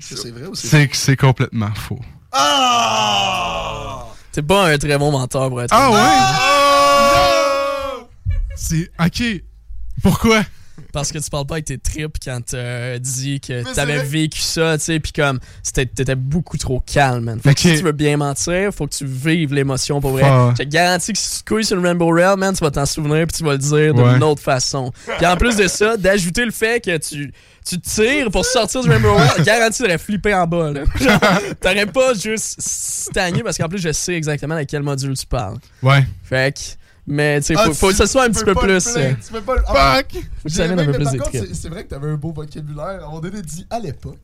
C'est 0.00 0.32
vrai 0.32 0.46
ou 0.46 0.56
c'est 0.56 0.66
C'est 0.66 0.92
c'est 0.96 1.16
complètement 1.16 1.72
faux. 1.76 2.00
Ah! 2.32 4.04
T'es 4.32 4.42
pas 4.42 4.72
un 4.72 4.78
très 4.78 4.98
bon 4.98 5.12
menteur 5.12 5.48
pour 5.48 5.62
être 5.62 5.72
Ah 5.72 5.92
ouais? 5.92 6.00
C'est. 8.56 8.90
Ok. 8.98 9.22
Pourquoi? 10.02 10.42
Parce 10.96 11.12
que 11.12 11.18
tu 11.18 11.28
parles 11.28 11.44
pas 11.44 11.56
avec 11.56 11.66
tes 11.66 11.76
tripes 11.76 12.16
quand 12.24 12.40
t'as 12.46 12.98
dit 12.98 13.38
que 13.38 13.62
c'est 13.64 13.74
t'avais 13.74 14.02
vécu 14.02 14.40
ça, 14.40 14.78
tu 14.78 14.84
sais, 14.84 14.98
pis 14.98 15.12
comme 15.12 15.38
c'était- 15.62 15.84
t'étais 15.84 16.14
beaucoup 16.14 16.56
trop 16.56 16.80
calme, 16.80 17.24
man. 17.24 17.38
Fait 17.38 17.52
que 17.52 17.60
si 17.60 17.76
tu 17.76 17.82
veux 17.82 17.92
bien 17.92 18.16
mentir, 18.16 18.72
faut 18.72 18.86
que 18.86 18.94
tu 18.94 19.04
vives 19.04 19.52
l'émotion 19.52 20.00
pour 20.00 20.12
vrai. 20.12 20.22
Ah. 20.24 20.54
Je 20.58 20.62
te 20.64 20.68
garantis 20.68 21.12
que 21.12 21.18
si 21.18 21.38
tu 21.38 21.44
couilles 21.44 21.66
sur 21.66 21.76
le 21.76 21.82
Rainbow 21.86 22.08
Rail, 22.08 22.38
man, 22.38 22.54
tu 22.54 22.64
vas 22.64 22.70
t'en 22.70 22.86
souvenir 22.86 23.26
puis 23.26 23.36
tu 23.36 23.44
vas 23.44 23.52
le 23.52 23.58
dire 23.58 23.94
Ouais. 23.94 24.14
d'une 24.14 24.22
autre 24.22 24.40
façon. 24.40 24.90
Puis 25.18 25.26
en 25.26 25.36
plus 25.36 25.56
de 25.56 25.66
ça, 25.66 25.98
d'ajouter 25.98 26.46
le 26.46 26.50
fait 26.50 26.82
que 26.82 26.96
tu, 26.96 27.30
tu 27.68 27.78
tires 27.78 28.30
pour 28.30 28.46
sortir 28.46 28.80
du 28.82 28.88
Rainbow 28.88 29.14
Rail, 29.16 29.44
garanti 29.44 29.82
t'aurais 29.82 29.98
flippé 29.98 30.32
en 30.32 30.46
bas, 30.46 30.70
là. 30.70 30.80
Genre, 30.98 31.20
T'aurais 31.60 31.84
pas 31.84 32.14
juste 32.14 32.56
stagné 32.58 33.42
parce 33.42 33.58
qu'en 33.58 33.68
plus, 33.68 33.80
je 33.80 33.92
sais 33.92 34.14
exactement 34.14 34.54
à 34.54 34.64
quel 34.64 34.82
module 34.82 35.14
tu 35.14 35.26
parles. 35.26 35.58
Ouais. 35.82 36.06
Fait 36.24 36.54
que. 36.56 36.60
Mais 37.08 37.40
tu 37.40 37.46
sais, 37.46 37.54
Ah, 37.56 37.70
faut, 37.72 37.88
que 37.90 37.94
ce 37.94 38.06
soit 38.06 38.24
un 38.24 38.30
petit 38.30 38.44
peu 38.44 38.54
plus. 38.54 38.84
euh, 38.96 39.12
Tu 39.24 39.32
peux 39.32 39.40
pas 39.40 39.54
le. 39.54 39.62
Ah, 39.68 39.96
Fuck! 39.98 40.12
Faut 40.42 40.48
que 40.48 40.50
ça 40.50 40.64
amène 40.64 40.80
un 40.80 40.84
peu 40.86 40.98
mais 40.98 41.04
plus 41.04 41.20
c'est- 41.32 41.54
c'est 41.54 41.68
vrai 41.68 41.84
que 41.84 41.90
t'avais 41.90 42.08
un 42.08 42.16
beau 42.16 42.32
vocabulaire. 42.32 42.84
À 42.84 42.90
un 42.94 43.00
moment 43.06 43.20
donné, 43.20 43.42
dit 43.42 43.64
à 43.70 43.78
l'époque. 43.78 44.18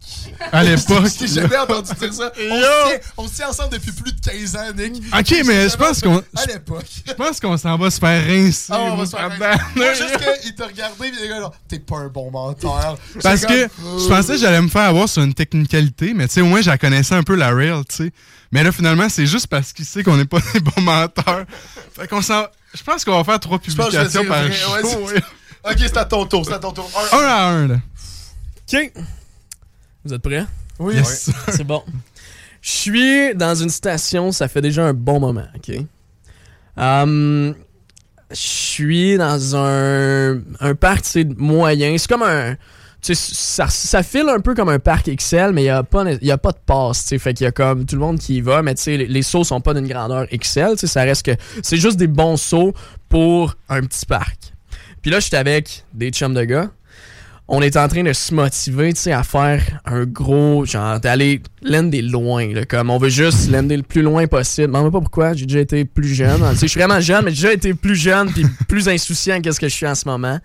À 0.51 0.65
l'époque. 0.65 1.05
Je 1.07 1.19
t'ai 1.21 1.27
jamais 1.29 1.57
entendu 1.59 1.91
dire 1.99 2.13
ça. 2.13 2.33
On 2.37 2.41
se 2.41 2.89
tient- 2.89 3.01
On 3.19 3.29
se 3.29 3.35
tient 3.35 3.49
ensemble 3.51 3.73
depuis 3.75 3.93
plus 3.93 4.13
de 4.13 4.21
15 4.21 4.57
ans, 4.57 4.73
Nick. 4.77 5.03
Ok, 5.17 5.43
mais 5.47 5.69
je 5.69 5.77
pense 5.77 6.01
qu'on. 6.01 6.19
À 6.35 6.45
l'époque. 6.47 6.85
Je 7.07 7.13
pense 7.13 7.39
qu'on 7.39 7.57
s'en 7.57 7.79
va 7.79 7.89
se 7.91 8.01
faire 8.01 8.27
rincer. 8.27 8.73
Ah, 8.73 8.79
on 8.81 8.97
va 8.97 9.07
se 9.07 9.11
faire. 9.17 9.31
Moi, 9.77 9.95
juste 9.95 10.19
qu'il 10.43 10.55
t'a 10.57 10.67
regardé, 10.67 11.11
pis 11.13 11.17
il 11.23 11.31
là, 11.31 11.39
genre, 11.41 11.55
t'es 11.69 11.79
pas 11.79 11.99
un 11.99 12.09
bon 12.09 12.33
menteur. 12.33 12.99
Parce 13.23 13.47
que 13.47 13.69
je 13.81 14.09
pensais 14.09 14.33
que 14.33 14.39
j'allais 14.39 14.61
me 14.61 14.69
faire 14.69 14.83
avoir 14.83 15.09
sur 15.09 15.23
une 15.23 15.35
technicalité, 15.35 16.15
mais 16.15 16.27
tu 16.27 16.35
sais, 16.35 16.41
au 16.41 16.47
moins, 16.47 16.63
j'en 16.63 16.77
connaissais 16.77 17.15
un 17.15 17.23
peu 17.23 17.37
la 17.37 17.55
rail, 17.55 17.81
tu 17.89 17.95
sais. 18.07 18.13
Mais 18.53 18.63
là, 18.63 18.71
finalement, 18.71 19.09
c'est 19.09 19.27
juste 19.27 19.47
parce 19.49 19.73
qu'il 19.73 19.85
sait 19.85 20.03
qu'on 20.05 20.17
n'est 20.17 20.25
pas 20.27 20.39
des 20.55 20.61
bons 20.61 20.81
menteurs. 20.83 21.45
Fait 21.97 22.07
qu'on 22.07 22.23
s'en. 22.23 22.45
Je 22.75 22.83
pense 22.83 23.05
qu'on 23.05 23.17
va 23.17 23.25
faire 23.25 23.41
trois 23.41 23.59
publications 23.59 24.25
par 24.27 24.43
vrai, 24.45 24.51
ouais, 24.51 24.83
c'est- 25.15 25.23
Ok, 25.65 25.77
c'est 25.79 25.97
à 25.97 26.05
ton 26.05 26.27
tour, 26.27 26.45
c'est 26.45 26.55
à 26.55 26.59
ton 26.59 26.73
tour. 26.73 26.91
Un- 27.13 27.17
Un 27.19 27.25
à 27.25 27.43
un, 27.49 27.69
là. 27.69 27.77
Ok. 28.73 28.93
Vous 30.05 30.13
êtes 30.15 30.23
prêts? 30.23 30.45
Oui. 30.79 30.95
Yes. 30.97 31.31
C'est 31.49 31.65
bon. 31.65 31.83
Je 32.61 32.71
suis 32.71 33.35
dans 33.35 33.55
une 33.55 33.71
station, 33.71 34.33
ça 34.33 34.49
fait 34.49 34.61
déjà 34.61 34.85
un 34.85 34.93
bon 34.95 35.21
moment, 35.21 35.47
ok? 35.57 35.77
Hum, 36.77 37.55
je 38.31 38.37
suis 38.37 39.17
dans 39.19 39.57
un, 39.57 40.41
un 40.61 40.75
parc, 40.75 41.05
moyen. 41.37 41.97
C'est 41.99 42.09
comme 42.09 42.23
un... 42.23 42.57
Ça, 43.03 43.67
ça 43.69 44.03
file 44.05 44.29
un 44.29 44.39
peu 44.39 44.55
comme 44.55 44.69
un 44.69 44.79
parc 44.79 45.11
XL, 45.15 45.51
mais 45.53 45.63
il 45.63 45.65
n'y 45.65 45.71
a, 45.71 45.83
pas 45.83 46.05
a 46.05 46.39
pas 46.39 46.53
de 46.53 46.59
passe, 46.65 47.03
tu 47.03 47.09
sais. 47.09 47.19
Fait 47.19 47.35
qu'il 47.35 47.45
y 47.45 47.49
a 47.49 47.53
comme 47.53 47.85
tout 47.85 47.97
le 47.97 48.01
monde 48.01 48.19
qui 48.19 48.37
y 48.37 48.41
va, 48.41 48.63
mais 48.63 48.75
les, 48.87 49.07
les 49.07 49.23
sauts 49.23 49.43
sont 49.45 49.61
pas 49.61 49.75
d'une 49.75 49.89
grandeur 49.89 50.27
sais. 50.31 50.77
Ça 50.77 51.03
reste 51.03 51.27
que... 51.27 51.33
C'est 51.63 51.79
juste 51.79 51.97
des 51.97 52.07
bons 52.07 52.37
sauts 52.37 52.73
pour 53.09 53.57
un 53.69 53.81
petit 53.81 54.07
parc. 54.07 54.53
Puis 55.03 55.11
là, 55.11 55.19
j'étais 55.19 55.37
avec 55.37 55.85
des 55.93 56.11
chums 56.11 56.35
de 56.35 56.45
gars 56.45 56.71
on 57.49 57.61
est 57.61 57.77
en 57.77 57.87
train 57.87 58.03
de 58.03 58.13
se 58.15 58.33
motiver, 58.35 58.95
tu 58.95 59.01
sais, 59.01 59.13
à 59.13 59.23
faire 59.23 59.81
un 59.85 60.05
gros, 60.05 60.65
genre, 60.65 61.01
d'aller 61.01 61.43
lander 61.63 62.01
loin, 62.01 62.51
comme 62.67 62.89
on 62.89 62.97
veut 62.97 63.11
juste 63.11 63.51
lander 63.51 63.77
le 63.77 63.83
plus 63.83 64.01
loin 64.01 64.27
possible. 64.27 64.73
Mais 64.73 64.79
on 64.79 64.91
pas 64.91 65.01
pourquoi, 65.01 65.35
j'ai 65.35 65.45
déjà 65.45 65.61
été 65.61 65.85
plus 65.85 66.15
jeune. 66.15 66.41
Tu 66.53 66.57
sais, 66.57 66.67
je 66.67 66.67
suis 66.69 66.81
vraiment 66.81 67.01
jeune, 67.01 67.25
mais 67.25 67.31
j'ai 67.33 67.43
déjà 67.43 67.53
été 67.53 67.75
plus 67.75 67.97
jeune 67.97 68.33
puis 68.33 68.47
plus 68.69 68.89
insouciant 68.89 69.41
qu'est-ce 69.41 69.61
que 69.61 69.69
je 69.69 69.75
suis 69.75 69.87
en 69.87 69.95
ce 69.95 70.09
moment. 70.09 70.39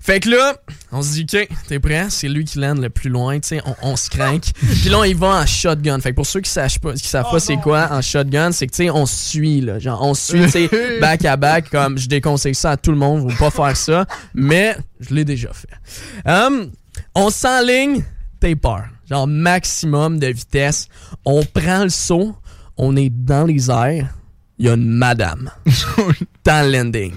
Fait 0.00 0.20
que 0.20 0.28
là, 0.30 0.56
on 0.92 1.02
se 1.02 1.12
dit, 1.12 1.26
OK, 1.32 1.48
t'es 1.68 1.78
prêt? 1.80 2.06
C'est 2.10 2.28
lui 2.28 2.44
qui 2.44 2.58
lande 2.58 2.78
le 2.78 2.90
plus 2.90 3.10
loin, 3.10 3.40
tu 3.40 3.48
sais, 3.48 3.62
on, 3.64 3.74
on 3.82 3.96
se 3.96 4.08
craque. 4.08 4.52
Puis 4.54 4.88
là, 4.88 5.04
il 5.06 5.16
va 5.16 5.40
en 5.40 5.46
shotgun. 5.46 5.98
Fait 6.00 6.10
que 6.10 6.16
pour 6.16 6.26
ceux 6.26 6.40
qui 6.40 6.50
savent 6.50 6.78
pas, 6.78 6.94
qui 6.94 7.08
savent 7.08 7.30
pas 7.30 7.40
c'est 7.40 7.56
quoi 7.56 7.88
en 7.90 8.00
shotgun, 8.00 8.52
c'est 8.52 8.66
que, 8.66 8.72
tu 8.72 8.84
sais, 8.84 8.90
on 8.90 9.06
suit, 9.06 9.60
là. 9.60 9.78
Genre, 9.78 10.00
on 10.02 10.14
suit, 10.14 10.44
tu 10.44 10.50
sais, 10.50 10.70
back 11.00 11.24
à 11.24 11.36
back, 11.36 11.70
comme 11.70 11.98
je 11.98 12.08
déconseille 12.08 12.54
ça 12.54 12.72
à 12.72 12.76
tout 12.76 12.92
le 12.92 12.98
monde, 12.98 13.30
faut 13.32 13.50
pas 13.50 13.50
faire 13.50 13.76
ça. 13.76 14.06
Mais 14.34 14.76
je 15.00 15.14
l'ai 15.14 15.24
déjà 15.24 15.50
fait. 15.52 16.28
Hum, 16.30 16.70
on 17.14 17.30
s'enligne, 17.30 18.04
t'es 18.38 18.56
peur. 18.56 18.84
Genre, 19.08 19.26
maximum 19.26 20.18
de 20.18 20.28
vitesse. 20.28 20.88
On 21.24 21.42
prend 21.42 21.82
le 21.82 21.90
saut, 21.90 22.36
on 22.76 22.96
est 22.96 23.10
dans 23.10 23.44
les 23.44 23.70
airs, 23.70 24.14
il 24.58 24.66
y 24.66 24.68
a 24.68 24.74
une 24.74 24.88
madame. 24.88 25.50
dans 26.44 26.66
le 26.66 26.78
landing. 26.78 27.14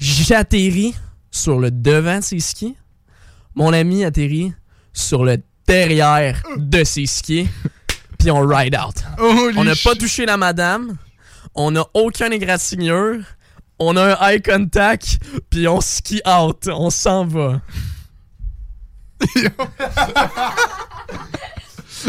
J'atterris 0.00 0.94
sur 1.38 1.58
le 1.58 1.70
devant 1.70 2.18
de 2.18 2.24
ses 2.24 2.40
skis. 2.40 2.76
Mon 3.54 3.72
ami 3.72 4.04
atterrit 4.04 4.52
sur 4.92 5.24
le 5.24 5.38
derrière 5.66 6.42
de 6.56 6.84
ses 6.84 7.06
skis. 7.06 7.48
Puis 8.18 8.30
on 8.30 8.46
ride 8.46 8.76
out. 8.76 8.96
Holy 9.18 9.56
on 9.58 9.64
n'a 9.64 9.74
pas 9.82 9.94
touché 9.94 10.26
la 10.26 10.36
madame. 10.36 10.96
On 11.54 11.70
n'a 11.70 11.86
aucun 11.94 12.30
égratignure. 12.30 13.20
On 13.78 13.96
a 13.96 14.16
un 14.16 14.28
eye 14.28 14.42
contact. 14.42 15.20
Puis 15.50 15.68
on 15.68 15.80
ski 15.80 16.20
out. 16.26 16.68
On 16.68 16.90
s'en 16.90 17.24
va. 17.26 17.60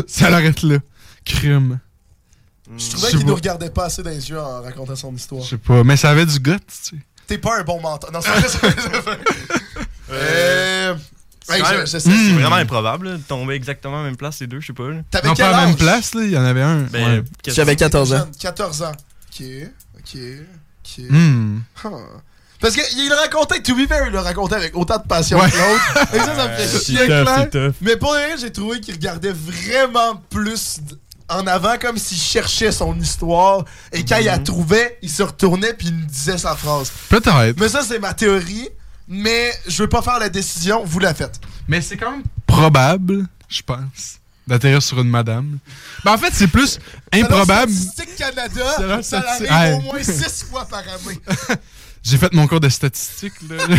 Ça 0.07 0.29
l'arrête 0.29 0.63
là. 0.63 0.77
Crime. 1.25 1.79
Je 2.77 2.89
trouvais 2.91 3.09
qu'il 3.09 3.19
nous 3.19 3.25
pas. 3.27 3.33
regardait 3.33 3.69
pas 3.69 3.85
assez 3.85 4.03
dans 4.03 4.09
les 4.11 4.29
yeux 4.29 4.39
en 4.39 4.61
racontant 4.61 4.95
son 4.95 5.13
histoire. 5.15 5.41
Je 5.41 5.49
sais 5.49 5.57
pas, 5.57 5.83
mais 5.83 5.97
ça 5.97 6.11
avait 6.11 6.25
du 6.25 6.39
goût, 6.39 6.51
tu 6.51 6.63
sais. 6.67 6.95
T'es 7.29 7.37
pas 7.37 7.59
un 7.59 7.63
bon 7.63 7.79
menteur. 7.79 8.11
Non, 8.11 8.19
c'est 8.21 8.29
vrai, 8.31 8.41
c'est 8.49 8.57
vrai, 8.57 8.75
c'est 8.77 9.01
vrai. 9.01 9.19
Euh. 10.11 10.95
C'est 11.45 11.55
hey, 11.55 11.61
quand 11.61 11.67
je- 11.69 11.73
même- 11.75 11.81
je 11.81 11.91
sais, 11.91 11.99
c'est 11.99 12.09
c'est- 12.11 12.33
vraiment 12.33 12.55
improbable 12.57 13.09
là, 13.09 13.17
de 13.17 13.21
tomber 13.23 13.53
exactement 13.55 13.95
à 13.95 13.97
la 13.99 14.03
même 14.05 14.17
place, 14.17 14.39
les 14.39 14.47
deux, 14.47 14.59
je 14.59 14.67
sais 14.67 14.73
pas. 14.73 14.89
là. 14.89 14.97
T'avais 15.09 15.27
Non, 15.29 15.33
quel 15.35 15.45
pas 15.45 15.49
à 15.49 15.61
la 15.61 15.65
même 15.65 15.75
âge? 15.75 15.79
place, 15.79 16.13
là. 16.15 16.21
Il 16.23 16.31
y 16.31 16.37
en 16.37 16.43
avait 16.43 16.61
un. 16.61 16.81
Ben, 16.81 17.19
Ouais. 17.19 17.23
J'avais 17.47 17.75
14 17.75 18.13
ans. 18.13 18.17
Jeune, 18.17 18.31
14 18.39 18.81
ans. 18.83 18.91
Ok, 18.91 19.45
ok, 19.97 20.21
ok. 20.79 21.05
Hmm. 21.09 21.59
Huh. 21.83 21.89
Parce 22.59 22.75
qu'il 22.75 23.07
le 23.09 23.15
racontait, 23.15 23.61
to 23.61 23.73
be 23.73 23.87
fair, 23.87 24.05
il 24.07 24.11
le 24.11 24.19
racontait 24.19 24.55
avec 24.55 24.75
autant 24.75 24.97
de 24.97 25.07
passion 25.07 25.39
Ouais. 25.39 25.49
que 25.49 25.55
l'autre. 25.57 26.13
Et 26.13 26.17
ça, 26.19 26.35
ça 26.35 26.47
me 26.49 26.53
fait 26.57 26.67
C'est 26.67 26.85
chier. 26.85 26.97
tough, 26.97 27.05
clair. 27.07 27.35
c'est 27.37 27.49
tough. 27.67 27.75
Mais 27.81 27.95
pour 27.95 28.13
le 28.13 28.19
reste, 28.19 28.41
j'ai 28.41 28.51
trouvé 28.51 28.79
qu'il 28.81 28.93
regardait 28.95 29.31
vraiment 29.33 30.21
plus 30.29 30.79
d- 30.81 30.95
en 31.29 31.45
avant, 31.47 31.77
comme 31.77 31.97
s'il 31.97 32.17
cherchait 32.17 32.71
son 32.71 32.97
histoire. 32.99 33.65
Et 33.91 34.03
quand 34.03 34.17
il 34.17 34.25
la 34.25 34.39
trouvait, 34.39 34.97
il 35.01 35.09
se 35.09 35.23
retournait 35.23 35.73
puis 35.73 35.87
il 35.87 35.93
me 35.95 36.05
disait 36.05 36.37
sa 36.37 36.55
phrase. 36.55 36.91
Peut-être. 37.09 37.59
Mais 37.59 37.69
ça, 37.69 37.81
c'est 37.81 37.99
ma 37.99 38.13
théorie. 38.13 38.69
Mais 39.07 39.51
je 39.67 39.83
veux 39.83 39.89
pas 39.89 40.03
faire 40.03 40.19
la 40.19 40.29
décision, 40.29 40.83
vous 40.85 40.99
la 40.99 41.13
faites. 41.13 41.39
Mais 41.67 41.81
c'est 41.81 41.97
quand 41.97 42.11
même 42.11 42.23
probable, 42.45 43.25
je 43.47 43.61
pense, 43.63 44.19
d'atterrir 44.45 44.83
sur 44.83 44.99
une 44.99 45.09
madame. 45.09 45.57
Ben, 46.03 46.13
en 46.13 46.17
fait, 46.17 46.31
c'est 46.31 46.47
plus 46.47 46.79
improbable. 47.11 47.71
Statistique 47.71 48.15
Canada, 48.15 49.01
ça 49.01 49.23
arrive 49.49 49.75
au 49.75 49.81
moins 49.81 50.03
six 50.03 50.43
fois 50.43 50.65
par 50.65 50.81
année. 50.81 51.19
J'ai 52.03 52.17
fait 52.17 52.33
mon 52.33 52.47
cours 52.47 52.59
de 52.59 52.69
statistiques. 52.69 53.33
Là. 53.49 53.57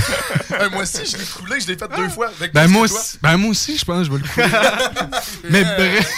Euh, 0.52 0.68
moi 0.70 0.82
aussi, 0.82 1.06
je 1.06 1.16
l'ai 1.16 1.24
coulé, 1.24 1.60
je 1.60 1.68
l'ai 1.68 1.76
fait 1.76 1.88
deux 1.96 2.08
fois. 2.08 2.28
Avec 2.38 2.52
ben, 2.52 2.66
moi 2.66 2.82
aussi, 2.82 3.18
ben, 3.22 3.36
moi 3.36 3.50
aussi, 3.50 3.78
je 3.78 3.84
pense 3.84 3.98
que 3.98 4.04
je 4.04 4.10
vais 4.10 4.18
le 4.18 4.28
couler. 4.28 5.10
Mais 5.50 5.62
bref, 5.62 6.12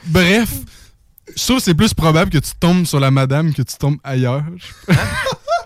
bref, 0.06 0.48
je 1.36 1.44
trouve 1.44 1.58
que 1.58 1.62
c'est 1.62 1.74
plus 1.74 1.92
probable 1.94 2.30
que 2.30 2.38
tu 2.38 2.50
tombes 2.58 2.86
sur 2.86 2.98
la 2.98 3.10
madame 3.10 3.52
que 3.52 3.62
tu 3.62 3.76
tombes 3.76 3.98
ailleurs. 4.02 4.42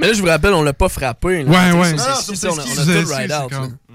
Mais 0.00 0.08
là, 0.08 0.12
je 0.12 0.20
vous 0.20 0.26
rappelle, 0.26 0.52
on 0.52 0.62
l'a 0.62 0.72
pas 0.72 0.88
frappé. 0.88 1.44
là. 1.44 1.50
Ouais, 1.50 1.80
ouais. 1.80 1.92
Non, 1.92 2.04
non, 2.04 2.14
on 2.42 2.58
a, 2.58 2.62
on 2.62 3.04
tout 3.04 3.14
ride 3.14 3.32
out. 3.32 3.52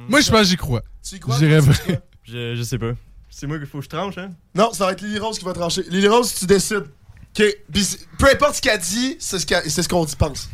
Moi, 0.08 0.22
je 0.22 0.32
pense 0.32 0.42
que 0.42 0.48
j'y 0.48 0.58
crois. 0.58 0.82
Tu 1.08 1.16
y 1.16 1.20
crois? 1.20 1.38
Je 1.40 1.46
vrai. 1.46 2.02
Je, 2.24 2.56
je 2.56 2.64
sais 2.64 2.80
pas. 2.80 2.94
C'est 3.30 3.46
moi 3.48 3.58
qu'il 3.58 3.68
faut 3.68 3.80
que 3.80 3.84
je 3.84 3.90
tranche, 3.90 4.18
hein? 4.18 4.30
Non, 4.56 4.72
ça 4.74 4.86
va 4.86 4.94
être 4.94 5.02
Lily 5.02 5.20
Rose 5.20 5.38
qui 5.38 5.46
va 5.46 5.54
trancher. 5.54 5.84
Lily 5.90 6.08
Rose, 6.08 6.34
tu 6.34 6.46
décides. 6.46 6.86
Peu 7.34 8.28
importe 8.32 8.56
ce 8.56 8.62
qu'elle 8.62 8.80
dit, 8.80 9.18
c'est 9.20 9.40
ce 9.40 9.46
c'est 9.70 9.84
ce 9.84 9.90
qu'on 9.90 10.06
dit 10.06 10.16
pense. 10.16 10.50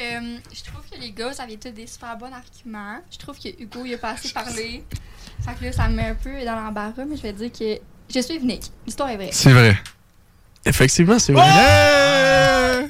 Euh, 0.00 0.38
je 0.52 0.62
trouve 0.64 0.82
que 0.90 0.98
les 0.98 1.12
gars, 1.12 1.30
vous 1.30 1.40
avez 1.40 1.56
tous 1.56 1.70
des 1.70 1.86
super 1.86 2.16
bons 2.16 2.32
arguments. 2.32 3.00
Je 3.10 3.18
trouve 3.18 3.38
que 3.38 3.48
Hugo, 3.48 3.84
il 3.84 3.94
a 3.94 3.98
pas 3.98 4.10
assez 4.10 4.32
parlé. 4.32 4.84
Fait 5.44 5.54
que 5.54 5.64
là, 5.64 5.72
ça 5.72 5.88
me 5.88 5.96
met 5.96 6.06
un 6.08 6.14
peu 6.14 6.44
dans 6.44 6.54
l'embarras, 6.54 7.04
mais 7.06 7.16
je 7.16 7.22
vais 7.22 7.32
dire 7.32 7.52
que 7.52 7.78
je 8.12 8.20
suis 8.20 8.40
Nick. 8.40 8.70
L'histoire 8.86 9.10
est 9.10 9.16
vraie. 9.16 9.30
C'est 9.32 9.52
vrai. 9.52 9.76
Effectivement, 10.64 11.18
c'est 11.18 11.32
vrai. 11.32 12.88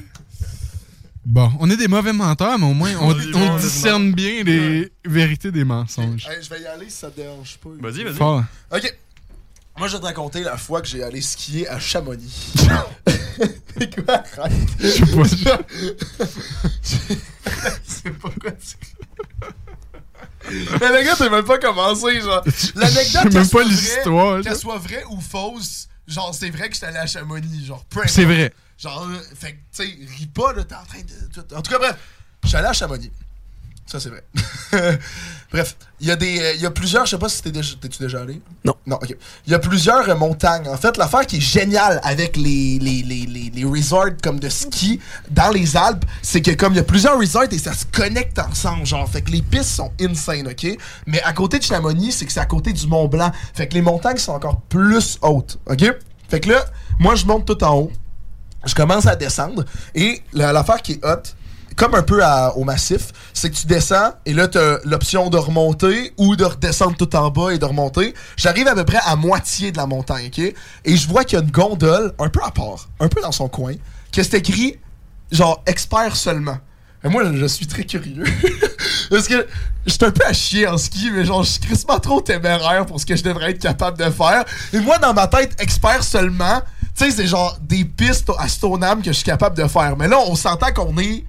Bon, 1.25 1.51
on 1.59 1.69
est 1.69 1.77
des 1.77 1.87
mauvais 1.87 2.13
menteurs, 2.13 2.59
mais 2.59 2.65
au 2.65 2.73
moins, 2.73 2.91
on, 2.99 3.13
discerne 3.57 4.11
bien 4.11 4.43
les 4.43 4.91
vérités 5.05 5.51
des 5.51 5.63
mensonges. 5.63 6.27
Hey, 6.27 6.43
je 6.43 6.49
vais 6.49 6.61
y 6.61 6.65
aller 6.67 6.89
si 6.89 6.97
ça 6.97 7.09
te 7.09 7.17
dérange 7.17 7.57
pas. 7.57 7.69
Vas-y, 7.79 8.03
vas-y. 8.03 8.77
OK. 8.77 8.97
Moi, 9.77 9.87
je 9.87 9.93
vais 9.93 9.99
te 10.01 10.05
raconter 10.05 10.41
la 10.43 10.57
fois 10.57 10.81
que 10.81 10.87
j'ai 10.87 11.03
allé 11.03 11.21
skier 11.21 11.67
à 11.67 11.79
Chamonix. 11.79 12.53
C'est 13.79 14.05
quoi? 14.05 14.23
Arrête. 14.37 14.53
Je 14.79 14.87
sais 14.93 15.05
pas. 15.05 15.27
C'est 17.87 18.11
quoi 18.19 18.29
Mais 20.79 20.89
le 20.89 21.03
gars, 21.03 21.15
t'as 21.17 21.29
même 21.29 21.45
pas 21.45 21.57
commencé, 21.57 22.21
genre. 22.21 22.43
L'anecdote, 22.75 23.33
même 23.33 23.49
pas 23.49 23.63
l'histoire. 23.63 24.41
Qu'elle 24.41 24.55
soit 24.55 24.77
vraie 24.77 25.03
ou 25.09 25.19
fausse, 25.19 25.87
genre, 26.07 26.35
c'est 26.35 26.51
vrai 26.51 26.69
que 26.69 26.75
j'étais 26.75 26.87
allé 26.87 26.97
à 26.97 27.07
Chamonix, 27.07 27.65
genre, 27.65 27.83
C'est 28.05 28.25
vrai. 28.25 28.53
Genre, 28.77 29.07
euh, 29.09 29.19
fait 29.35 29.53
que, 29.53 29.57
tu 29.75 29.83
sais, 29.83 29.97
ris 30.17 30.27
pas, 30.27 30.53
là, 30.53 30.63
t'es 30.63 30.75
en 30.75 30.83
train 30.85 30.99
de. 30.99 31.55
En 31.55 31.61
tout 31.61 31.71
cas, 31.71 31.79
bref, 31.79 31.95
je 32.43 32.49
suis 32.49 32.57
allé 32.57 32.67
à 32.67 32.73
Chamonix. 32.73 33.11
Ça, 33.85 33.99
c'est 33.99 34.09
vrai. 34.09 34.23
bref, 35.51 35.75
il 35.99 36.07
y 36.07 36.11
a 36.11 36.15
des. 36.15 36.39
euh, 36.39 36.53
y 36.55 36.65
a 36.65 36.71
plusieurs, 36.71 37.05
je 37.05 37.11
sais 37.11 37.17
pas 37.17 37.29
si 37.29 37.41
t'es 37.43 37.51
déjà. 37.51 37.75
T'es-tu 37.79 37.99
déjà 38.01 38.21
allé? 38.21 38.41
Non. 38.65 38.73
Non, 38.87 38.95
ok. 38.95 39.15
Il 39.45 39.51
y 39.51 39.53
a 39.53 39.59
plusieurs 39.59 40.09
euh, 40.09 40.15
montagnes. 40.15 40.67
En 40.67 40.77
fait, 40.77 40.97
l'affaire 40.97 41.25
qui 41.27 41.37
est 41.37 41.41
géniale 41.41 41.99
avec 42.03 42.35
les, 42.37 42.79
les, 42.79 43.03
les, 43.03 43.25
les, 43.25 43.51
les 43.53 43.63
resorts 43.65 44.09
comme 44.23 44.39
de 44.39 44.49
ski 44.49 44.99
dans 45.29 45.49
les 45.51 45.75
Alpes, 45.77 46.05
c'est 46.21 46.41
que 46.41 46.51
comme 46.51 46.73
il 46.73 46.77
y 46.77 46.79
a 46.79 46.83
plusieurs 46.83 47.17
resorts 47.19 47.43
et 47.51 47.57
ça 47.57 47.73
se 47.73 47.85
connecte 47.85 48.39
ensemble, 48.39 48.85
genre, 48.85 49.07
fait 49.09 49.21
que 49.21 49.31
les 49.31 49.41
pistes 49.41 49.69
sont 49.75 49.91
insane, 50.01 50.47
ok? 50.47 50.77
Mais 51.05 51.21
à 51.23 51.33
côté 51.33 51.59
de 51.59 51.63
Chamonix, 51.63 52.13
c'est 52.13 52.25
que 52.25 52.31
c'est 52.31 52.39
à 52.39 52.45
côté 52.45 52.73
du 52.73 52.87
Mont 52.87 53.07
Blanc. 53.07 53.31
Fait 53.53 53.67
que 53.67 53.73
les 53.75 53.81
montagnes 53.81 54.17
sont 54.17 54.31
encore 54.33 54.61
plus 54.61 55.19
hautes, 55.21 55.59
ok? 55.67 55.83
Fait 56.29 56.39
que 56.39 56.49
là, 56.49 56.65
moi, 56.99 57.15
je 57.15 57.25
monte 57.25 57.45
tout 57.45 57.63
en 57.63 57.75
haut 57.77 57.91
je 58.65 58.73
commence 58.73 59.05
à 59.07 59.17
descendre 59.17 59.65
et 59.93 60.23
la- 60.31 60.53
l'affaire 60.53 60.81
qui 60.81 60.93
est 60.93 61.05
hot 61.05 61.21
comme 61.75 61.95
un 61.95 62.01
peu 62.01 62.21
au 62.55 62.63
massif 62.63 63.11
c'est 63.33 63.49
que 63.49 63.55
tu 63.55 63.67
descends 63.67 64.11
et 64.25 64.33
là 64.33 64.47
t'as 64.47 64.77
l'option 64.85 65.29
de 65.29 65.37
remonter 65.37 66.13
ou 66.17 66.35
de 66.35 66.43
redescendre 66.43 66.95
tout 66.97 67.15
en 67.15 67.29
bas 67.29 67.51
et 67.51 67.57
de 67.57 67.65
remonter. 67.65 68.13
J'arrive 68.37 68.67
à 68.67 68.75
peu 68.75 68.85
près 68.85 68.99
à 69.05 69.15
moitié 69.15 69.71
de 69.71 69.77
la 69.77 69.85
montagne 69.85 70.27
ok? 70.27 70.39
Et 70.85 70.97
je 70.97 71.07
vois 71.07 71.23
qu'il 71.23 71.37
y 71.37 71.41
a 71.41 71.43
une 71.43 71.51
gondole 71.51 72.13
un 72.19 72.29
peu 72.29 72.39
à 72.43 72.51
part 72.51 72.89
un 72.99 73.07
peu 73.07 73.21
dans 73.21 73.31
son 73.31 73.47
coin 73.47 73.73
que 74.11 74.23
c'est 74.23 74.37
écrit 74.37 74.77
genre 75.31 75.63
expert 75.65 76.15
seulement 76.15 76.57
et 77.03 77.09
moi 77.09 77.23
je 77.33 77.45
suis 77.45 77.67
très 77.67 77.83
curieux. 77.83 78.23
Parce 79.09 79.27
que 79.27 79.45
je 79.85 79.91
suis 79.91 80.05
un 80.05 80.11
peu 80.11 80.25
à 80.25 80.33
chier 80.33 80.67
en 80.67 80.77
ski 80.77 81.11
mais 81.11 81.25
genre 81.25 81.43
je 81.43 81.51
suis 81.51 81.59
crissement 81.59 81.99
trop 81.99 82.21
téméraire 82.21 82.85
pour 82.85 82.99
ce 82.99 83.05
que 83.05 83.15
je 83.15 83.23
devrais 83.23 83.51
être 83.51 83.59
capable 83.59 83.97
de 83.97 84.09
faire. 84.09 84.45
Et 84.71 84.79
moi 84.79 84.97
dans 84.99 85.13
ma 85.13 85.27
tête 85.27 85.55
expert 85.59 86.03
seulement 86.03 86.61
tu 86.95 87.05
sais, 87.05 87.11
c'est 87.11 87.27
genre 87.27 87.57
des 87.59 87.85
pistes 87.85 88.31
à 88.37 88.47
Stoneham 88.47 88.99
que 88.99 89.07
je 89.07 89.13
suis 89.13 89.23
capable 89.23 89.57
de 89.57 89.67
faire. 89.67 89.97
Mais 89.97 90.07
là, 90.07 90.19
on 90.27 90.35
s'entend 90.35 90.71
qu'on 90.71 90.95
est 90.99 91.23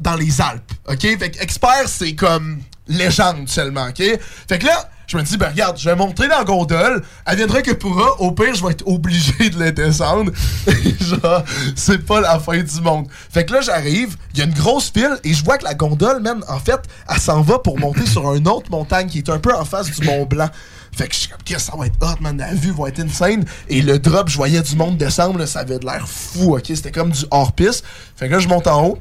dans 0.00 0.14
les 0.14 0.40
Alpes, 0.40 0.72
OK? 0.88 1.00
Fait 1.00 1.30
que 1.30 1.42
expert, 1.42 1.86
c'est 1.86 2.14
comme 2.14 2.60
légende 2.88 3.48
seulement, 3.48 3.86
OK? 3.88 4.02
Fait 4.48 4.58
que 4.58 4.66
là, 4.66 4.88
je 5.06 5.16
me 5.18 5.22
dis, 5.22 5.36
ben 5.36 5.50
regarde, 5.50 5.78
je 5.78 5.88
vais 5.88 5.94
monter 5.96 6.26
dans 6.26 6.38
la 6.38 6.44
gondole, 6.44 7.02
elle 7.26 7.36
viendra 7.36 7.60
que 7.60 7.72
pourra, 7.72 8.18
au 8.20 8.32
pire, 8.32 8.54
je 8.54 8.64
vais 8.64 8.72
être 8.72 8.86
obligé 8.86 9.50
de 9.50 9.58
la 9.58 9.70
descendre. 9.70 10.32
genre, 11.00 11.44
c'est 11.76 12.04
pas 12.04 12.20
la 12.20 12.38
fin 12.38 12.58
du 12.62 12.80
monde. 12.80 13.08
Fait 13.30 13.44
que 13.44 13.52
là, 13.52 13.60
j'arrive, 13.60 14.16
il 14.32 14.38
y 14.38 14.42
a 14.42 14.46
une 14.46 14.54
grosse 14.54 14.90
file, 14.90 15.18
et 15.22 15.34
je 15.34 15.44
vois 15.44 15.58
que 15.58 15.64
la 15.64 15.74
gondole, 15.74 16.22
même, 16.22 16.42
en 16.48 16.58
fait, 16.58 16.80
elle 17.08 17.18
s'en 17.18 17.42
va 17.42 17.58
pour 17.58 17.78
monter 17.78 18.06
sur 18.06 18.32
une 18.34 18.48
autre 18.48 18.70
montagne 18.70 19.08
qui 19.08 19.18
est 19.18 19.28
un 19.28 19.38
peu 19.38 19.54
en 19.54 19.64
face 19.64 19.90
du 19.90 20.06
Mont 20.06 20.24
Blanc. 20.24 20.48
Fait 20.94 21.08
que 21.08 21.14
je 21.14 21.20
suis 21.20 21.28
comme, 21.28 21.42
que 21.42 21.58
ça 21.58 21.72
va 21.76 21.86
être 21.86 21.96
hot, 22.02 22.20
man. 22.20 22.36
La 22.36 22.52
vue 22.54 22.72
va 22.72 22.88
être 22.88 23.00
insane. 23.00 23.44
Et 23.68 23.80
le 23.80 23.98
drop, 23.98 24.28
je 24.28 24.36
voyais 24.36 24.60
du 24.60 24.76
monde 24.76 24.98
descendre, 24.98 25.44
ça 25.46 25.60
avait 25.60 25.78
de 25.78 25.86
l'air 25.86 26.06
fou, 26.06 26.56
ok? 26.56 26.64
C'était 26.66 26.92
comme 26.92 27.10
du 27.10 27.24
hors-piste. 27.30 27.84
Fait 28.16 28.28
que 28.28 28.32
là, 28.32 28.38
je 28.38 28.48
monte 28.48 28.66
en 28.66 28.86
haut. 28.88 28.98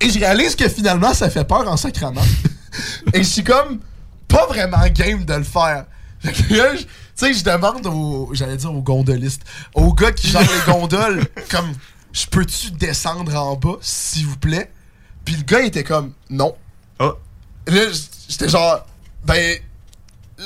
Et 0.00 0.10
je 0.10 0.18
réalise 0.18 0.54
que 0.54 0.68
finalement, 0.68 1.14
ça 1.14 1.30
fait 1.30 1.44
peur 1.44 1.66
en 1.68 1.76
sacrament. 1.76 2.20
et 3.14 3.18
je 3.18 3.28
suis 3.28 3.44
comme, 3.44 3.80
pas 4.28 4.46
vraiment 4.46 4.86
game 4.92 5.24
de 5.24 5.34
le 5.34 5.44
faire. 5.44 5.86
Fait 6.20 6.32
que 6.32 6.54
là, 6.54 6.76
je- 6.76 6.82
tu 6.82 6.88
sais, 7.14 7.32
je 7.34 7.44
demande 7.44 7.86
aux, 7.86 8.30
j'allais 8.34 8.56
dire 8.58 8.72
aux 8.74 8.82
gondolistes, 8.82 9.42
aux 9.74 9.94
gars 9.94 10.12
qui 10.12 10.28
gèrent 10.28 10.42
les 10.42 10.72
gondoles, 10.72 11.24
comme, 11.50 11.72
je 12.12 12.26
peux-tu 12.26 12.72
descendre 12.72 13.34
en 13.34 13.56
bas, 13.56 13.76
s'il 13.80 14.26
vous 14.26 14.36
plaît? 14.36 14.70
Puis 15.24 15.36
le 15.36 15.42
gars, 15.42 15.60
il 15.60 15.66
était 15.66 15.84
comme, 15.84 16.12
non. 16.28 16.54
Oh. 16.98 17.14
Là, 17.66 17.80
j'étais 18.28 18.48
genre, 18.48 18.86
ben, 19.24 19.58
euh, 20.40 20.44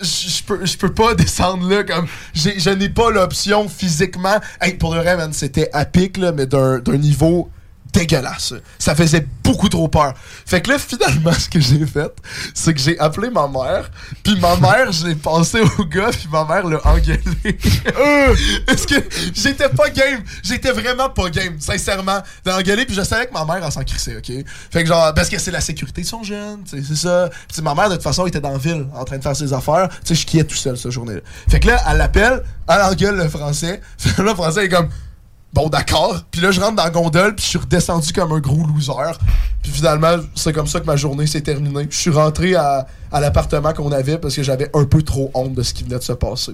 je 0.00 0.42
peux, 0.44 0.64
je 0.64 0.76
peux 0.76 0.92
pas 0.92 1.14
descendre 1.14 1.68
là 1.68 1.82
comme 1.84 2.06
je 2.34 2.70
n'ai 2.70 2.88
pas 2.88 3.10
l'option 3.10 3.68
physiquement 3.68 4.40
hey, 4.60 4.74
pour 4.74 4.94
le 4.94 5.00
vrai 5.00 5.16
man 5.16 5.32
c'était 5.32 5.68
à 5.72 5.84
pic 5.84 6.16
là 6.16 6.32
mais 6.32 6.46
d'un 6.46 6.78
d'un 6.78 6.96
niveau 6.96 7.50
dégueulasse. 7.92 8.54
Ça 8.78 8.94
faisait 8.94 9.26
beaucoup 9.44 9.68
trop 9.68 9.88
peur. 9.88 10.14
Fait 10.46 10.62
que 10.62 10.70
là 10.70 10.78
finalement 10.78 11.32
ce 11.38 11.48
que 11.48 11.60
j'ai 11.60 11.86
fait 11.86 12.12
c'est 12.54 12.74
que 12.74 12.80
j'ai 12.80 12.98
appelé 12.98 13.30
ma 13.30 13.46
mère 13.46 13.90
puis 14.22 14.38
ma 14.40 14.56
mère 14.56 14.90
je 14.92 15.08
l'ai 15.08 15.14
passé 15.14 15.60
au 15.78 15.84
gars 15.84 16.10
puis 16.10 16.28
ma 16.30 16.44
mère 16.44 16.66
l'a 16.66 16.80
engueulé. 16.86 17.20
Euh, 17.44 18.34
parce 18.66 18.86
que 18.86 18.94
j'étais 19.34 19.68
pas 19.68 19.90
game. 19.90 20.20
J'étais 20.42 20.72
vraiment 20.72 21.10
pas 21.10 21.28
game 21.30 21.60
sincèrement. 21.60 22.22
D'engueuler 22.44 22.86
puis 22.86 22.94
je 22.94 23.02
savais 23.02 23.26
que 23.26 23.32
ma 23.32 23.44
mère 23.44 23.62
elle 23.64 23.72
s'en 23.72 23.84
crissait 23.84 24.16
ok? 24.16 24.44
Fait 24.70 24.82
que 24.82 24.88
genre 24.88 25.12
parce 25.14 25.28
que 25.28 25.38
c'est 25.38 25.50
la 25.50 25.60
sécurité 25.60 26.02
ils 26.02 26.06
sont 26.06 26.22
jeunes 26.22 26.62
tu 26.64 26.78
sais, 26.78 26.84
c'est 26.86 26.96
ça. 26.96 27.28
Puis 27.52 27.62
ma 27.62 27.74
mère 27.74 27.88
de 27.88 27.94
toute 27.94 28.04
façon 28.04 28.26
était 28.26 28.40
dans 28.40 28.52
la 28.52 28.58
ville 28.58 28.86
en 28.94 29.04
train 29.04 29.18
de 29.18 29.22
faire 29.22 29.36
ses 29.36 29.52
affaires. 29.52 29.88
Tu 30.04 30.14
sais 30.14 30.22
je 30.22 30.26
quiais 30.26 30.44
tout 30.44 30.56
seul 30.56 30.76
cette 30.76 30.90
journée 30.90 31.14
là 31.14 31.20
fait 31.48 31.60
que 31.60 31.68
là 31.68 31.82
elle 31.90 31.98
l'appelle 31.98 32.42
elle 32.68 32.82
engueule 32.82 33.16
le 33.16 33.28
français. 33.28 33.80
Là 34.18 34.24
le 34.24 34.34
français 34.34 34.64
est 34.64 34.68
comme 34.68 34.88
bon 35.52 35.68
d'accord 35.68 36.22
puis 36.30 36.40
là 36.40 36.50
je 36.50 36.60
rentre 36.60 36.76
dans 36.76 36.84
la 36.84 36.90
gondole 36.90 37.34
puis 37.34 37.44
je 37.44 37.50
suis 37.50 37.58
redescendu 37.58 38.12
comme 38.12 38.32
un 38.32 38.40
gros 38.40 38.66
loser 38.66 39.18
puis 39.62 39.70
finalement 39.70 40.16
c'est 40.34 40.52
comme 40.52 40.66
ça 40.66 40.80
que 40.80 40.86
ma 40.86 40.96
journée 40.96 41.26
s'est 41.26 41.42
terminée 41.42 41.86
je 41.90 41.96
suis 41.96 42.10
rentré 42.10 42.54
à, 42.54 42.86
à 43.10 43.20
l'appartement 43.20 43.72
qu'on 43.74 43.92
avait 43.92 44.16
parce 44.18 44.34
que 44.34 44.42
j'avais 44.42 44.70
un 44.74 44.84
peu 44.86 45.02
trop 45.02 45.30
honte 45.34 45.52
de 45.54 45.62
ce 45.62 45.74
qui 45.74 45.84
venait 45.84 45.98
de 45.98 46.02
se 46.02 46.12
passer 46.14 46.52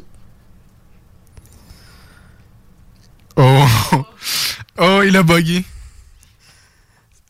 Oh. 3.37 3.65
oh, 4.79 5.03
il 5.07 5.17
a 5.17 5.23
bugué. 5.23 5.65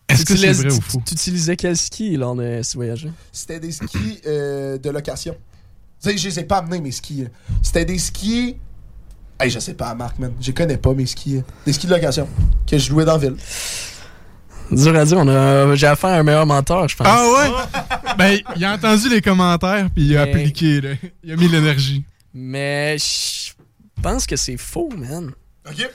Est-ce 0.08 0.24
que 0.24 0.32
Tu 0.32 0.38
c'est 0.38 0.46
laisses- 0.46 0.60
vrai 0.62 0.72
ou 0.72 0.76
tu- 0.78 0.82
faux? 0.82 1.02
Tu 1.04 1.12
utilisais 1.14 1.54
quel 1.56 1.76
ski 1.76 2.16
lors 2.16 2.34
de 2.34 2.60
ce 2.62 2.74
voyage 2.76 3.08
C'était 3.30 3.60
des 3.60 3.72
skis 3.72 4.20
euh, 4.26 4.78
de 4.78 4.88
location. 4.88 5.36
Tu 6.02 6.08
sais, 6.10 6.16
je 6.16 6.28
les 6.28 6.38
ai 6.40 6.44
pas 6.44 6.58
amenés, 6.58 6.80
mes 6.80 6.92
skis. 6.92 7.24
là. 7.24 7.28
C'était 7.62 7.84
des 7.84 7.98
skis. 7.98 8.56
Hey, 9.40 9.50
je 9.50 9.58
sais 9.60 9.74
pas, 9.74 9.94
Marc, 9.94 10.18
man. 10.18 10.32
Je 10.40 10.50
connais 10.50 10.76
pas 10.76 10.92
mes 10.94 11.06
skis. 11.06 11.42
Des 11.64 11.72
skis 11.72 11.86
de 11.86 11.92
location 11.94 12.28
que 12.66 12.76
je 12.76 12.90
louais 12.90 13.04
dans 13.04 13.12
la 13.12 13.18
ville. 13.18 13.36
Dur 14.70 14.94
à 14.96 15.04
dire, 15.04 15.16
on 15.18 15.28
a, 15.28 15.74
j'ai 15.76 15.86
affaire 15.86 16.10
à 16.10 16.16
un 16.18 16.22
meilleur 16.22 16.44
menteur, 16.44 16.88
je 16.88 16.96
pense. 16.96 17.06
Ah 17.08 17.24
ouais? 17.30 18.14
ben, 18.18 18.38
il 18.56 18.64
a 18.64 18.74
entendu 18.74 19.08
les 19.08 19.22
commentaires 19.22 19.88
puis 19.94 20.04
il 20.06 20.16
a 20.16 20.26
Mais- 20.26 20.30
appliqué, 20.32 20.80
là. 20.80 20.90
Il 21.24 21.32
a 21.32 21.36
mis 21.36 21.48
l'énergie. 21.48 22.04
Mais 22.34 22.96
je 22.98 23.52
pense 24.02 24.26
que 24.26 24.36
c'est 24.36 24.58
faux, 24.58 24.90
man. 24.96 25.30
Ok. 25.66 25.88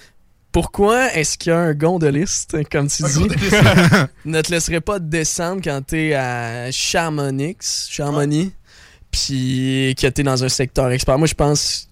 Pourquoi 0.51 1.13
est-ce 1.13 1.37
qu'un 1.37 1.73
gondoliste, 1.73 2.57
comme 2.71 2.87
tu 2.87 3.03
Un 3.03 3.07
dis, 3.09 3.23
ne 4.25 4.41
te 4.41 4.51
laisserait 4.51 4.81
pas 4.81 4.99
descendre 4.99 5.61
quand 5.63 5.81
t'es 5.85 6.13
à 6.13 6.71
Chamonix, 6.71 7.57
Chamonix, 7.89 8.51
puis 9.11 9.95
que 9.99 10.07
t'es 10.07 10.23
dans 10.23 10.43
un 10.43 10.49
secteur 10.49 10.89
expert? 10.91 11.17
Moi, 11.17 11.27
je 11.27 11.33
pense 11.33 11.89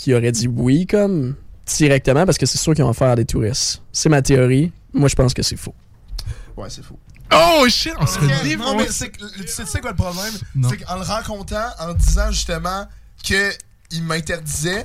qu'il 0.00 0.14
aurait 0.14 0.32
dit 0.32 0.48
oui, 0.48 0.86
comme 0.86 1.34
directement, 1.66 2.24
parce 2.24 2.38
que 2.38 2.46
c'est 2.46 2.58
sûr 2.58 2.74
qu'ils 2.74 2.84
vont 2.84 2.92
faire 2.92 3.14
des 3.16 3.24
touristes. 3.24 3.82
C'est 3.92 4.08
ma 4.08 4.22
théorie. 4.22 4.72
Moi, 4.92 5.08
je 5.08 5.14
pense 5.14 5.34
que 5.34 5.42
c'est 5.42 5.56
faux. 5.56 5.74
Ouais, 6.56 6.68
c'est 6.70 6.82
faux. 6.82 6.98
Oh 7.32 7.64
shit, 7.68 7.92
on 8.00 8.06
se 8.06 8.18
Ok, 8.18 8.24
fait 8.24 8.56
Non, 8.56 8.76
mais 8.76 8.86
tu 8.86 8.92
sais, 8.92 9.10
tu 9.10 9.46
sais 9.46 9.80
quoi 9.80 9.90
le 9.90 9.96
problème? 9.96 10.32
Non. 10.56 10.68
C'est 10.68 10.78
qu'en 10.78 10.96
le 10.96 11.02
rencontrant, 11.02 11.68
en 11.78 11.94
disant 11.94 12.30
justement 12.32 12.86
qu'il 13.22 14.02
m'interdisait, 14.02 14.84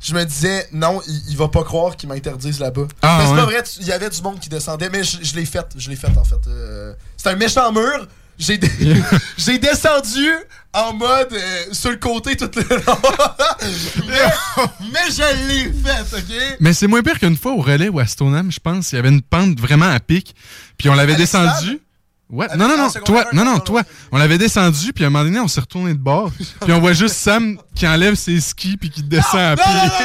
je 0.00 0.14
me 0.14 0.24
disais, 0.24 0.68
non, 0.72 1.00
il, 1.08 1.22
il 1.30 1.36
va 1.38 1.48
pas 1.48 1.64
croire 1.64 1.96
qu'il 1.96 2.08
m'interdise 2.10 2.60
là-bas. 2.60 2.86
Ah, 3.00 3.18
mais 3.18 3.24
c'est 3.24 3.30
ouais. 3.30 3.36
pas 3.38 3.44
vrai, 3.46 3.62
il 3.80 3.86
y 3.86 3.92
avait 3.92 4.10
du 4.10 4.20
monde 4.20 4.38
qui 4.40 4.50
descendait, 4.50 4.90
mais 4.90 5.04
je, 5.04 5.18
je 5.22 5.34
l'ai 5.36 5.46
fait, 5.46 5.66
je 5.76 5.88
l'ai 5.88 5.96
fait 5.96 6.14
en 6.18 6.24
fait. 6.24 6.46
Euh, 6.48 6.92
c'est 7.16 7.30
un 7.30 7.36
méchant 7.36 7.72
mur. 7.72 8.06
J'ai 8.38 9.58
descendu 9.58 10.28
en 10.72 10.92
mode 10.92 11.32
euh, 11.32 11.64
sur 11.72 11.90
le 11.90 11.96
côté 11.96 12.36
tout 12.36 12.50
le 12.54 12.76
long. 12.76 12.98
mais, 14.06 14.92
mais 14.92 15.10
je 15.10 15.46
l'ai 15.48 15.64
fait, 15.72 16.16
ok? 16.16 16.56
Mais 16.60 16.74
c'est 16.74 16.86
moins 16.86 17.02
pire 17.02 17.18
qu'une 17.18 17.36
fois 17.36 17.52
au 17.52 17.62
relais 17.62 17.88
ou 17.88 17.98
à 17.98 18.06
Stoneham, 18.06 18.52
je 18.52 18.60
pense. 18.60 18.92
Il 18.92 18.96
y 18.96 18.98
avait 18.98 19.08
une 19.08 19.22
pente 19.22 19.58
vraiment 19.58 19.88
à 19.88 20.00
pic. 20.00 20.34
Puis 20.76 20.88
on 20.90 20.94
l'avait 20.94 21.16
descendu. 21.16 21.80
Ouais, 22.28 22.48
non, 22.56 22.66
non, 22.66 22.76
non, 22.76 22.90
toi, 23.04 23.24
non, 23.32 23.44
non, 23.44 23.60
toi. 23.60 23.82
On 24.10 24.18
l'avait 24.18 24.36
descendu, 24.38 24.92
puis 24.92 25.04
à 25.04 25.06
un 25.06 25.10
moment 25.10 25.24
donné, 25.24 25.38
on 25.38 25.46
s'est 25.46 25.60
retourné 25.60 25.92
de 25.92 25.98
bord. 25.98 26.32
puis 26.62 26.72
on 26.72 26.80
voit 26.80 26.92
juste 26.92 27.14
Sam 27.14 27.56
qui 27.72 27.86
enlève 27.86 28.16
ses 28.16 28.40
skis, 28.40 28.76
puis 28.76 28.90
qui 28.90 29.04
descend 29.04 29.38
à 29.38 29.54
pied. 29.54 29.64
non, 29.64 29.80
non, 29.80 29.96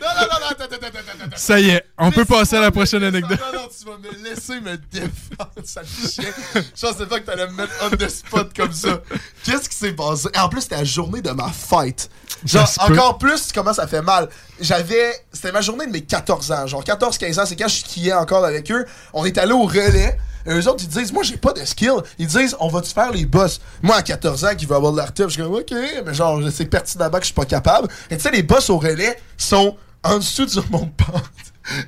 non, 0.00 0.26
non, 0.30 0.66
non. 0.70 1.36
Ça 1.36 1.60
y 1.60 1.70
est, 1.70 1.84
on 1.98 2.10
peut 2.10 2.24
passer 2.24 2.56
à 2.56 2.60
la 2.60 2.70
prochaine 2.70 3.04
anecdote. 3.04 3.38
Non, 3.52 3.60
non, 3.60 3.68
tu 3.68 3.84
vas 3.84 3.98
me 3.98 4.24
laisser 4.24 4.58
me 4.60 4.78
défendre, 4.90 5.50
ça. 5.64 5.82
Je 5.84 6.80
pensais 6.80 7.06
pas 7.06 7.20
que 7.20 7.26
t'allais 7.26 7.46
me 7.46 7.52
mettre 7.52 7.72
on 7.84 7.94
the 7.94 8.08
spot 8.08 8.56
comme 8.56 8.72
ça. 8.72 9.02
Qu'est-ce 9.44 9.68
qui 9.68 9.76
s'est 9.76 9.92
passé? 9.92 10.28
En 10.38 10.48
plus, 10.48 10.62
c'était 10.62 10.76
la 10.76 10.84
journée 10.84 11.20
de 11.20 11.30
ma 11.30 11.50
fête. 11.50 12.08
Genre, 12.44 12.68
encore 12.78 13.18
plus, 13.18 13.52
comment 13.52 13.74
ça 13.74 13.86
fait 13.86 14.02
mal. 14.02 14.30
J'avais. 14.60 15.12
C'était 15.30 15.52
ma 15.52 15.60
journée 15.60 15.86
de 15.86 15.92
mes 15.92 16.02
14 16.02 16.52
ans. 16.52 16.66
Genre, 16.66 16.82
14-15 16.82 17.40
ans, 17.40 17.46
c'est 17.46 17.56
quand 17.56 17.68
je 17.68 17.76
skiais 17.76 18.14
encore 18.14 18.44
avec 18.46 18.70
eux. 18.70 18.86
On 19.12 19.26
est 19.26 19.36
allé 19.36 19.52
au 19.52 19.64
relais. 19.64 20.16
Eux 20.48 20.68
autres, 20.68 20.84
ils 20.84 20.88
disent, 20.88 21.12
moi, 21.12 21.22
j'ai 21.22 21.36
pas 21.36 21.52
de 21.52 21.64
skill. 21.64 21.96
Ils 22.18 22.26
disent, 22.26 22.56
on 22.60 22.68
va-tu 22.68 22.92
faire 22.92 23.12
les 23.12 23.26
boss? 23.26 23.60
Moi, 23.82 23.96
à 23.96 24.02
14 24.02 24.44
ans, 24.44 24.54
qui 24.56 24.66
veut 24.66 24.76
avoir 24.76 24.92
de 24.92 24.98
l'art 24.98 25.12
je 25.16 25.42
comme, 25.42 25.54
OK, 25.54 25.72
mais 26.04 26.14
genre, 26.14 26.40
sais 26.50 26.66
pertinemment 26.66 27.10
que 27.18 27.20
je 27.20 27.26
suis 27.26 27.34
pas 27.34 27.44
capable. 27.44 27.88
Et 28.10 28.16
tu 28.16 28.22
sais, 28.22 28.30
les 28.30 28.42
boss 28.42 28.70
au 28.70 28.78
relais 28.78 29.18
sont 29.36 29.76
en 30.02 30.18
dessous 30.18 30.46
du 30.46 30.58
remonte 30.58 30.94
pente. 30.96 31.22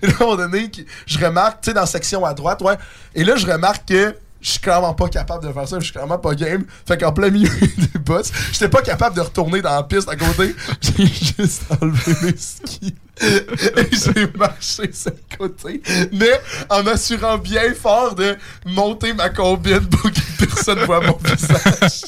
Et 0.02 0.06
là, 0.06 0.12
à 0.12 0.22
un 0.22 0.26
moment 0.26 0.36
donné, 0.36 0.70
je 1.06 1.18
remarque, 1.24 1.60
tu 1.60 1.70
sais, 1.70 1.74
dans 1.74 1.82
la 1.82 1.86
section 1.86 2.24
à 2.24 2.34
droite, 2.34 2.62
ouais. 2.62 2.76
Et 3.14 3.24
là, 3.24 3.36
je 3.36 3.46
remarque 3.46 3.88
que 3.88 4.14
je 4.40 4.50
suis 4.50 4.60
clairement 4.60 4.94
pas 4.94 5.08
capable 5.08 5.46
de 5.46 5.52
faire 5.52 5.66
ça, 5.66 5.78
je 5.78 5.84
suis 5.84 5.92
clairement 5.92 6.18
pas 6.18 6.34
game. 6.34 6.64
Fait 6.86 6.98
qu'en 6.98 7.12
plein 7.12 7.30
milieu 7.30 7.50
des 7.76 7.98
boss, 7.98 8.30
j'étais 8.52 8.68
pas 8.68 8.82
capable 8.82 9.16
de 9.16 9.20
retourner 9.20 9.60
dans 9.60 9.74
la 9.74 9.82
piste 9.82 10.08
à 10.08 10.16
côté. 10.16 10.54
J'ai 10.80 11.06
juste 11.06 11.62
enlevé 11.80 12.14
mes 12.22 12.36
skis. 12.36 12.94
Et 13.20 13.88
j'ai 13.90 14.28
marché 14.36 14.92
sur 14.92 15.10
le 15.10 15.36
côté. 15.36 15.82
Mais 16.12 16.40
en 16.70 16.84
m'assurant 16.84 17.36
bien 17.36 17.74
fort 17.74 18.14
de 18.14 18.36
monter 18.64 19.12
ma 19.12 19.28
combine 19.28 19.80
pour 19.80 20.10
que 20.12 20.20
personne 20.38 20.78
voit 20.84 21.00
mon 21.00 21.18
visage. 21.24 22.02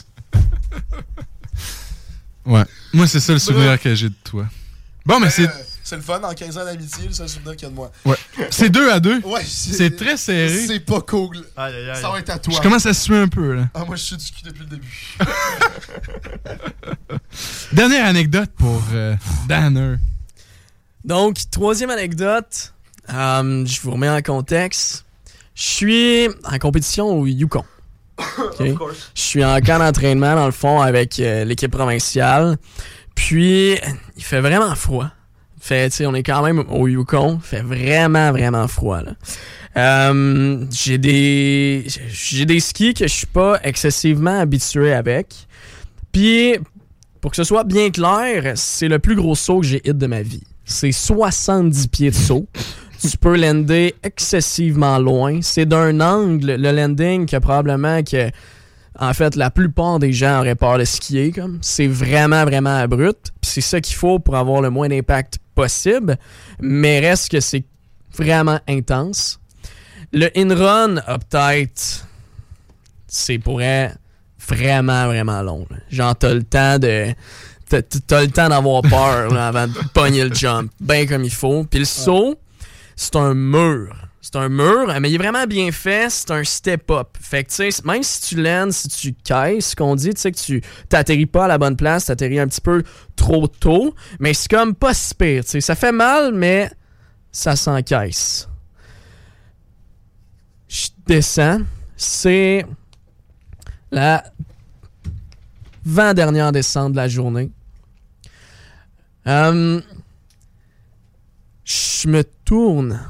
Ouais. 2.47 2.65
Moi, 2.93 3.07
c'est 3.09 3.21
ça 3.21 3.33
le 3.33 3.41
souvenir 3.41 3.81
que 3.81 3.93
j'ai 3.95 4.09
de 4.09 4.15
toi. 4.23 4.47
Bon, 5.05 5.19
mais 5.19 5.31
c'est. 5.31 5.49
Euh, 5.49 5.53
c'est 5.53 5.70
le 5.97 6.03
fun, 6.03 6.21
en 6.23 6.35
15 6.35 6.59
ans 6.59 6.65
d'amitié, 6.65 7.07
le 7.07 7.13
seul 7.13 7.29
souvenir 7.29 7.53
qu'il 7.57 7.63
y 7.63 7.67
a 7.67 7.71
de 7.71 7.75
moi. 7.75 7.91
Ouais. 8.05 8.17
C'est 8.51 8.71
deux 8.71 8.91
à 8.91 9.01
deux? 9.01 9.21
Ouais, 9.21 9.43
C'est 9.45 9.97
très 9.97 10.17
serré. 10.17 10.67
C'est 10.67 10.81
pas 10.81 11.01
cool. 11.01 11.37
Aïe, 11.57 11.75
aïe, 11.75 11.91
aïe. 11.91 12.01
Ça 12.01 12.11
va 12.11 12.19
être 12.19 12.31
à 12.31 12.39
toi. 12.39 12.55
Je 12.57 12.61
commence 12.61 12.87
à 12.87 12.95
suer 12.95 13.19
un 13.19 13.29
peu, 13.29 13.55
là. 13.55 13.69
Ah, 13.75 13.85
moi, 13.85 13.97
je 13.97 14.03
suis 14.03 14.17
du 14.17 14.25
cul 14.31 14.43
depuis 14.45 14.61
le 14.61 14.67
début. 14.71 15.17
Dernière 17.73 18.07
anecdote 18.07 18.51
pour 18.57 18.83
euh, 18.93 19.15
Danner. 19.49 19.97
Donc, 21.05 21.37
troisième 21.51 21.91
anecdote, 21.91 22.75
euh, 23.13 23.65
je 23.67 23.81
vous 23.81 23.93
remets 23.93 24.09
en 24.09 24.21
contexte. 24.23 25.05
Je 25.55 25.63
suis 25.63 26.29
en 26.45 26.59
compétition 26.59 27.07
au 27.09 27.27
Yukon. 27.27 27.65
Ok? 28.39 28.63
Je 29.15 29.21
suis 29.21 29.45
en 29.45 29.61
camp 29.61 29.79
d'entraînement, 29.79 30.35
dans 30.35 30.47
le 30.47 30.53
fond, 30.53 30.81
avec 30.81 31.19
euh, 31.21 31.45
l'équipe 31.45 31.71
provinciale. 31.71 32.57
Puis, 33.15 33.77
il 34.17 34.25
fait 34.25 34.41
vraiment 34.41 34.75
froid. 34.75 35.09
Fait, 35.61 35.93
on 36.05 36.15
est 36.15 36.23
quand 36.23 36.43
même 36.43 36.65
au 36.71 36.89
Yukon. 36.89 37.39
Fait 37.41 37.63
vraiment, 37.63 38.33
vraiment 38.33 38.67
froid, 38.67 39.03
là. 39.03 39.13
Euh, 39.77 40.65
j'ai 40.73 40.99
des 40.99 41.87
j'ai 42.09 42.45
des 42.45 42.59
skis 42.59 42.93
que 42.93 43.07
je 43.07 43.13
suis 43.13 43.27
pas 43.27 43.61
excessivement 43.63 44.41
habitué 44.41 44.93
avec. 44.93 45.47
Puis 46.11 46.57
pour 47.21 47.31
que 47.31 47.37
ce 47.37 47.45
soit 47.45 47.65
bien 47.65 47.91
clair, 47.91 48.55
c'est 48.57 48.89
le 48.89 48.99
plus 48.99 49.15
gros 49.15 49.37
saut 49.37 49.61
que 49.61 49.67
j'ai 49.67 49.81
hit 49.89 49.97
de 49.97 50.07
ma 50.07 50.23
vie. 50.23 50.43
C'est 50.65 50.93
70 50.93 51.89
pieds 51.89 52.11
de 52.11 52.17
saut. 52.17 52.49
tu 53.01 53.17
peux 53.17 53.37
lander 53.37 53.95
excessivement 54.03 54.99
loin. 54.99 55.41
C'est 55.43 55.67
d'un 55.67 56.01
angle, 56.01 56.57
le 56.57 56.73
landing, 56.73 57.27
que 57.27 57.37
probablement 57.37 58.03
que, 58.03 58.31
en 58.99 59.13
fait, 59.15 59.37
la 59.37 59.51
plupart 59.51 59.99
des 59.99 60.13
gens 60.13 60.41
auraient 60.41 60.55
peur 60.55 60.79
de 60.79 60.85
skier. 60.85 61.33
C'est 61.61 61.87
vraiment, 61.87 62.45
vraiment 62.45 62.77
abrupt. 62.77 63.33
C'est 63.43 63.61
ça 63.61 63.81
qu'il 63.81 63.97
faut 63.97 64.19
pour 64.19 64.37
avoir 64.37 64.61
le 64.61 64.71
moins 64.71 64.89
d'impact 64.89 65.39
possible. 65.63 66.19
Mais 66.61 67.01
reste 67.01 67.31
que 67.31 67.41
c'est 67.41 67.65
vraiment 68.17 68.61
intense. 68.69 69.41
Le 70.13 70.29
in-run 70.37 70.97
a 71.07 71.19
peut-être... 71.19 72.07
C'est 73.07 73.39
pour 73.39 73.61
être 73.61 73.97
vraiment, 74.49 75.07
vraiment 75.07 75.43
long. 75.43 75.67
là. 75.71 75.77
Genre, 75.91 76.17
t'as 76.17 76.35
le 76.35 76.43
temps 76.43 76.79
de... 76.79 77.15
T'as 77.69 78.21
le 78.21 78.29
temps 78.29 78.49
d'avoir 78.49 78.83
peur 78.83 79.33
là, 79.33 79.49
avant 79.49 79.69
de 79.69 79.79
pogner 79.95 80.25
le 80.25 80.35
jump. 80.35 80.73
Bien 80.81 81.07
comme 81.07 81.23
il 81.23 81.33
faut. 81.33 81.63
Puis 81.65 81.79
le 81.79 81.85
saut, 81.85 82.35
c'est 82.97 83.15
un 83.15 83.35
mur. 83.35 84.10
C'est 84.23 84.37
un 84.37 84.51
mur, 84.51 84.93
mais 85.01 85.11
il 85.11 85.15
est 85.15 85.19
vraiment 85.19 85.47
bien 85.47 85.73
fait. 85.73 86.11
C'est 86.11 86.31
un 86.31 86.45
step-up. 86.45 87.17
Fait 87.19 87.43
que, 87.45 87.49
tu 87.49 87.71
sais, 87.71 87.83
même 87.85 88.03
si 88.03 88.21
tu 88.21 88.43
landes, 88.43 88.73
si 88.73 88.89
tu 88.89 89.15
caisses, 89.15 89.71
ce 89.71 89.77
qu'on 89.77 89.95
dit, 89.95 90.13
tu 90.13 90.21
sais, 90.21 90.31
que 90.31 90.39
tu 90.39 90.63
t'atterris 90.91 91.27
pas 91.27 91.47
à 91.47 91.49
la 91.49 91.57
bonne 91.57 91.77
place, 91.77 92.07
t'atterris 92.07 92.39
un 92.39 92.47
petit 92.47 92.61
peu 92.61 92.83
trop 93.17 93.49
tôt, 93.49 93.95
mais 94.19 94.35
c'est 94.35 94.51
comme 94.51 94.75
pas 94.75 94.93
si 94.93 95.15
pire, 95.15 95.43
tu 95.45 95.51
sais. 95.51 95.61
Ça 95.63 95.75
fait 95.75 95.93
mal, 95.93 96.35
mais 96.35 96.71
ça 97.33 97.57
s'encaisse. 97.57 98.47
Je 100.69 100.89
descends. 101.07 101.63
C'est 101.97 102.67
la 103.91 104.23
20 105.85 106.15
dernière 106.15 106.53
descente 106.53 106.93
de 106.93 106.97
la 106.97 107.09
journée. 107.09 107.51
Euh, 109.27 109.81
je 111.65 112.09
me 112.09 112.23
tourne 112.45 113.01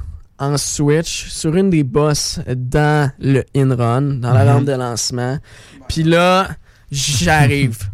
en 0.41 0.57
switch 0.57 1.28
sur 1.28 1.55
une 1.55 1.70
des 1.70 1.84
bosses 1.84 2.41
dans 2.49 3.12
le 3.20 3.45
in-run, 3.55 4.03
dans 4.20 4.32
la 4.32 4.45
Mhm. 4.45 4.51
rampe 4.51 4.64
de 4.64 4.72
lancement. 4.72 5.38
Puis 5.88 6.03
là, 6.03 6.49
j'arrive. 6.91 7.91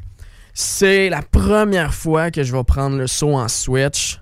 C'est 0.55 1.11
la 1.11 1.21
première 1.23 1.93
fois 1.93 2.31
que 2.31 2.43
je 2.43 2.57
vais 2.57 2.65
prendre 2.65 2.97
le 2.97 3.07
saut 3.07 3.35
en 3.35 3.49
switch. 3.49 4.21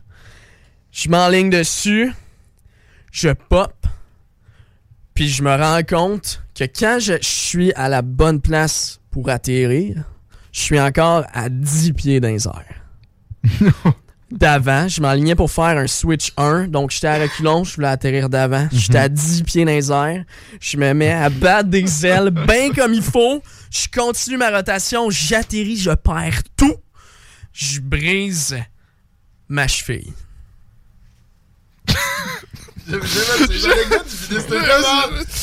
Je 0.90 1.08
m'enligne 1.08 1.50
dessus, 1.50 2.12
je 3.12 3.28
pop, 3.30 3.72
puis 5.14 5.28
je 5.28 5.42
me 5.42 5.54
rends 5.54 5.82
compte 5.82 6.42
que 6.54 6.64
quand 6.64 6.98
je 7.00 7.14
suis 7.20 7.72
à 7.74 7.88
la 7.88 8.02
bonne 8.02 8.40
place 8.40 9.00
pour 9.10 9.28
atterrir, 9.28 10.02
je 10.52 10.60
suis 10.60 10.80
encore 10.80 11.24
à 11.32 11.48
10 11.48 11.92
pieds 11.92 12.20
dans 12.20 12.28
les 12.28 12.46
airs. 12.46 12.80
D'avant, 14.34 14.88
je 14.88 15.00
m'enlignais 15.00 15.36
pour 15.36 15.48
faire 15.48 15.78
un 15.78 15.86
switch 15.86 16.32
1, 16.36 16.66
donc 16.66 16.90
j'étais 16.90 17.06
à 17.06 17.18
reculons, 17.20 17.62
je 17.62 17.76
voulais 17.76 17.86
atterrir 17.86 18.28
d'avant. 18.28 18.66
J'étais 18.72 18.98
à 18.98 19.08
10 19.08 19.44
pieds 19.44 19.64
dans 19.64 19.70
les 19.70 19.92
airs, 19.92 20.24
je 20.60 20.76
me 20.76 20.92
mets 20.92 21.12
à 21.12 21.30
battre 21.30 21.68
des 21.68 22.04
ailes 22.04 22.30
bien 22.48 22.72
comme 22.72 22.94
il 22.94 23.02
faut, 23.02 23.40
je 23.70 23.86
continue 23.94 24.36
ma 24.36 24.50
rotation, 24.50 25.08
j'atterris, 25.08 25.76
je 25.76 25.92
perds 25.92 26.42
tout, 26.56 26.74
je 27.52 27.78
brise 27.78 28.56
ma 29.48 29.68
cheville. 29.68 30.12
Finis 32.86 33.02
c'était 34.06 34.58
vraiment. 34.58 35.02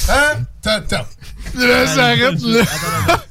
Hein? 0.10 0.46
Là. 2.44 3.24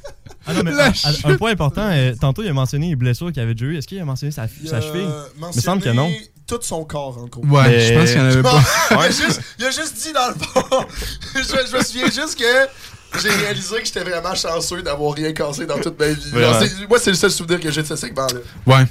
Ah 0.47 0.53
non, 0.53 0.63
mais 0.63 0.71
La 0.71 0.87
un, 0.87 1.31
un 1.31 1.37
point 1.37 1.51
important, 1.51 1.87
euh, 1.91 2.13
tantôt 2.19 2.41
il 2.43 2.49
a 2.49 2.53
mentionné 2.53 2.89
les 2.89 2.95
blessures 2.95 3.31
qu'il 3.31 3.41
avait 3.41 3.53
déjà 3.53 3.65
eu. 3.71 3.77
Est-ce 3.77 3.87
qu'il 3.87 3.99
a 3.99 4.05
mentionné 4.05 4.31
sa, 4.31 4.47
Il 4.61 4.67
sa 4.69 4.77
a 4.77 4.81
cheville? 4.81 5.07
mentionné 5.37 5.51
Il 5.53 5.57
me 5.57 5.61
semble 5.61 5.83
que 5.83 5.89
non. 5.89 6.11
Tout 6.47 6.59
son 6.61 6.83
corps, 6.83 7.17
en 7.17 7.27
gros. 7.27 7.45
Ouais, 7.45 7.67
Mais- 7.69 7.79
je 7.87 7.93
pense 7.99 8.09
qu'il 8.09 8.17
y 8.17 8.21
en 8.21 8.25
avait 8.25 8.41
pas. 8.41 8.61
il, 8.91 8.97
a 8.97 9.09
juste, 9.09 9.41
il 9.59 9.65
a 9.65 9.71
juste 9.71 9.95
dit 10.01 10.11
dans 10.13 10.27
le 10.29 10.33
fond. 10.33 10.85
je, 11.35 11.41
je 11.71 11.77
me 11.77 11.83
souviens 11.83 12.05
juste 12.05 12.37
que 12.37 13.19
j'ai 13.21 13.29
réalisé 13.29 13.75
que 13.79 13.85
j'étais 13.85 14.03
vraiment 14.03 14.33
chanceux 14.35 14.81
d'avoir 14.81 15.13
rien 15.13 15.31
cassé 15.31 15.65
dans 15.65 15.79
toute 15.79 15.99
ma 15.99 16.07
vie. 16.09 16.31
Moi, 16.89 16.99
c'est 16.99 17.11
le 17.11 17.15
seul 17.15 17.31
souvenir 17.31 17.59
que 17.59 17.71
j'ai 17.71 17.81
de 17.83 17.87
ce 17.87 17.95
segment-là. 17.95 18.39
Ouais. 18.65 18.85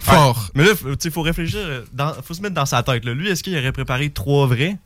Fort. 0.00 0.48
Mais 0.54 0.64
là, 0.64 0.70
sais, 0.98 1.10
faut 1.10 1.22
réfléchir, 1.22 1.58
euh, 1.60 1.82
dans, 1.92 2.14
faut 2.22 2.32
se 2.34 2.40
mettre 2.40 2.54
dans 2.54 2.66
sa 2.66 2.82
tête. 2.82 3.04
Là. 3.04 3.12
Lui, 3.14 3.28
est-ce 3.28 3.42
qu'il 3.42 3.56
aurait 3.58 3.72
préparé 3.72 4.10
trois 4.10 4.46
vrais? 4.46 4.76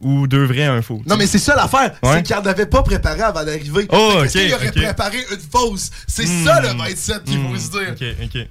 Ou 0.00 0.26
deux 0.26 0.44
vrais, 0.46 0.64
un 0.64 0.82
faux? 0.82 1.02
Non, 1.06 1.16
mais 1.16 1.26
c'est 1.26 1.38
ça 1.38 1.54
l'affaire. 1.54 1.96
Ouais. 2.02 2.14
C'est 2.14 2.22
qu'il 2.22 2.36
n'en 2.36 2.42
avait 2.46 2.66
pas 2.66 2.82
préparé 2.82 3.20
avant 3.22 3.44
d'arriver. 3.44 3.86
Oh, 3.90 4.14
ok, 4.18 4.24
Est-ce 4.24 4.38
qu'il 4.38 4.54
aurait 4.54 4.72
préparé 4.72 5.18
une 5.30 5.40
fausse? 5.40 5.90
C'est 6.06 6.24
Hmm. 6.26 6.44
ça 6.44 6.60
le 6.60 6.74
mindset 6.74 7.20
qu'il 7.24 7.38
Hmm, 7.38 7.52
faut 7.52 7.58
se 7.58 7.70
dire. 7.70 7.90
Ok, 7.92 8.26
ok. 8.34 8.48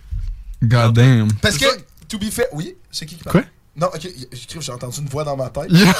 God 0.63 0.93
damn. 0.93 1.33
Parce 1.41 1.57
que, 1.57 1.65
to 2.07 2.17
be 2.19 2.25
fair, 2.31 2.47
oui, 2.53 2.75
c'est 2.91 3.05
qui 3.05 3.15
qui 3.15 3.23
parle? 3.23 3.41
Quoi? 3.41 3.49
Non, 3.75 3.87
ok, 3.87 4.01
j'ai 4.01 4.45
cru 4.47 4.59
que 4.59 4.61
j'ai 4.65 4.71
entendu 4.71 4.99
une 4.99 5.07
voix 5.07 5.23
dans 5.23 5.37
ma 5.37 5.49
tête. 5.49 5.67
Yeah. 5.71 5.93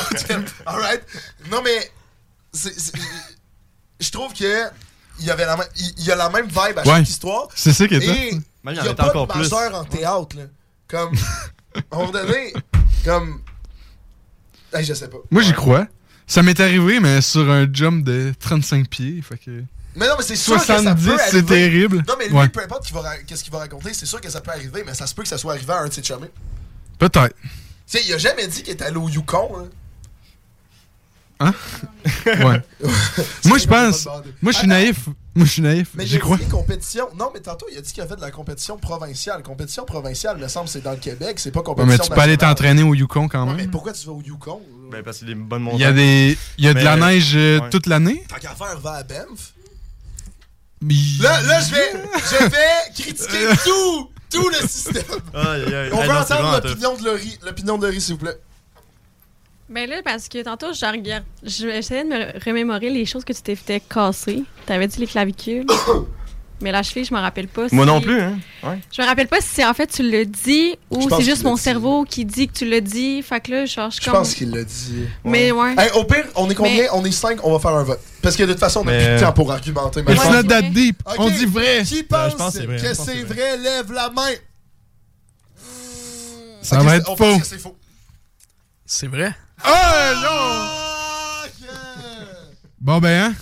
Alright. 0.65 1.01
Non, 1.49 1.61
mais, 1.63 1.91
je 3.99 4.09
trouve 4.11 4.33
que 4.33 4.63
il 5.19 5.25
y 5.25 5.31
avait 5.31 5.45
la 5.45 5.57
il 5.77 5.93
il 5.97 6.05
y 6.05 6.11
a 6.11 6.15
la 6.15 6.29
même 6.29 6.47
vibe 6.47 6.77
à 6.77 6.81
Ouais. 6.81 6.83
chaque 6.85 7.09
histoire. 7.09 7.47
C'est 7.55 7.73
ça 7.73 7.87
qui 7.87 7.95
est 7.95 8.03
Et 8.03 8.33
il 8.33 8.41
il 8.65 8.75
y 8.75 8.79
a 8.87 8.93
pas 8.93 9.09
encore 9.09 9.27
de 9.27 9.33
plus. 9.33 9.49
majeur 9.49 9.75
en 9.75 9.83
théâtre, 9.83 10.35
là. 10.37 10.43
Comme, 10.87 11.13
à 11.75 11.79
un 11.95 11.97
moment 11.99 12.11
donné, 12.11 12.53
comme, 13.05 13.41
hey, 14.73 14.83
je 14.85 14.93
sais 14.93 15.07
pas. 15.09 15.17
Moi, 15.31 15.41
j'y 15.41 15.53
crois. 15.53 15.87
Ça 16.27 16.43
m'est 16.43 16.59
arrivé, 16.59 16.99
mais 16.99 17.21
sur 17.21 17.49
un 17.49 17.67
jump 17.71 18.03
de 18.03 18.33
35 18.39 18.87
pieds. 18.87 19.21
Fait 19.21 19.37
que... 19.37 19.63
Mais 19.95 20.07
non, 20.07 20.13
mais 20.17 20.23
c'est 20.23 20.35
sûr 20.35 20.53
que 20.55 20.61
ça 20.65 20.77
70, 20.77 21.05
peut 21.07 21.17
c'est 21.31 21.43
terrible. 21.45 22.03
Non, 22.07 22.13
mais 22.19 22.27
lui, 22.27 22.35
Ouais. 22.35 22.47
peu 22.49 22.61
importe 22.61 22.85
qu'il 22.85 22.93
va 22.93 23.01
ra- 23.01 23.17
qu'est-ce 23.25 23.43
qu'il 23.43 23.51
va 23.51 23.57
raconter, 23.59 23.93
c'est 23.93 24.05
sûr 24.05 24.21
que 24.21 24.29
ça 24.29 24.39
peut 24.39 24.51
arriver, 24.51 24.83
mais 24.85 24.93
ça 24.93 25.07
se 25.07 25.15
peut 25.15 25.23
que 25.23 25.27
ça 25.27 25.37
soit 25.39 25.53
arrivé 25.53 25.73
à 25.73 25.79
un 25.79 25.87
de 25.87 25.93
ses 25.93 26.03
chumés. 26.03 26.29
Peut-être. 26.99 27.35
Tu 27.41 27.49
sais, 27.87 28.01
il 28.05 28.13
a 28.13 28.17
jamais 28.19 28.47
dit 28.47 28.61
qu'il 28.61 28.73
était 28.73 28.83
allé 28.85 28.97
au 28.97 29.09
Yukon, 29.09 29.57
là. 29.57 29.63
Hein? 31.41 31.53
Ouais. 32.25 32.61
moi, 33.45 33.57
je 33.57 33.65
pense. 33.67 34.07
Moi, 34.41 34.51
je 34.51 34.57
suis 34.57 34.67
naïf. 34.67 35.07
Moi, 35.35 35.45
je 35.45 35.51
suis 35.51 35.61
naïf. 35.61 35.89
Mais 35.93 36.03
il 36.05 36.07
J'y 36.09 36.17
a 36.17 36.19
crois. 36.19 36.37
dit 36.37 36.45
compétition. 36.47 37.07
Non, 37.17 37.29
mais 37.33 37.39
tantôt, 37.39 37.67
il 37.71 37.77
a 37.77 37.81
dit 37.81 37.93
qu'il 37.93 38.01
a 38.01 38.07
fait 38.07 38.15
de 38.15 38.21
la 38.21 38.31
compétition 38.31 38.77
provinciale. 38.77 39.43
Compétition 39.43 39.85
provinciale, 39.85 40.37
me 40.37 40.47
semble, 40.47 40.67
c'est 40.67 40.81
dans 40.81 40.91
le 40.91 40.97
Québec, 40.97 41.39
c'est 41.39 41.51
pas 41.51 41.59
Ouais, 41.59 41.65
compétition. 41.65 41.97
mais 42.03 42.07
tu 42.07 42.13
peux 42.13 42.19
aller 42.21 42.37
t'entraîner 42.37 42.83
au 42.83 42.93
Yukon 42.95 43.27
quand 43.27 43.45
Ouais, 43.45 43.51
mais 43.53 43.61
même. 43.61 43.71
pourquoi 43.71 43.93
tu 43.93 44.05
vas 44.07 44.13
au 44.13 44.21
Yukon? 44.21 44.61
Ben, 44.91 45.03
parce 45.03 45.19
qu'il 45.19 45.27
y 45.29 45.31
a 45.31 45.35
des 45.35 45.39
bonnes 45.39 45.61
montagnes. 45.61 45.79
Il 45.79 45.83
y 45.83 45.85
a, 45.85 45.91
des... 45.93 46.37
Il 46.57 46.65
y 46.65 46.67
a 46.67 46.73
de 46.73 46.79
la 46.83 46.95
neige 46.97 47.33
euh, 47.35 47.59
ouais. 47.59 47.69
toute 47.69 47.85
l'année. 47.85 48.23
Tant 48.27 48.37
qu'à 48.37 48.55
faire, 48.55 48.79
va 48.79 48.93
à 48.93 49.03
Banff. 49.03 49.53
Mais- 50.81 50.93
Là, 51.21 51.41
là, 51.43 51.61
je 51.61 51.71
vais, 51.75 51.91
je 52.17 52.45
vais 52.45 52.93
critiquer 53.03 53.47
tout, 53.63 54.09
tout 54.31 54.49
le 54.49 54.67
système. 54.67 55.03
Aïe, 55.33 55.63
aïe, 55.67 55.75
aïe. 55.75 55.89
On 55.93 56.01
veut 56.01 56.09
entendre. 56.17 56.61
L'opinion 57.43 57.77
de 57.77 57.83
Laurie, 57.85 58.01
s'il 58.01 58.15
vous 58.15 58.19
plaît. 58.21 58.37
Ben 59.69 59.87
là, 59.89 59.97
parce 60.03 60.27
que 60.27 60.41
tantôt, 60.43 60.73
je 60.73 60.85
regarde. 60.85 61.23
Je 61.43 61.67
essayais 61.67 62.03
de 62.03 62.09
me 62.09 62.43
remémorer 62.45 62.89
les 62.89 63.05
choses 63.05 63.23
que 63.23 63.33
tu 63.33 63.41
t'es 63.41 63.55
fait 63.55 63.79
casser. 63.81 64.43
T'avais 64.65 64.87
dit 64.87 64.99
les 64.99 65.05
clavicules? 65.07 65.65
mais 66.61 66.71
la 66.71 66.81
cheville, 66.83 67.05
je 67.05 67.13
me 67.13 67.19
rappelle 67.19 67.47
pas. 67.47 67.67
Moi 67.71 67.85
si- 67.85 67.91
non 67.91 68.01
plus, 68.01 68.19
hein. 68.19 68.39
Ouais. 68.63 68.79
Je 68.91 68.99
me 69.01 69.05
rappelle 69.07 69.27
pas 69.27 69.39
si 69.41 69.47
c'est 69.53 69.65
en 69.65 69.73
fait 69.75 69.85
tu 69.87 70.01
le 70.09 70.25
dis 70.25 70.75
Je 70.91 70.97
ou 70.97 71.07
c'est 71.09 71.21
juste 71.23 71.43
mon 71.43 71.53
dit. 71.53 71.61
cerveau 71.61 72.03
qui 72.03 72.25
dit 72.25 72.47
que 72.47 72.53
tu 72.53 72.65
le 72.67 72.81
dis. 72.81 73.21
Fait 73.21 73.39
que 73.41 73.51
là, 73.51 73.65
genre, 73.67 73.91
je 73.91 73.97
Je 73.97 74.05
comme. 74.05 74.13
pense 74.13 74.33
qu'il 74.33 74.49
l'a 74.49 74.63
dit. 74.63 75.05
Mais 75.23 75.51
ouais. 75.51 75.75
Hey, 75.77 75.91
au 75.93 76.03
pire, 76.03 76.25
on 76.35 76.49
est 76.49 76.55
combien? 76.55 76.73
Mais- 76.75 76.89
On 76.91 77.05
est 77.05 77.11
5, 77.11 77.39
on 77.45 77.51
va 77.53 77.59
faire 77.59 77.77
un 77.77 77.83
vote. 77.83 77.99
Parce 78.23 78.35
que 78.35 78.43
de 78.43 78.51
toute 78.53 78.59
façon, 78.59 78.81
on 78.83 78.87
a 78.87 78.91
Mais- 78.91 79.05
plus 79.05 79.15
de 79.15 79.19
temps 79.21 79.33
pour 79.33 79.51
argumenter. 79.51 80.01
Maintenant. 80.01 80.33
not 80.33 80.43
that 80.43 80.63
deep. 80.63 81.01
On 81.19 81.29
dit 81.29 81.45
vrai. 81.45 81.83
Qui 81.85 82.01
pense, 82.03 82.31
je 82.31 82.37
pense 82.37 82.53
que 82.55 82.59
c'est 82.95 83.23
vrai, 83.23 83.57
je 83.57 83.63
lève 83.63 83.91
la 83.91 84.09
main. 84.09 84.31
Ça 86.61 86.79
va 86.79 86.95
être 86.97 87.15
faux. 87.15 87.39
c'est 87.43 87.59
faux. 87.59 87.75
C'est 88.85 89.07
vrai? 89.07 89.31
Oh 89.65 89.69
non! 90.23 90.65
Bon, 92.81 92.99
ben, 92.99 93.23
hein? 93.31 93.35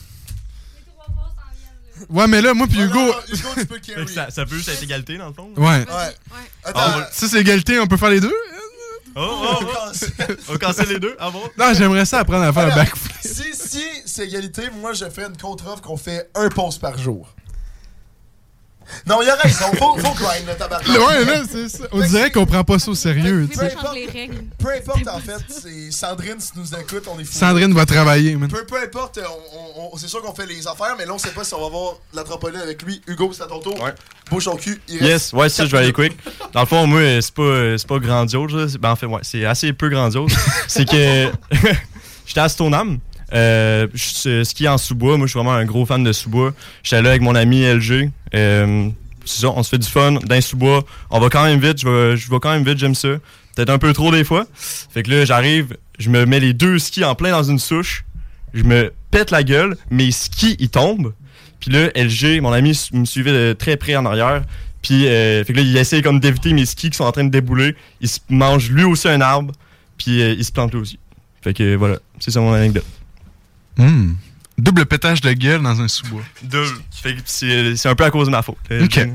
Ouais, 2.09 2.27
mais 2.27 2.41
là, 2.41 2.53
moi 2.53 2.67
puis 2.67 2.79
Ah, 2.81 2.85
Hugo. 2.85 2.95
non, 2.99 3.05
non, 3.07 3.13
Hugo, 3.33 3.49
tu 3.55 3.65
peux 3.65 3.79
carry. 3.79 4.05
que 4.05 4.11
ça, 4.13 4.29
ça 4.29 4.45
peut 4.45 4.55
juste 4.55 4.69
être 4.69 4.83
égalité, 4.83 5.17
dans 5.17 5.27
le 5.27 5.33
fond. 5.33 5.51
Ouais. 5.57 5.65
Ouais. 5.65 5.85
Attends, 6.63 6.79
Ah, 6.79 7.07
Ça, 7.11 7.27
c'est 7.27 7.39
égalité, 7.41 7.79
on 7.79 7.87
peut 7.87 7.97
faire 7.97 8.09
les 8.09 8.19
deux? 8.19 8.33
Oh, 9.15 9.19
oh, 9.19 9.47
on 9.61 9.65
oh. 9.65 9.73
casse. 9.87 10.05
On 10.47 10.51
va 10.53 10.57
casser 10.59 10.85
les 10.85 10.99
deux. 10.99 11.15
Ah 11.19 11.31
bon? 11.31 11.41
Non, 11.57 11.73
j'aimerais 11.73 12.05
ça 12.05 12.19
apprendre 12.19 12.43
à 12.43 12.53
faire 12.53 12.63
un 12.63 12.65
Alors, 12.67 12.77
backflip. 12.77 13.13
Si, 13.21 13.53
si 13.55 13.83
c'est 14.05 14.25
égalité, 14.27 14.69
moi 14.79 14.93
je 14.93 15.09
fais 15.09 15.23
une 15.25 15.35
contre-offre 15.37 15.81
qu'on 15.81 15.97
fait 15.97 16.29
un 16.35 16.49
pause 16.49 16.77
par 16.77 16.97
jour. 16.99 17.27
Non, 19.05 19.21
il 19.21 19.27
y 19.27 19.29
a 19.29 19.35
raison, 19.35 19.65
faut, 19.77 19.97
faut 19.97 20.13
grind 20.13 20.47
le 20.47 20.55
tabac. 20.55 20.79
Ouais, 20.87 21.25
là, 21.25 21.41
c'est 21.49 21.69
ça. 21.69 21.83
On 21.91 21.99
dirait 21.99 22.31
qu'on 22.31 22.45
prend 22.45 22.63
pas 22.63 22.79
ça 22.79 22.91
au 22.91 22.95
sérieux, 22.95 23.47
les 23.93 24.05
règles. 24.07 24.43
Peu 24.57 24.69
importe 24.73 25.07
en 25.07 25.19
fait, 25.19 25.43
c'est 25.49 25.91
Sandrine 25.91 26.39
si 26.39 26.51
nous 26.55 26.73
écoute, 26.73 27.03
on 27.13 27.19
est 27.19 27.23
fous. 27.23 27.33
Sandrine 27.37 27.73
va 27.73 27.85
travailler, 27.85 28.35
man. 28.35 28.49
Peu, 28.49 28.65
peu 28.65 28.77
importe, 28.81 29.19
on, 29.23 29.81
on- 29.81 29.89
on- 29.93 29.97
c'est 29.97 30.07
sûr 30.07 30.21
qu'on 30.21 30.33
fait 30.33 30.45
les 30.45 30.67
affaires, 30.67 30.95
mais 30.97 31.05
là 31.05 31.13
on 31.13 31.17
sait 31.17 31.29
pas 31.31 31.43
si 31.43 31.53
on 31.53 31.61
va 31.61 31.69
voir 31.69 31.93
la 32.13 32.23
trampoline 32.23 32.59
avec 32.61 32.81
lui. 32.81 33.01
Hugo, 33.07 33.31
c'est 33.33 33.43
à 33.43 33.47
ton 33.47 33.59
tour. 33.59 33.79
Ouais. 33.81 33.93
Bouge 34.29 34.45
ton 34.45 34.55
cul. 34.55 34.81
Il 34.87 34.95
Yes, 34.95 35.03
reste 35.03 35.33
ouais, 35.33 35.49
ça, 35.49 35.65
je 35.65 35.71
vais 35.71 35.77
aller 35.79 35.93
quick. 35.93 36.17
Dans 36.53 36.61
le 36.61 36.65
fond, 36.65 36.85
moi, 36.87 37.01
c'est 37.21 37.33
pas, 37.33 37.77
c'est 37.77 37.87
pas 37.87 37.99
grandiose. 37.99 38.77
Ben, 38.77 38.91
en 38.91 38.95
fait, 38.95 39.05
ouais, 39.05 39.19
c'est 39.23 39.45
assez 39.45 39.73
peu 39.73 39.89
grandiose. 39.89 40.31
c'est 40.67 40.85
que 40.87 41.29
j'étais 42.25 42.39
à 42.39 42.49
Stoneham. 42.49 42.99
Euh, 43.33 43.87
je 43.93 44.43
ski 44.43 44.67
en 44.67 44.77
sous-bois. 44.77 45.17
Moi, 45.17 45.27
je 45.27 45.31
suis 45.31 45.39
vraiment 45.39 45.53
un 45.55 45.65
gros 45.65 45.85
fan 45.85 46.03
de 46.03 46.11
sous-bois. 46.11 46.53
J'étais 46.83 47.01
là 47.01 47.09
avec 47.09 47.21
mon 47.21 47.35
ami 47.35 47.61
LG. 47.63 48.09
Euh, 48.33 48.89
c'est 49.25 49.41
ça, 49.41 49.49
on 49.49 49.63
se 49.63 49.69
fait 49.69 49.77
du 49.77 49.87
fun 49.87 50.13
dans 50.13 50.41
sous-bois. 50.41 50.83
On 51.09 51.19
va 51.19 51.29
quand 51.29 51.43
même 51.43 51.59
vite. 51.59 51.81
Je 51.81 51.87
vais, 51.87 52.17
je 52.17 52.29
quand 52.29 52.51
même 52.51 52.63
vite, 52.63 52.77
j'aime 52.77 52.95
ça. 52.95 53.09
Peut-être 53.55 53.69
un 53.69 53.77
peu 53.77 53.91
trop 53.93 54.11
des 54.11 54.23
fois. 54.23 54.45
Fait 54.55 55.03
que 55.03 55.11
là, 55.11 55.25
j'arrive, 55.25 55.75
je 55.99 56.09
me 56.09 56.25
mets 56.25 56.39
les 56.39 56.53
deux 56.53 56.79
skis 56.79 57.03
en 57.03 57.15
plein 57.15 57.31
dans 57.31 57.43
une 57.43 57.59
souche. 57.59 58.05
Je 58.53 58.63
me 58.63 58.93
pète 59.11 59.31
la 59.31 59.43
gueule. 59.43 59.75
Mes 59.89 60.11
skis, 60.11 60.55
ils 60.59 60.69
tombent. 60.69 61.13
Puis 61.59 61.71
là, 61.71 61.89
LG, 61.95 62.39
mon 62.41 62.51
ami, 62.51 62.79
me 62.93 63.05
suivait 63.05 63.33
de 63.33 63.53
très 63.53 63.77
près 63.77 63.95
en 63.95 64.05
arrière. 64.05 64.43
Puis, 64.81 65.07
euh, 65.07 65.43
fait 65.43 65.53
que 65.53 65.57
là, 65.57 65.63
il 65.63 65.75
essaie 65.75 66.01
comme 66.01 66.19
d'éviter 66.19 66.53
mes 66.53 66.65
skis 66.65 66.91
qui 66.91 66.97
sont 66.97 67.03
en 67.03 67.11
train 67.11 67.23
de 67.23 67.31
débouler. 67.31 67.75
Il 67.99 68.07
se 68.07 68.19
mange 68.29 68.69
lui 68.69 68.83
aussi 68.83 69.09
un 69.09 69.21
arbre. 69.21 69.53
Puis, 69.97 70.21
euh, 70.21 70.35
il 70.37 70.45
se 70.45 70.51
plante 70.51 70.73
lui 70.73 70.79
aussi. 70.79 70.99
Fait 71.41 71.53
que 71.53 71.75
voilà, 71.75 71.97
c'est 72.19 72.31
ça 72.31 72.39
mon 72.39 72.53
anecdote. 72.53 72.85
Hmm. 73.77 74.13
Double 74.57 74.85
pétage 74.87 75.21
de 75.21 75.31
gueule 75.33 75.61
dans 75.61 75.79
un 75.81 75.87
sous-bois. 75.87 76.23
Que 76.49 77.15
c'est 77.25 77.87
un 77.87 77.95
peu 77.95 78.03
à 78.05 78.11
cause 78.11 78.25
de 78.27 78.31
ma 78.31 78.41
faute. 78.41 78.57
Euh, 78.71 78.85
Ok. 78.85 79.07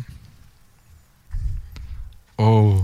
Oh. 2.39 2.83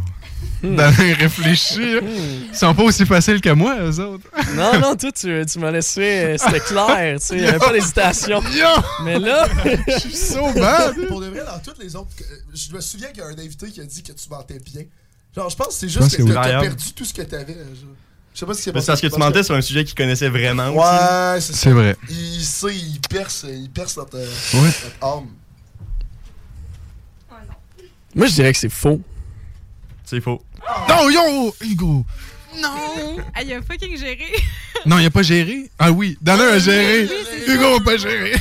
Dans 0.62 0.92
les 0.98 1.12
réfléchir. 1.14 2.02
Ils 2.04 2.54
sont 2.56 2.74
pas 2.74 2.82
aussi 2.82 3.06
faciles 3.06 3.40
que 3.40 3.50
moi, 3.50 3.76
eux 3.80 4.00
autres. 4.00 4.24
Non, 4.56 4.78
non, 4.80 4.96
toi, 4.96 5.10
tu, 5.12 5.44
tu 5.46 5.58
m'as 5.58 5.70
laissé. 5.70 6.00
euh, 6.02 6.36
C'était 6.38 6.60
clair, 6.60 7.18
tu 7.20 7.26
sais. 7.26 7.36
Il 7.36 7.42
n'y 7.42 7.46
avait 7.48 7.58
pas 7.58 7.72
d'hésitation. 7.72 8.42
Mais 9.04 9.18
là. 9.18 9.48
Je 9.88 9.98
suis 9.98 10.14
so 10.16 10.52
bad! 10.52 10.94
Pour 11.08 11.20
de 11.20 11.26
vrai, 11.28 11.44
dans 11.44 11.58
toutes 11.60 11.78
les 11.82 11.94
autres. 11.94 12.08
Je 12.54 12.72
me 12.72 12.80
souviens 12.80 13.08
qu'il 13.08 13.18
y 13.18 13.22
a 13.22 13.26
un 13.26 13.38
invité 13.38 13.70
qui 13.70 13.80
a 13.80 13.84
dit 13.84 14.02
que 14.02 14.12
tu 14.12 14.28
mentais 14.30 14.58
bien. 14.58 14.82
Genre, 15.34 15.48
je 15.50 15.56
pense 15.56 15.68
que 15.68 15.74
c'est 15.74 15.86
pense 15.98 16.04
juste 16.10 16.16
que 16.16 16.22
que 16.22 16.28
t'as 16.28 16.34
Variable. 16.34 16.66
perdu 16.68 16.92
tout 16.92 17.04
ce 17.04 17.14
que 17.14 17.22
t'avais. 17.22 17.54
genre. 17.54 17.94
Je 18.38 18.44
sais 18.44 18.46
pas 18.46 18.52
ce 18.54 18.58
qui 18.58 18.64
s'est 18.66 18.70
Mais 18.70 18.74
passé. 18.74 18.84
c'est 18.86 18.92
parce 18.92 19.00
que 19.00 19.06
tu 19.08 19.18
mentais 19.18 19.42
sur 19.42 19.54
un 19.56 19.60
sujet 19.60 19.82
qu'il 19.84 19.96
connaissait 19.96 20.28
vraiment 20.28 20.68
aussi. 20.68 20.78
Ouais, 20.78 21.40
c'est 21.40 21.52
ça. 21.54 21.58
C'est 21.58 21.72
vrai. 21.72 21.96
Il 22.08 22.44
sait, 22.44 22.72
il 22.76 23.00
perce, 23.00 23.44
il 23.48 23.68
perce 23.68 23.96
notre, 23.96 24.16
euh, 24.16 24.28
Ouais. 24.54 24.60
notre 24.62 25.04
âme. 25.16 25.26
Moi, 28.14 28.26
je 28.28 28.32
dirais 28.34 28.52
que 28.52 28.58
c'est 28.60 28.68
faux. 28.68 29.00
C'est 30.04 30.20
faux. 30.20 30.40
Non, 30.88 31.10
yo, 31.10 31.52
Hugo! 31.62 32.06
Non! 32.62 33.16
Ah, 33.34 33.42
il 33.42 33.52
a 33.54 33.60
fucking 33.60 33.98
géré. 33.98 34.24
Non, 34.86 35.00
il 35.00 35.06
a 35.06 35.10
pas 35.10 35.22
géré? 35.22 35.68
Ah 35.76 35.90
oui, 35.90 36.16
Dan 36.22 36.40
a 36.40 36.60
géré. 36.60 37.08
Hugo 37.48 37.78
a 37.78 37.80
pas 37.82 37.96
géré. 37.96 38.34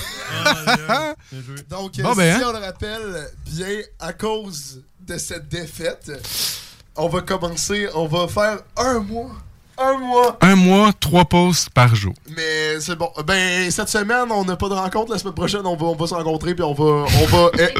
Donc, 1.72 1.98
euh, 1.98 2.03
Bon, 2.03 2.14
ben, 2.14 2.38
si 2.38 2.44
hein. 2.44 2.48
on 2.49 2.52
le 2.53 2.60
rappelle 2.60 3.32
bien, 3.48 3.80
à 3.99 4.14
cause 4.14 4.84
de 5.02 5.18
cette 5.18 5.49
défaite, 5.49 6.11
on 6.95 7.10
va 7.10 7.22
commencer, 7.22 7.88
on 7.95 8.06
va 8.07 8.28
faire 8.28 8.60
un 8.78 8.99
mois. 8.99 9.32
Un 9.80 9.94
mois! 9.98 10.38
Un 10.41 10.56
mois, 10.56 10.91
trois 10.99 11.26
pauses 11.26 11.68
par 11.74 11.94
jour. 11.95 12.14
Mais 12.36 12.80
c'est 12.80 12.95
bon. 12.95 13.12
Ben, 13.26 13.70
cette 13.70 13.90
semaine, 13.90 14.26
on 14.32 14.44
n'a 14.44 14.56
pas 14.56 14.70
de 14.70 14.74
rencontre. 14.74 15.12
La 15.12 15.20
semaine 15.20 15.34
prochaine, 15.36 15.62
on 15.66 15.76
va, 15.76 15.86
on 15.86 15.95
va 15.95 16.08
se 16.08 16.14
rencontrer 16.16 16.56
puis 16.56 16.64
on 16.64 16.74
va, 16.74 17.06
on 17.22 17.26
va, 17.28 17.49
é- 17.60 17.74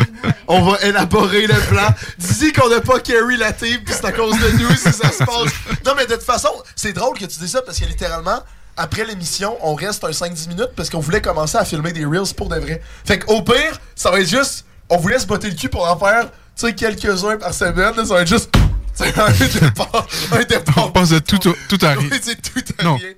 on 0.48 0.61
va 0.61 0.78
élaborer 0.84 1.48
le 1.48 1.56
plan. 1.69 1.88
Dis 2.19 2.53
qu'on 2.53 2.69
n'a 2.69 2.82
pas 2.82 2.99
carry 2.99 3.38
la 3.38 3.52
team 3.52 3.80
puis 3.84 3.94
c'est 3.95 4.06
à 4.06 4.11
cause 4.11 4.34
de 4.40 4.52
nous 4.61 4.69
si 4.76 4.94
ça 4.94 5.11
se 5.11 5.24
passe. 5.24 5.52
Non, 5.86 5.94
mais 5.98 6.06
de 6.06 6.14
toute 6.14 6.24
façon, 6.24 6.49
c'est 6.76 6.94
drôle 6.94 7.18
que 7.18 7.26
tu 7.26 7.40
dis 7.40 7.48
ça 7.49 7.61
parce 7.64 7.80
que 7.80 7.86
littéralement, 7.86 8.40
après 8.76 9.03
l'émission, 9.06 9.57
on 9.61 9.74
reste 9.74 10.03
un 10.03 10.11
5-10 10.11 10.49
minutes 10.49 10.72
parce 10.76 10.90
qu'on 10.91 10.99
voulait 10.99 11.22
commencer 11.22 11.57
à 11.57 11.65
filmer 11.65 11.94
des 11.94 12.06
reels 12.06 12.34
pour 12.36 12.48
de 12.49 12.60
vrai. 12.60 12.80
Fait 13.06 13.18
qu'au 13.18 13.41
pire, 13.41 13.80
ça 13.95 14.11
va 14.11 14.19
être 14.19 14.30
juste, 14.30 14.65
on 14.90 14.98
vous 14.98 15.07
laisse 15.07 15.26
botter 15.26 15.49
le 15.49 15.56
cul 15.56 15.69
pour 15.69 15.90
en 15.90 15.98
faire, 15.98 16.26
tu 16.56 16.68
sais, 16.68 16.74
quelques-uns 16.76 17.38
par 17.38 17.53
semaine. 17.56 17.95
là, 17.95 18.06
ça 18.06 18.14
va 18.14 18.22
être 18.22 18.28
juste, 18.28 18.53
c'est 18.98 19.18
un 19.19 19.32
départ, 19.32 20.07
un 20.32 20.44
départ. 20.44 20.88
On 20.88 20.91
passe 20.91 21.10
de 21.10 21.19
tout, 21.19 21.48
au- 21.48 21.56
tout 21.69 21.78
à 21.86 21.90
rien. 21.94 22.10
Oui, 22.11 22.19
c'est 22.22 22.41
tout 22.41 22.64
à 22.80 22.84
Non. 22.84 22.95
rien. 22.98 23.14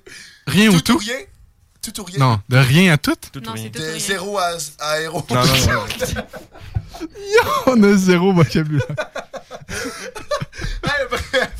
Rien 0.47 0.69
ou 0.69 0.73
Tout 0.73 0.77
ou 0.77 0.81
tout? 0.81 0.97
rien? 0.99 1.15
Tout 1.81 2.01
ou 2.01 2.03
rien? 2.03 2.19
Non, 2.19 2.41
de 2.49 2.57
rien 2.57 2.93
à 2.93 2.97
tout? 2.97 3.15
Tout 3.31 3.39
Non, 3.39 3.51
ou 3.51 3.53
rien. 3.53 3.63
c'est 3.65 3.69
tout 3.71 3.79
De 3.85 3.87
rien. 3.89 3.99
zéro 3.99 4.37
à, 4.37 4.49
à 4.79 4.99
héros. 5.01 5.25
Non, 5.29 5.35
non, 5.35 5.43
non. 5.45 6.23
On 7.67 7.83
a 7.83 7.93
zéro 7.95 8.33
vocabulaire. 8.33 8.85
Hey, 10.83 11.05
bref, 11.09 11.51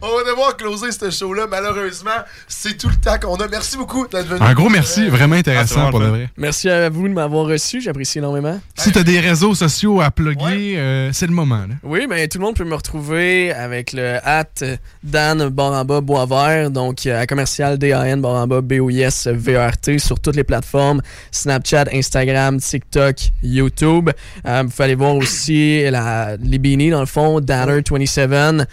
On 0.00 0.16
va 0.16 0.22
devoir 0.30 0.56
closer 0.56 0.92
ce 0.92 1.10
show-là. 1.10 1.48
Malheureusement, 1.50 2.22
c'est 2.46 2.78
tout 2.78 2.88
le 2.88 2.94
temps 2.94 3.18
qu'on 3.20 3.34
a. 3.34 3.48
Merci 3.48 3.76
beaucoup 3.76 4.06
d'être 4.06 4.28
venu. 4.28 4.40
Un 4.40 4.54
gros 4.54 4.68
merci, 4.68 5.08
vraiment 5.08 5.34
intéressant 5.34 5.90
pour 5.90 5.98
de 5.98 6.06
vrai. 6.06 6.30
Merci 6.36 6.68
à 6.68 6.88
vous 6.88 7.08
de 7.08 7.14
m'avoir 7.14 7.46
reçu, 7.46 7.80
j'apprécie 7.80 8.18
énormément. 8.18 8.60
Si 8.76 8.92
t'as 8.92 9.02
des 9.02 9.18
réseaux 9.18 9.56
sociaux 9.56 10.00
à 10.00 10.12
plugger, 10.12 10.78
euh, 10.78 11.10
c'est 11.12 11.26
le 11.26 11.32
moment. 11.32 11.66
Là. 11.66 11.74
Oui, 11.82 12.06
ben 12.06 12.28
tout 12.28 12.38
le 12.38 12.44
monde 12.44 12.54
peut 12.54 12.62
me 12.64 12.76
retrouver 12.76 13.52
avec 13.52 13.92
le 13.92 14.18
at 14.24 14.44
Dan 15.02 15.48
Baramba 15.48 16.00
Boisvert, 16.00 16.70
donc 16.70 17.04
à 17.06 17.26
commercial 17.26 17.76
D-A-N 17.76 18.20
Baramba 18.20 18.60
B-O-I-S 18.60 19.26
V-E-R-T 19.26 19.98
sur 19.98 20.20
toutes 20.20 20.36
les 20.36 20.44
plateformes 20.44 21.02
Snapchat, 21.32 21.86
Instagram, 21.92 22.60
TikTok, 22.60 23.16
YouTube. 23.42 24.10
Euh, 24.46 24.62
vous 24.62 24.70
pouvez 24.70 24.84
aller 24.84 24.94
voir 24.94 25.16
aussi 25.16 25.82
la, 25.90 26.36
les 26.36 26.58
beanies 26.58 26.90
dans 26.90 27.00
le 27.00 27.06
fond, 27.06 27.40
Danner27. 27.40 28.64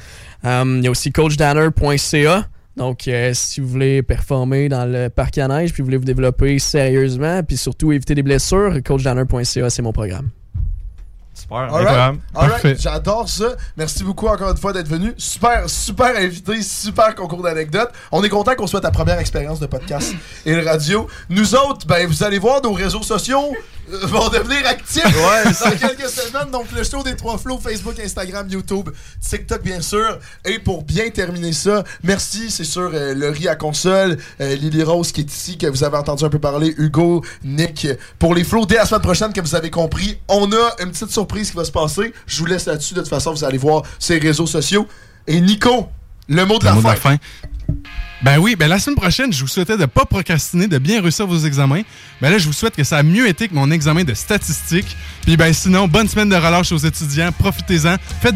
Euh, 0.45 0.63
Il 0.79 0.83
y 0.83 0.87
a 0.87 0.91
aussi 0.91 1.11
coachdanner.ca. 1.11 2.47
Donc, 2.77 3.07
euh, 3.07 3.31
si 3.33 3.61
vous 3.61 3.67
voulez 3.67 4.03
performer 4.03 4.67
dans 4.67 4.85
le 4.85 5.09
parc 5.09 5.37
à 5.37 5.47
neige, 5.47 5.71
puis 5.71 5.81
vous 5.81 5.85
voulez 5.85 5.97
vous 5.97 6.03
développer 6.05 6.59
sérieusement, 6.59 7.41
puis 7.41 7.55
surtout 7.55 7.91
éviter 7.93 8.15
des 8.15 8.23
blessures, 8.23 8.77
coachdanner.ca, 8.83 9.69
c'est 9.69 9.81
mon 9.81 9.93
programme. 9.93 10.29
Super, 11.35 11.57
All 11.57 11.69
right. 11.69 11.81
incroyable. 11.81 12.19
All 12.33 12.41
right. 12.43 12.51
Parfait. 12.53 12.75
J'adore 12.79 13.27
ça. 13.29 13.55
Merci 13.75 14.03
beaucoup 14.03 14.27
encore 14.27 14.49
une 14.51 14.57
fois 14.57 14.71
d'être 14.71 14.87
venu. 14.87 15.13
Super, 15.17 15.69
super 15.69 16.15
invité, 16.17 16.61
super 16.61 17.13
concours 17.13 17.43
d'anecdotes. 17.43 17.91
On 18.11 18.23
est 18.23 18.29
content 18.29 18.55
qu'on 18.55 18.67
soit 18.67 18.81
ta 18.81 18.91
première 18.91 19.19
expérience 19.19 19.59
de 19.59 19.65
podcast 19.65 20.13
et 20.45 20.55
de 20.55 20.65
radio. 20.65 21.07
Nous 21.29 21.53
autres, 21.55 21.85
ben 21.85 22.07
vous 22.07 22.23
allez 22.23 22.39
voir 22.39 22.61
nos 22.61 22.71
réseaux 22.71 23.03
sociaux 23.03 23.53
euh, 23.91 24.05
vont 24.07 24.29
devenir 24.29 24.65
actifs 24.65 25.03
dans 25.03 25.71
quelques 25.71 26.09
semaines. 26.09 26.51
Donc 26.51 26.71
le 26.71 26.83
show 26.83 27.03
des 27.03 27.15
trois 27.17 27.37
flots, 27.37 27.59
Facebook, 27.59 27.99
Instagram, 27.99 28.47
YouTube, 28.49 28.89
TikTok 29.19 29.61
bien 29.61 29.81
sûr. 29.81 30.19
Et 30.45 30.57
pour 30.59 30.83
bien 30.83 31.09
terminer 31.09 31.51
ça, 31.51 31.83
merci, 32.01 32.49
c'est 32.49 32.63
sûr, 32.63 32.91
euh, 32.93 33.13
le 33.13 33.29
riz 33.29 33.49
à 33.49 33.55
console, 33.55 34.17
euh, 34.39 34.55
Lily 34.55 34.83
Rose 34.83 35.11
qui 35.11 35.21
est 35.21 35.31
ici, 35.31 35.57
que 35.57 35.67
vous 35.67 35.83
avez 35.83 35.97
entendu 35.97 36.23
un 36.23 36.29
peu 36.29 36.39
parler, 36.39 36.73
Hugo, 36.77 37.23
Nick. 37.43 37.87
Pour 38.19 38.33
les 38.33 38.45
flots, 38.45 38.65
dès 38.65 38.75
la 38.75 38.85
semaine 38.85 39.01
prochaine, 39.01 39.33
que 39.33 39.41
vous 39.41 39.55
avez 39.55 39.69
compris, 39.69 40.17
on 40.29 40.49
a 40.53 40.81
une 40.81 40.91
petite 40.91 41.11
surprise 41.11 41.24
qui 41.25 41.55
va 41.55 41.65
se 41.65 41.71
passer. 41.71 42.13
Je 42.27 42.39
vous 42.39 42.45
laisse 42.45 42.65
là-dessus. 42.65 42.93
De 42.93 43.01
toute 43.01 43.09
façon, 43.09 43.33
vous 43.33 43.43
allez 43.43 43.57
voir 43.57 43.83
ces 43.99 44.17
réseaux 44.17 44.47
sociaux. 44.47 44.87
Et 45.27 45.39
Nico, 45.41 45.89
le 46.29 46.45
mot 46.45 46.59
de 46.59 46.63
Le 46.63 46.69
la 46.69 46.73
mot 46.75 46.81
de 46.81 46.85
fin. 46.87 46.91
la 46.93 46.95
fin. 46.95 47.17
Ben 48.23 48.37
oui, 48.39 48.55
ben 48.55 48.67
la 48.67 48.79
semaine 48.79 48.95
prochaine, 48.95 49.31
je 49.33 49.41
vous 49.41 49.47
souhaitais 49.47 49.77
de 49.77 49.85
pas 49.85 50.05
procrastiner, 50.05 50.67
de 50.67 50.77
bien 50.77 51.01
réussir 51.01 51.27
vos 51.27 51.37
examens. 51.39 51.81
Ben 52.21 52.29
là, 52.29 52.37
je 52.37 52.45
vous 52.45 52.53
souhaite 52.53 52.75
que 52.75 52.83
ça 52.83 52.97
a 52.97 53.03
mieux 53.03 53.27
été 53.27 53.47
que 53.47 53.53
mon 53.53 53.69
examen 53.71 54.03
de 54.03 54.13
statistique. 54.13 54.95
Puis 55.23 55.35
ben 55.37 55.53
sinon, 55.53 55.87
bonne 55.87 56.07
semaine 56.07 56.29
de 56.29 56.35
relâche 56.35 56.71
aux 56.71 56.77
étudiants, 56.77 57.31
profitez-en. 57.37 57.97
Faites 58.21 58.35